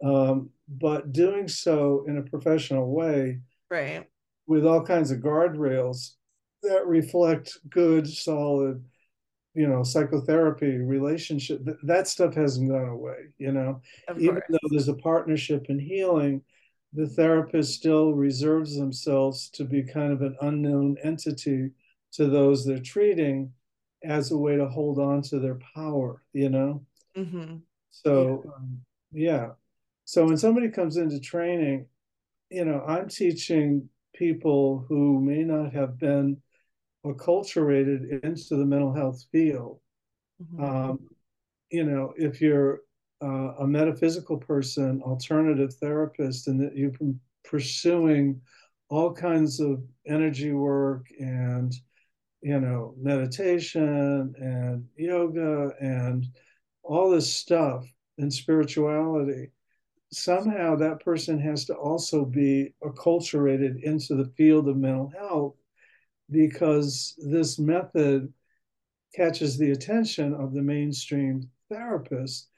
um, 0.04 0.50
but 0.68 1.12
doing 1.12 1.48
so 1.48 2.06
in 2.08 2.18
a 2.18 2.24
professional 2.24 2.92
way, 2.92 3.40
right, 3.70 4.08
with 4.48 4.66
all 4.66 4.84
kinds 4.84 5.12
of 5.12 5.20
guardrails 5.20 6.12
that 6.64 6.88
reflect 6.88 7.58
good, 7.70 8.08
solid, 8.08 8.84
you 9.54 9.68
know, 9.68 9.84
psychotherapy 9.84 10.78
relationship. 10.78 11.62
That 11.84 12.08
stuff 12.08 12.36
hasn't 12.36 12.70
gone 12.70 12.90
away. 12.90 13.28
You 13.38 13.52
know, 13.52 13.82
of 14.08 14.20
even 14.20 14.36
course. 14.36 14.46
though 14.50 14.70
there's 14.70 14.88
a 14.88 14.94
partnership 14.94 15.66
in 15.70 15.80
healing, 15.80 16.42
the 16.94 17.08
therapist 17.08 17.74
still 17.74 18.14
reserves 18.14 18.76
themselves 18.76 19.50
to 19.52 19.64
be 19.64 19.84
kind 19.84 20.12
of 20.12 20.22
an 20.22 20.36
unknown 20.42 20.98
entity 21.04 21.72
to 22.14 22.28
those 22.28 22.66
they're 22.66 22.80
treating 22.80 23.52
as 24.04 24.32
a 24.32 24.38
way 24.38 24.56
to 24.56 24.68
hold 24.68 24.98
on 24.98 25.22
to 25.22 25.40
their 25.40 25.60
power, 25.76 26.24
you 26.34 26.50
know? 26.50 26.84
Mm-hmm. 27.16 27.58
So, 27.92 28.44
yeah. 28.46 28.52
Um, 28.52 28.82
yeah. 29.12 29.50
So 30.06 30.26
when 30.26 30.38
somebody 30.38 30.70
comes 30.70 30.98
into 30.98 31.20
training, 31.20 31.86
you 32.50 32.66
know, 32.66 32.84
I'm 32.88 33.08
teaching 33.08 33.90
people 34.16 34.86
who 34.88 35.22
may 35.22 35.44
not 35.44 35.74
have 35.74 36.00
been 36.00 36.42
acculturated 37.06 38.24
into 38.24 38.56
the 38.56 38.66
mental 38.66 38.94
health 38.94 39.24
field. 39.32 39.80
Mm-hmm. 40.42 40.64
Um, 40.64 41.00
you 41.72 41.84
know, 41.84 42.14
if 42.18 42.42
you're 42.42 42.82
uh, 43.22 43.56
a 43.60 43.68
metaphysical 43.68 44.38
person, 44.38 45.02
alternative 45.04 45.74
therapist, 45.76 46.48
and 46.48 46.60
that 46.62 46.76
you've 46.76 46.98
been 46.98 47.20
pursuing 47.44 48.42
all 48.90 49.14
kinds 49.14 49.60
of 49.60 49.84
energy 50.08 50.52
work 50.52 51.08
and 51.20 51.74
you 52.42 52.60
know 52.60 52.94
meditation 52.98 54.34
and 54.38 54.86
yoga 54.96 55.72
and 55.80 56.26
all 56.84 57.10
this 57.10 57.32
stuff 57.32 57.86
and 58.18 58.34
spirituality 58.34 59.52
somehow 60.12 60.76
that 60.76 61.04
person 61.04 61.40
has 61.40 61.66
to 61.66 61.74
also 61.76 62.26
be 62.26 62.74
acculturated 62.84 63.84
into 63.84 64.16
the 64.16 64.32
field 64.36 64.68
of 64.68 64.78
mental 64.78 65.12
health 65.16 65.56
because 66.32 67.16
this 67.18 67.60
method 67.60 68.32
catches 69.16 69.58
the 69.58 69.72
attention 69.72 70.34
of 70.34 70.54
the 70.54 70.62
mainstream 70.62 71.50
therapist 71.70 72.50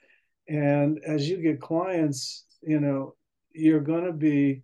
and 0.48 0.98
as 1.06 1.28
you 1.28 1.38
get 1.38 1.60
clients, 1.60 2.44
you 2.62 2.80
know, 2.80 3.14
you're 3.52 3.80
going 3.80 4.04
to 4.04 4.12
be 4.12 4.62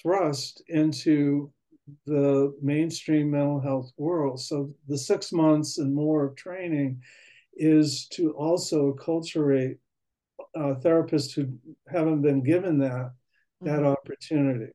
thrust 0.00 0.62
into 0.68 1.52
the 2.06 2.54
mainstream 2.62 3.30
mental 3.30 3.60
health 3.60 3.90
world. 3.96 4.40
So 4.40 4.72
the 4.86 4.98
six 4.98 5.32
months 5.32 5.78
and 5.78 5.94
more 5.94 6.24
of 6.24 6.36
training 6.36 7.02
is 7.54 8.06
to 8.12 8.32
also 8.32 8.92
acculturate 8.92 9.78
uh, 10.54 10.74
therapists 10.82 11.34
who 11.34 11.52
haven't 11.88 12.22
been 12.22 12.42
given 12.42 12.78
that 12.78 13.12
that 13.62 13.80
mm-hmm. 13.80 13.86
opportunity. 13.86 14.72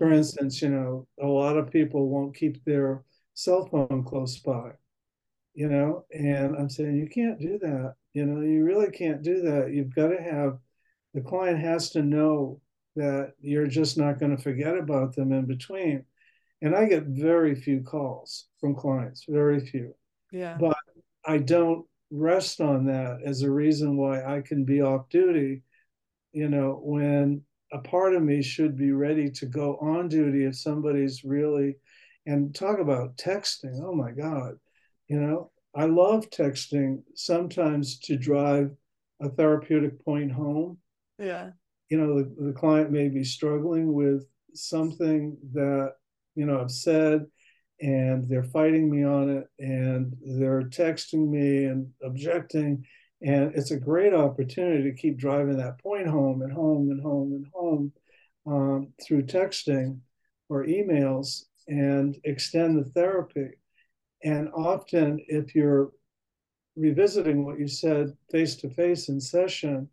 For 0.00 0.10
instance, 0.10 0.62
you 0.62 0.70
know, 0.70 1.06
a 1.22 1.26
lot 1.26 1.58
of 1.58 1.70
people 1.70 2.08
won't 2.08 2.34
keep 2.34 2.64
their 2.64 3.04
cell 3.34 3.66
phone 3.66 4.02
close 4.02 4.38
by, 4.38 4.70
you 5.52 5.68
know, 5.68 6.06
and 6.10 6.56
I'm 6.56 6.70
saying 6.70 6.96
you 6.96 7.06
can't 7.06 7.38
do 7.38 7.58
that. 7.58 7.96
You 8.14 8.24
know, 8.24 8.40
you 8.40 8.64
really 8.64 8.90
can't 8.90 9.20
do 9.20 9.42
that. 9.42 9.74
You've 9.74 9.94
got 9.94 10.08
to 10.08 10.22
have 10.22 10.56
the 11.12 11.20
client 11.20 11.58
has 11.58 11.90
to 11.90 12.02
know 12.02 12.62
that 12.96 13.34
you're 13.42 13.66
just 13.66 13.98
not 13.98 14.18
going 14.18 14.34
to 14.34 14.42
forget 14.42 14.78
about 14.78 15.14
them 15.14 15.32
in 15.32 15.44
between. 15.44 16.06
And 16.62 16.74
I 16.74 16.86
get 16.86 17.04
very 17.04 17.54
few 17.54 17.82
calls 17.82 18.46
from 18.58 18.74
clients, 18.74 19.26
very 19.28 19.60
few. 19.60 19.94
Yeah. 20.32 20.56
But 20.58 20.78
I 21.26 21.36
don't 21.36 21.84
rest 22.10 22.62
on 22.62 22.86
that 22.86 23.18
as 23.22 23.42
a 23.42 23.50
reason 23.50 23.98
why 23.98 24.24
I 24.24 24.40
can 24.40 24.64
be 24.64 24.80
off 24.80 25.10
duty, 25.10 25.62
you 26.32 26.48
know, 26.48 26.80
when 26.82 27.42
a 27.72 27.78
part 27.78 28.14
of 28.14 28.22
me 28.22 28.42
should 28.42 28.76
be 28.76 28.92
ready 28.92 29.30
to 29.30 29.46
go 29.46 29.76
on 29.76 30.08
duty 30.08 30.44
if 30.44 30.56
somebody's 30.56 31.24
really 31.24 31.76
and 32.26 32.54
talk 32.54 32.78
about 32.78 33.16
texting. 33.16 33.80
Oh 33.82 33.94
my 33.94 34.10
God. 34.10 34.54
You 35.08 35.20
know, 35.20 35.50
I 35.74 35.86
love 35.86 36.30
texting 36.30 37.02
sometimes 37.14 37.98
to 38.00 38.16
drive 38.16 38.70
a 39.20 39.28
therapeutic 39.28 40.04
point 40.04 40.32
home. 40.32 40.78
Yeah. 41.18 41.50
You 41.88 41.98
know, 41.98 42.18
the, 42.18 42.46
the 42.46 42.52
client 42.52 42.90
may 42.90 43.08
be 43.08 43.24
struggling 43.24 43.92
with 43.92 44.26
something 44.54 45.36
that, 45.52 45.94
you 46.34 46.46
know, 46.46 46.60
I've 46.60 46.70
said 46.70 47.26
and 47.80 48.28
they're 48.28 48.44
fighting 48.44 48.90
me 48.90 49.04
on 49.04 49.30
it 49.30 49.46
and 49.58 50.14
they're 50.22 50.62
texting 50.62 51.28
me 51.28 51.64
and 51.64 51.88
objecting. 52.02 52.84
And 53.22 53.54
it's 53.54 53.70
a 53.70 53.78
great 53.78 54.14
opportunity 54.14 54.82
to 54.84 54.96
keep 54.96 55.18
driving 55.18 55.58
that 55.58 55.78
point 55.78 56.06
home 56.06 56.42
and 56.42 56.52
home 56.52 56.90
and 56.90 57.02
home 57.02 57.32
and 57.32 57.46
home 57.52 57.92
um, 58.46 58.92
through 59.02 59.24
texting 59.24 59.98
or 60.48 60.64
emails 60.64 61.44
and 61.68 62.16
extend 62.24 62.78
the 62.78 62.90
therapy. 62.90 63.50
And 64.24 64.48
often, 64.54 65.20
if 65.28 65.54
you're 65.54 65.92
revisiting 66.76 67.44
what 67.44 67.58
you 67.58 67.68
said 67.68 68.16
face 68.30 68.56
to 68.56 68.70
face 68.70 69.08
in 69.08 69.20
session, 69.20 69.88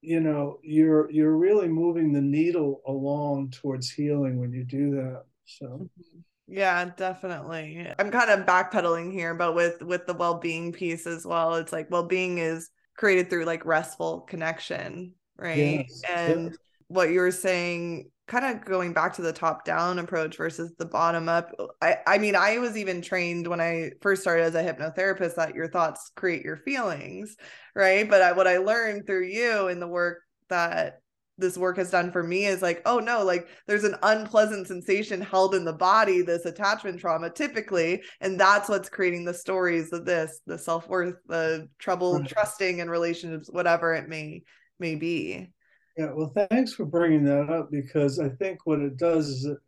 you 0.00 0.20
know, 0.20 0.58
you're 0.62 1.10
you're 1.10 1.36
really 1.36 1.68
moving 1.68 2.12
the 2.12 2.20
needle 2.20 2.82
along 2.86 3.50
towards 3.50 3.90
healing 3.90 4.40
when 4.40 4.52
you 4.52 4.64
do 4.64 4.90
that. 4.92 5.24
So. 5.44 5.66
Mm-hmm. 5.66 6.20
Yeah, 6.52 6.90
definitely. 6.98 7.90
I'm 7.98 8.10
kind 8.10 8.30
of 8.30 8.44
backpedaling 8.44 9.10
here, 9.10 9.34
but 9.34 9.54
with 9.54 9.82
with 9.82 10.06
the 10.06 10.12
well-being 10.12 10.72
piece 10.72 11.06
as 11.06 11.24
well, 11.24 11.54
it's 11.54 11.72
like 11.72 11.90
well-being 11.90 12.36
is 12.36 12.68
created 12.94 13.30
through 13.30 13.46
like 13.46 13.64
restful 13.64 14.20
connection, 14.20 15.14
right? 15.38 15.86
Yes. 15.88 16.02
And 16.06 16.44
yes. 16.50 16.56
what 16.88 17.08
you 17.08 17.20
were 17.20 17.30
saying 17.30 18.10
kind 18.28 18.44
of 18.44 18.64
going 18.66 18.92
back 18.92 19.14
to 19.14 19.22
the 19.22 19.32
top 19.32 19.64
down 19.64 19.98
approach 19.98 20.36
versus 20.36 20.72
the 20.78 20.84
bottom 20.84 21.28
up 21.28 21.50
I, 21.82 21.96
I 22.06 22.18
mean 22.18 22.36
i 22.36 22.56
was 22.58 22.76
even 22.76 23.02
trained 23.02 23.48
when 23.48 23.60
i 23.60 23.90
first 24.00 24.22
started 24.22 24.44
as 24.44 24.54
a 24.54 24.62
hypnotherapist 24.62 25.34
that 25.34 25.56
your 25.56 25.68
thoughts 25.68 26.12
create 26.14 26.42
your 26.42 26.56
feelings 26.56 27.36
right 27.74 28.08
but 28.08 28.22
I, 28.22 28.32
what 28.32 28.46
i 28.46 28.58
learned 28.58 29.06
through 29.06 29.26
you 29.26 29.66
and 29.66 29.82
the 29.82 29.88
work 29.88 30.20
that 30.48 31.01
this 31.42 31.58
work 31.58 31.76
has 31.76 31.90
done 31.90 32.10
for 32.10 32.22
me 32.22 32.46
is 32.46 32.62
like 32.62 32.80
oh 32.86 32.98
no 32.98 33.22
like 33.22 33.46
there's 33.66 33.84
an 33.84 33.96
unpleasant 34.02 34.66
sensation 34.66 35.20
held 35.20 35.54
in 35.54 35.66
the 35.66 35.72
body 35.72 36.22
this 36.22 36.46
attachment 36.46 36.98
trauma 36.98 37.28
typically 37.28 38.02
and 38.22 38.40
that's 38.40 38.70
what's 38.70 38.88
creating 38.88 39.26
the 39.26 39.34
stories 39.34 39.92
of 39.92 40.06
this 40.06 40.40
the 40.46 40.56
self-worth 40.56 41.16
the 41.26 41.68
trouble 41.78 42.18
right. 42.18 42.28
trusting 42.28 42.78
in 42.78 42.88
relationships 42.88 43.50
whatever 43.52 43.92
it 43.92 44.08
may 44.08 44.42
may 44.78 44.94
be 44.94 45.52
yeah, 45.96 46.10
well, 46.14 46.32
thanks 46.50 46.72
for 46.72 46.86
bringing 46.86 47.24
that 47.24 47.50
up 47.50 47.70
because 47.70 48.18
I 48.18 48.30
think 48.30 48.60
what 48.64 48.80
it 48.80 48.96
does 48.96 49.28
is 49.28 49.44
it, 49.44 49.58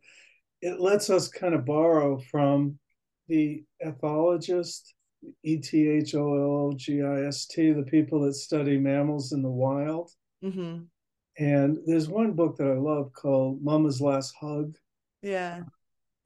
it 0.61 0.79
lets 0.79 1.09
us 1.09 1.27
kind 1.27 1.53
of 1.53 1.65
borrow 1.65 2.19
from 2.31 2.79
the 3.27 3.63
ethologist, 3.85 4.93
E 5.43 5.57
T 5.57 5.87
H 5.87 6.15
O 6.15 6.19
L 6.19 6.67
O 6.67 6.73
G 6.75 7.03
I 7.03 7.25
S 7.25 7.45
T, 7.45 7.71
the 7.71 7.83
people 7.83 8.21
that 8.21 8.33
study 8.33 8.77
mammals 8.77 9.33
in 9.33 9.43
the 9.43 9.49
wild. 9.49 10.11
Mm-hmm. 10.43 10.83
And 11.37 11.79
there's 11.85 12.07
one 12.07 12.33
book 12.33 12.57
that 12.57 12.67
I 12.67 12.75
love 12.75 13.11
called 13.13 13.61
Mama's 13.61 13.99
Last 13.99 14.33
Hug. 14.39 14.75
Yeah. 15.21 15.61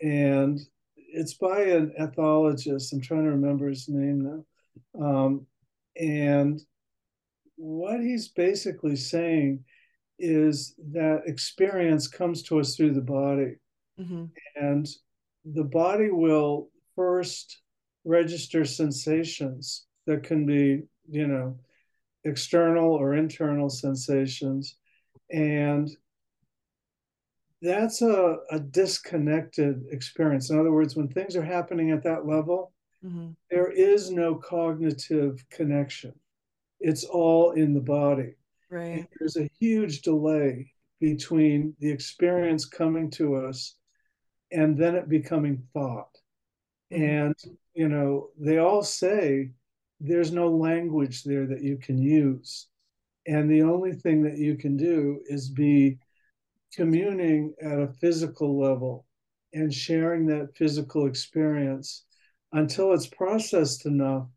And 0.01 0.59
it's 0.95 1.33
by 1.33 1.61
an 1.61 1.93
ethologist. 1.99 2.93
I'm 2.93 3.01
trying 3.01 3.23
to 3.23 3.31
remember 3.31 3.67
his 3.69 3.89
name 3.89 4.45
now. 4.95 5.03
Um, 5.03 5.47
and 5.95 6.61
what 7.55 7.99
he's 7.99 8.29
basically 8.29 8.95
saying 8.95 9.63
is 10.19 10.75
that 10.91 11.23
experience 11.25 12.07
comes 12.07 12.43
to 12.43 12.59
us 12.59 12.75
through 12.75 12.93
the 12.93 13.01
body. 13.01 13.55
Mm-hmm. 13.99 14.25
And 14.55 14.87
the 15.45 15.63
body 15.63 16.09
will 16.11 16.69
first 16.95 17.61
register 18.05 18.65
sensations 18.65 19.85
that 20.05 20.23
can 20.23 20.45
be, 20.45 20.83
you 21.09 21.27
know, 21.27 21.57
external 22.23 22.93
or 22.93 23.13
internal 23.13 23.69
sensations. 23.69 24.77
And 25.31 25.89
that's 27.61 28.01
a, 28.01 28.37
a 28.51 28.59
disconnected 28.59 29.85
experience. 29.91 30.49
In 30.49 30.59
other 30.59 30.71
words, 30.71 30.95
when 30.95 31.07
things 31.07 31.35
are 31.35 31.43
happening 31.43 31.91
at 31.91 32.03
that 32.03 32.25
level, 32.25 32.71
mm-hmm. 33.05 33.31
there 33.51 33.71
is 33.71 34.11
no 34.11 34.35
cognitive 34.35 35.43
connection. 35.49 36.13
It's 36.79 37.03
all 37.03 37.51
in 37.51 37.73
the 37.73 37.81
body. 37.81 38.35
Right. 38.69 38.99
And 38.99 39.07
there's 39.19 39.37
a 39.37 39.49
huge 39.59 40.01
delay 40.01 40.71
between 40.99 41.75
the 41.79 41.89
experience 41.89 42.65
coming 42.65 43.09
to 43.11 43.35
us 43.35 43.75
and 44.51 44.77
then 44.77 44.95
it 44.95 45.09
becoming 45.09 45.63
thought. 45.73 46.17
Mm-hmm. 46.93 47.03
And, 47.03 47.35
you 47.73 47.89
know, 47.89 48.29
they 48.37 48.57
all 48.57 48.83
say 48.83 49.51
there's 49.99 50.31
no 50.31 50.49
language 50.49 51.23
there 51.23 51.45
that 51.45 51.61
you 51.61 51.77
can 51.77 51.97
use. 51.97 52.67
And 53.29 53.47
the 53.47 53.61
only 53.61 53.93
thing 53.93 54.23
that 54.23 54.39
you 54.39 54.55
can 54.55 54.75
do 54.75 55.21
is 55.27 55.51
be 55.51 55.99
communing 56.73 57.53
at 57.61 57.79
a 57.79 57.93
physical 58.01 58.59
level 58.59 59.05
and 59.53 59.71
sharing 59.71 60.25
that 60.27 60.57
physical 60.57 61.05
experience 61.05 62.05
until 62.53 62.91
it's 62.91 63.05
processed 63.05 63.85
enough 63.85 64.27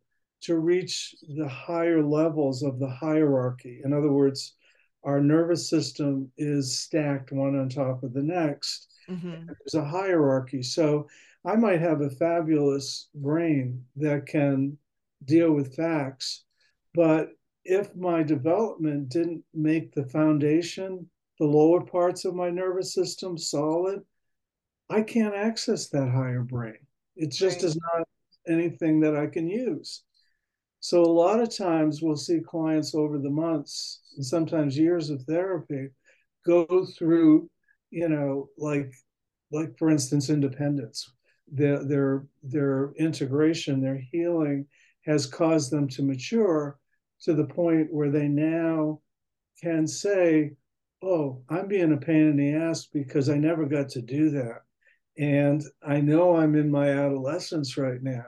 to 0.42 0.58
reach 0.58 1.14
the 1.36 1.48
higher 1.48 2.04
levels 2.04 2.62
of 2.62 2.78
the 2.78 2.90
hierarchy. 2.90 3.80
In 3.82 3.94
other 3.94 4.12
words, 4.12 4.56
our 5.04 5.22
nervous 5.22 5.70
system 5.70 6.30
is 6.36 6.78
stacked 6.78 7.32
one 7.32 7.58
on 7.58 7.70
top 7.70 8.02
of 8.02 8.12
the 8.12 8.22
next. 8.22 8.92
Mm-hmm. 9.08 9.46
There's 9.46 9.74
a 9.74 9.88
hierarchy. 9.88 10.62
So 10.62 11.08
I 11.46 11.56
might 11.56 11.80
have 11.80 12.02
a 12.02 12.10
fabulous 12.10 13.08
brain 13.14 13.86
that 13.96 14.26
can 14.26 14.76
deal 15.24 15.52
with 15.52 15.76
facts, 15.76 16.44
but 16.94 17.30
if 17.64 17.94
my 17.94 18.22
development 18.22 19.08
didn't 19.08 19.44
make 19.54 19.94
the 19.94 20.06
foundation, 20.06 21.08
the 21.38 21.46
lower 21.46 21.80
parts 21.80 22.24
of 22.24 22.34
my 22.34 22.50
nervous 22.50 22.94
system 22.94 23.38
solid, 23.38 24.02
I 24.90 25.02
can't 25.02 25.34
access 25.34 25.88
that 25.88 26.10
higher 26.10 26.42
brain. 26.42 26.78
It 27.16 27.30
just 27.30 27.58
right. 27.58 27.64
is 27.64 27.78
not 27.94 28.08
anything 28.48 29.00
that 29.00 29.16
I 29.16 29.26
can 29.26 29.48
use. 29.48 30.02
So 30.80 31.02
a 31.02 31.06
lot 31.06 31.40
of 31.40 31.56
times 31.56 32.02
we'll 32.02 32.16
see 32.16 32.40
clients 32.40 32.94
over 32.94 33.18
the 33.18 33.30
months 33.30 34.02
and 34.16 34.26
sometimes 34.26 34.76
years 34.76 35.10
of 35.10 35.22
therapy 35.22 35.88
go 36.44 36.86
through, 36.98 37.48
you 37.90 38.08
know, 38.08 38.48
like 38.58 38.92
like 39.52 39.78
for 39.78 39.90
instance, 39.90 40.28
independence. 40.28 41.12
Their 41.46 41.84
their 41.84 42.26
their 42.42 42.92
integration, 42.98 43.80
their 43.80 44.02
healing 44.10 44.66
has 45.02 45.26
caused 45.26 45.70
them 45.70 45.86
to 45.88 46.02
mature 46.02 46.78
to 47.22 47.34
the 47.34 47.44
point 47.44 47.92
where 47.92 48.10
they 48.10 48.28
now 48.28 49.00
can 49.60 49.86
say, 49.86 50.52
Oh, 51.02 51.42
I'm 51.48 51.66
being 51.66 51.92
a 51.92 51.96
pain 51.96 52.28
in 52.28 52.36
the 52.36 52.54
ass 52.54 52.86
because 52.86 53.28
I 53.28 53.36
never 53.36 53.66
got 53.66 53.88
to 53.90 54.02
do 54.02 54.30
that. 54.30 54.60
And 55.18 55.62
I 55.86 56.00
know 56.00 56.36
I'm 56.36 56.54
in 56.54 56.70
my 56.70 56.90
adolescence 56.90 57.76
right 57.76 58.00
now. 58.00 58.26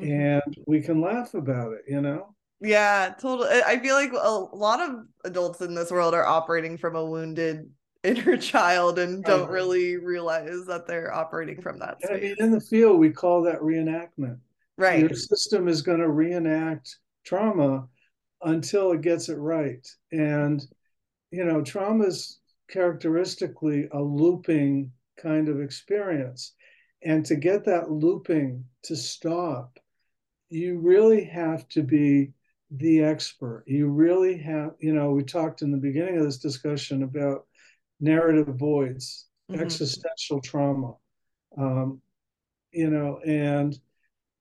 Mm-hmm. 0.00 0.10
And 0.10 0.56
we 0.66 0.80
can 0.80 1.00
laugh 1.00 1.34
about 1.34 1.72
it, 1.72 1.82
you 1.86 2.00
know? 2.00 2.34
Yeah, 2.60 3.14
totally. 3.20 3.60
I 3.64 3.78
feel 3.78 3.94
like 3.94 4.12
a 4.12 4.30
lot 4.56 4.80
of 4.80 5.04
adults 5.24 5.60
in 5.60 5.74
this 5.74 5.90
world 5.90 6.14
are 6.14 6.26
operating 6.26 6.76
from 6.76 6.96
a 6.96 7.04
wounded 7.04 7.70
inner 8.02 8.36
child 8.36 8.98
and 8.98 9.24
don't 9.24 9.50
really 9.50 9.96
realize 9.96 10.64
that 10.66 10.86
they're 10.86 11.12
operating 11.12 11.60
from 11.60 11.78
that 11.80 12.00
space. 12.00 12.16
I 12.16 12.20
mean, 12.20 12.36
in 12.38 12.52
the 12.52 12.60
field, 12.60 12.98
we 12.98 13.10
call 13.10 13.42
that 13.42 13.60
reenactment. 13.60 14.38
Right. 14.76 15.00
Your 15.00 15.14
system 15.14 15.68
is 15.68 15.82
going 15.82 15.98
to 15.98 16.08
reenact 16.08 16.96
trauma 17.24 17.88
until 18.42 18.92
it 18.92 19.00
gets 19.00 19.28
it 19.28 19.36
right. 19.36 19.86
And, 20.12 20.62
you 21.30 21.44
know, 21.44 21.62
trauma 21.62 22.04
is 22.04 22.40
characteristically 22.68 23.88
a 23.92 24.00
looping 24.00 24.92
kind 25.20 25.48
of 25.48 25.60
experience. 25.60 26.54
And 27.02 27.24
to 27.26 27.36
get 27.36 27.64
that 27.64 27.90
looping 27.90 28.64
to 28.84 28.96
stop, 28.96 29.78
you 30.50 30.78
really 30.78 31.24
have 31.24 31.68
to 31.68 31.82
be 31.82 32.32
the 32.70 33.02
expert. 33.02 33.64
You 33.66 33.88
really 33.88 34.36
have, 34.38 34.72
you 34.78 34.92
know, 34.92 35.12
we 35.12 35.24
talked 35.24 35.62
in 35.62 35.70
the 35.70 35.78
beginning 35.78 36.18
of 36.18 36.24
this 36.24 36.38
discussion 36.38 37.02
about 37.02 37.46
narrative 38.00 38.54
voids, 38.56 39.26
mm-hmm. 39.50 39.60
existential 39.60 40.40
trauma, 40.40 40.94
um, 41.56 42.00
you 42.72 42.90
know, 42.90 43.20
and 43.26 43.78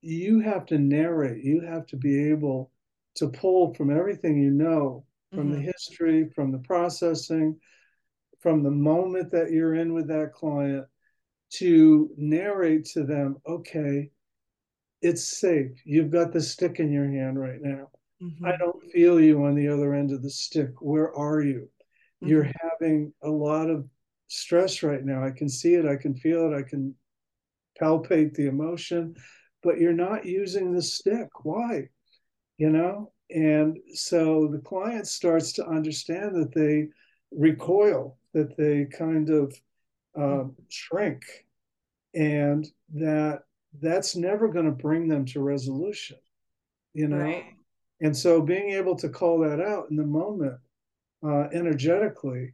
you 0.01 0.39
have 0.39 0.65
to 0.67 0.77
narrate, 0.77 1.43
you 1.43 1.61
have 1.61 1.85
to 1.87 1.95
be 1.95 2.29
able 2.29 2.71
to 3.17 3.29
pull 3.29 3.73
from 3.73 3.95
everything 3.95 4.37
you 4.37 4.51
know, 4.51 5.05
from 5.33 5.51
mm-hmm. 5.51 5.53
the 5.53 5.61
history, 5.61 6.29
from 6.33 6.51
the 6.51 6.59
processing, 6.59 7.59
from 8.39 8.63
the 8.63 8.71
moment 8.71 9.31
that 9.31 9.51
you're 9.51 9.75
in 9.75 9.93
with 9.93 10.07
that 10.07 10.33
client 10.33 10.85
to 11.49 12.09
narrate 12.17 12.85
to 12.85 13.03
them, 13.03 13.37
okay, 13.47 14.09
it's 15.01 15.39
safe. 15.39 15.71
You've 15.85 16.11
got 16.11 16.31
the 16.31 16.41
stick 16.41 16.79
in 16.79 16.91
your 16.91 17.09
hand 17.09 17.39
right 17.39 17.61
now. 17.61 17.89
Mm-hmm. 18.21 18.45
I 18.45 18.57
don't 18.57 18.83
feel 18.91 19.19
you 19.19 19.43
on 19.45 19.55
the 19.55 19.67
other 19.67 19.93
end 19.93 20.11
of 20.11 20.23
the 20.23 20.29
stick. 20.29 20.81
Where 20.81 21.13
are 21.15 21.41
you? 21.41 21.69
Mm-hmm. 22.23 22.27
You're 22.27 22.51
having 22.61 23.13
a 23.23 23.29
lot 23.29 23.69
of 23.69 23.87
stress 24.27 24.83
right 24.83 25.03
now. 25.03 25.23
I 25.23 25.31
can 25.31 25.49
see 25.49 25.75
it. 25.75 25.85
I 25.85 25.95
can 25.95 26.15
feel 26.15 26.51
it. 26.51 26.55
I 26.55 26.63
can 26.63 26.95
palpate 27.79 28.33
the 28.33 28.47
emotion, 28.47 29.15
but 29.61 29.79
you're 29.79 29.93
not 29.93 30.25
using 30.25 30.71
the 30.71 30.81
stick. 30.81 31.27
Why? 31.43 31.89
You 32.57 32.69
know? 32.69 33.11
And 33.29 33.77
so 33.93 34.47
the 34.47 34.59
client 34.59 35.07
starts 35.07 35.51
to 35.53 35.67
understand 35.67 36.35
that 36.35 36.53
they 36.53 36.87
recoil, 37.31 38.17
that 38.33 38.55
they 38.55 38.85
kind 38.85 39.29
of 39.29 39.53
um, 40.15 40.55
shrink, 40.69 41.23
and 42.13 42.67
that 42.93 43.43
that's 43.79 44.15
never 44.15 44.47
going 44.47 44.65
to 44.65 44.71
bring 44.71 45.07
them 45.07 45.25
to 45.25 45.41
resolution, 45.41 46.17
you 46.93 47.07
know? 47.07 47.17
Right. 47.17 47.45
And 48.01 48.15
so 48.15 48.41
being 48.41 48.71
able 48.71 48.95
to 48.97 49.09
call 49.09 49.39
that 49.39 49.59
out 49.59 49.89
in 49.89 49.97
the 49.97 50.05
moment 50.05 50.57
uh, 51.23 51.47
energetically 51.51 52.53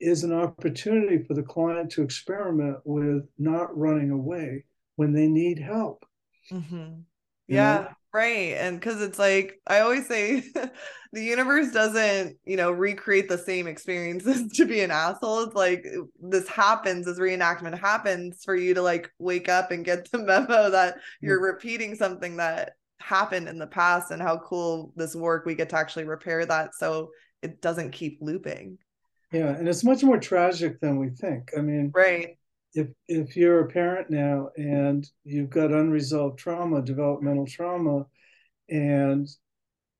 is 0.00 0.24
an 0.24 0.32
opportunity 0.32 1.22
for 1.22 1.34
the 1.34 1.42
client 1.42 1.90
to 1.92 2.02
experiment 2.02 2.78
with 2.84 3.26
not 3.38 3.76
running 3.76 4.10
away 4.10 4.64
when 4.96 5.12
they 5.12 5.28
need 5.28 5.58
help. 5.58 6.04
Mm-hmm. 6.52 7.00
Yeah. 7.46 7.74
Know? 7.74 7.88
Right. 8.12 8.54
And 8.56 8.78
because 8.78 9.02
it's 9.02 9.18
like, 9.18 9.60
I 9.66 9.80
always 9.80 10.06
say 10.06 10.44
the 11.12 11.24
universe 11.24 11.72
doesn't, 11.72 12.36
you 12.44 12.56
know, 12.56 12.70
recreate 12.70 13.28
the 13.28 13.38
same 13.38 13.66
experiences 13.66 14.52
to 14.54 14.66
be 14.66 14.80
an 14.80 14.92
asshole. 14.92 15.40
It's 15.40 15.54
like 15.54 15.84
this 16.22 16.48
happens, 16.48 17.06
this 17.06 17.18
reenactment 17.18 17.78
happens 17.78 18.44
for 18.44 18.54
you 18.54 18.74
to 18.74 18.82
like 18.82 19.10
wake 19.18 19.48
up 19.48 19.72
and 19.72 19.84
get 19.84 20.08
the 20.12 20.18
memo 20.18 20.70
that 20.70 20.98
you're 21.20 21.38
mm-hmm. 21.38 21.44
repeating 21.44 21.94
something 21.96 22.36
that 22.36 22.74
happened 23.00 23.48
in 23.48 23.58
the 23.58 23.66
past 23.66 24.12
and 24.12 24.22
how 24.22 24.38
cool 24.38 24.92
this 24.96 25.16
work 25.16 25.44
we 25.44 25.56
get 25.56 25.68
to 25.70 25.76
actually 25.76 26.04
repair 26.04 26.46
that 26.46 26.74
so 26.74 27.10
it 27.42 27.60
doesn't 27.60 27.90
keep 27.90 28.18
looping. 28.20 28.78
Yeah. 29.32 29.48
And 29.48 29.68
it's 29.68 29.82
much 29.82 30.04
more 30.04 30.20
tragic 30.20 30.80
than 30.80 30.98
we 30.98 31.10
think. 31.10 31.50
I 31.58 31.60
mean, 31.60 31.90
right 31.92 32.36
if 32.74 32.88
if 33.08 33.36
you're 33.36 33.60
a 33.60 33.68
parent 33.68 34.10
now 34.10 34.50
and 34.56 35.08
you've 35.24 35.50
got 35.50 35.72
unresolved 35.72 36.38
trauma, 36.38 36.82
developmental 36.82 37.46
trauma, 37.46 38.06
and 38.68 39.28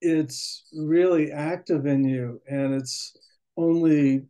it's 0.01 0.65
really 0.77 1.33
active 1.33 1.87
in 1.87 2.05
you 2.05 2.41
and 2.47 2.75
it's 2.75 3.17
only 3.57 4.23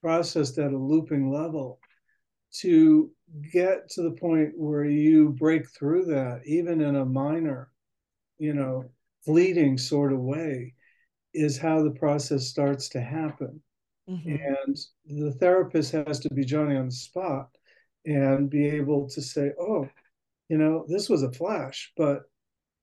processed 0.00 0.58
at 0.58 0.72
a 0.72 0.78
looping 0.78 1.30
level 1.30 1.78
to 2.50 3.10
get 3.52 3.90
to 3.90 4.02
the 4.02 4.12
point 4.12 4.50
where 4.56 4.84
you 4.84 5.30
break 5.30 5.68
through 5.68 6.04
that 6.06 6.40
even 6.46 6.80
in 6.80 6.96
a 6.96 7.04
minor 7.04 7.70
you 8.38 8.54
know 8.54 8.84
fleeting 9.24 9.76
sort 9.76 10.12
of 10.12 10.20
way 10.20 10.72
is 11.34 11.58
how 11.58 11.82
the 11.82 11.90
process 11.90 12.46
starts 12.46 12.88
to 12.88 13.00
happen 13.00 13.60
mm-hmm. 14.08 14.30
and 14.30 14.78
the 15.06 15.32
therapist 15.32 15.92
has 15.92 16.20
to 16.20 16.32
be 16.32 16.44
johnny 16.44 16.76
on 16.76 16.86
the 16.86 16.92
spot 16.92 17.50
and 18.08 18.48
be 18.48 18.66
able 18.66 19.08
to 19.10 19.20
say, 19.20 19.52
oh, 19.60 19.86
you 20.48 20.56
know, 20.56 20.84
this 20.88 21.10
was 21.10 21.22
a 21.22 21.32
flash, 21.32 21.92
but 21.96 22.22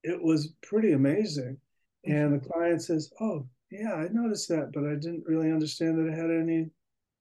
it 0.03 0.21
was 0.21 0.53
pretty 0.61 0.91
amazing. 0.91 1.57
And 2.05 2.33
the 2.33 2.47
client 2.47 2.83
says, 2.83 3.11
oh, 3.19 3.47
yeah, 3.71 3.95
I 3.95 4.07
noticed 4.11 4.47
that, 4.49 4.71
but 4.71 4.83
I 4.83 4.93
didn't 4.93 5.23
really 5.25 5.51
understand 5.51 5.97
that 5.97 6.11
it 6.11 6.15
had 6.15 6.29
any 6.29 6.69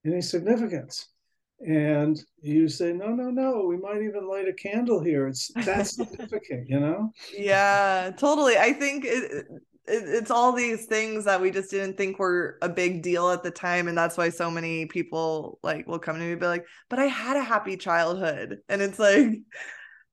any 0.05 0.21
significance. 0.21 1.09
And 1.67 2.23
you 2.43 2.69
say, 2.69 2.93
no, 2.93 3.09
no, 3.09 3.31
no, 3.31 3.65
we 3.65 3.79
might 3.79 4.03
even 4.03 4.29
light 4.29 4.49
a 4.49 4.53
candle 4.53 5.03
here. 5.03 5.27
It's 5.27 5.51
that's 5.65 5.97
significant, 5.97 6.69
you 6.69 6.79
know? 6.79 7.11
Yeah, 7.35 8.13
totally. 8.19 8.59
I 8.59 8.75
think 8.75 9.07
it, 9.07 9.47
it's 9.87 10.30
all 10.30 10.53
these 10.53 10.87
things 10.87 11.24
that 11.26 11.41
we 11.41 11.51
just 11.51 11.70
didn't 11.70 11.97
think 11.97 12.18
were 12.18 12.59
a 12.62 12.68
big 12.68 13.03
deal 13.03 13.30
at 13.30 13.43
the 13.43 13.51
time 13.51 13.89
and 13.89 13.97
that's 13.97 14.16
why 14.16 14.30
so 14.30 14.51
many 14.51 14.87
people 14.87 15.59
like 15.62 15.87
will 15.87 15.99
come 15.99 16.16
to 16.16 16.22
me 16.22 16.32
and 16.32 16.41
be 16.41 16.47
like 16.47 16.66
but 16.89 16.99
i 16.99 17.05
had 17.05 17.37
a 17.37 17.43
happy 17.43 17.76
childhood. 17.76 18.61
And 18.68 18.80
it's 18.82 18.99
like 18.99 19.28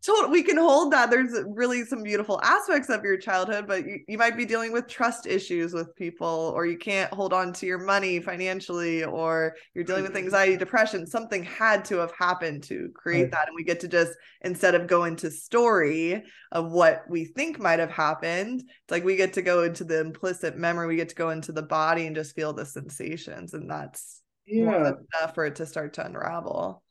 total 0.06 0.30
we 0.30 0.44
can 0.44 0.58
hold 0.58 0.92
that 0.92 1.10
there's 1.10 1.34
really 1.48 1.84
some 1.86 2.04
beautiful 2.04 2.40
aspects 2.44 2.90
of 2.90 3.04
your 3.04 3.18
childhood 3.18 3.68
but 3.68 3.86
you, 3.86 4.00
you 4.08 4.18
might 4.18 4.36
be 4.36 4.46
dealing 4.46 4.72
with 4.72 4.88
trust 4.88 5.28
issues 5.28 5.74
with 5.74 5.96
people 5.96 6.52
or 6.56 6.66
you 6.66 6.78
can't 6.78 7.14
hold 7.14 7.34
on 7.34 7.54
to 7.54 7.66
your 7.66 7.78
money 7.78 8.20
financially 8.20 9.04
or 9.04 9.56
you're 9.74 9.84
dealing 9.84 10.04
with 10.04 10.14
mm-hmm. 10.14 10.26
anxiety 10.26 10.58
depression. 10.58 11.06
Something 11.06 11.44
had 11.44 11.86
to 11.86 11.98
have 11.98 12.12
happened 12.18 12.64
to 12.64 12.90
create 12.96 13.24
right. 13.24 13.32
that 13.32 13.48
and 13.48 13.56
we 13.56 13.64
get 13.64 13.80
to 13.82 13.88
just 13.88 14.14
instead 14.42 14.76
of 14.76 14.88
go 14.88 15.04
into 15.04 15.30
story 15.30 16.24
of 16.52 16.72
what 16.72 17.04
we 17.10 17.26
think 17.26 17.60
might 17.60 17.80
have 17.80 17.92
happened 17.92 18.62
it's 18.62 18.92
like 18.92 19.04
we 19.04 19.16
get 19.16 19.34
to 19.34 19.42
go 19.42 19.64
into 19.64 19.84
the 19.84 20.00
implicit 20.00 20.58
memory 20.58 20.88
we 20.88 20.96
get 20.96 21.10
to 21.10 21.16
go 21.16 21.30
into 21.30 21.52
the 21.52 21.62
body 21.62 22.08
and 22.08 22.16
just 22.16 22.36
feel 22.36 22.54
the 22.54 22.66
sensations 22.66 23.54
and 23.54 23.70
that's 23.70 24.22
yeah. 24.52 24.94
enough 25.22 25.36
for 25.36 25.46
it 25.46 25.56
to 25.56 25.66
start 25.66 25.94
to 25.94 26.06
unravel. 26.06 26.84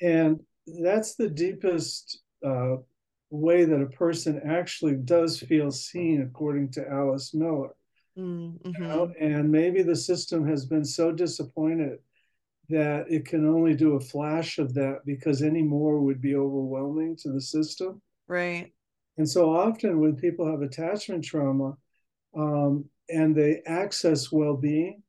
And 0.00 0.40
that's 0.82 1.14
the 1.14 1.28
deepest 1.28 2.20
uh, 2.44 2.76
way 3.30 3.64
that 3.64 3.80
a 3.80 3.86
person 3.86 4.40
actually 4.46 4.94
does 4.94 5.38
feel 5.38 5.70
seen, 5.70 6.22
according 6.22 6.70
to 6.72 6.88
Alice 6.88 7.34
Miller. 7.34 7.74
Mm-hmm. 8.16 8.70
You 8.70 8.78
know? 8.80 9.12
And 9.20 9.50
maybe 9.50 9.82
the 9.82 9.96
system 9.96 10.46
has 10.48 10.66
been 10.66 10.84
so 10.84 11.12
disappointed 11.12 11.98
that 12.68 13.06
it 13.08 13.24
can 13.24 13.46
only 13.46 13.74
do 13.74 13.94
a 13.94 14.00
flash 14.00 14.58
of 14.58 14.74
that 14.74 15.00
because 15.06 15.42
any 15.42 15.62
more 15.62 16.00
would 16.00 16.20
be 16.20 16.34
overwhelming 16.34 17.16
to 17.22 17.32
the 17.32 17.40
system. 17.40 18.02
Right. 18.26 18.72
And 19.16 19.28
so 19.28 19.54
often 19.54 20.00
when 20.00 20.16
people 20.16 20.50
have 20.50 20.62
attachment 20.62 21.24
trauma 21.24 21.76
um, 22.36 22.84
and 23.08 23.34
they 23.34 23.62
access 23.66 24.30
well 24.30 24.56
being, 24.56 25.02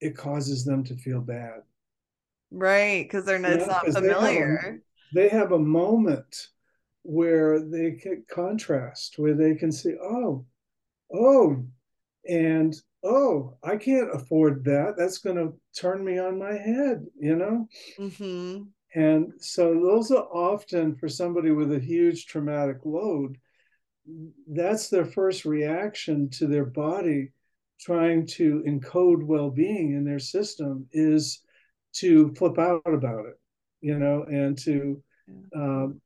it 0.00 0.16
causes 0.16 0.64
them 0.64 0.82
to 0.84 0.96
feel 0.96 1.20
bad. 1.20 1.60
Right. 2.50 3.04
Because 3.04 3.24
they're 3.24 3.38
not, 3.38 3.52
it's 3.52 3.66
not 3.66 3.86
familiar. 3.86 4.82
They 5.12 5.28
have, 5.28 5.32
a, 5.32 5.36
they 5.36 5.36
have 5.36 5.52
a 5.52 5.58
moment 5.58 6.48
where 7.02 7.60
they 7.60 7.92
can 7.92 8.24
contrast, 8.28 9.18
where 9.18 9.34
they 9.34 9.54
can 9.54 9.72
see, 9.72 9.94
oh, 10.02 10.44
oh, 11.14 11.64
and 12.28 12.74
oh, 13.04 13.56
I 13.62 13.76
can't 13.76 14.14
afford 14.14 14.64
that. 14.64 14.94
That's 14.96 15.18
going 15.18 15.36
to 15.36 15.54
turn 15.78 16.04
me 16.04 16.18
on 16.18 16.38
my 16.38 16.52
head, 16.52 17.06
you 17.18 17.36
know? 17.36 17.68
Mm-hmm. 17.98 18.62
And 18.94 19.32
so 19.38 19.74
those 19.74 20.10
are 20.10 20.26
often 20.32 20.96
for 20.96 21.08
somebody 21.08 21.50
with 21.50 21.72
a 21.72 21.78
huge 21.78 22.26
traumatic 22.26 22.78
load, 22.84 23.36
that's 24.48 24.88
their 24.88 25.04
first 25.04 25.44
reaction 25.44 26.30
to 26.30 26.46
their 26.46 26.64
body 26.64 27.32
trying 27.80 28.26
to 28.26 28.64
encode 28.66 29.22
well-being 29.22 29.92
in 29.92 30.04
their 30.04 30.18
system 30.18 30.86
is 30.92 31.42
to 31.92 32.32
flip 32.34 32.58
out 32.58 32.82
about 32.86 33.26
it, 33.26 33.38
you 33.80 33.98
know, 33.98 34.24
and 34.24 34.58
to, 34.58 35.02
um, 35.54 36.00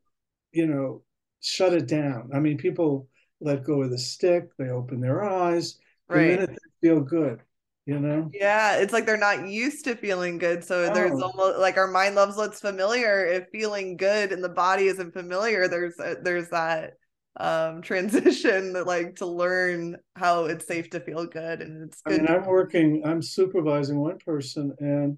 you 0.53 0.66
know, 0.66 1.03
shut 1.41 1.73
it 1.73 1.87
down. 1.87 2.31
I 2.35 2.41
mean, 2.41 2.59
people 2.59 3.09
let 3.41 3.64
go 3.64 3.83
of 3.83 3.91
the 3.91 3.99
stick, 3.99 4.51
they 4.59 4.68
open 4.68 5.01
their 5.01 5.25
eyes, 5.25 5.79
right. 6.09 6.23
the 6.23 6.29
minute 6.29 6.51
they 6.51 6.89
feel 6.89 7.01
good 7.01 7.41
you 7.87 7.99
know 7.99 8.31
yeah 8.33 8.77
it's 8.77 8.93
like 8.93 9.07
they're 9.07 9.16
not 9.16 9.49
used 9.49 9.85
to 9.85 9.97
feeling 9.97 10.39
good 10.39 10.62
so 10.62 10.85
oh. 10.85 10.95
there's 10.95 11.21
almost 11.21 11.59
like 11.59 11.77
our 11.77 11.91
mind 11.91 12.14
loves 12.14 12.37
what's 12.37 12.61
familiar 12.61 13.27
if 13.27 13.49
feeling 13.51 13.97
good 13.97 14.33
and 14.33 14.45
the 14.45 14.49
body 14.49 14.87
isn't 14.87 15.12
familiar 15.12 15.66
there's 15.66 15.95
there's 16.23 16.49
that 16.51 16.95
um 17.39 17.81
transition 17.83 18.75
that 18.75 18.87
like 18.87 19.16
to 19.16 19.27
learn 19.27 19.97
how 20.14 20.45
it's 20.45 20.66
safe 20.66 20.91
to 20.91 21.01
feel 21.01 21.27
good 21.27 21.62
and 21.62 21.89
it's 21.89 22.03
good 22.03 22.21
I 22.21 22.23
mean, 22.23 22.31
i'm 22.31 22.47
working 22.47 23.03
i'm 23.05 23.23
supervising 23.23 23.99
one 23.99 24.18
person 24.18 24.75
and 24.79 25.16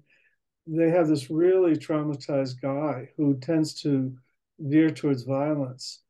they 0.65 0.89
have 0.89 1.07
this 1.07 1.29
really 1.29 1.75
traumatized 1.75 2.61
guy 2.61 3.09
who 3.17 3.37
tends 3.39 3.73
to 3.81 4.13
veer 4.59 4.89
towards 4.89 5.23
violence 5.23 6.03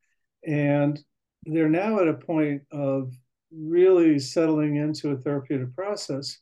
and 0.46 1.00
they're 1.46 1.70
now 1.70 2.00
at 2.00 2.08
a 2.08 2.14
point 2.14 2.62
of 2.72 3.14
really 3.52 4.20
settling 4.20 4.78
into 4.78 5.12
a 5.12 5.18
therapeutic 5.18 5.76
process. 5.76 6.38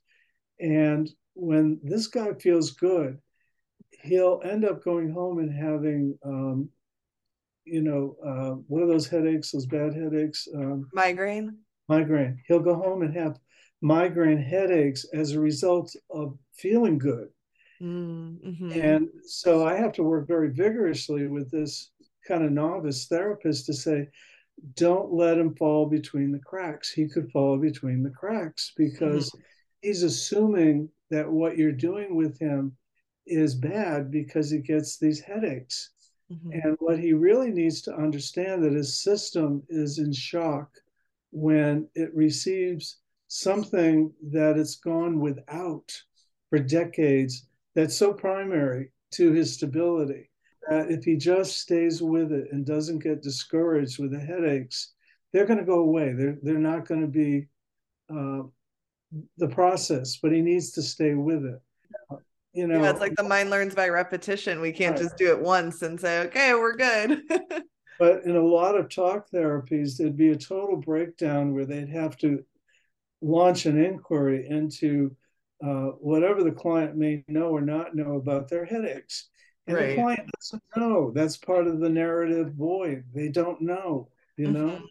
And 0.59 1.09
when 1.33 1.79
this 1.83 2.07
guy 2.07 2.33
feels 2.33 2.71
good, 2.71 3.17
he'll 4.03 4.41
end 4.43 4.65
up 4.65 4.83
going 4.83 5.11
home 5.11 5.39
and 5.39 5.53
having, 5.53 6.17
um, 6.23 6.69
you 7.65 7.81
know, 7.81 8.15
uh, 8.25 8.55
one 8.67 8.81
of 8.81 8.89
those 8.89 9.07
headaches, 9.07 9.51
those 9.51 9.65
bad 9.65 9.93
headaches. 9.93 10.47
Um, 10.53 10.87
migraine. 10.93 11.57
Migraine. 11.87 12.41
He'll 12.47 12.59
go 12.59 12.75
home 12.75 13.01
and 13.01 13.15
have 13.15 13.39
migraine 13.81 14.41
headaches 14.41 15.05
as 15.13 15.31
a 15.31 15.39
result 15.39 15.95
of 16.09 16.37
feeling 16.53 16.97
good. 16.97 17.29
Mm-hmm. 17.81 18.71
And 18.79 19.09
so 19.25 19.65
I 19.65 19.75
have 19.75 19.93
to 19.93 20.03
work 20.03 20.27
very 20.27 20.49
vigorously 20.49 21.27
with 21.27 21.49
this 21.49 21.91
kind 22.27 22.43
of 22.43 22.51
novice 22.51 23.07
therapist 23.07 23.65
to 23.65 23.73
say, 23.73 24.07
don't 24.75 25.11
let 25.11 25.37
him 25.37 25.55
fall 25.55 25.87
between 25.87 26.31
the 26.31 26.39
cracks. 26.39 26.91
He 26.91 27.07
could 27.07 27.31
fall 27.31 27.57
between 27.57 28.03
the 28.03 28.11
cracks 28.11 28.73
because 28.77 29.29
mm-hmm. 29.29 29.41
he's 29.81 30.03
assuming 30.03 30.89
that 31.09 31.29
what 31.29 31.57
you're 31.57 31.71
doing 31.71 32.15
with 32.15 32.37
him 32.39 32.77
is 33.25 33.55
bad 33.55 34.11
because 34.11 34.51
he 34.51 34.59
gets 34.59 34.97
these 34.97 35.19
headaches. 35.19 35.89
Mm-hmm. 36.31 36.51
And 36.51 36.77
what 36.79 36.99
he 36.99 37.13
really 37.13 37.51
needs 37.51 37.81
to 37.83 37.95
understand 37.95 38.63
that 38.63 38.73
his 38.73 39.01
system 39.01 39.63
is 39.69 39.97
in 39.97 40.13
shock 40.13 40.69
when 41.31 41.87
it 41.95 42.13
receives 42.13 42.97
something 43.27 44.11
that 44.31 44.57
it's 44.57 44.75
gone 44.75 45.19
without 45.19 45.91
for 46.49 46.59
decades 46.59 47.47
that's 47.75 47.95
so 47.95 48.13
primary 48.13 48.91
to 49.11 49.31
his 49.31 49.53
stability 49.53 50.29
that 50.69 50.91
if 50.91 51.03
he 51.03 51.15
just 51.15 51.59
stays 51.59 52.01
with 52.01 52.31
it 52.31 52.47
and 52.51 52.65
doesn't 52.65 52.99
get 52.99 53.21
discouraged 53.21 53.99
with 53.99 54.11
the 54.11 54.19
headaches, 54.19 54.93
they're 55.33 55.45
going 55.45 55.59
to 55.59 55.65
go 55.65 55.79
away. 55.79 56.13
They're 56.13 56.37
they're 56.41 56.57
not 56.59 56.87
going 56.87 57.01
to 57.01 57.07
be 57.07 57.47
uh, 58.09 58.43
the 59.37 59.47
process, 59.47 60.17
but 60.17 60.31
he 60.31 60.41
needs 60.41 60.71
to 60.71 60.81
stay 60.81 61.13
with 61.13 61.45
it. 61.45 61.61
You 62.53 62.67
know, 62.67 62.81
yeah, 62.81 62.91
it's 62.91 62.99
like 62.99 63.15
the 63.15 63.23
mind 63.23 63.49
learns 63.49 63.73
by 63.73 63.87
repetition. 63.87 64.59
We 64.59 64.73
can't 64.73 64.95
right. 64.95 65.03
just 65.03 65.17
do 65.17 65.31
it 65.31 65.41
once 65.41 65.81
and 65.81 65.99
say, 65.99 66.19
"Okay, 66.21 66.53
we're 66.53 66.75
good." 66.75 67.21
but 67.99 68.23
in 68.23 68.35
a 68.35 68.43
lot 68.43 68.75
of 68.75 68.89
talk 68.89 69.29
therapies, 69.29 69.97
there'd 69.97 70.17
be 70.17 70.31
a 70.31 70.35
total 70.35 70.77
breakdown 70.77 71.53
where 71.53 71.65
they'd 71.65 71.89
have 71.89 72.17
to 72.17 72.43
launch 73.21 73.65
an 73.65 73.81
inquiry 73.81 74.47
into 74.49 75.15
uh, 75.63 75.91
whatever 75.99 76.43
the 76.43 76.51
client 76.51 76.95
may 76.95 77.23
know 77.27 77.49
or 77.49 77.61
not 77.61 77.95
know 77.95 78.15
about 78.15 78.49
their 78.49 78.65
headaches 78.65 79.29
and 79.67 79.77
right. 79.77 79.89
the 79.89 79.95
client 79.95 80.29
doesn't 80.39 80.63
know. 80.75 81.11
That's 81.11 81.37
part 81.37 81.67
of 81.67 81.79
the 81.79 81.89
narrative 81.89 82.53
void. 82.53 83.03
They 83.13 83.29
don't 83.29 83.61
know, 83.61 84.09
you 84.37 84.47
mm-hmm. 84.47 84.53
know? 84.53 84.81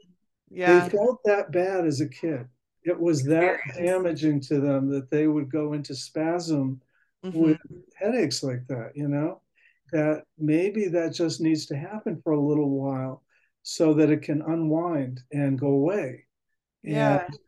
Yeah. 0.51 0.81
They 0.81 0.97
felt 0.97 1.21
that 1.25 1.53
bad 1.53 1.87
as 1.87 2.01
a 2.01 2.09
kid. 2.09 2.47
It 2.83 2.99
was 2.99 3.25
that 3.25 3.59
damaging 3.77 4.41
to 4.43 4.61
them 4.61 4.89
that 4.91 5.11
they 5.11 5.27
would 5.27 5.51
go 5.51 5.75
into 5.75 5.95
spasm 5.95 6.81
mm-hmm. 7.25 7.39
with 7.39 7.59
headaches 7.99 8.43
like 8.43 8.67
that, 8.69 8.93
you 8.95 9.09
know? 9.09 9.43
That 9.93 10.23
maybe 10.39 10.87
that 10.89 11.15
just 11.15 11.41
needs 11.41 11.67
to 11.67 11.77
happen 11.77 12.21
for 12.23 12.33
a 12.33 12.41
little 12.41 12.71
while 12.71 13.23
so 13.63 13.93
that 13.95 14.11
it 14.11 14.23
can 14.23 14.41
unwind 14.43 15.21
and 15.33 15.59
go 15.59 15.69
away. 15.69 16.27
Yeah. 16.83 17.25
And 17.27 17.39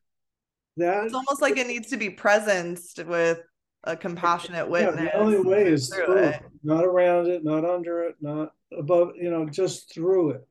that 0.76 1.04
it's 1.04 1.14
almost 1.14 1.42
like 1.42 1.56
it 1.56 1.66
needs 1.66 1.88
to 1.90 1.96
be 1.96 2.10
presenced 2.10 3.04
with 3.06 3.40
a 3.84 3.96
compassionate 3.96 4.68
witness. 4.68 4.96
Yeah, 4.96 5.04
the 5.04 5.16
only 5.16 5.40
way 5.40 5.66
is 5.66 5.88
through, 5.88 6.06
through 6.06 6.16
it. 6.18 6.34
it. 6.36 6.42
not 6.62 6.84
around 6.84 7.26
it, 7.28 7.44
not 7.44 7.64
under 7.64 8.04
it, 8.04 8.16
not 8.20 8.52
above, 8.76 9.12
you 9.16 9.30
know, 9.30 9.48
just 9.48 9.92
through 9.92 10.30
it. 10.30 10.48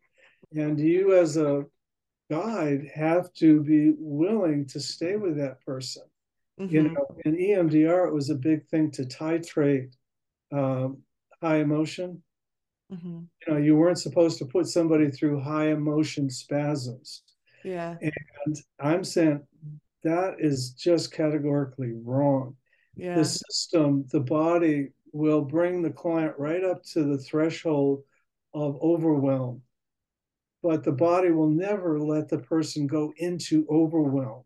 And 0.53 0.79
you, 0.79 1.17
as 1.17 1.37
a 1.37 1.63
guide, 2.29 2.89
have 2.93 3.31
to 3.33 3.61
be 3.63 3.93
willing 3.97 4.67
to 4.67 4.79
stay 4.79 5.15
with 5.15 5.37
that 5.37 5.61
person. 5.65 6.03
Mm-hmm. 6.59 6.75
You 6.75 6.83
know, 6.89 7.07
in 7.25 7.35
EMDR, 7.35 8.07
it 8.07 8.13
was 8.13 8.29
a 8.29 8.35
big 8.35 8.67
thing 8.67 8.91
to 8.91 9.03
titrate 9.03 9.91
um, 10.51 10.97
high 11.41 11.57
emotion. 11.57 12.21
Mm-hmm. 12.91 13.19
You 13.47 13.53
know, 13.53 13.57
you 13.57 13.77
weren't 13.77 13.99
supposed 13.99 14.37
to 14.39 14.45
put 14.45 14.67
somebody 14.67 15.09
through 15.09 15.39
high 15.39 15.69
emotion 15.69 16.29
spasms. 16.29 17.23
Yeah. 17.63 17.95
And 18.01 18.59
I'm 18.79 19.03
saying 19.03 19.41
that 20.03 20.35
is 20.39 20.71
just 20.71 21.11
categorically 21.13 21.93
wrong 22.03 22.55
yeah. 22.95 23.15
the 23.15 23.25
system, 23.25 24.05
the 24.11 24.19
body 24.19 24.89
will 25.13 25.41
bring 25.41 25.81
the 25.81 25.89
client 25.89 26.33
right 26.37 26.63
up 26.63 26.83
to 26.83 27.03
the 27.03 27.17
threshold 27.17 28.03
of 28.53 28.77
overwhelm. 28.81 29.61
But 30.63 30.83
the 30.83 30.91
body 30.91 31.31
will 31.31 31.49
never 31.49 31.99
let 31.99 32.29
the 32.29 32.37
person 32.37 32.85
go 32.85 33.13
into 33.17 33.65
overwhelm, 33.69 34.43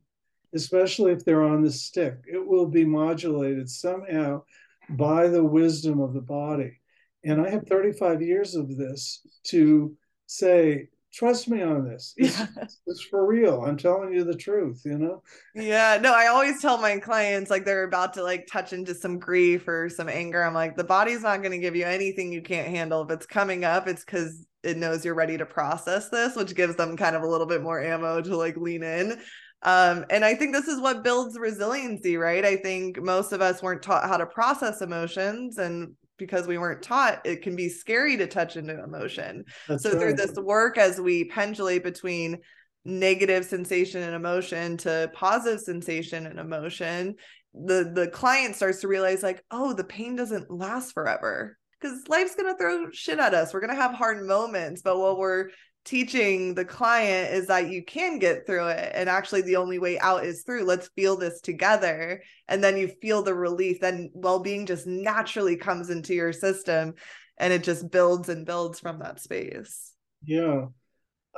especially 0.53 1.11
if 1.11 1.25
they're 1.25 1.43
on 1.43 1.61
the 1.61 1.71
stick. 1.71 2.19
It 2.25 2.45
will 2.45 2.67
be 2.67 2.85
modulated 2.85 3.69
somehow 3.69 4.43
by 4.91 5.27
the 5.27 5.43
wisdom 5.43 5.99
of 5.99 6.13
the 6.13 6.21
body. 6.21 6.79
And 7.23 7.41
I 7.41 7.49
have 7.49 7.67
35 7.67 8.21
years 8.21 8.55
of 8.55 8.77
this 8.77 9.21
to 9.47 9.95
say 10.27 10.87
trust 11.15 11.47
me 11.47 11.61
on 11.61 11.87
this. 11.87 12.13
It's, 12.25 12.39
yeah. 12.39 12.47
it's, 12.85 13.01
for 13.01 13.25
real. 13.25 13.63
I'm 13.63 13.77
telling 13.77 14.13
you 14.13 14.23
the 14.23 14.35
truth, 14.35 14.81
you 14.85 14.97
know? 14.97 15.23
Yeah. 15.55 15.97
No, 16.01 16.13
I 16.13 16.27
always 16.27 16.61
tell 16.61 16.77
my 16.77 16.97
clients 16.97 17.49
like 17.49 17.63
they're 17.63 17.83
about 17.85 18.13
to 18.15 18.23
like 18.23 18.47
touch 18.51 18.73
into 18.73 18.93
some 18.93 19.17
grief 19.17 19.67
or 19.67 19.89
some 19.89 20.09
anger. 20.09 20.43
I'm 20.43 20.53
like, 20.53 20.75
the 20.75 20.83
body's 20.83 21.23
not 21.23 21.41
going 21.41 21.53
to 21.53 21.57
give 21.57 21.75
you 21.75 21.85
anything 21.85 22.31
you 22.31 22.41
can't 22.41 22.67
handle. 22.67 23.01
If 23.03 23.11
it's 23.11 23.25
coming 23.25 23.63
up, 23.63 23.87
it's 23.87 24.03
because 24.03 24.45
it 24.63 24.77
knows 24.77 25.05
you're 25.05 25.15
ready 25.15 25.37
to 25.37 25.45
process 25.45 26.09
this, 26.09 26.35
which 26.35 26.55
gives 26.55 26.75
them 26.75 26.97
kind 26.97 27.15
of 27.15 27.21
a 27.23 27.27
little 27.27 27.47
bit 27.47 27.61
more 27.61 27.81
ammo 27.81 28.21
to 28.21 28.35
like 28.35 28.57
lean 28.57 28.83
in. 28.83 29.19
Um, 29.61 30.05
and 30.09 30.25
I 30.25 30.35
think 30.35 30.53
this 30.53 30.67
is 30.67 30.79
what 30.79 31.03
builds 31.03 31.39
resiliency, 31.39 32.17
right? 32.17 32.43
I 32.43 32.57
think 32.57 33.01
most 33.01 33.31
of 33.31 33.41
us 33.41 33.63
weren't 33.63 33.81
taught 33.81 34.07
how 34.07 34.17
to 34.17 34.25
process 34.25 34.81
emotions 34.81 35.57
and 35.57 35.93
because 36.17 36.47
we 36.47 36.57
weren't 36.57 36.81
taught 36.81 37.25
it 37.25 37.41
can 37.41 37.55
be 37.55 37.69
scary 37.69 38.17
to 38.17 38.27
touch 38.27 38.57
into 38.57 38.81
emotion. 38.83 39.43
That's 39.67 39.83
so 39.83 39.91
right. 39.91 39.99
through 39.99 40.13
this 40.13 40.35
work 40.37 40.77
as 40.77 40.99
we 40.99 41.25
pendulate 41.25 41.83
between 41.83 42.39
negative 42.83 43.45
sensation 43.45 44.03
and 44.03 44.15
emotion 44.15 44.77
to 44.77 45.09
positive 45.13 45.59
sensation 45.59 46.27
and 46.27 46.39
emotion 46.39 47.15
the 47.55 47.91
the 47.95 48.07
client 48.09 48.55
starts 48.55 48.81
to 48.81 48.87
realize 48.87 49.23
like 49.23 49.43
oh 49.49 49.73
the 49.73 49.83
pain 49.83 50.15
doesn't 50.15 50.51
last 50.51 50.93
forever. 50.93 51.57
Because 51.79 52.07
life's 52.07 52.35
going 52.35 52.51
to 52.51 52.57
throw 52.57 52.89
shit 52.91 53.19
at 53.19 53.33
us. 53.33 53.53
We're 53.53 53.59
going 53.59 53.75
to 53.75 53.81
have 53.81 53.93
hard 53.93 54.25
moments 54.25 54.81
but 54.81 54.97
what 54.97 55.17
we're 55.17 55.49
teaching 55.85 56.55
the 56.55 56.65
client 56.65 57.31
is 57.33 57.47
that 57.47 57.69
you 57.69 57.83
can 57.83 58.19
get 58.19 58.45
through 58.45 58.67
it 58.67 58.91
and 58.95 59.07
actually 59.07 59.41
the 59.43 59.55
only 59.55 59.77
way 59.77 59.99
out 59.99 60.25
is 60.25 60.43
through 60.43 60.63
let's 60.63 60.89
feel 60.95 61.15
this 61.15 61.39
together. 61.41 62.21
And 62.47 62.63
then 62.63 62.75
you 62.75 62.87
feel 63.01 63.21
the 63.21 63.35
relief 63.35 63.79
then 63.79 64.09
well-being 64.13 64.65
just 64.65 64.87
naturally 64.87 65.55
comes 65.55 65.89
into 65.89 66.13
your 66.13 66.33
system 66.33 66.95
and 67.37 67.53
it 67.53 67.63
just 67.63 67.91
builds 67.91 68.29
and 68.29 68.45
builds 68.45 68.79
from 68.79 68.99
that 68.99 69.21
space. 69.21 69.93
Yeah. 70.23 70.65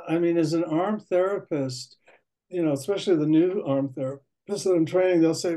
I 0.08 0.18
mean, 0.18 0.38
as 0.38 0.54
an 0.54 0.64
AARM 0.64 1.06
therapist, 1.06 1.98
you 2.48 2.64
know, 2.64 2.72
especially 2.72 3.16
the 3.16 3.26
new 3.26 3.62
AARM 3.62 3.94
therapists 3.94 4.64
that 4.64 4.74
I'm 4.74 4.86
training, 4.86 5.20
they'll 5.20 5.34
say, 5.34 5.56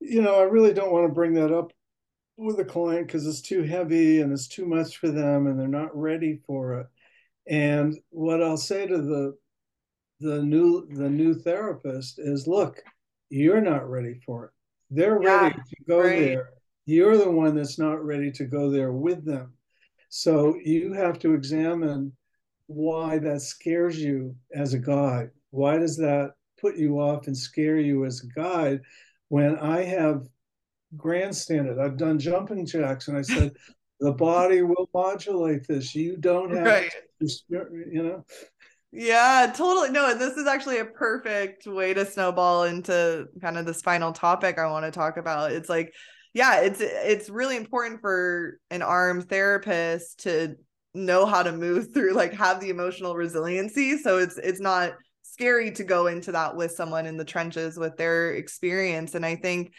you 0.00 0.20
know, 0.20 0.38
I 0.38 0.42
really 0.42 0.74
don't 0.74 0.92
want 0.92 1.08
to 1.08 1.14
bring 1.14 1.34
that 1.34 1.52
up 1.52 1.72
with 2.36 2.58
a 2.58 2.64
client 2.64 3.06
because 3.06 3.26
it's 3.26 3.40
too 3.40 3.62
heavy 3.62 4.20
and 4.20 4.32
it's 4.32 4.48
too 4.48 4.66
much 4.66 4.98
for 4.98 5.08
them 5.08 5.46
and 5.46 5.58
they're 5.58 5.68
not 5.68 5.96
ready 5.96 6.40
for 6.46 6.80
it. 6.80 6.86
And 7.48 7.96
what 8.10 8.42
I'll 8.42 8.56
say 8.56 8.86
to 8.86 8.98
the 8.98 9.36
the 10.20 10.40
new 10.42 10.86
the 10.94 11.10
new 11.10 11.34
therapist 11.34 12.18
is 12.18 12.46
look, 12.46 12.80
you're 13.30 13.60
not 13.60 13.90
ready 13.90 14.20
for 14.24 14.46
it. 14.46 14.50
They're 14.90 15.22
yeah, 15.22 15.42
ready 15.42 15.56
to 15.56 15.84
go 15.88 16.00
right. 16.00 16.18
there. 16.18 16.50
You're 16.86 17.16
the 17.16 17.30
one 17.30 17.54
that's 17.54 17.78
not 17.78 18.04
ready 18.04 18.30
to 18.32 18.44
go 18.44 18.70
there 18.70 18.92
with 18.92 19.24
them. 19.24 19.54
So 20.08 20.56
you 20.62 20.92
have 20.92 21.18
to 21.20 21.34
examine 21.34 22.12
why 22.66 23.18
that 23.18 23.42
scares 23.42 23.98
you 23.98 24.36
as 24.54 24.74
a 24.74 24.78
guide. 24.78 25.30
Why 25.50 25.78
does 25.78 25.96
that 25.98 26.32
put 26.60 26.76
you 26.76 27.00
off 27.00 27.26
and 27.26 27.36
scare 27.36 27.78
you 27.78 28.04
as 28.04 28.22
a 28.22 28.40
guide 28.40 28.80
when 29.28 29.58
I 29.58 29.82
have 29.84 30.26
grandstanded? 30.96 31.78
I've 31.78 31.96
done 31.96 32.18
jumping 32.18 32.66
jacks 32.66 33.08
and 33.08 33.16
I 33.16 33.22
said, 33.22 33.52
the 34.02 34.12
body 34.12 34.62
will 34.62 34.90
modulate 34.92 35.66
this. 35.68 35.94
You 35.94 36.16
don't 36.16 36.50
have 36.50 36.66
right. 36.66 36.90
to, 37.20 37.28
you 37.48 38.02
know. 38.02 38.24
Yeah, 38.90 39.52
totally. 39.56 39.90
No, 39.90 40.12
this 40.14 40.36
is 40.36 40.48
actually 40.48 40.80
a 40.80 40.84
perfect 40.84 41.66
way 41.68 41.94
to 41.94 42.04
snowball 42.04 42.64
into 42.64 43.26
kind 43.40 43.56
of 43.56 43.64
this 43.64 43.80
final 43.80 44.12
topic 44.12 44.58
I 44.58 44.66
want 44.66 44.84
to 44.84 44.90
talk 44.90 45.18
about. 45.18 45.52
It's 45.52 45.68
like, 45.68 45.94
yeah, 46.34 46.62
it's 46.62 46.80
it's 46.80 47.30
really 47.30 47.56
important 47.56 48.00
for 48.00 48.58
an 48.70 48.80
AARM 48.80 49.28
therapist 49.28 50.24
to 50.24 50.56
know 50.94 51.24
how 51.24 51.44
to 51.44 51.52
move 51.52 51.94
through 51.94 52.12
like 52.12 52.34
have 52.34 52.60
the 52.60 52.68
emotional 52.68 53.14
resiliency 53.14 53.96
so 53.96 54.18
it's 54.18 54.36
it's 54.36 54.60
not 54.60 54.92
scary 55.22 55.70
to 55.70 55.84
go 55.84 56.06
into 56.06 56.32
that 56.32 56.54
with 56.54 56.70
someone 56.70 57.06
in 57.06 57.16
the 57.16 57.24
trenches 57.24 57.78
with 57.78 57.96
their 57.96 58.34
experience 58.34 59.14
and 59.14 59.24
i 59.24 59.34
think 59.34 59.72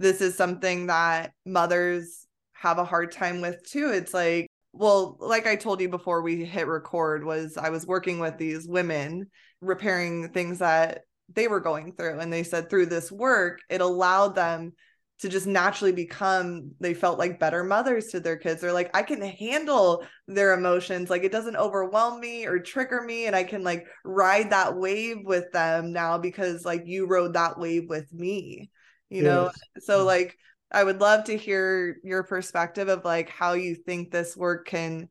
this 0.00 0.20
is 0.20 0.36
something 0.36 0.88
that 0.88 1.30
mothers 1.44 2.25
have 2.60 2.78
a 2.78 2.84
hard 2.84 3.12
time 3.12 3.40
with 3.40 3.62
too 3.64 3.90
it's 3.90 4.14
like 4.14 4.46
well 4.72 5.16
like 5.20 5.46
i 5.46 5.56
told 5.56 5.80
you 5.80 5.88
before 5.88 6.22
we 6.22 6.44
hit 6.44 6.66
record 6.66 7.24
was 7.24 7.56
i 7.56 7.70
was 7.70 7.86
working 7.86 8.18
with 8.18 8.36
these 8.38 8.66
women 8.66 9.26
repairing 9.60 10.28
things 10.30 10.58
that 10.58 11.02
they 11.34 11.48
were 11.48 11.60
going 11.60 11.92
through 11.92 12.18
and 12.18 12.32
they 12.32 12.42
said 12.42 12.68
through 12.68 12.86
this 12.86 13.10
work 13.10 13.60
it 13.68 13.80
allowed 13.80 14.34
them 14.34 14.72
to 15.18 15.28
just 15.28 15.46
naturally 15.46 15.92
become 15.92 16.72
they 16.78 16.92
felt 16.92 17.18
like 17.18 17.40
better 17.40 17.64
mothers 17.64 18.08
to 18.08 18.20
their 18.20 18.36
kids. 18.36 18.60
They're 18.60 18.72
like 18.72 18.94
i 18.94 19.02
can 19.02 19.22
handle 19.22 20.04
their 20.28 20.52
emotions 20.52 21.08
like 21.10 21.24
it 21.24 21.32
doesn't 21.32 21.56
overwhelm 21.56 22.20
me 22.20 22.46
or 22.46 22.58
trigger 22.58 23.00
me 23.02 23.26
and 23.26 23.34
i 23.34 23.44
can 23.44 23.62
like 23.62 23.86
ride 24.04 24.50
that 24.50 24.76
wave 24.76 25.18
with 25.24 25.50
them 25.52 25.92
now 25.92 26.18
because 26.18 26.64
like 26.64 26.82
you 26.86 27.06
rode 27.06 27.34
that 27.34 27.58
wave 27.58 27.88
with 27.88 28.12
me 28.12 28.70
you 29.08 29.22
yes. 29.22 29.24
know 29.24 29.50
so 29.80 30.02
mm. 30.02 30.06
like 30.06 30.36
i 30.72 30.82
would 30.82 31.00
love 31.00 31.24
to 31.24 31.36
hear 31.36 31.98
your 32.02 32.22
perspective 32.22 32.88
of 32.88 33.04
like 33.04 33.28
how 33.28 33.52
you 33.52 33.74
think 33.74 34.10
this 34.10 34.36
work 34.36 34.66
can 34.66 35.08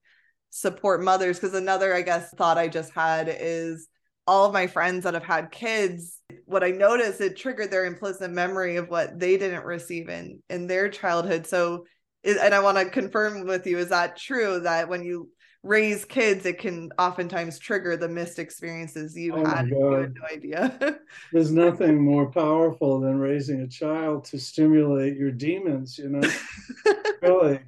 support 0.50 1.04
mothers 1.04 1.40
because 1.40 1.56
another 1.56 1.94
i 1.94 2.02
guess 2.02 2.32
thought 2.32 2.58
i 2.58 2.68
just 2.68 2.94
had 2.94 3.28
is 3.30 3.88
all 4.28 4.46
of 4.46 4.54
my 4.54 4.66
friends 4.66 5.04
that 5.04 5.14
have 5.14 5.24
had 5.24 5.52
kids 5.52 6.22
what 6.46 6.64
i 6.64 6.72
noticed 6.72 7.22
it 7.22 7.38
triggered 7.38 7.72
their 7.72 7.86
implicit 7.86 8.32
memory 8.32 8.76
of 8.78 8.90
what 8.90 9.20
they 9.20 9.38
didn't 9.38 9.66
receive 9.66 10.10
in 10.10 10.42
in 10.50 10.68
their 10.68 10.90
childhood. 10.90 11.46
So 11.46 11.86
and 12.24 12.54
i 12.56 12.60
want 12.60 12.78
to 12.78 12.90
confirm 12.90 13.46
with 13.46 13.68
you 13.68 13.78
is 13.78 13.90
that 13.90 14.18
true 14.18 14.60
that 14.62 14.90
when 14.90 15.04
you 15.04 15.30
raise 15.66 16.06
kids 16.06 16.46
it 16.46 16.60
can 16.60 16.92
oftentimes 17.00 17.58
trigger 17.58 17.98
the 17.98 18.08
missed 18.08 18.40
experiences 18.40 19.18
you 19.18 19.34
oh 19.34 19.46
had 19.46 19.68
you 19.68 19.92
had 19.92 20.14
no 20.14 20.22
idea 20.32 21.00
there's 21.34 21.52
nothing 21.52 22.00
more 22.02 22.32
powerful 22.32 23.00
than 23.00 23.18
raising 23.18 23.62
a 23.62 23.68
child 23.68 24.24
to 24.24 24.38
stimulate 24.38 25.18
your 25.18 25.32
demons 25.32 25.98
you 25.98 26.10
know 26.10 26.30
really 27.22 27.60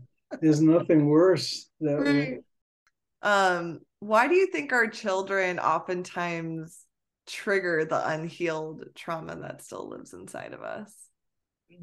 there's 0.41 0.61
nothing 0.61 1.07
worse 1.07 1.69
that 1.79 1.95
right. 1.95 2.39
um 3.23 3.79
why 3.99 4.27
do 4.27 4.35
you 4.35 4.47
think 4.47 4.71
our 4.71 4.87
children 4.87 5.57
oftentimes 5.57 6.85
trigger 7.27 7.85
the 7.85 8.07
unhealed 8.09 8.85
trauma 8.95 9.35
that 9.35 9.61
still 9.61 9.89
lives 9.89 10.13
inside 10.13 10.53
of 10.53 10.61
us? 10.61 10.93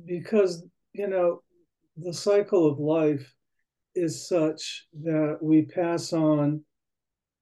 Because, 0.07 0.65
you 0.93 1.07
know, 1.07 1.43
the 1.97 2.13
cycle 2.13 2.67
of 2.67 2.79
life 2.79 3.33
is 3.95 4.29
such 4.29 4.87
that 5.03 5.39
we 5.41 5.63
pass 5.63 6.13
on 6.13 6.63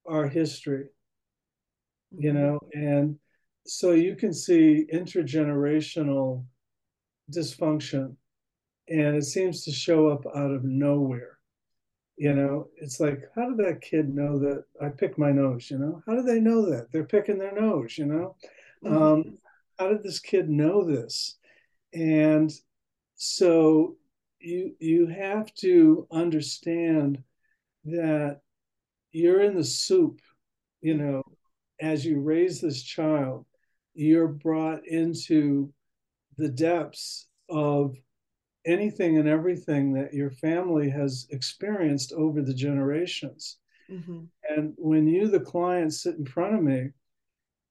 our 0.06 0.28
history, 0.28 0.86
you 2.10 2.32
mm-hmm. 2.32 2.42
know, 2.42 2.58
and 2.72 3.16
so 3.66 3.92
you 3.92 4.16
can 4.16 4.32
see 4.32 4.86
intergenerational 4.92 6.44
dysfunction 7.30 8.16
and 8.88 9.16
it 9.16 9.24
seems 9.24 9.64
to 9.64 9.70
show 9.70 10.08
up 10.08 10.24
out 10.34 10.50
of 10.50 10.64
nowhere 10.64 11.38
you 12.16 12.34
know? 12.34 12.68
It's 12.76 13.00
like 13.00 13.20
how 13.34 13.48
did 13.48 13.58
that 13.66 13.80
kid 13.80 14.14
know 14.14 14.38
that 14.38 14.64
i 14.80 14.88
picked 14.88 15.18
my 15.18 15.32
nose 15.32 15.70
you 15.70 15.78
know? 15.78 16.02
How 16.06 16.14
do 16.14 16.22
they 16.22 16.40
know 16.40 16.70
that? 16.70 16.88
They're 16.92 17.04
picking 17.04 17.38
their 17.38 17.52
nose 17.52 17.98
you 17.98 18.06
know? 18.06 18.36
Mm-hmm. 18.84 18.96
um, 18.96 19.38
how 19.78 19.88
did 19.88 20.02
this 20.02 20.20
kid 20.20 20.48
know 20.48 20.84
this? 20.84 21.36
And 21.94 22.52
so 23.16 23.96
you 24.42 24.74
you 24.78 25.06
have 25.06 25.52
to 25.54 26.06
understand 26.10 27.22
that 27.84 28.40
you're 29.12 29.42
in 29.42 29.56
the 29.56 29.64
soup 29.64 30.20
you 30.80 30.94
know 30.94 31.22
as 31.80 32.04
you 32.04 32.20
raise 32.20 32.60
this 32.60 32.82
child 32.82 33.44
you're 33.94 34.28
brought 34.28 34.86
into 34.86 35.72
the 36.38 36.48
depths 36.48 37.26
of 37.48 37.96
anything 38.64 39.18
and 39.18 39.28
everything 39.28 39.92
that 39.92 40.14
your 40.14 40.30
family 40.30 40.88
has 40.88 41.26
experienced 41.30 42.12
over 42.12 42.42
the 42.42 42.54
generations. 42.54 43.58
Mm-hmm. 43.90 44.24
And 44.48 44.74
when 44.76 45.06
you, 45.06 45.28
the 45.28 45.40
client, 45.40 45.92
sit 45.92 46.16
in 46.16 46.26
front 46.26 46.54
of 46.54 46.62
me 46.62 46.90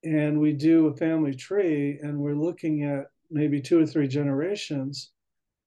and 0.03 0.39
we 0.39 0.53
do 0.53 0.88
a 0.88 0.95
family 0.95 1.36
tree 1.36 1.99
and 2.01 2.17
we're 2.17 2.36
looking 2.36 2.84
at 2.84 3.05
maybe 3.30 3.61
two 3.61 3.82
or 3.82 3.86
three 3.86 4.07
generations, 4.07 5.11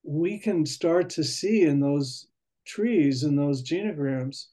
we 0.04 0.38
can 0.38 0.66
start 0.66 1.10
to 1.10 1.24
see 1.24 1.62
in 1.62 1.80
those 1.80 2.28
trees 2.66 3.22
and 3.22 3.38
those 3.38 3.62
genograms 3.62 4.46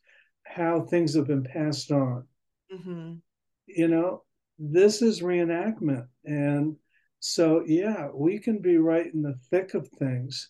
how 0.46 0.82
things 0.82 1.14
have 1.16 1.28
been 1.28 1.44
passed 1.44 1.92
on. 1.92 2.26
Mm-hmm. 2.74 3.14
You 3.68 3.88
know, 3.88 4.24
this 4.58 5.02
is 5.02 5.22
reenactment. 5.22 6.08
And 6.26 6.76
so, 7.20 7.64
yeah, 7.66 8.08
we 8.14 8.40
can 8.40 8.60
be 8.60 8.78
right 8.78 9.12
in 9.14 9.22
the 9.22 9.38
thick 9.50 9.74
of 9.74 9.88
things 9.88 10.50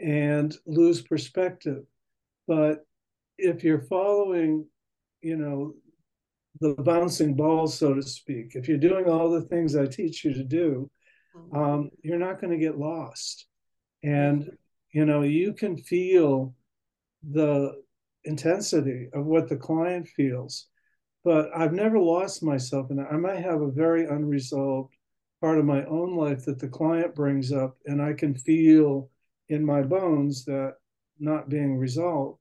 and 0.00 0.54
lose 0.66 1.02
perspective. 1.02 1.84
But 2.46 2.86
if 3.38 3.64
you're 3.64 3.82
following, 3.82 4.66
you 5.22 5.36
know, 5.36 5.74
the 6.60 6.74
bouncing 6.74 7.34
ball, 7.34 7.66
so 7.66 7.94
to 7.94 8.02
speak, 8.02 8.52
if 8.54 8.68
you're 8.68 8.78
doing 8.78 9.08
all 9.08 9.30
the 9.30 9.42
things 9.42 9.74
I 9.74 9.86
teach 9.86 10.24
you 10.24 10.34
to 10.34 10.44
do, 10.44 10.90
mm-hmm. 11.36 11.56
um, 11.56 11.90
you're 12.02 12.18
not 12.18 12.40
going 12.40 12.52
to 12.52 12.64
get 12.64 12.78
lost. 12.78 13.46
And, 14.04 14.56
you 14.92 15.04
know, 15.06 15.22
you 15.22 15.54
can 15.54 15.76
feel 15.76 16.54
the 17.28 17.82
intensity 18.24 19.08
of 19.12 19.24
what 19.24 19.48
the 19.48 19.56
client 19.56 20.06
feels. 20.08 20.68
But 21.24 21.48
I've 21.56 21.72
never 21.72 21.98
lost 21.98 22.42
myself, 22.42 22.90
and 22.90 23.00
I 23.00 23.16
might 23.16 23.42
have 23.42 23.62
a 23.62 23.70
very 23.70 24.04
unresolved 24.04 24.94
part 25.40 25.58
of 25.58 25.64
my 25.64 25.84
own 25.86 26.16
life 26.16 26.44
that 26.44 26.58
the 26.58 26.68
client 26.68 27.14
brings 27.14 27.50
up, 27.50 27.78
and 27.86 28.02
I 28.02 28.12
can 28.12 28.34
feel 28.34 29.10
in 29.48 29.64
my 29.64 29.82
bones 29.82 30.44
that 30.44 30.74
not 31.18 31.48
being 31.48 31.78
resolved. 31.78 32.40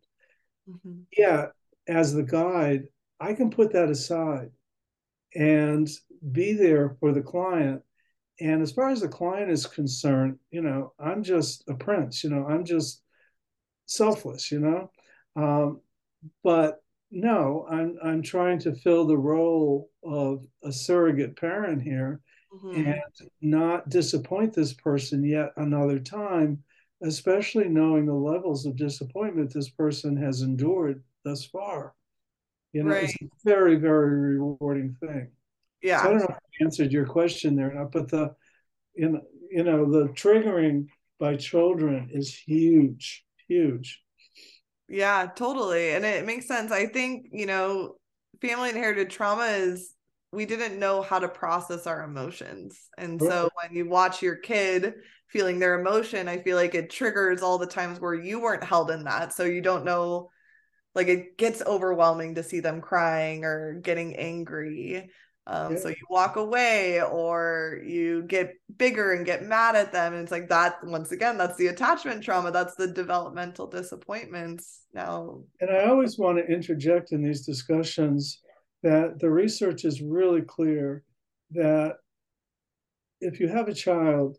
Mm-hmm. 0.69 1.01
Yeah, 1.17 1.47
as 1.87 2.13
the 2.13 2.23
guide, 2.23 2.83
I 3.19 3.33
can 3.33 3.49
put 3.49 3.71
that 3.73 3.89
aside 3.89 4.51
and 5.33 5.89
be 6.31 6.53
there 6.53 6.97
for 6.99 7.13
the 7.13 7.21
client. 7.21 7.81
And 8.39 8.61
as 8.61 8.71
far 8.71 8.89
as 8.89 9.01
the 9.01 9.07
client 9.07 9.51
is 9.51 9.65
concerned, 9.65 10.39
you 10.51 10.61
know, 10.61 10.93
I'm 10.99 11.23
just 11.23 11.63
a 11.67 11.75
prince, 11.75 12.23
you 12.23 12.29
know, 12.29 12.45
I'm 12.47 12.65
just 12.65 13.01
selfless, 13.85 14.51
you 14.51 14.59
know. 14.59 14.91
Um, 15.35 15.81
but 16.43 16.83
no, 17.11 17.67
I'm 17.69 17.97
I'm 18.03 18.21
trying 18.21 18.59
to 18.59 18.75
fill 18.75 19.05
the 19.05 19.17
role 19.17 19.89
of 20.03 20.45
a 20.63 20.71
surrogate 20.71 21.35
parent 21.35 21.81
here 21.81 22.21
mm-hmm. 22.53 22.87
and 22.87 23.29
not 23.41 23.89
disappoint 23.89 24.53
this 24.53 24.73
person 24.73 25.23
yet 25.23 25.51
another 25.57 25.99
time 25.99 26.63
especially 27.03 27.67
knowing 27.67 28.05
the 28.05 28.13
levels 28.13 28.65
of 28.65 28.77
disappointment 28.77 29.53
this 29.53 29.69
person 29.69 30.15
has 30.15 30.41
endured 30.41 31.03
thus 31.23 31.45
far. 31.45 31.93
You 32.71 32.83
know, 32.83 32.91
right. 32.91 33.03
it's 33.03 33.15
a 33.21 33.27
very, 33.43 33.75
very 33.75 34.37
rewarding 34.37 34.95
thing. 34.99 35.29
Yeah. 35.83 36.01
So 36.01 36.07
I 36.07 36.11
don't 36.11 36.19
know 36.19 36.25
if 36.29 36.35
I 36.35 36.63
answered 36.63 36.91
your 36.91 37.05
question 37.05 37.55
there, 37.55 37.87
but 37.91 38.09
the, 38.09 38.33
know, 39.09 39.21
you 39.51 39.63
know, 39.63 39.91
the 39.91 40.07
triggering 40.13 40.87
by 41.19 41.35
children 41.35 42.09
is 42.11 42.33
huge, 42.35 43.23
huge. 43.47 44.01
Yeah, 44.89 45.27
totally. 45.35 45.91
And 45.91 46.05
it 46.05 46.25
makes 46.25 46.47
sense. 46.47 46.71
I 46.71 46.87
think, 46.87 47.27
you 47.31 47.45
know, 47.45 47.95
family 48.41 48.69
inherited 48.69 49.09
trauma 49.09 49.45
is 49.45 49.93
we 50.31 50.45
didn't 50.45 50.79
know 50.79 51.01
how 51.01 51.19
to 51.19 51.27
process 51.27 51.85
our 51.85 52.03
emotions. 52.03 52.79
And 52.97 53.21
right. 53.21 53.29
so 53.29 53.49
when 53.61 53.75
you 53.75 53.87
watch 53.87 54.21
your 54.21 54.35
kid 54.35 54.95
feeling 55.27 55.59
their 55.59 55.79
emotion, 55.79 56.27
I 56.27 56.41
feel 56.41 56.57
like 56.57 56.75
it 56.75 56.89
triggers 56.89 57.41
all 57.41 57.57
the 57.57 57.67
times 57.67 57.99
where 57.99 58.15
you 58.15 58.39
weren't 58.41 58.63
held 58.63 58.89
in 58.89 59.03
that. 59.03 59.33
So 59.33 59.43
you 59.43 59.61
don't 59.61 59.85
know 59.85 60.29
like 60.95 61.07
it 61.07 61.37
gets 61.37 61.61
overwhelming 61.61 62.35
to 62.35 62.43
see 62.43 62.59
them 62.59 62.81
crying 62.81 63.43
or 63.43 63.79
getting 63.81 64.15
angry. 64.15 65.09
Um, 65.45 65.73
yeah. 65.73 65.79
So 65.79 65.89
you 65.89 65.95
walk 66.09 66.37
away 66.37 67.01
or 67.01 67.81
you 67.85 68.23
get 68.23 68.53
bigger 68.77 69.13
and 69.13 69.25
get 69.25 69.43
mad 69.43 69.75
at 69.75 69.91
them. 69.91 70.13
And 70.13 70.23
it's 70.23 70.31
like 70.31 70.47
that, 70.49 70.77
once 70.83 71.11
again, 71.11 71.37
that's 71.37 71.57
the 71.57 71.67
attachment 71.67 72.23
trauma. 72.23 72.51
That's 72.51 72.75
the 72.75 72.87
developmental 72.87 73.67
disappointments. 73.67 74.83
Now, 74.93 75.43
and 75.59 75.69
I 75.69 75.85
always 75.85 76.17
want 76.17 76.37
to 76.37 76.45
interject 76.45 77.11
in 77.11 77.21
these 77.21 77.45
discussions 77.45 78.41
that 78.83 79.19
the 79.19 79.29
research 79.29 79.85
is 79.85 80.01
really 80.01 80.41
clear 80.41 81.03
that 81.51 81.95
if 83.19 83.39
you 83.39 83.47
have 83.47 83.67
a 83.67 83.73
child 83.73 84.37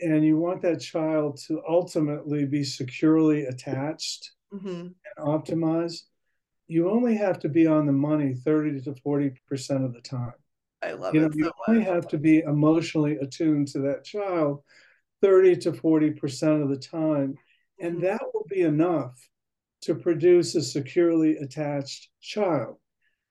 and 0.00 0.24
you 0.24 0.36
want 0.36 0.62
that 0.62 0.80
child 0.80 1.40
to 1.48 1.62
ultimately 1.68 2.44
be 2.44 2.62
securely 2.62 3.44
attached 3.44 4.32
mm-hmm. 4.52 4.68
and 4.68 4.94
optimized, 5.18 6.02
you 6.68 6.90
only 6.90 7.16
have 7.16 7.38
to 7.40 7.48
be 7.48 7.66
on 7.66 7.86
the 7.86 7.92
money 7.92 8.34
30 8.34 8.82
to 8.82 8.92
40% 8.92 9.84
of 9.84 9.92
the 9.92 10.00
time. 10.00 10.32
I 10.82 10.92
love 10.92 11.14
you 11.14 11.20
know, 11.20 11.26
it. 11.26 11.34
You 11.34 11.52
only 11.68 11.84
have 11.84 12.08
to 12.08 12.18
be 12.18 12.40
emotionally 12.40 13.16
attuned 13.16 13.68
to 13.68 13.78
that 13.80 14.04
child 14.04 14.62
30 15.22 15.56
to 15.56 15.72
40% 15.72 16.62
of 16.62 16.68
the 16.68 16.76
time. 16.76 17.36
And 17.80 17.94
mm-hmm. 17.94 18.04
that 18.04 18.20
will 18.32 18.46
be 18.48 18.62
enough 18.62 19.28
to 19.82 19.94
produce 19.94 20.54
a 20.54 20.62
securely 20.62 21.36
attached 21.36 22.08
child. 22.20 22.76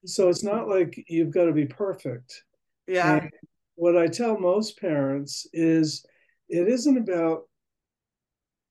So 0.05 0.29
it's 0.29 0.43
not 0.43 0.67
like 0.67 1.03
you've 1.07 1.33
got 1.33 1.45
to 1.45 1.51
be 1.51 1.65
perfect. 1.65 2.43
Yeah. 2.87 3.17
And 3.17 3.31
what 3.75 3.97
I 3.97 4.07
tell 4.07 4.37
most 4.37 4.79
parents 4.79 5.47
is 5.51 6.05
it 6.47 6.67
isn't 6.67 6.97
about 6.97 7.43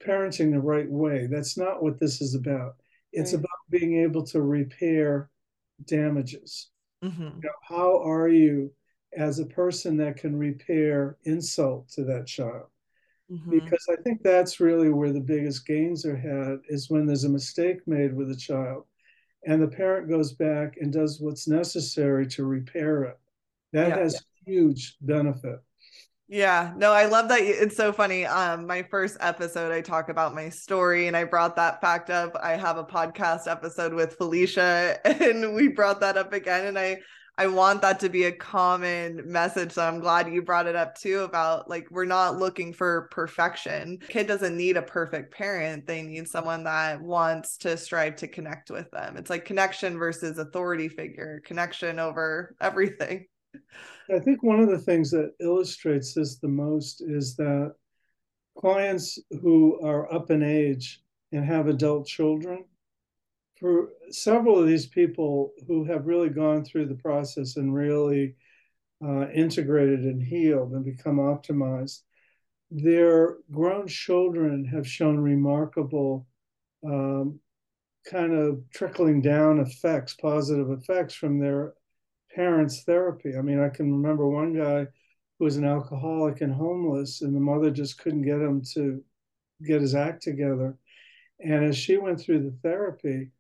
parenting 0.05 0.53
the 0.53 0.61
right 0.61 0.91
way. 0.91 1.27
That's 1.27 1.59
not 1.59 1.83
what 1.83 1.99
this 1.99 2.21
is 2.21 2.35
about. 2.35 2.77
It's 3.15 3.33
right. 3.33 3.41
about 3.41 3.71
being 3.71 3.99
able 4.03 4.23
to 4.25 4.43
repair 4.43 5.31
damages. 5.85 6.69
Mm-hmm. 7.03 7.23
You 7.23 7.41
know, 7.43 7.51
how 7.63 8.03
are 8.03 8.29
you 8.29 8.73
as 9.17 9.39
a 9.39 9.47
person 9.47 9.97
that 9.99 10.17
can 10.17 10.37
repair 10.37 11.17
insult 11.25 11.89
to 11.91 12.05
that 12.05 12.27
child? 12.27 12.67
Mm-hmm. 13.31 13.51
Because 13.51 13.87
I 13.91 13.97
think 14.03 14.23
that's 14.23 14.61
really 14.61 14.91
where 14.91 15.13
the 15.13 15.21
biggest 15.21 15.67
gains 15.67 16.05
are 16.05 16.17
had 16.17 16.59
is 16.69 16.91
when 16.91 17.07
there's 17.07 17.25
a 17.25 17.29
mistake 17.29 17.87
made 17.87 18.15
with 18.15 18.31
a 18.31 18.37
child 18.37 18.85
and 19.47 19.63
the 19.63 19.69
parent 19.69 20.09
goes 20.09 20.33
back 20.33 20.77
and 20.81 20.93
does 20.93 21.21
what's 21.21 21.49
necessary 21.49 22.27
to 22.29 22.45
repair 22.45 23.05
it. 23.05 23.19
That 23.73 23.91
yeah. 23.91 23.99
has 23.99 24.23
huge 24.47 24.97
benefit. 25.01 25.61
Yeah, 26.27 26.73
no, 26.77 26.91
I 26.93 27.05
love 27.05 27.29
that. 27.29 27.43
It's 27.43 27.77
so 27.77 27.93
funny. 27.93 28.25
Um, 28.25 28.67
my 28.67 28.83
first 28.85 29.19
episode, 29.21 29.73
I 29.73 29.83
talk 29.83 30.09
about 30.09 30.35
my 30.35 30.49
story, 30.49 31.07
and 31.07 31.17
I 31.17 31.25
brought 31.25 31.57
that 31.57 31.83
fact 31.83 32.09
up. 32.09 32.35
I 32.43 32.53
have 32.57 32.79
a 32.79 32.85
podcast 32.85 33.47
episode 33.47 33.93
with 33.93 34.17
Felicia, 34.17 34.99
and 35.05 35.55
we 35.55 35.69
brought 35.69 36.01
that 36.01 36.17
up 36.17 36.33
again. 36.33 36.65
And 36.67 36.79
I, 36.79 37.01
I 37.37 37.49
want 37.49 37.83
that 37.83 38.01
to 38.01 38.09
be 38.09 38.25
a 38.25 38.33
common 38.33 39.21
message. 39.31 39.73
So 39.73 39.83
I'm 39.87 40.01
glad 40.01 40.33
you 40.33 40.41
brought 40.41 40.67
it 40.67 40.77
up 40.77 40.95
too 40.95 41.21
about 41.21 41.69
like 41.69 41.91
we're 41.91 42.07
not 42.07 42.39
looking 42.39 42.73
for 42.73 43.09
perfection. 43.11 43.99
Kid 44.09 44.27
doesn't 44.27 44.57
need 44.57 44.79
a 44.79 44.83
perfect 44.83 45.35
parent. 45.35 45.87
They 45.87 46.01
need 46.01 46.27
someone 46.29 46.65
that 46.65 47.03
wants 47.03 47.59
to 47.59 47.77
strive 47.77 48.17
to 48.17 48.29
connect 48.29 48.71
with 48.71 48.91
them. 48.93 49.19
It's 49.19 49.29
like 49.29 49.45
connection 49.45 49.99
versus 49.99 50.39
authority 50.39 50.89
figure, 50.89 51.43
connection 51.45 51.99
over 51.99 52.57
everything. 52.63 53.27
I 54.11 54.19
think 54.19 54.43
one 54.43 54.61
of 54.61 54.69
the 54.69 54.79
things 54.79 55.11
that 55.13 55.33
illustrates 55.41 56.15
this 56.15 56.39
the 56.39 56.49
most 56.49 57.01
is 57.01 57.37
that 57.37 57.75
clients 58.59 59.19
who 59.41 59.81
are 59.83 60.13
up 60.13 60.31
in 60.31 60.43
age 60.43 61.03
and 61.33 61.45
have 61.45 61.69
adult 61.69 62.07
children, 62.07 62.65
for 63.59 63.91
several 64.11 64.59
of 64.59 64.67
these 64.67 64.87
people 64.87 65.53
who 65.67 65.85
have 65.85 66.07
really 66.07 66.29
gone 66.29 66.65
through 66.65 66.87
the 66.87 66.95
process 66.95 67.57
and 67.57 67.75
really 67.75 68.35
uh, 69.05 69.29
integrated 69.31 70.01
and 70.01 70.23
healed 70.23 70.73
and 70.73 70.85
become 70.85 71.17
optimized, 71.17 72.01
their 72.71 73.39
grown 73.51 73.87
children 73.87 74.65
have 74.65 74.87
shown 74.87 75.19
remarkable 75.19 76.27
um, 76.85 77.39
kind 78.07 78.35
of 78.35 78.63
trickling 78.71 79.23
down 79.23 79.61
effects, 79.61 80.15
positive 80.15 80.71
effects 80.71 81.15
from 81.15 81.39
their 81.39 81.75
parents' 82.35 82.83
therapy. 82.83 83.37
I 83.37 83.43
mean, 83.43 83.61
I 83.61 83.69
can 83.69 83.93
remember 83.93 84.29
one 84.29 84.55
guy 84.55 84.87
who 85.39 85.45
was 85.45 85.57
an 85.57 85.65
alcoholic 85.65 86.41
and 86.41 86.53
homeless, 86.53 87.23
and 87.23 87.35
the 87.35 87.41
mother 87.41 87.71
just 87.71 87.99
couldn't 87.99 88.23
get 88.23 88.41
him 88.41 88.63
to 88.75 89.03
get 89.67 89.81
his 89.81 89.95
act 89.95 90.23
together. 90.23 90.77
And 91.41 91.65
as 91.65 91.77
she 91.77 91.97
went 91.97 92.21
through 92.21 92.45
the 92.45 92.57
therapy, 92.63 93.31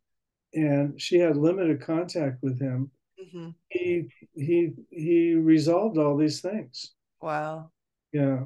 and 0.53 1.01
she 1.01 1.19
had 1.19 1.37
limited 1.37 1.81
contact 1.81 2.43
with 2.43 2.61
him, 2.61 2.91
mm-hmm. 3.21 3.51
he 3.69 4.09
he 4.35 4.73
he 4.91 5.35
resolved 5.35 5.99
all 5.99 6.17
these 6.17 6.41
things. 6.41 6.93
Wow. 7.21 7.71
Yeah 8.13 8.45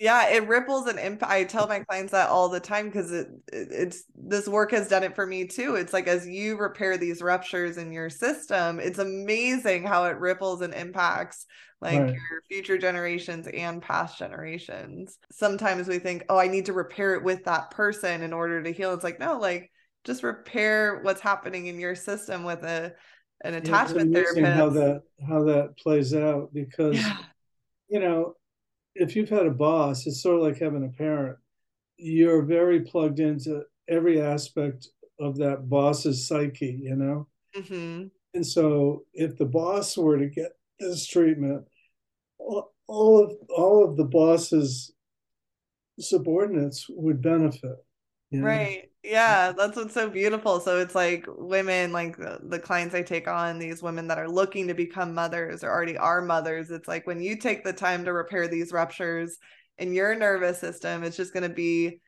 yeah 0.00 0.30
it 0.30 0.48
ripples 0.48 0.86
and 0.86 0.98
impact 0.98 1.30
i 1.30 1.44
tell 1.44 1.68
my 1.68 1.80
clients 1.80 2.10
that 2.12 2.30
all 2.30 2.48
the 2.48 2.58
time 2.58 2.86
because 2.86 3.12
it, 3.12 3.28
it, 3.52 3.68
it's 3.70 4.04
this 4.16 4.48
work 4.48 4.72
has 4.72 4.88
done 4.88 5.04
it 5.04 5.14
for 5.14 5.26
me 5.26 5.46
too 5.46 5.76
it's 5.76 5.92
like 5.92 6.08
as 6.08 6.26
you 6.26 6.56
repair 6.56 6.96
these 6.96 7.22
ruptures 7.22 7.76
in 7.76 7.92
your 7.92 8.10
system 8.10 8.80
it's 8.80 8.98
amazing 8.98 9.84
how 9.84 10.04
it 10.06 10.18
ripples 10.18 10.62
and 10.62 10.74
impacts 10.74 11.46
like 11.80 12.00
right. 12.00 12.14
your 12.14 12.42
future 12.48 12.78
generations 12.78 13.46
and 13.46 13.82
past 13.82 14.18
generations 14.18 15.18
sometimes 15.30 15.86
we 15.86 15.98
think 15.98 16.24
oh 16.28 16.38
i 16.38 16.48
need 16.48 16.66
to 16.66 16.72
repair 16.72 17.14
it 17.14 17.22
with 17.22 17.44
that 17.44 17.70
person 17.70 18.22
in 18.22 18.32
order 18.32 18.62
to 18.62 18.72
heal 18.72 18.94
it's 18.94 19.04
like 19.04 19.20
no 19.20 19.38
like 19.38 19.70
just 20.04 20.22
repair 20.22 21.00
what's 21.02 21.20
happening 21.20 21.66
in 21.66 21.78
your 21.78 21.94
system 21.94 22.42
with 22.42 22.64
a 22.64 22.92
an 23.42 23.54
attachment 23.54 24.10
yeah, 24.12 24.22
therapist 24.22 24.58
how 24.58 24.68
that 24.68 25.02
how 25.26 25.44
that 25.44 25.76
plays 25.76 26.14
out 26.14 26.52
because 26.52 26.96
yeah. 26.96 27.16
you 27.88 28.00
know 28.00 28.34
if 28.94 29.16
you've 29.16 29.28
had 29.28 29.46
a 29.46 29.50
boss, 29.50 30.06
it's 30.06 30.22
sort 30.22 30.36
of 30.36 30.42
like 30.42 30.58
having 30.58 30.84
a 30.84 30.88
parent. 30.88 31.38
You're 31.96 32.42
very 32.42 32.80
plugged 32.80 33.20
into 33.20 33.62
every 33.88 34.20
aspect 34.20 34.88
of 35.18 35.36
that 35.38 35.68
boss's 35.68 36.26
psyche, 36.26 36.80
you 36.82 36.96
know? 36.96 37.26
Mm-hmm. 37.56 38.08
And 38.34 38.46
so 38.46 39.04
if 39.12 39.36
the 39.36 39.46
boss 39.46 39.96
were 39.96 40.18
to 40.18 40.28
get 40.28 40.52
this 40.78 41.06
treatment, 41.06 41.66
all 42.38 42.72
of 42.88 43.32
all 43.48 43.84
of 43.84 43.96
the 43.96 44.04
boss's 44.04 44.92
subordinates 45.98 46.86
would 46.88 47.20
benefit. 47.20 47.76
You 48.30 48.40
know? 48.40 48.46
Right 48.46 48.89
yeah 49.02 49.52
that's 49.52 49.76
what's 49.76 49.94
so 49.94 50.08
beautiful. 50.10 50.60
So 50.60 50.78
it's 50.78 50.94
like 50.94 51.24
women 51.28 51.92
like 51.92 52.16
the, 52.16 52.38
the, 52.42 52.58
clients 52.58 52.94
i 52.94 53.02
take 53.02 53.28
on 53.28 53.58
these 53.58 53.82
women 53.82 54.08
that 54.08 54.18
are 54.18 54.28
looking 54.28 54.68
to 54.68 54.74
become 54.74 55.14
mothers 55.14 55.64
or 55.64 55.70
already 55.70 55.96
are 55.96 56.20
mothers 56.20 56.70
it's 56.70 56.88
like 56.88 57.06
when 57.06 57.20
you 57.20 57.36
take 57.36 57.64
the 57.64 57.72
time 57.72 58.04
to 58.04 58.12
repair 58.12 58.46
these 58.48 58.72
ruptures 58.72 59.38
in 59.78 59.94
your 59.94 60.14
nervous 60.14 60.58
system 60.58 61.02
it's 61.02 61.16
just 61.16 61.32
going 61.32 61.48
to 61.48 61.54
be 61.54 62.00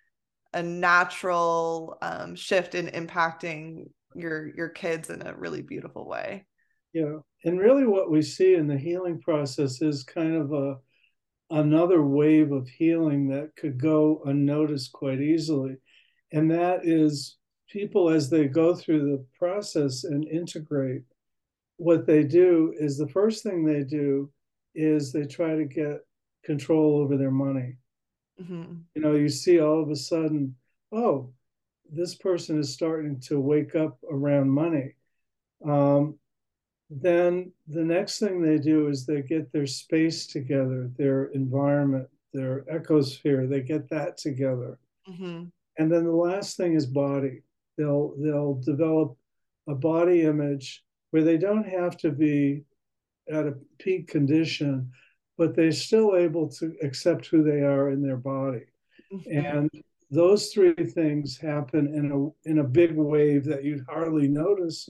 a 0.55 0.63
natural 0.63 1.97
um, 2.03 2.37
shift 2.37 2.75
in 2.75 2.89
impacting 2.89 3.85
your 4.15 4.55
your 4.55 4.69
kids 4.69 5.09
in 5.09 5.27
a 5.27 5.35
really 5.35 5.63
beautiful 5.63 6.07
way. 6.07 6.45
Yeah 6.93 7.21
and 7.45 7.59
really 7.59 7.87
what 7.87 8.11
we 8.11 8.23
see 8.23 8.55
in 8.55 8.67
the 8.67 8.79
healing 8.79 9.21
process 9.21 9.83
is 9.83 10.05
kind 10.05 10.35
of 10.35 10.53
a 10.53 10.77
another 11.51 12.03
wave 12.03 12.53
of 12.53 12.69
healing 12.69 13.29
that 13.29 13.55
could 13.57 13.79
go 13.81 14.23
unnoticed 14.25 14.93
quite 14.93 15.21
easily 15.21 15.77
and 16.33 16.51
that 16.51 16.81
is 16.85 17.37
people 17.69 18.11
as 18.11 18.29
they 18.29 18.47
go 18.47 18.75
through 18.75 19.11
the 19.11 19.25
process 19.39 20.05
and 20.05 20.27
integrate 20.29 21.03
what 21.77 22.07
they 22.07 22.23
do 22.23 22.75
is 22.79 22.97
the 22.97 23.09
first 23.09 23.43
thing 23.43 23.65
they 23.65 23.83
do 23.83 24.31
is 24.75 25.13
they 25.13 25.25
try 25.25 25.55
to 25.55 25.65
get 25.65 26.01
control 26.45 26.99
over 26.99 27.17
their 27.17 27.31
money 27.31 27.77
mm-hmm. 28.41 28.75
you 28.95 29.03
know 29.03 29.15
you 29.15 29.29
see 29.29 29.61
all 29.61 29.83
of 29.83 29.91
a 29.91 29.97
sudden 29.97 30.55
oh 30.93 31.31
this 31.91 32.15
person 32.15 32.59
is 32.59 32.73
starting 32.73 33.21
to 33.21 33.39
wake 33.41 33.75
up 33.75 33.99
around 34.11 34.49
money 34.51 34.95
um, 35.65 36.19
then 36.91 37.53
the 37.69 37.85
next 37.85 38.19
thing 38.19 38.43
they 38.43 38.59
do 38.59 38.89
is 38.89 39.07
they 39.07 39.23
get 39.23 39.51
their 39.53 39.67
space 39.67 40.27
together 40.27 40.91
their 40.97 41.27
environment 41.27 42.09
their 42.33 42.63
ecosphere 42.73 43.49
they 43.49 43.61
get 43.61 43.89
that 43.89 44.17
together 44.17 44.79
mm-hmm. 45.09 45.45
And 45.79 45.91
then 45.91 46.05
the 46.05 46.13
last 46.13 46.57
thing 46.57 46.75
is 46.75 46.87
body. 46.87 47.43
They'll 47.79 48.15
they'll 48.19 48.61
develop 48.61 49.17
a 49.69 49.75
body 49.75 50.23
image 50.23 50.85
where 51.11 51.25
they 51.25 51.39
don't 51.39 51.67
have 51.67 51.97
to 51.99 52.11
be 52.11 52.65
at 53.31 53.47
a 53.47 53.55
peak 53.79 54.09
condition, 54.09 54.91
but 55.39 55.55
they're 55.55 55.73
still 55.73 56.17
able 56.17 56.49
to 56.49 56.75
accept 56.83 57.27
who 57.27 57.43
they 57.43 57.61
are 57.61 57.91
in 57.91 58.03
their 58.03 58.17
body. 58.17 58.65
Mm-hmm. 59.13 59.47
And 59.47 59.71
those 60.11 60.49
three 60.49 60.75
things 60.75 61.39
happen 61.39 61.95
in 61.95 62.13
a 62.13 62.49
in 62.51 62.59
a 62.59 62.65
big 62.65 62.97
wave 62.97 63.45
that 63.45 63.65
you'd 63.65 63.87
hardly 63.89 64.29
notice 64.29 64.89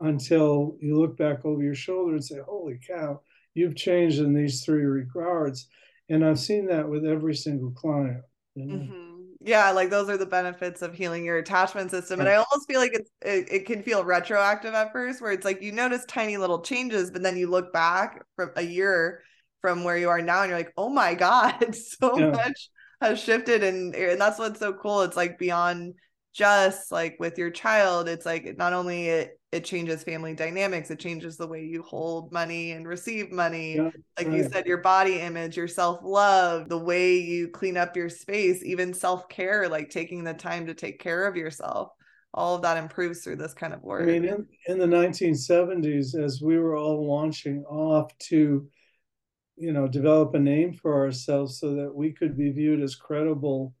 until 0.00 0.76
you 0.80 0.98
look 0.98 1.16
back 1.16 1.44
over 1.44 1.62
your 1.62 1.74
shoulder 1.74 2.14
and 2.14 2.24
say, 2.24 2.38
holy 2.44 2.78
cow, 2.86 3.20
you've 3.54 3.76
changed 3.76 4.18
in 4.18 4.34
these 4.34 4.64
three 4.64 4.84
regards. 4.84 5.68
And 6.08 6.24
I've 6.24 6.40
seen 6.40 6.66
that 6.66 6.88
with 6.88 7.06
every 7.06 7.34
single 7.34 7.70
client. 7.70 8.22
You 8.54 8.66
know? 8.66 8.74
mm-hmm. 8.74 9.13
Yeah, 9.46 9.72
like 9.72 9.90
those 9.90 10.08
are 10.08 10.16
the 10.16 10.24
benefits 10.24 10.80
of 10.80 10.94
healing 10.94 11.22
your 11.22 11.36
attachment 11.36 11.90
system. 11.90 12.18
And 12.18 12.28
mm. 12.28 12.32
I 12.32 12.36
almost 12.36 12.66
feel 12.66 12.80
like 12.80 12.94
it's 12.94 13.10
it, 13.20 13.46
it 13.50 13.66
can 13.66 13.82
feel 13.82 14.02
retroactive 14.02 14.72
at 14.72 14.90
first, 14.90 15.20
where 15.20 15.32
it's 15.32 15.44
like 15.44 15.60
you 15.60 15.70
notice 15.70 16.04
tiny 16.06 16.38
little 16.38 16.62
changes, 16.62 17.10
but 17.10 17.22
then 17.22 17.36
you 17.36 17.50
look 17.50 17.70
back 17.70 18.24
from 18.36 18.52
a 18.56 18.62
year 18.62 19.20
from 19.60 19.84
where 19.84 19.98
you 19.98 20.08
are 20.08 20.22
now 20.22 20.40
and 20.40 20.48
you're 20.48 20.58
like, 20.58 20.72
oh 20.78 20.88
my 20.88 21.14
God, 21.14 21.74
so 21.76 22.18
yeah. 22.18 22.30
much 22.30 22.70
has 23.02 23.20
shifted. 23.20 23.62
And, 23.62 23.94
and 23.94 24.18
that's 24.18 24.38
what's 24.38 24.60
so 24.60 24.72
cool. 24.72 25.02
It's 25.02 25.16
like 25.16 25.38
beyond 25.38 25.94
just 26.34 26.90
like 26.90 27.16
with 27.20 27.38
your 27.38 27.50
child 27.50 28.08
it's 28.08 28.26
like 28.26 28.56
not 28.58 28.72
only 28.72 29.06
it 29.06 29.38
it 29.54 29.64
changes 29.64 30.02
family 30.02 30.34
dynamics 30.34 30.90
it 30.90 30.98
changes 30.98 31.36
the 31.36 31.46
way 31.46 31.62
you 31.64 31.82
hold 31.82 32.32
money 32.32 32.72
and 32.72 32.86
receive 32.86 33.30
money 33.30 33.76
yeah, 33.76 33.90
like 34.18 34.26
right. 34.26 34.36
you 34.36 34.48
said 34.48 34.66
your 34.66 34.78
body 34.78 35.20
image 35.20 35.56
your 35.56 35.68
self-love 35.68 36.68
the 36.68 36.78
way 36.78 37.16
you 37.18 37.48
clean 37.48 37.76
up 37.76 37.96
your 37.96 38.08
space 38.08 38.62
even 38.64 38.92
self-care 38.92 39.68
like 39.68 39.88
taking 39.90 40.24
the 40.24 40.34
time 40.34 40.66
to 40.66 40.74
take 40.74 40.98
care 40.98 41.26
of 41.26 41.36
yourself 41.36 41.90
all 42.32 42.56
of 42.56 42.62
that 42.62 42.76
improves 42.76 43.22
through 43.22 43.36
this 43.36 43.54
kind 43.54 43.72
of 43.72 43.82
work 43.82 44.02
i 44.02 44.06
mean 44.06 44.24
in, 44.24 44.46
in 44.66 44.78
the 44.78 44.86
1970s 44.86 46.14
as 46.18 46.42
we 46.42 46.58
were 46.58 46.76
all 46.76 47.06
launching 47.06 47.64
off 47.64 48.16
to 48.18 48.66
you 49.56 49.72
know 49.72 49.86
develop 49.86 50.34
a 50.34 50.38
name 50.38 50.72
for 50.72 50.94
ourselves 50.94 51.60
so 51.60 51.74
that 51.74 51.94
we 51.94 52.12
could 52.12 52.36
be 52.36 52.50
viewed 52.50 52.82
as 52.82 52.96
credible 52.96 53.72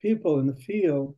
people 0.00 0.40
in 0.40 0.46
the 0.46 0.56
field 0.56 1.14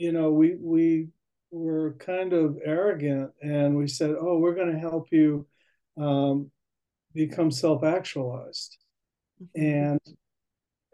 you 0.00 0.12
know, 0.12 0.32
we 0.32 0.56
we 0.58 1.08
were 1.50 1.96
kind 1.98 2.32
of 2.32 2.58
arrogant 2.64 3.30
and 3.42 3.76
we 3.76 3.88
said, 3.88 4.14
"Oh, 4.18 4.38
we're 4.38 4.54
going 4.54 4.72
to 4.72 4.78
help 4.78 5.08
you 5.10 5.46
um, 5.96 6.50
become 7.14 7.50
self-actualized." 7.50 8.76
Mm-hmm. 9.42 9.66
And 9.66 10.00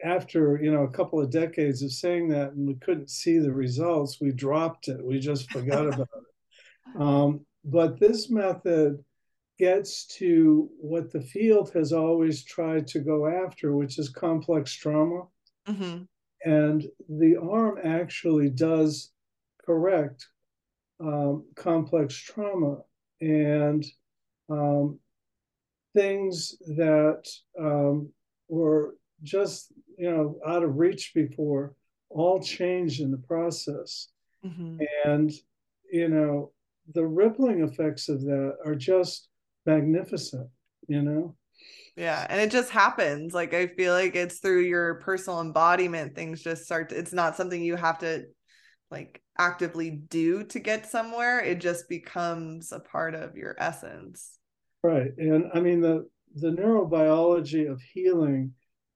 after 0.03 0.59
you 0.61 0.71
know 0.71 0.83
a 0.83 0.91
couple 0.91 1.19
of 1.19 1.31
decades 1.31 1.81
of 1.81 1.91
saying 1.91 2.29
that, 2.29 2.53
and 2.53 2.67
we 2.67 2.75
couldn't 2.75 3.09
see 3.09 3.39
the 3.39 3.51
results, 3.53 4.19
we 4.21 4.31
dropped 4.31 4.87
it. 4.87 5.03
We 5.03 5.19
just 5.19 5.51
forgot 5.51 5.87
about 5.93 6.09
it. 6.15 7.01
Um, 7.01 7.45
but 7.63 7.99
this 7.99 8.29
method 8.29 9.03
gets 9.59 10.05
to 10.05 10.69
what 10.79 11.11
the 11.11 11.21
field 11.21 11.71
has 11.73 11.91
always 11.91 12.43
tried 12.43 12.87
to 12.87 12.99
go 12.99 13.27
after, 13.27 13.75
which 13.75 13.97
is 13.97 14.09
complex 14.09 14.71
trauma. 14.73 15.23
Mm-hmm. 15.67 16.03
And 16.45 16.85
the 17.09 17.35
AARM 17.35 17.83
actually 17.83 18.49
does 18.49 19.11
correct 19.65 20.27
um, 20.99 21.45
complex 21.55 22.15
trauma 22.15 22.77
and 23.21 23.85
um, 24.49 24.99
things 25.95 26.55
that 26.75 27.23
um, 27.59 28.09
were 28.47 28.95
just 29.23 29.71
you 29.97 30.09
know 30.09 30.39
out 30.45 30.63
of 30.63 30.77
reach 30.77 31.11
before 31.13 31.73
all 32.09 32.41
change 32.41 32.99
in 33.01 33.11
the 33.11 33.17
process 33.17 34.09
mm-hmm. 34.45 34.77
and 35.05 35.31
you 35.91 36.07
know 36.07 36.51
the 36.93 37.05
rippling 37.05 37.61
effects 37.61 38.09
of 38.09 38.21
that 38.21 38.55
are 38.65 38.75
just 38.75 39.29
magnificent 39.65 40.47
you 40.87 41.01
know 41.01 41.35
yeah. 41.97 42.27
And 42.29 42.39
it 42.39 42.51
just 42.51 42.69
happens. 42.69 43.33
Like 43.33 43.55
I 43.55 43.65
feel 43.65 43.91
like 43.91 44.15
it's 44.15 44.37
through 44.37 44.61
your 44.61 44.95
personal 44.95 45.41
embodiment, 45.41 46.13
things 46.13 46.43
just 46.43 46.63
start 46.63 46.89
to, 46.89 46.97
it's 46.97 47.11
not 47.11 47.35
something 47.35 47.61
you 47.61 47.75
have 47.75 47.97
to 47.99 48.25
like 48.91 49.21
actively 49.37 49.89
do 49.91 50.43
to 50.45 50.59
get 50.59 50.85
somewhere. 50.85 51.39
It 51.39 51.59
just 51.59 51.89
becomes 51.89 52.71
a 52.71 52.79
part 52.79 53.15
of 53.15 53.35
your 53.35 53.55
essence. 53.59 54.37
Right. 54.83 55.11
And 55.17 55.45
I 55.53 55.59
mean 55.59 55.81
the 55.81 56.07
the 56.35 56.49
neurobiology 56.49 57.69
of 57.69 57.81
healing 57.81 58.53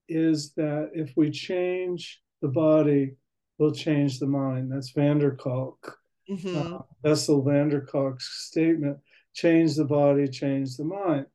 is 0.08 0.54
that 0.54 0.92
if 0.94 1.14
we 1.16 1.32
change 1.32 2.22
the 2.42 2.50
body, 2.50 3.16
we'll 3.58 3.74
change 3.74 4.20
the 4.20 4.28
mind. 4.28 4.72
That's 4.72 4.92
van 4.92 5.20
der 5.20 5.36
Kolk. 5.36 5.98
Mm-hmm. 6.30 6.76
Uh, 6.76 6.80
Bessel 7.04 7.44
van 7.44 7.70
der 7.70 7.86
Kolk's 7.86 8.48
statement 8.48 8.98
change 9.34 9.76
the 9.76 9.86
body, 9.86 10.28
change 10.28 10.78
the 10.78 10.84
mind. 10.84 11.26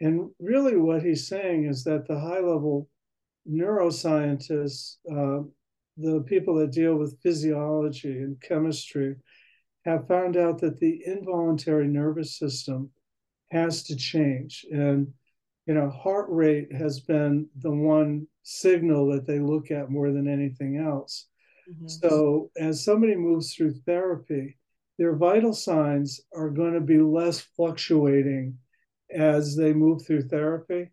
And 0.00 0.30
really, 0.38 0.76
what 0.76 1.02
he's 1.02 1.28
saying 1.28 1.66
is 1.66 1.84
that 1.84 2.06
the 2.08 2.18
high 2.18 2.40
level 2.40 2.88
neuroscientists, 3.48 4.96
uh, 5.10 5.44
the 5.96 6.20
people 6.26 6.56
that 6.56 6.72
deal 6.72 6.96
with 6.96 7.20
physiology 7.22 8.18
and 8.18 8.40
chemistry, 8.40 9.16
have 9.84 10.08
found 10.08 10.36
out 10.36 10.58
that 10.60 10.80
the 10.80 11.02
involuntary 11.06 11.86
nervous 11.86 12.38
system 12.38 12.90
has 13.50 13.82
to 13.84 13.96
change. 13.96 14.64
And, 14.70 15.12
you 15.66 15.74
know, 15.74 15.90
heart 15.90 16.26
rate 16.28 16.72
has 16.72 17.00
been 17.00 17.48
the 17.60 17.70
one 17.70 18.26
signal 18.42 19.06
that 19.12 19.26
they 19.26 19.38
look 19.38 19.70
at 19.70 19.90
more 19.90 20.10
than 20.10 20.26
anything 20.26 20.78
else. 20.78 21.26
Mm-hmm. 21.70 21.88
So, 21.88 22.50
as 22.58 22.84
somebody 22.84 23.14
moves 23.14 23.54
through 23.54 23.74
therapy, 23.86 24.58
their 24.98 25.14
vital 25.16 25.52
signs 25.52 26.20
are 26.34 26.50
going 26.50 26.74
to 26.74 26.80
be 26.80 26.98
less 26.98 27.40
fluctuating 27.40 28.58
as 29.10 29.56
they 29.56 29.72
move 29.72 30.04
through 30.04 30.28
therapy. 30.28 30.90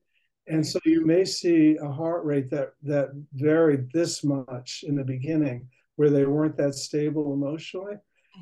And 0.52 0.65
so 0.65 0.80
you 0.86 1.06
may 1.06 1.23
see 1.26 1.78
a 1.82 1.90
heart 1.90 2.26
rate 2.26 2.49
that 2.52 2.73
that 2.84 3.10
varied 3.34 3.91
this 3.91 4.23
much 4.23 4.84
in 4.88 4.95
the 4.95 5.03
beginning, 5.03 5.68
where 5.95 6.10
they 6.10 6.26
weren't 6.26 6.57
that 6.57 6.76
stable 6.76 7.34
emotionally. 7.34 7.95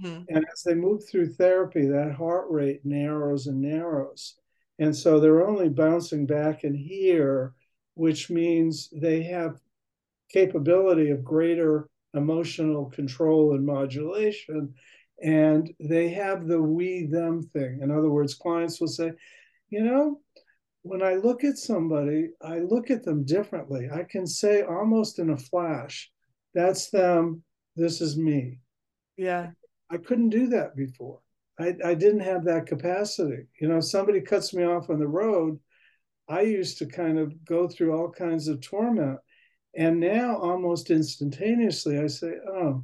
Mm-hmm. 0.04 0.24
And 0.30 0.46
as 0.52 0.64
they 0.64 0.76
move 0.76 1.08
through 1.08 1.34
therapy, 1.34 1.88
that 1.88 2.14
heart 2.14 2.48
rate 2.50 2.82
narrows 2.84 3.48
and 3.48 3.62
narrows. 3.62 4.36
And 4.80 4.96
so 4.96 5.20
they're 5.20 5.48
only 5.48 5.70
bouncing 5.70 6.26
back 6.26 6.64
in 6.64 6.74
here, 6.74 7.54
which 7.96 8.30
means 8.30 8.90
they 8.94 9.24
have 9.24 9.60
capability 10.32 11.10
of 11.10 11.24
greater 11.24 11.90
emotional 12.14 12.86
control 12.86 13.56
and 13.56 13.66
modulation. 13.66 14.74
And 15.22 15.70
they 15.80 16.10
have 16.10 16.48
the 16.48 16.62
we 16.62 17.08
them 17.08 17.42
thing. 17.42 17.80
In 17.82 17.92
other 17.92 18.10
words, 18.10 18.36
clients 18.36 18.80
will 18.80 18.88
say, 18.88 19.12
you 19.70 19.84
know, 19.84 20.22
when 20.90 21.04
I 21.04 21.14
look 21.14 21.44
at 21.44 21.60
somebody, 21.60 22.32
I 22.42 22.60
look 22.60 22.90
at 22.90 23.04
them 23.04 23.24
differently. 23.24 23.90
I 23.94 24.04
can 24.04 24.26
say 24.26 24.64
almost 24.64 25.20
in 25.20 25.30
a 25.30 25.38
flash, 25.38 26.12
that's 26.56 26.90
them, 26.90 27.44
this 27.76 28.02
is 28.02 28.18
me. 28.18 28.60
Yeah. 29.16 29.52
I 29.92 29.98
couldn't 29.98 30.30
do 30.30 30.48
that 30.48 30.76
before. 30.76 31.20
I, 31.60 31.76
I 31.86 31.94
didn't 31.94 32.22
have 32.22 32.44
that 32.46 32.66
capacity. 32.66 33.44
You 33.62 33.68
know, 33.68 33.80
somebody 33.82 34.20
cuts 34.20 34.52
me 34.52 34.64
off 34.64 34.90
on 34.90 34.98
the 34.98 35.08
road, 35.08 35.60
I 36.28 36.42
used 36.42 36.80
to 36.80 36.88
kind 36.88 37.20
of 37.20 37.46
go 37.46 37.68
through 37.68 37.96
all 37.96 38.10
kinds 38.10 38.48
of 38.48 38.62
torment. 38.62 39.20
And 39.76 40.00
now, 40.00 40.38
almost 40.38 40.90
instantaneously, 40.90 42.00
I 42.00 42.08
say, 42.08 42.34
oh, 42.52 42.84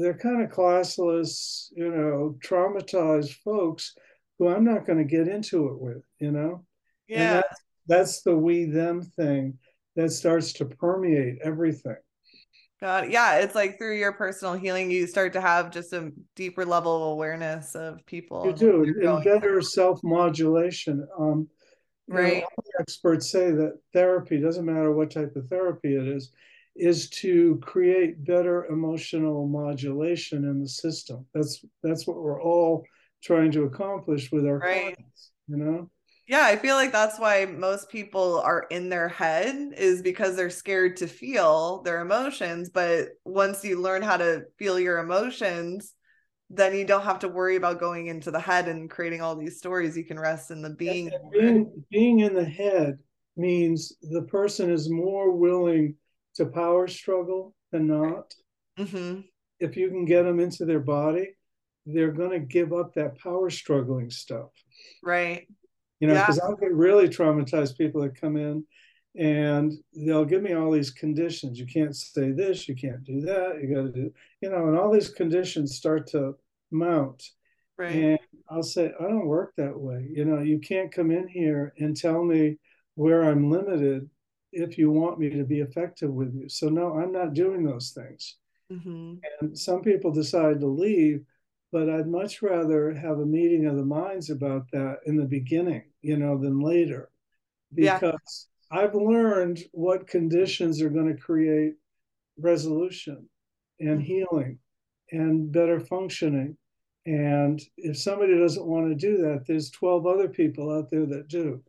they're 0.00 0.16
kind 0.16 0.42
of 0.42 0.50
classless, 0.50 1.68
you 1.76 1.90
know, 1.90 2.38
traumatized 2.42 3.34
folks 3.44 3.94
who 4.38 4.48
I'm 4.48 4.64
not 4.64 4.86
going 4.86 4.98
to 4.98 5.04
get 5.04 5.28
into 5.28 5.68
it 5.68 5.78
with, 5.78 6.02
you 6.18 6.30
know? 6.30 6.64
Yeah. 7.08 7.34
That's, 7.34 7.60
that's, 7.86 8.22
the 8.22 8.36
we 8.36 8.64
them 8.64 9.02
thing 9.02 9.58
that 9.96 10.10
starts 10.10 10.52
to 10.54 10.64
permeate 10.64 11.38
everything. 11.42 11.96
God, 12.80 13.10
yeah, 13.10 13.38
it's 13.38 13.54
like 13.54 13.78
through 13.78 13.96
your 13.96 14.12
personal 14.12 14.54
healing, 14.54 14.90
you 14.90 15.06
start 15.06 15.32
to 15.34 15.40
have 15.40 15.70
just 15.70 15.92
a 15.92 16.10
deeper 16.34 16.64
level 16.64 16.96
of 16.96 17.12
awareness 17.12 17.76
of 17.76 18.04
people. 18.06 18.44
You 18.44 18.52
do, 18.52 18.82
and 18.82 19.22
better 19.22 19.62
self 19.62 20.00
modulation. 20.02 21.06
Um, 21.16 21.48
right. 22.08 22.42
Know, 22.42 22.64
experts 22.80 23.30
say 23.30 23.52
that 23.52 23.78
therapy 23.92 24.40
doesn't 24.40 24.64
matter 24.64 24.90
what 24.92 25.12
type 25.12 25.36
of 25.36 25.46
therapy 25.46 25.94
it 25.94 26.08
is, 26.08 26.32
is 26.74 27.08
to 27.10 27.60
create 27.62 28.24
better 28.24 28.66
emotional 28.66 29.46
modulation 29.46 30.44
in 30.44 30.60
the 30.60 30.68
system. 30.68 31.24
That's 31.34 31.64
that's 31.84 32.06
what 32.06 32.16
we're 32.16 32.42
all 32.42 32.84
trying 33.22 33.52
to 33.52 33.62
accomplish 33.62 34.32
with 34.32 34.44
our 34.44 34.58
right. 34.58 34.94
clients, 34.96 35.30
you 35.46 35.56
know? 35.56 35.90
Yeah, 36.32 36.46
I 36.46 36.56
feel 36.56 36.76
like 36.76 36.92
that's 36.92 37.18
why 37.18 37.44
most 37.44 37.90
people 37.90 38.40
are 38.40 38.64
in 38.70 38.88
their 38.88 39.06
head 39.10 39.74
is 39.76 40.00
because 40.00 40.34
they're 40.34 40.48
scared 40.48 40.96
to 40.96 41.06
feel 41.06 41.82
their 41.82 42.00
emotions. 42.00 42.70
But 42.70 43.08
once 43.26 43.62
you 43.62 43.78
learn 43.78 44.00
how 44.00 44.16
to 44.16 44.44
feel 44.58 44.80
your 44.80 44.96
emotions, 44.96 45.92
then 46.48 46.74
you 46.74 46.86
don't 46.86 47.04
have 47.04 47.18
to 47.18 47.28
worry 47.28 47.56
about 47.56 47.80
going 47.80 48.06
into 48.06 48.30
the 48.30 48.40
head 48.40 48.66
and 48.66 48.88
creating 48.88 49.20
all 49.20 49.36
these 49.36 49.58
stories. 49.58 49.94
You 49.94 50.06
can 50.06 50.18
rest 50.18 50.50
in 50.50 50.62
the 50.62 50.70
being. 50.70 51.10
Being, 51.32 51.84
being 51.90 52.20
in 52.20 52.32
the 52.32 52.46
head 52.46 52.98
means 53.36 53.92
the 54.00 54.22
person 54.22 54.70
is 54.70 54.88
more 54.88 55.32
willing 55.32 55.96
to 56.36 56.46
power 56.46 56.88
struggle 56.88 57.54
than 57.72 57.88
not. 57.88 58.34
Mm-hmm. 58.78 59.20
If 59.60 59.76
you 59.76 59.90
can 59.90 60.06
get 60.06 60.22
them 60.22 60.40
into 60.40 60.64
their 60.64 60.80
body, 60.80 61.36
they're 61.84 62.10
going 62.10 62.30
to 62.30 62.38
give 62.38 62.72
up 62.72 62.94
that 62.94 63.18
power 63.18 63.50
struggling 63.50 64.08
stuff. 64.08 64.48
Right. 65.02 65.46
You 66.02 66.08
know, 66.08 66.14
because 66.14 66.38
yeah. 66.38 66.48
I'll 66.48 66.56
get 66.56 66.74
really 66.74 67.08
traumatized 67.08 67.78
people 67.78 68.00
that 68.02 68.20
come 68.20 68.36
in 68.36 68.64
and 69.16 69.72
they'll 69.94 70.24
give 70.24 70.42
me 70.42 70.52
all 70.52 70.72
these 70.72 70.90
conditions. 70.90 71.60
You 71.60 71.66
can't 71.66 71.94
say 71.94 72.32
this, 72.32 72.68
you 72.68 72.74
can't 72.74 73.04
do 73.04 73.20
that, 73.20 73.60
you 73.62 73.72
got 73.72 73.82
to 73.82 73.92
do, 73.92 74.12
you 74.40 74.50
know, 74.50 74.66
and 74.66 74.76
all 74.76 74.90
these 74.90 75.10
conditions 75.10 75.76
start 75.76 76.08
to 76.08 76.34
mount. 76.72 77.22
Right. 77.78 77.94
And 77.94 78.18
I'll 78.48 78.64
say, 78.64 78.92
I 78.98 79.04
don't 79.04 79.28
work 79.28 79.52
that 79.56 79.78
way. 79.78 80.08
You 80.10 80.24
know, 80.24 80.40
you 80.40 80.58
can't 80.58 80.90
come 80.90 81.12
in 81.12 81.28
here 81.28 81.72
and 81.78 81.96
tell 81.96 82.24
me 82.24 82.58
where 82.96 83.22
I'm 83.22 83.48
limited 83.48 84.10
if 84.50 84.76
you 84.78 84.90
want 84.90 85.20
me 85.20 85.30
to 85.30 85.44
be 85.44 85.60
effective 85.60 86.10
with 86.10 86.34
you. 86.34 86.48
So, 86.48 86.68
no, 86.68 86.98
I'm 86.98 87.12
not 87.12 87.32
doing 87.32 87.62
those 87.64 87.90
things. 87.90 88.38
Mm-hmm. 88.72 89.14
And 89.40 89.56
some 89.56 89.82
people 89.82 90.10
decide 90.10 90.58
to 90.58 90.66
leave, 90.66 91.24
but 91.72 91.88
I'd 91.88 92.06
much 92.06 92.42
rather 92.42 92.92
have 92.92 93.18
a 93.18 93.26
meeting 93.26 93.66
of 93.66 93.76
the 93.76 93.84
minds 93.84 94.30
about 94.30 94.70
that 94.72 94.98
in 95.06 95.16
the 95.16 95.24
beginning, 95.24 95.84
you 96.02 96.16
know, 96.16 96.38
than 96.38 96.60
later. 96.60 97.10
Because 97.74 98.48
yeah. 98.70 98.80
I've 98.80 98.94
learned 98.94 99.60
what 99.72 100.06
conditions 100.06 100.82
are 100.82 100.90
going 100.90 101.08
to 101.08 101.20
create 101.20 101.74
resolution 102.38 103.26
and 103.80 103.98
mm-hmm. 103.98 104.00
healing 104.00 104.58
and 105.10 105.50
better 105.50 105.80
functioning 105.80 106.56
and 107.04 107.60
if 107.76 107.98
somebody 107.98 108.38
doesn't 108.38 108.66
want 108.66 108.88
to 108.88 108.94
do 108.94 109.16
that, 109.22 109.44
there's 109.46 109.70
12 109.70 110.06
other 110.06 110.28
people 110.28 110.70
out 110.70 110.88
there 110.90 111.06
that 111.06 111.28
do, 111.28 111.62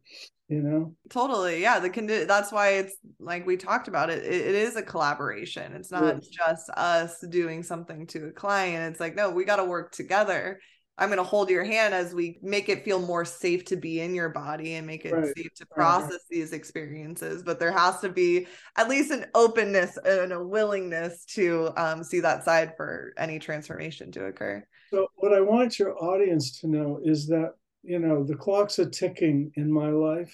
you 0.53 0.61
know? 0.61 0.95
Totally. 1.09 1.61
Yeah. 1.61 1.79
The 1.79 1.89
condi- 1.89 2.27
that's 2.27 2.51
why 2.51 2.69
it's 2.75 2.95
like 3.19 3.45
we 3.47 3.57
talked 3.57 3.87
about 3.87 4.09
it. 4.09 4.23
it, 4.23 4.47
it 4.47 4.55
is 4.55 4.75
a 4.75 4.83
collaboration. 4.83 5.73
It's 5.73 5.91
not 5.91 6.15
yes. 6.15 6.27
just 6.27 6.69
us 6.71 7.19
doing 7.29 7.63
something 7.63 8.05
to 8.07 8.27
a 8.27 8.31
client. 8.31 8.91
It's 8.91 8.99
like, 8.99 9.15
no, 9.15 9.31
we 9.31 9.45
got 9.45 9.55
to 9.55 9.65
work 9.65 9.91
together. 9.91 10.59
I'm 10.95 11.09
going 11.09 11.17
to 11.17 11.23
hold 11.23 11.49
your 11.49 11.63
hand 11.63 11.95
as 11.95 12.13
we 12.13 12.37
make 12.43 12.69
it 12.69 12.85
feel 12.85 12.99
more 12.99 13.25
safe 13.25 13.65
to 13.65 13.75
be 13.75 13.99
in 13.99 14.13
your 14.13 14.29
body 14.29 14.75
and 14.75 14.85
make 14.85 15.05
it 15.05 15.13
right. 15.13 15.35
safe 15.35 15.51
to 15.55 15.65
process 15.65 16.11
right. 16.11 16.19
these 16.29 16.53
experiences. 16.53 17.41
But 17.41 17.59
there 17.59 17.71
has 17.71 17.99
to 18.01 18.09
be 18.09 18.45
at 18.77 18.89
least 18.89 19.09
an 19.09 19.25
openness 19.33 19.97
and 20.05 20.31
a 20.31 20.43
willingness 20.43 21.25
to 21.33 21.71
um, 21.77 22.03
see 22.03 22.19
that 22.19 22.45
side 22.45 22.73
for 22.77 23.13
any 23.17 23.39
transformation 23.39 24.11
to 24.11 24.25
occur. 24.25 24.63
So, 24.91 25.07
what 25.15 25.33
I 25.33 25.41
want 25.41 25.79
your 25.79 25.97
audience 25.97 26.59
to 26.59 26.67
know 26.67 26.99
is 27.03 27.25
that, 27.27 27.53
you 27.83 27.99
know, 27.99 28.23
the 28.23 28.35
clocks 28.35 28.79
are 28.79 28.89
ticking 28.89 29.51
in 29.55 29.71
my 29.71 29.89
life. 29.89 30.33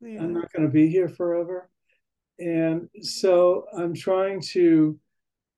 Yeah. 0.00 0.22
I'm 0.22 0.32
not 0.32 0.52
going 0.52 0.66
to 0.66 0.72
be 0.72 0.88
here 0.88 1.08
forever. 1.08 1.70
And 2.38 2.88
so 3.00 3.66
I'm 3.76 3.94
trying 3.94 4.40
to 4.52 4.98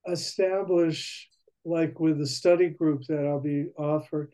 establish, 0.07 1.29
like 1.65 1.99
with 1.99 2.19
the 2.19 2.27
study 2.27 2.69
group 2.69 3.03
that 3.07 3.25
I'll 3.25 3.41
be 3.41 3.67
offered, 3.77 4.31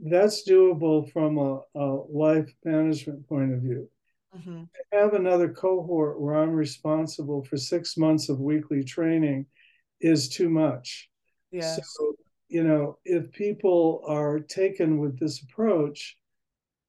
that's 0.00 0.48
doable 0.48 1.12
from 1.12 1.38
a, 1.38 1.60
a 1.74 1.86
life 2.08 2.50
management 2.64 3.28
point 3.28 3.52
of 3.52 3.60
view. 3.60 3.88
Mm-hmm. 4.36 4.62
I 4.92 4.96
have 4.96 5.14
another 5.14 5.48
cohort 5.48 6.20
where 6.20 6.34
I'm 6.34 6.52
responsible 6.52 7.44
for 7.44 7.56
six 7.56 7.96
months 7.96 8.28
of 8.28 8.40
weekly 8.40 8.82
training 8.82 9.46
is 10.00 10.28
too 10.28 10.48
much. 10.48 11.10
Yeah. 11.50 11.76
So 11.76 12.14
you 12.52 12.62
know, 12.62 12.98
if 13.06 13.32
people 13.32 14.04
are 14.06 14.38
taken 14.38 14.98
with 14.98 15.18
this 15.18 15.42
approach, 15.42 16.18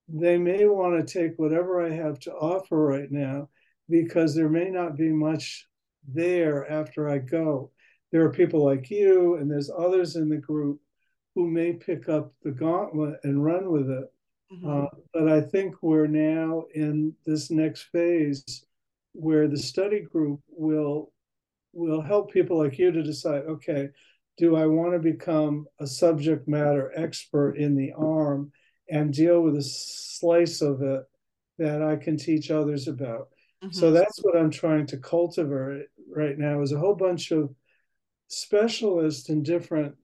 they 0.10 0.38
may 0.38 0.66
want 0.66 1.08
to 1.08 1.20
take 1.20 1.40
whatever 1.40 1.82
I 1.82 1.90
have 1.90 2.20
to 2.22 2.34
offer 2.34 2.78
right 2.78 3.10
now 3.10 3.48
because 3.90 4.36
there 4.36 4.50
may 4.50 4.70
not 4.70 4.98
be 4.98 5.10
much 5.10 5.70
there 6.06 6.70
after 6.70 7.10
I 7.10 7.20
go. 7.20 7.72
There 8.12 8.26
are 8.26 8.34
people 8.34 8.66
like 8.66 8.92
you, 8.92 9.36
and 9.36 9.50
there's 9.50 9.72
others 9.72 10.18
in 10.18 10.28
the 10.28 10.38
group 10.38 10.82
who 11.34 11.50
may 11.50 11.72
pick 11.72 12.10
up 12.10 12.34
the 12.44 12.52
gauntlet 12.52 13.22
and 13.24 13.44
run 13.44 13.72
with 13.72 13.90
it. 13.90 14.14
Mm-hmm. 14.52 14.70
Uh, 14.70 14.90
but 15.14 15.30
I 15.30 15.40
think 15.40 15.76
we're 15.82 16.08
now 16.08 16.66
in 16.76 17.14
this 17.26 17.50
next 17.50 17.84
phase 17.84 18.66
where 19.14 19.48
the 19.48 19.58
study 19.58 20.02
group 20.02 20.42
will 20.50 21.12
will 21.72 22.02
help 22.02 22.32
people 22.32 22.60
like 22.60 22.78
you 22.78 22.92
to 22.92 23.02
decide 23.02 23.44
okay 23.46 23.90
do 24.38 24.56
I 24.56 24.66
want 24.66 24.94
to 24.94 25.00
become 25.00 25.66
a 25.80 25.88
subject 25.88 26.48
matter 26.48 26.92
expert 26.96 27.58
in 27.58 27.76
the 27.76 27.94
AARM 27.98 28.52
and 28.90 29.14
deal 29.14 29.42
with 29.42 29.56
a 29.56 29.64
slice 29.64 30.62
of 30.62 30.82
it 30.82 31.04
that 31.60 31.82
I 31.82 31.96
can 31.96 32.18
teach 32.18 32.52
others 32.52 32.88
about? 32.88 33.30
Mm-hmm. 33.64 33.72
So 33.72 33.92
that's 33.92 34.20
what 34.22 34.36
I'm 34.36 34.50
trying 34.50 34.88
to 34.88 34.98
cultivate 34.98 35.88
right 36.10 36.38
now 36.38 36.62
is 36.62 36.72
a 36.72 36.80
whole 36.80 36.96
bunch 36.96 37.32
of 37.32 37.54
specialists 38.28 39.30
in 39.30 39.44
different 39.44 39.96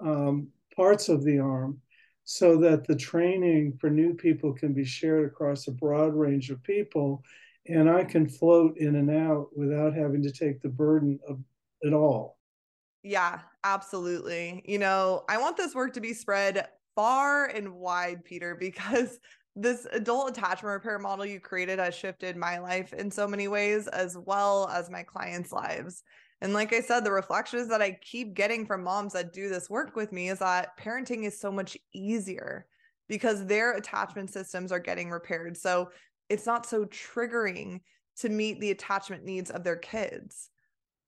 um, 0.00 0.48
parts 0.74 1.08
of 1.08 1.24
the 1.24 1.36
AARM 1.36 1.78
so 2.24 2.58
that 2.58 2.86
the 2.86 2.96
training 2.96 3.78
for 3.80 3.88
new 3.88 4.12
people 4.12 4.52
can 4.52 4.74
be 4.74 4.84
shared 4.84 5.26
across 5.26 5.66
a 5.66 5.72
broad 5.72 6.14
range 6.14 6.50
of 6.50 6.62
people 6.62 7.22
and 7.66 7.88
I 7.88 8.04
can 8.04 8.28
float 8.28 8.78
in 8.78 8.96
and 8.96 9.10
out 9.10 9.48
without 9.56 9.94
having 9.94 10.22
to 10.22 10.32
take 10.32 10.60
the 10.60 10.68
burden 10.68 11.18
of 11.28 11.38
it 11.82 11.92
all. 11.92 12.37
Yeah, 13.02 13.40
absolutely. 13.64 14.62
You 14.66 14.78
know, 14.78 15.24
I 15.28 15.38
want 15.38 15.56
this 15.56 15.74
work 15.74 15.94
to 15.94 16.00
be 16.00 16.12
spread 16.14 16.66
far 16.94 17.46
and 17.46 17.74
wide, 17.74 18.24
Peter, 18.24 18.56
because 18.58 19.18
this 19.56 19.86
adult 19.92 20.30
attachment 20.30 20.72
repair 20.72 20.98
model 20.98 21.24
you 21.24 21.40
created 21.40 21.78
has 21.78 21.94
shifted 21.94 22.36
my 22.36 22.58
life 22.58 22.92
in 22.92 23.10
so 23.10 23.26
many 23.26 23.48
ways, 23.48 23.88
as 23.88 24.16
well 24.16 24.68
as 24.68 24.90
my 24.90 25.02
clients' 25.02 25.52
lives. 25.52 26.02
And 26.40 26.52
like 26.52 26.72
I 26.72 26.80
said, 26.80 27.02
the 27.02 27.10
reflections 27.10 27.68
that 27.68 27.82
I 27.82 27.98
keep 28.00 28.34
getting 28.34 28.64
from 28.66 28.84
moms 28.84 29.12
that 29.14 29.32
do 29.32 29.48
this 29.48 29.68
work 29.68 29.96
with 29.96 30.12
me 30.12 30.28
is 30.28 30.38
that 30.38 30.78
parenting 30.78 31.24
is 31.24 31.40
so 31.40 31.50
much 31.50 31.76
easier 31.92 32.66
because 33.08 33.44
their 33.46 33.72
attachment 33.72 34.30
systems 34.30 34.70
are 34.70 34.78
getting 34.78 35.10
repaired. 35.10 35.56
So 35.56 35.90
it's 36.28 36.46
not 36.46 36.64
so 36.66 36.84
triggering 36.84 37.80
to 38.18 38.28
meet 38.28 38.60
the 38.60 38.70
attachment 38.70 39.24
needs 39.24 39.50
of 39.50 39.64
their 39.64 39.76
kids. 39.76 40.50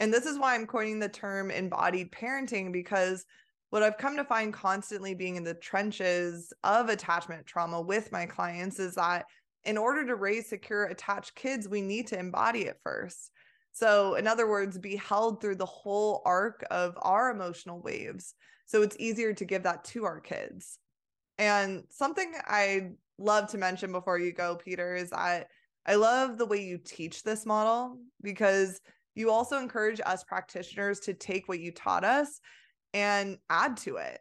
And 0.01 0.13
this 0.13 0.25
is 0.25 0.39
why 0.39 0.55
I'm 0.55 0.67
coining 0.67 0.99
the 0.99 1.09
term 1.09 1.51
embodied 1.51 2.11
parenting 2.11 2.73
because 2.73 3.27
what 3.69 3.83
I've 3.83 3.99
come 3.99 4.17
to 4.17 4.25
find 4.25 4.53
constantly 4.53 5.15
being 5.15 5.37
in 5.37 5.45
the 5.45 5.55
trenches 5.55 6.53
of 6.65 6.89
attachment 6.89 7.47
trauma 7.47 7.81
with 7.81 8.11
my 8.11 8.27
clients 8.27 8.81
is 8.81 8.97
that 8.97 9.27
in 9.65 9.77
order 9.77 10.07
to 10.07 10.17
raise 10.17 10.49
secure 10.49 10.87
attached 10.87 11.35
kids, 11.35 11.69
we 11.69 11.83
need 11.83 12.07
to 12.09 12.19
embody 12.19 12.63
it 12.63 12.79
first. 12.83 13.31
So, 13.73 14.15
in 14.15 14.27
other 14.27 14.49
words, 14.49 14.79
be 14.79 14.97
held 14.97 15.41
through 15.41 15.57
the 15.57 15.67
whole 15.67 16.23
arc 16.25 16.65
of 16.71 16.95
our 17.03 17.31
emotional 17.31 17.81
waves. 17.81 18.35
So 18.67 18.83
it's 18.83 18.97
easier 18.99 19.33
to 19.35 19.45
give 19.45 19.65
that 19.65 19.85
to 19.85 20.05
our 20.05 20.19
kids. 20.19 20.79
And 21.39 21.85
something 21.91 22.33
I 22.47 22.93
love 23.19 23.51
to 23.51 23.59
mention 23.59 23.93
before 23.93 24.19
you 24.19 24.33
go, 24.33 24.57
Peter, 24.57 24.95
is 24.95 25.11
that 25.11 25.49
I 25.87 25.95
love 25.95 26.39
the 26.39 26.47
way 26.47 26.63
you 26.63 26.79
teach 26.79 27.23
this 27.23 27.47
model 27.47 27.99
because 28.23 28.81
you 29.21 29.31
also 29.31 29.59
encourage 29.59 30.01
us 30.05 30.25
practitioners 30.25 30.99
to 31.01 31.15
take 31.15 31.49
what 31.49 31.61
you 31.61 31.71
taught 31.71 32.05
us 32.05 32.41
and 32.93 33.39
add 33.49 33.77
to 33.79 33.97
it. 33.97 34.19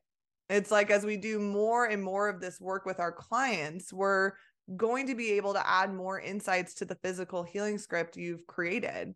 It's 0.50 0.72
like 0.72 0.92
as 0.92 1.06
we 1.06 1.18
do 1.18 1.40
more 1.40 1.86
and 1.86 2.04
more 2.04 2.30
of 2.30 2.42
this 2.42 2.60
work 2.62 2.86
with 2.86 3.00
our 3.00 3.12
clients, 3.12 3.92
we're 3.92 4.34
going 4.76 5.08
to 5.08 5.16
be 5.16 5.32
able 5.32 5.54
to 5.54 5.68
add 5.68 5.94
more 5.94 6.20
insights 6.20 6.76
to 6.76 6.86
the 6.86 6.98
physical 7.04 7.44
healing 7.44 7.78
script 7.78 8.18
you've 8.18 8.46
created. 8.46 9.16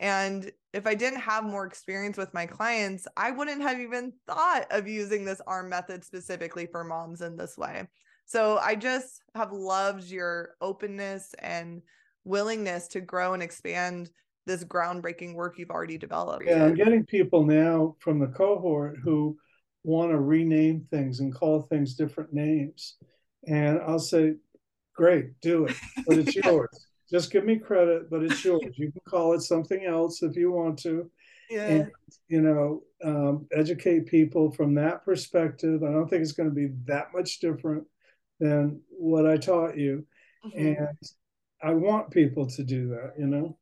And 0.00 0.50
if 0.72 0.86
I 0.86 0.94
didn't 0.94 1.20
have 1.20 1.44
more 1.44 1.66
experience 1.66 2.16
with 2.16 2.32
my 2.32 2.46
clients, 2.46 3.06
I 3.16 3.32
wouldn't 3.32 3.62
have 3.62 3.80
even 3.80 4.12
thought 4.26 4.66
of 4.70 4.86
using 4.86 5.24
this 5.24 5.40
AARM 5.46 5.68
method 5.68 6.04
specifically 6.04 6.66
for 6.66 6.84
moms 6.84 7.20
in 7.20 7.36
this 7.36 7.56
way. 7.56 7.84
So 8.26 8.58
I 8.58 8.74
just 8.74 9.22
have 9.34 9.52
loved 9.52 10.04
your 10.04 10.50
openness 10.60 11.34
and 11.38 11.82
willingness 12.24 12.86
to 12.88 13.00
grow 13.00 13.34
and 13.34 13.42
expand 13.42 14.10
this 14.48 14.64
groundbreaking 14.64 15.34
work 15.34 15.58
you've 15.58 15.70
already 15.70 15.98
developed. 15.98 16.44
Yeah, 16.44 16.64
I'm 16.64 16.74
getting 16.74 17.04
people 17.04 17.44
now 17.44 17.94
from 18.00 18.18
the 18.18 18.26
cohort 18.26 18.96
who 19.04 19.36
want 19.84 20.10
to 20.10 20.18
rename 20.18 20.86
things 20.90 21.20
and 21.20 21.32
call 21.32 21.62
things 21.62 21.94
different 21.94 22.32
names. 22.32 22.96
And 23.46 23.78
I'll 23.86 24.00
say, 24.00 24.34
great, 24.96 25.38
do 25.40 25.66
it, 25.66 25.76
but 26.06 26.18
it's 26.18 26.34
yours. 26.44 26.86
Just 27.10 27.30
give 27.30 27.44
me 27.44 27.58
credit, 27.58 28.10
but 28.10 28.22
it's 28.22 28.44
yours. 28.44 28.76
You 28.76 28.90
can 28.90 29.02
call 29.08 29.34
it 29.34 29.42
something 29.42 29.84
else 29.84 30.22
if 30.22 30.34
you 30.34 30.50
want 30.50 30.78
to. 30.80 31.10
Yeah. 31.50 31.66
And, 31.66 31.90
you 32.28 32.42
know, 32.42 32.82
um, 33.04 33.46
educate 33.52 34.06
people 34.06 34.50
from 34.50 34.74
that 34.74 35.04
perspective. 35.04 35.82
I 35.82 35.92
don't 35.92 36.08
think 36.08 36.22
it's 36.22 36.32
going 36.32 36.48
to 36.48 36.54
be 36.54 36.68
that 36.84 37.08
much 37.14 37.38
different 37.38 37.84
than 38.40 38.80
what 38.88 39.26
I 39.26 39.36
taught 39.36 39.78
you. 39.78 40.04
Mm-hmm. 40.44 40.66
And 40.66 40.98
I 41.62 41.72
want 41.72 42.10
people 42.10 42.46
to 42.46 42.62
do 42.62 42.88
that, 42.88 43.14
you 43.18 43.26
know? 43.26 43.56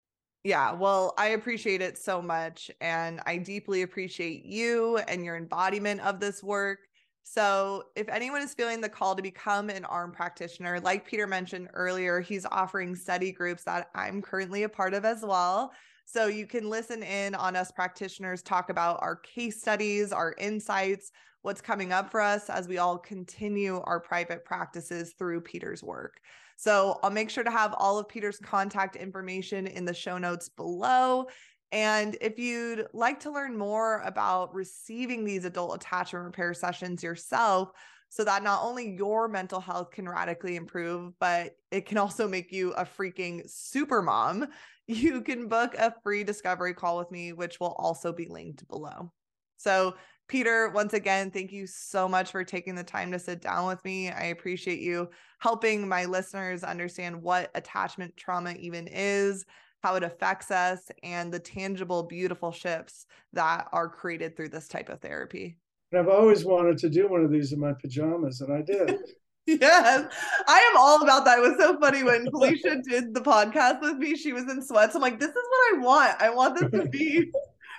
Yeah, 0.47 0.71
well, 0.75 1.13
I 1.19 1.31
appreciate 1.31 1.83
it 1.83 1.99
so 1.99 2.23
much. 2.23 2.71
And 2.81 3.21
I 3.27 3.37
deeply 3.37 3.83
appreciate 3.83 4.45
you 4.45 4.99
and 5.09 5.25
your 5.25 5.37
embodiment 5.37 6.03
of 6.03 6.21
this 6.21 6.41
work. 6.41 6.79
So, 7.25 7.83
if 7.97 8.09
anyone 8.09 8.43
is 8.43 8.55
feeling 8.55 8.81
the 8.81 8.89
call 8.89 9.17
to 9.17 9.23
become 9.23 9.71
an 9.71 9.83
AARM 9.83 10.13
practitioner, 10.13 10.79
like 10.79 11.05
Peter 11.05 11.27
mentioned 11.27 11.69
earlier, 11.75 12.21
he's 12.21 12.47
offering 12.47 12.95
study 12.95 13.33
groups 13.33 13.65
that 13.65 13.89
I'm 13.97 14.23
currently 14.23 14.63
a 14.63 14.69
part 14.69 14.95
of 14.95 15.05
as 15.05 15.23
well. 15.25 15.73
So, 16.05 16.29
you 16.29 16.47
can 16.47 16.71
listen 16.71 17.03
in 17.03 17.35
on 17.35 17.57
us 17.57 17.73
practitioners 17.73 18.41
talk 18.41 18.71
about 18.71 19.01
our 19.03 19.17
case 19.17 19.59
studies, 19.61 20.13
our 20.13 20.37
insights, 20.39 21.11
what's 21.43 21.61
coming 21.61 21.93
up 21.93 22.13
for 22.13 22.21
us 22.21 22.49
as 22.49 22.69
we 22.69 22.79
all 22.79 22.99
continue 22.99 23.81
our 23.81 23.99
private 23.99 24.45
practices 24.45 25.13
through 25.19 25.41
Peter's 25.41 25.83
work. 25.83 26.21
So 26.57 26.99
I'll 27.03 27.11
make 27.11 27.31
sure 27.31 27.45
to 27.45 27.51
have 27.51 27.75
all 27.77 27.99
of 27.99 28.09
Peter's 28.09 28.39
contact 28.39 28.97
information 28.97 29.67
in 29.67 29.85
the 29.85 29.95
show 29.95 30.19
notes 30.19 30.49
below. 30.49 31.27
And 31.73 32.17
if 32.21 32.39
you'd 32.39 32.87
like 32.93 33.21
to 33.21 33.31
learn 33.31 33.59
more 33.59 34.01
about 34.03 34.55
receiving 34.55 35.25
these 35.25 35.45
adult 35.45 35.75
attachment 35.75 36.25
repair 36.25 36.55
sessions 36.55 37.03
yourself, 37.03 37.73
so 38.09 38.25
that 38.25 38.43
not 38.43 38.63
only 38.63 38.95
your 38.97 39.29
mental 39.29 39.61
health 39.61 39.91
can 39.91 40.09
radically 40.09 40.57
improve, 40.57 41.13
but 41.19 41.57
it 41.71 41.87
can 41.87 41.99
also 41.99 42.29
make 42.29 42.53
you 42.53 42.73
a 42.73 42.85
freaking 42.85 43.43
super 43.51 44.01
mom, 44.01 44.47
you 44.87 45.21
can 45.21 45.49
book 45.49 45.75
a 45.75 45.93
free 46.03 46.23
discovery 46.25 46.73
call 46.73 46.99
with 46.99 47.11
me, 47.11 47.33
which 47.33 47.59
will 47.59 47.75
also 47.79 48.13
be 48.13 48.29
linked 48.29 48.67
below. 48.69 49.13
So, 49.57 49.97
Peter, 50.29 50.71
once 50.71 50.93
again, 50.93 51.31
thank 51.31 51.53
you 51.53 51.67
so 51.67 52.09
much 52.09 52.33
for 52.33 52.43
taking 52.43 52.75
the 52.75 52.83
time 52.83 53.13
to 53.13 53.19
sit 53.19 53.41
down 53.41 53.67
with 53.67 53.85
me. 53.85 54.11
I 54.11 54.25
appreciate 54.25 54.81
you 54.81 55.09
helping 55.39 55.87
my 55.87 56.05
listeners 56.07 56.65
understand 56.65 57.23
what 57.23 57.51
attachment 57.55 58.17
trauma 58.17 58.55
even 58.59 58.89
is, 58.89 59.45
how 59.83 59.95
it 59.95 60.03
affects 60.03 60.51
us, 60.51 60.91
and 61.05 61.33
the 61.33 61.39
tangible, 61.39 62.03
beautiful 62.03 62.51
shifts 62.51 63.07
that 63.35 63.69
are 63.73 63.89
created 63.89 64.37
through 64.37 64.49
this 64.49 64.67
type 64.67 64.89
of 64.89 65.01
therapy. 65.01 65.59
I've 65.95 66.09
always 66.09 66.45
wanted 66.45 66.79
to 66.79 66.91
do 66.91 67.09
one 67.09 67.25
of 67.25 67.31
these 67.31 67.53
in 67.53 67.61
my 67.61 67.73
pajamas, 67.73 68.41
and 68.41 68.53
I 68.53 68.63
did. 68.63 68.99
yes, 69.47 70.13
I 70.49 70.59
am 70.59 70.77
all 70.77 71.03
about 71.03 71.25
that. 71.25 71.39
It 71.39 71.43
was 71.43 71.57
so 71.59 71.79
funny 71.79 72.03
when 72.03 72.29
Felicia 72.31 72.83
did 72.89 73.15
the 73.15 73.21
podcast 73.21 73.81
with 73.81 73.97
me. 73.99 74.17
She 74.17 74.33
was 74.33 74.51
in 74.51 74.61
sweats. 74.61 74.97
I'm 74.97 75.03
like, 75.03 75.21
this 75.21 75.31
is 75.31 75.37
what 75.37 75.75
I 75.75 75.79
want. 75.85 76.21
I 76.21 76.31
want 76.31 76.59
this 76.59 76.71
to 76.73 76.89
be 76.89 77.31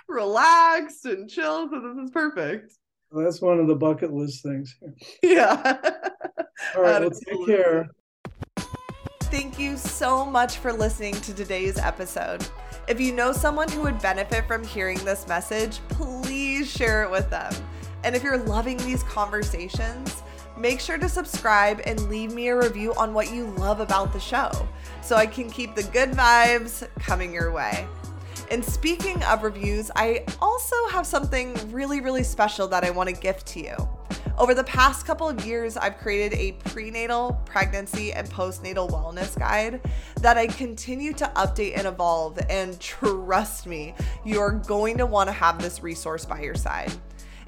relaxed 0.08 1.04
and 1.04 1.28
chill. 1.28 1.68
So 1.70 1.80
this 1.80 2.04
is 2.04 2.10
perfect. 2.10 2.74
Well, 3.10 3.24
that's 3.24 3.40
one 3.40 3.58
of 3.58 3.66
the 3.66 3.74
bucket 3.74 4.12
list 4.12 4.42
things. 4.42 4.76
Yeah. 5.22 5.78
All 6.76 6.82
right. 6.82 7.00
Well, 7.00 7.10
take 7.10 7.46
care. 7.46 7.88
Thank 9.22 9.58
you 9.58 9.76
so 9.76 10.24
much 10.24 10.56
for 10.56 10.72
listening 10.72 11.14
to 11.14 11.34
today's 11.34 11.78
episode. 11.78 12.46
If 12.86 13.00
you 13.00 13.12
know 13.12 13.32
someone 13.32 13.70
who 13.70 13.82
would 13.82 14.00
benefit 14.00 14.46
from 14.46 14.64
hearing 14.64 14.98
this 15.04 15.28
message, 15.28 15.80
please 15.88 16.70
share 16.70 17.02
it 17.04 17.10
with 17.10 17.28
them. 17.28 17.52
And 18.04 18.16
if 18.16 18.22
you're 18.22 18.38
loving 18.38 18.78
these 18.78 19.02
conversations, 19.02 20.22
make 20.56 20.80
sure 20.80 20.98
to 20.98 21.08
subscribe 21.08 21.82
and 21.84 22.08
leave 22.08 22.32
me 22.32 22.48
a 22.48 22.56
review 22.56 22.94
on 22.94 23.12
what 23.12 23.30
you 23.30 23.46
love 23.58 23.80
about 23.80 24.12
the 24.12 24.20
show 24.20 24.50
so 25.02 25.16
I 25.16 25.26
can 25.26 25.50
keep 25.50 25.74
the 25.74 25.82
good 25.84 26.12
vibes 26.12 26.86
coming 26.98 27.32
your 27.32 27.52
way. 27.52 27.86
And 28.50 28.64
speaking 28.64 29.22
of 29.24 29.42
reviews, 29.42 29.90
I 29.94 30.24
also 30.40 30.76
have 30.90 31.06
something 31.06 31.54
really, 31.70 32.00
really 32.00 32.22
special 32.22 32.66
that 32.68 32.82
I 32.82 32.90
want 32.90 33.10
to 33.10 33.14
gift 33.14 33.46
to 33.48 33.60
you. 33.60 33.76
Over 34.38 34.54
the 34.54 34.64
past 34.64 35.04
couple 35.04 35.28
of 35.28 35.44
years, 35.44 35.76
I've 35.76 35.98
created 35.98 36.38
a 36.38 36.52
prenatal, 36.70 37.42
pregnancy, 37.44 38.12
and 38.12 38.28
postnatal 38.30 38.88
wellness 38.88 39.38
guide 39.38 39.80
that 40.20 40.38
I 40.38 40.46
continue 40.46 41.12
to 41.14 41.26
update 41.34 41.76
and 41.76 41.86
evolve. 41.86 42.38
And 42.48 42.78
trust 42.80 43.66
me, 43.66 43.94
you're 44.24 44.52
going 44.52 44.96
to 44.98 45.06
want 45.06 45.28
to 45.28 45.32
have 45.32 45.60
this 45.60 45.82
resource 45.82 46.24
by 46.24 46.40
your 46.40 46.54
side. 46.54 46.92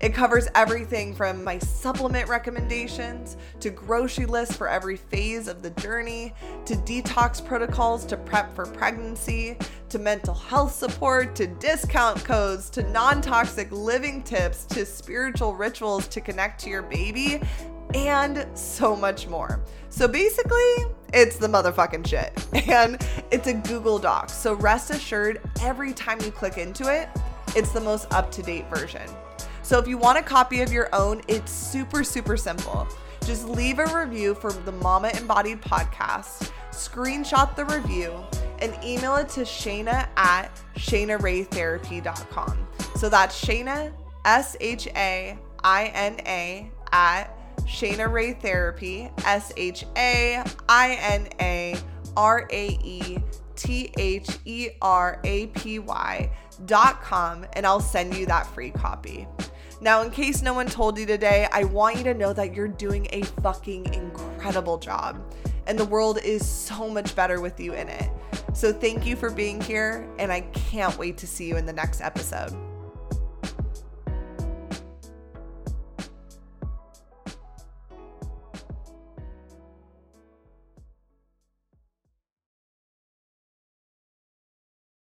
It 0.01 0.15
covers 0.15 0.49
everything 0.55 1.15
from 1.15 1.45
my 1.45 1.59
supplement 1.59 2.27
recommendations 2.27 3.37
to 3.61 3.69
grocery 3.69 4.25
lists 4.25 4.57
for 4.57 4.67
every 4.67 4.97
phase 4.97 5.47
of 5.47 5.63
the 5.63 5.71
journey, 5.71 6.33
to 6.65 6.75
detox 6.75 7.45
protocols 7.45 8.07
to 8.07 8.17
prep 8.17 8.55
for 8.55 8.65
pregnancy, 8.65 9.59
to 9.91 9.99
mental 9.99 10.33
health 10.33 10.75
support, 10.75 11.35
to 11.37 11.47
discount 11.47 12.25
codes, 12.25 12.71
to 12.71 12.83
non 12.91 13.21
toxic 13.21 13.71
living 13.71 14.23
tips, 14.23 14.65
to 14.67 14.87
spiritual 14.87 15.55
rituals 15.55 16.09
to 16.09 16.23
connect 16.23 16.61
to 16.63 16.71
your 16.71 16.83
baby, 16.83 17.43
and 17.95 18.47
so 18.55 18.97
much 18.97 19.29
more. 19.29 19.61
So 19.91 20.09
basically, 20.09 20.77
it's 21.13 21.37
the 21.37 21.49
motherfucking 21.49 22.07
shit. 22.07 22.33
And 22.71 23.05
it's 23.31 23.49
a 23.49 23.55
Google 23.55 23.99
Doc. 23.99 24.31
So 24.31 24.55
rest 24.55 24.91
assured, 24.91 25.41
every 25.61 25.93
time 25.93 26.21
you 26.21 26.31
click 26.31 26.57
into 26.57 26.93
it, 26.93 27.09
it's 27.57 27.73
the 27.73 27.81
most 27.81 28.13
up 28.13 28.31
to 28.33 28.43
date 28.43 28.67
version. 28.71 29.09
So 29.71 29.79
if 29.79 29.87
you 29.87 29.99
want 29.99 30.19
a 30.19 30.23
copy 30.23 30.63
of 30.63 30.73
your 30.73 30.93
own, 30.93 31.23
it's 31.29 31.53
super, 31.53 32.03
super 32.03 32.37
simple. 32.37 32.89
Just 33.25 33.49
leave 33.49 33.79
a 33.79 33.87
review 33.97 34.35
for 34.35 34.53
the 34.53 34.73
Mama 34.73 35.13
Embodied 35.15 35.63
podcast, 35.63 36.51
screenshot 36.73 37.55
the 37.55 37.65
review, 37.67 38.13
and 38.59 38.77
email 38.83 39.15
it 39.15 39.29
to 39.29 39.43
Shaina 39.43 40.09
at 40.17 40.49
ShainaRaeTherapy.com. 40.75 42.67
So 42.97 43.09
that's 43.09 43.41
Shaina, 43.41 43.93
S 44.25 44.57
H 44.59 44.89
A 44.89 45.39
I 45.63 45.85
N 45.95 46.17
A, 46.27 46.69
at 46.91 47.27
Shaina 47.61 48.11
Rae 48.11 48.33
Therapy, 48.33 49.09
S 49.25 49.53
H 49.57 49.85
A 49.97 50.43
I 50.69 50.99
N 51.01 51.29
A 51.41 51.77
R 52.17 52.49
A 52.51 52.67
E 52.83 53.19
T 53.55 53.93
H 53.97 54.31
E 54.45 54.71
R 54.83 55.21
A 55.23 55.47
P 55.47 55.79
Y 55.79 56.29
dot 56.67 57.03
com, 57.03 57.47
and 57.53 57.65
I'll 57.65 57.79
send 57.79 58.17
you 58.17 58.27
that 58.27 58.49
free 58.49 58.71
copy. 58.71 59.29
Now, 59.83 60.03
in 60.03 60.11
case 60.11 60.43
no 60.43 60.53
one 60.53 60.67
told 60.67 60.99
you 60.99 61.07
today, 61.07 61.49
I 61.53 61.65
want 61.65 61.97
you 61.97 62.05
to 62.05 62.13
know 62.13 62.35
that 62.35 62.55
you're 62.55 62.69
doing 62.69 63.09
a 63.13 63.23
fucking 63.43 63.95
incredible 63.95 64.77
job, 64.77 65.19
and 65.67 65.79
the 65.79 65.87
world 65.87 66.19
is 66.23 66.47
so 66.47 66.91
much 66.91 67.17
better 67.17 67.41
with 67.41 67.59
you 67.59 67.73
in 67.73 67.89
it. 67.89 68.11
So, 68.53 68.75
thank 68.75 69.07
you 69.07 69.17
for 69.17 69.31
being 69.31 69.59
here, 69.59 70.07
and 70.19 70.31
I 70.31 70.43
can't 70.53 70.97
wait 70.99 71.17
to 71.19 71.27
see 71.27 71.49
you 71.49 71.57
in 71.57 71.65
the 71.65 71.73
next 71.73 72.03
episode. 72.03 72.55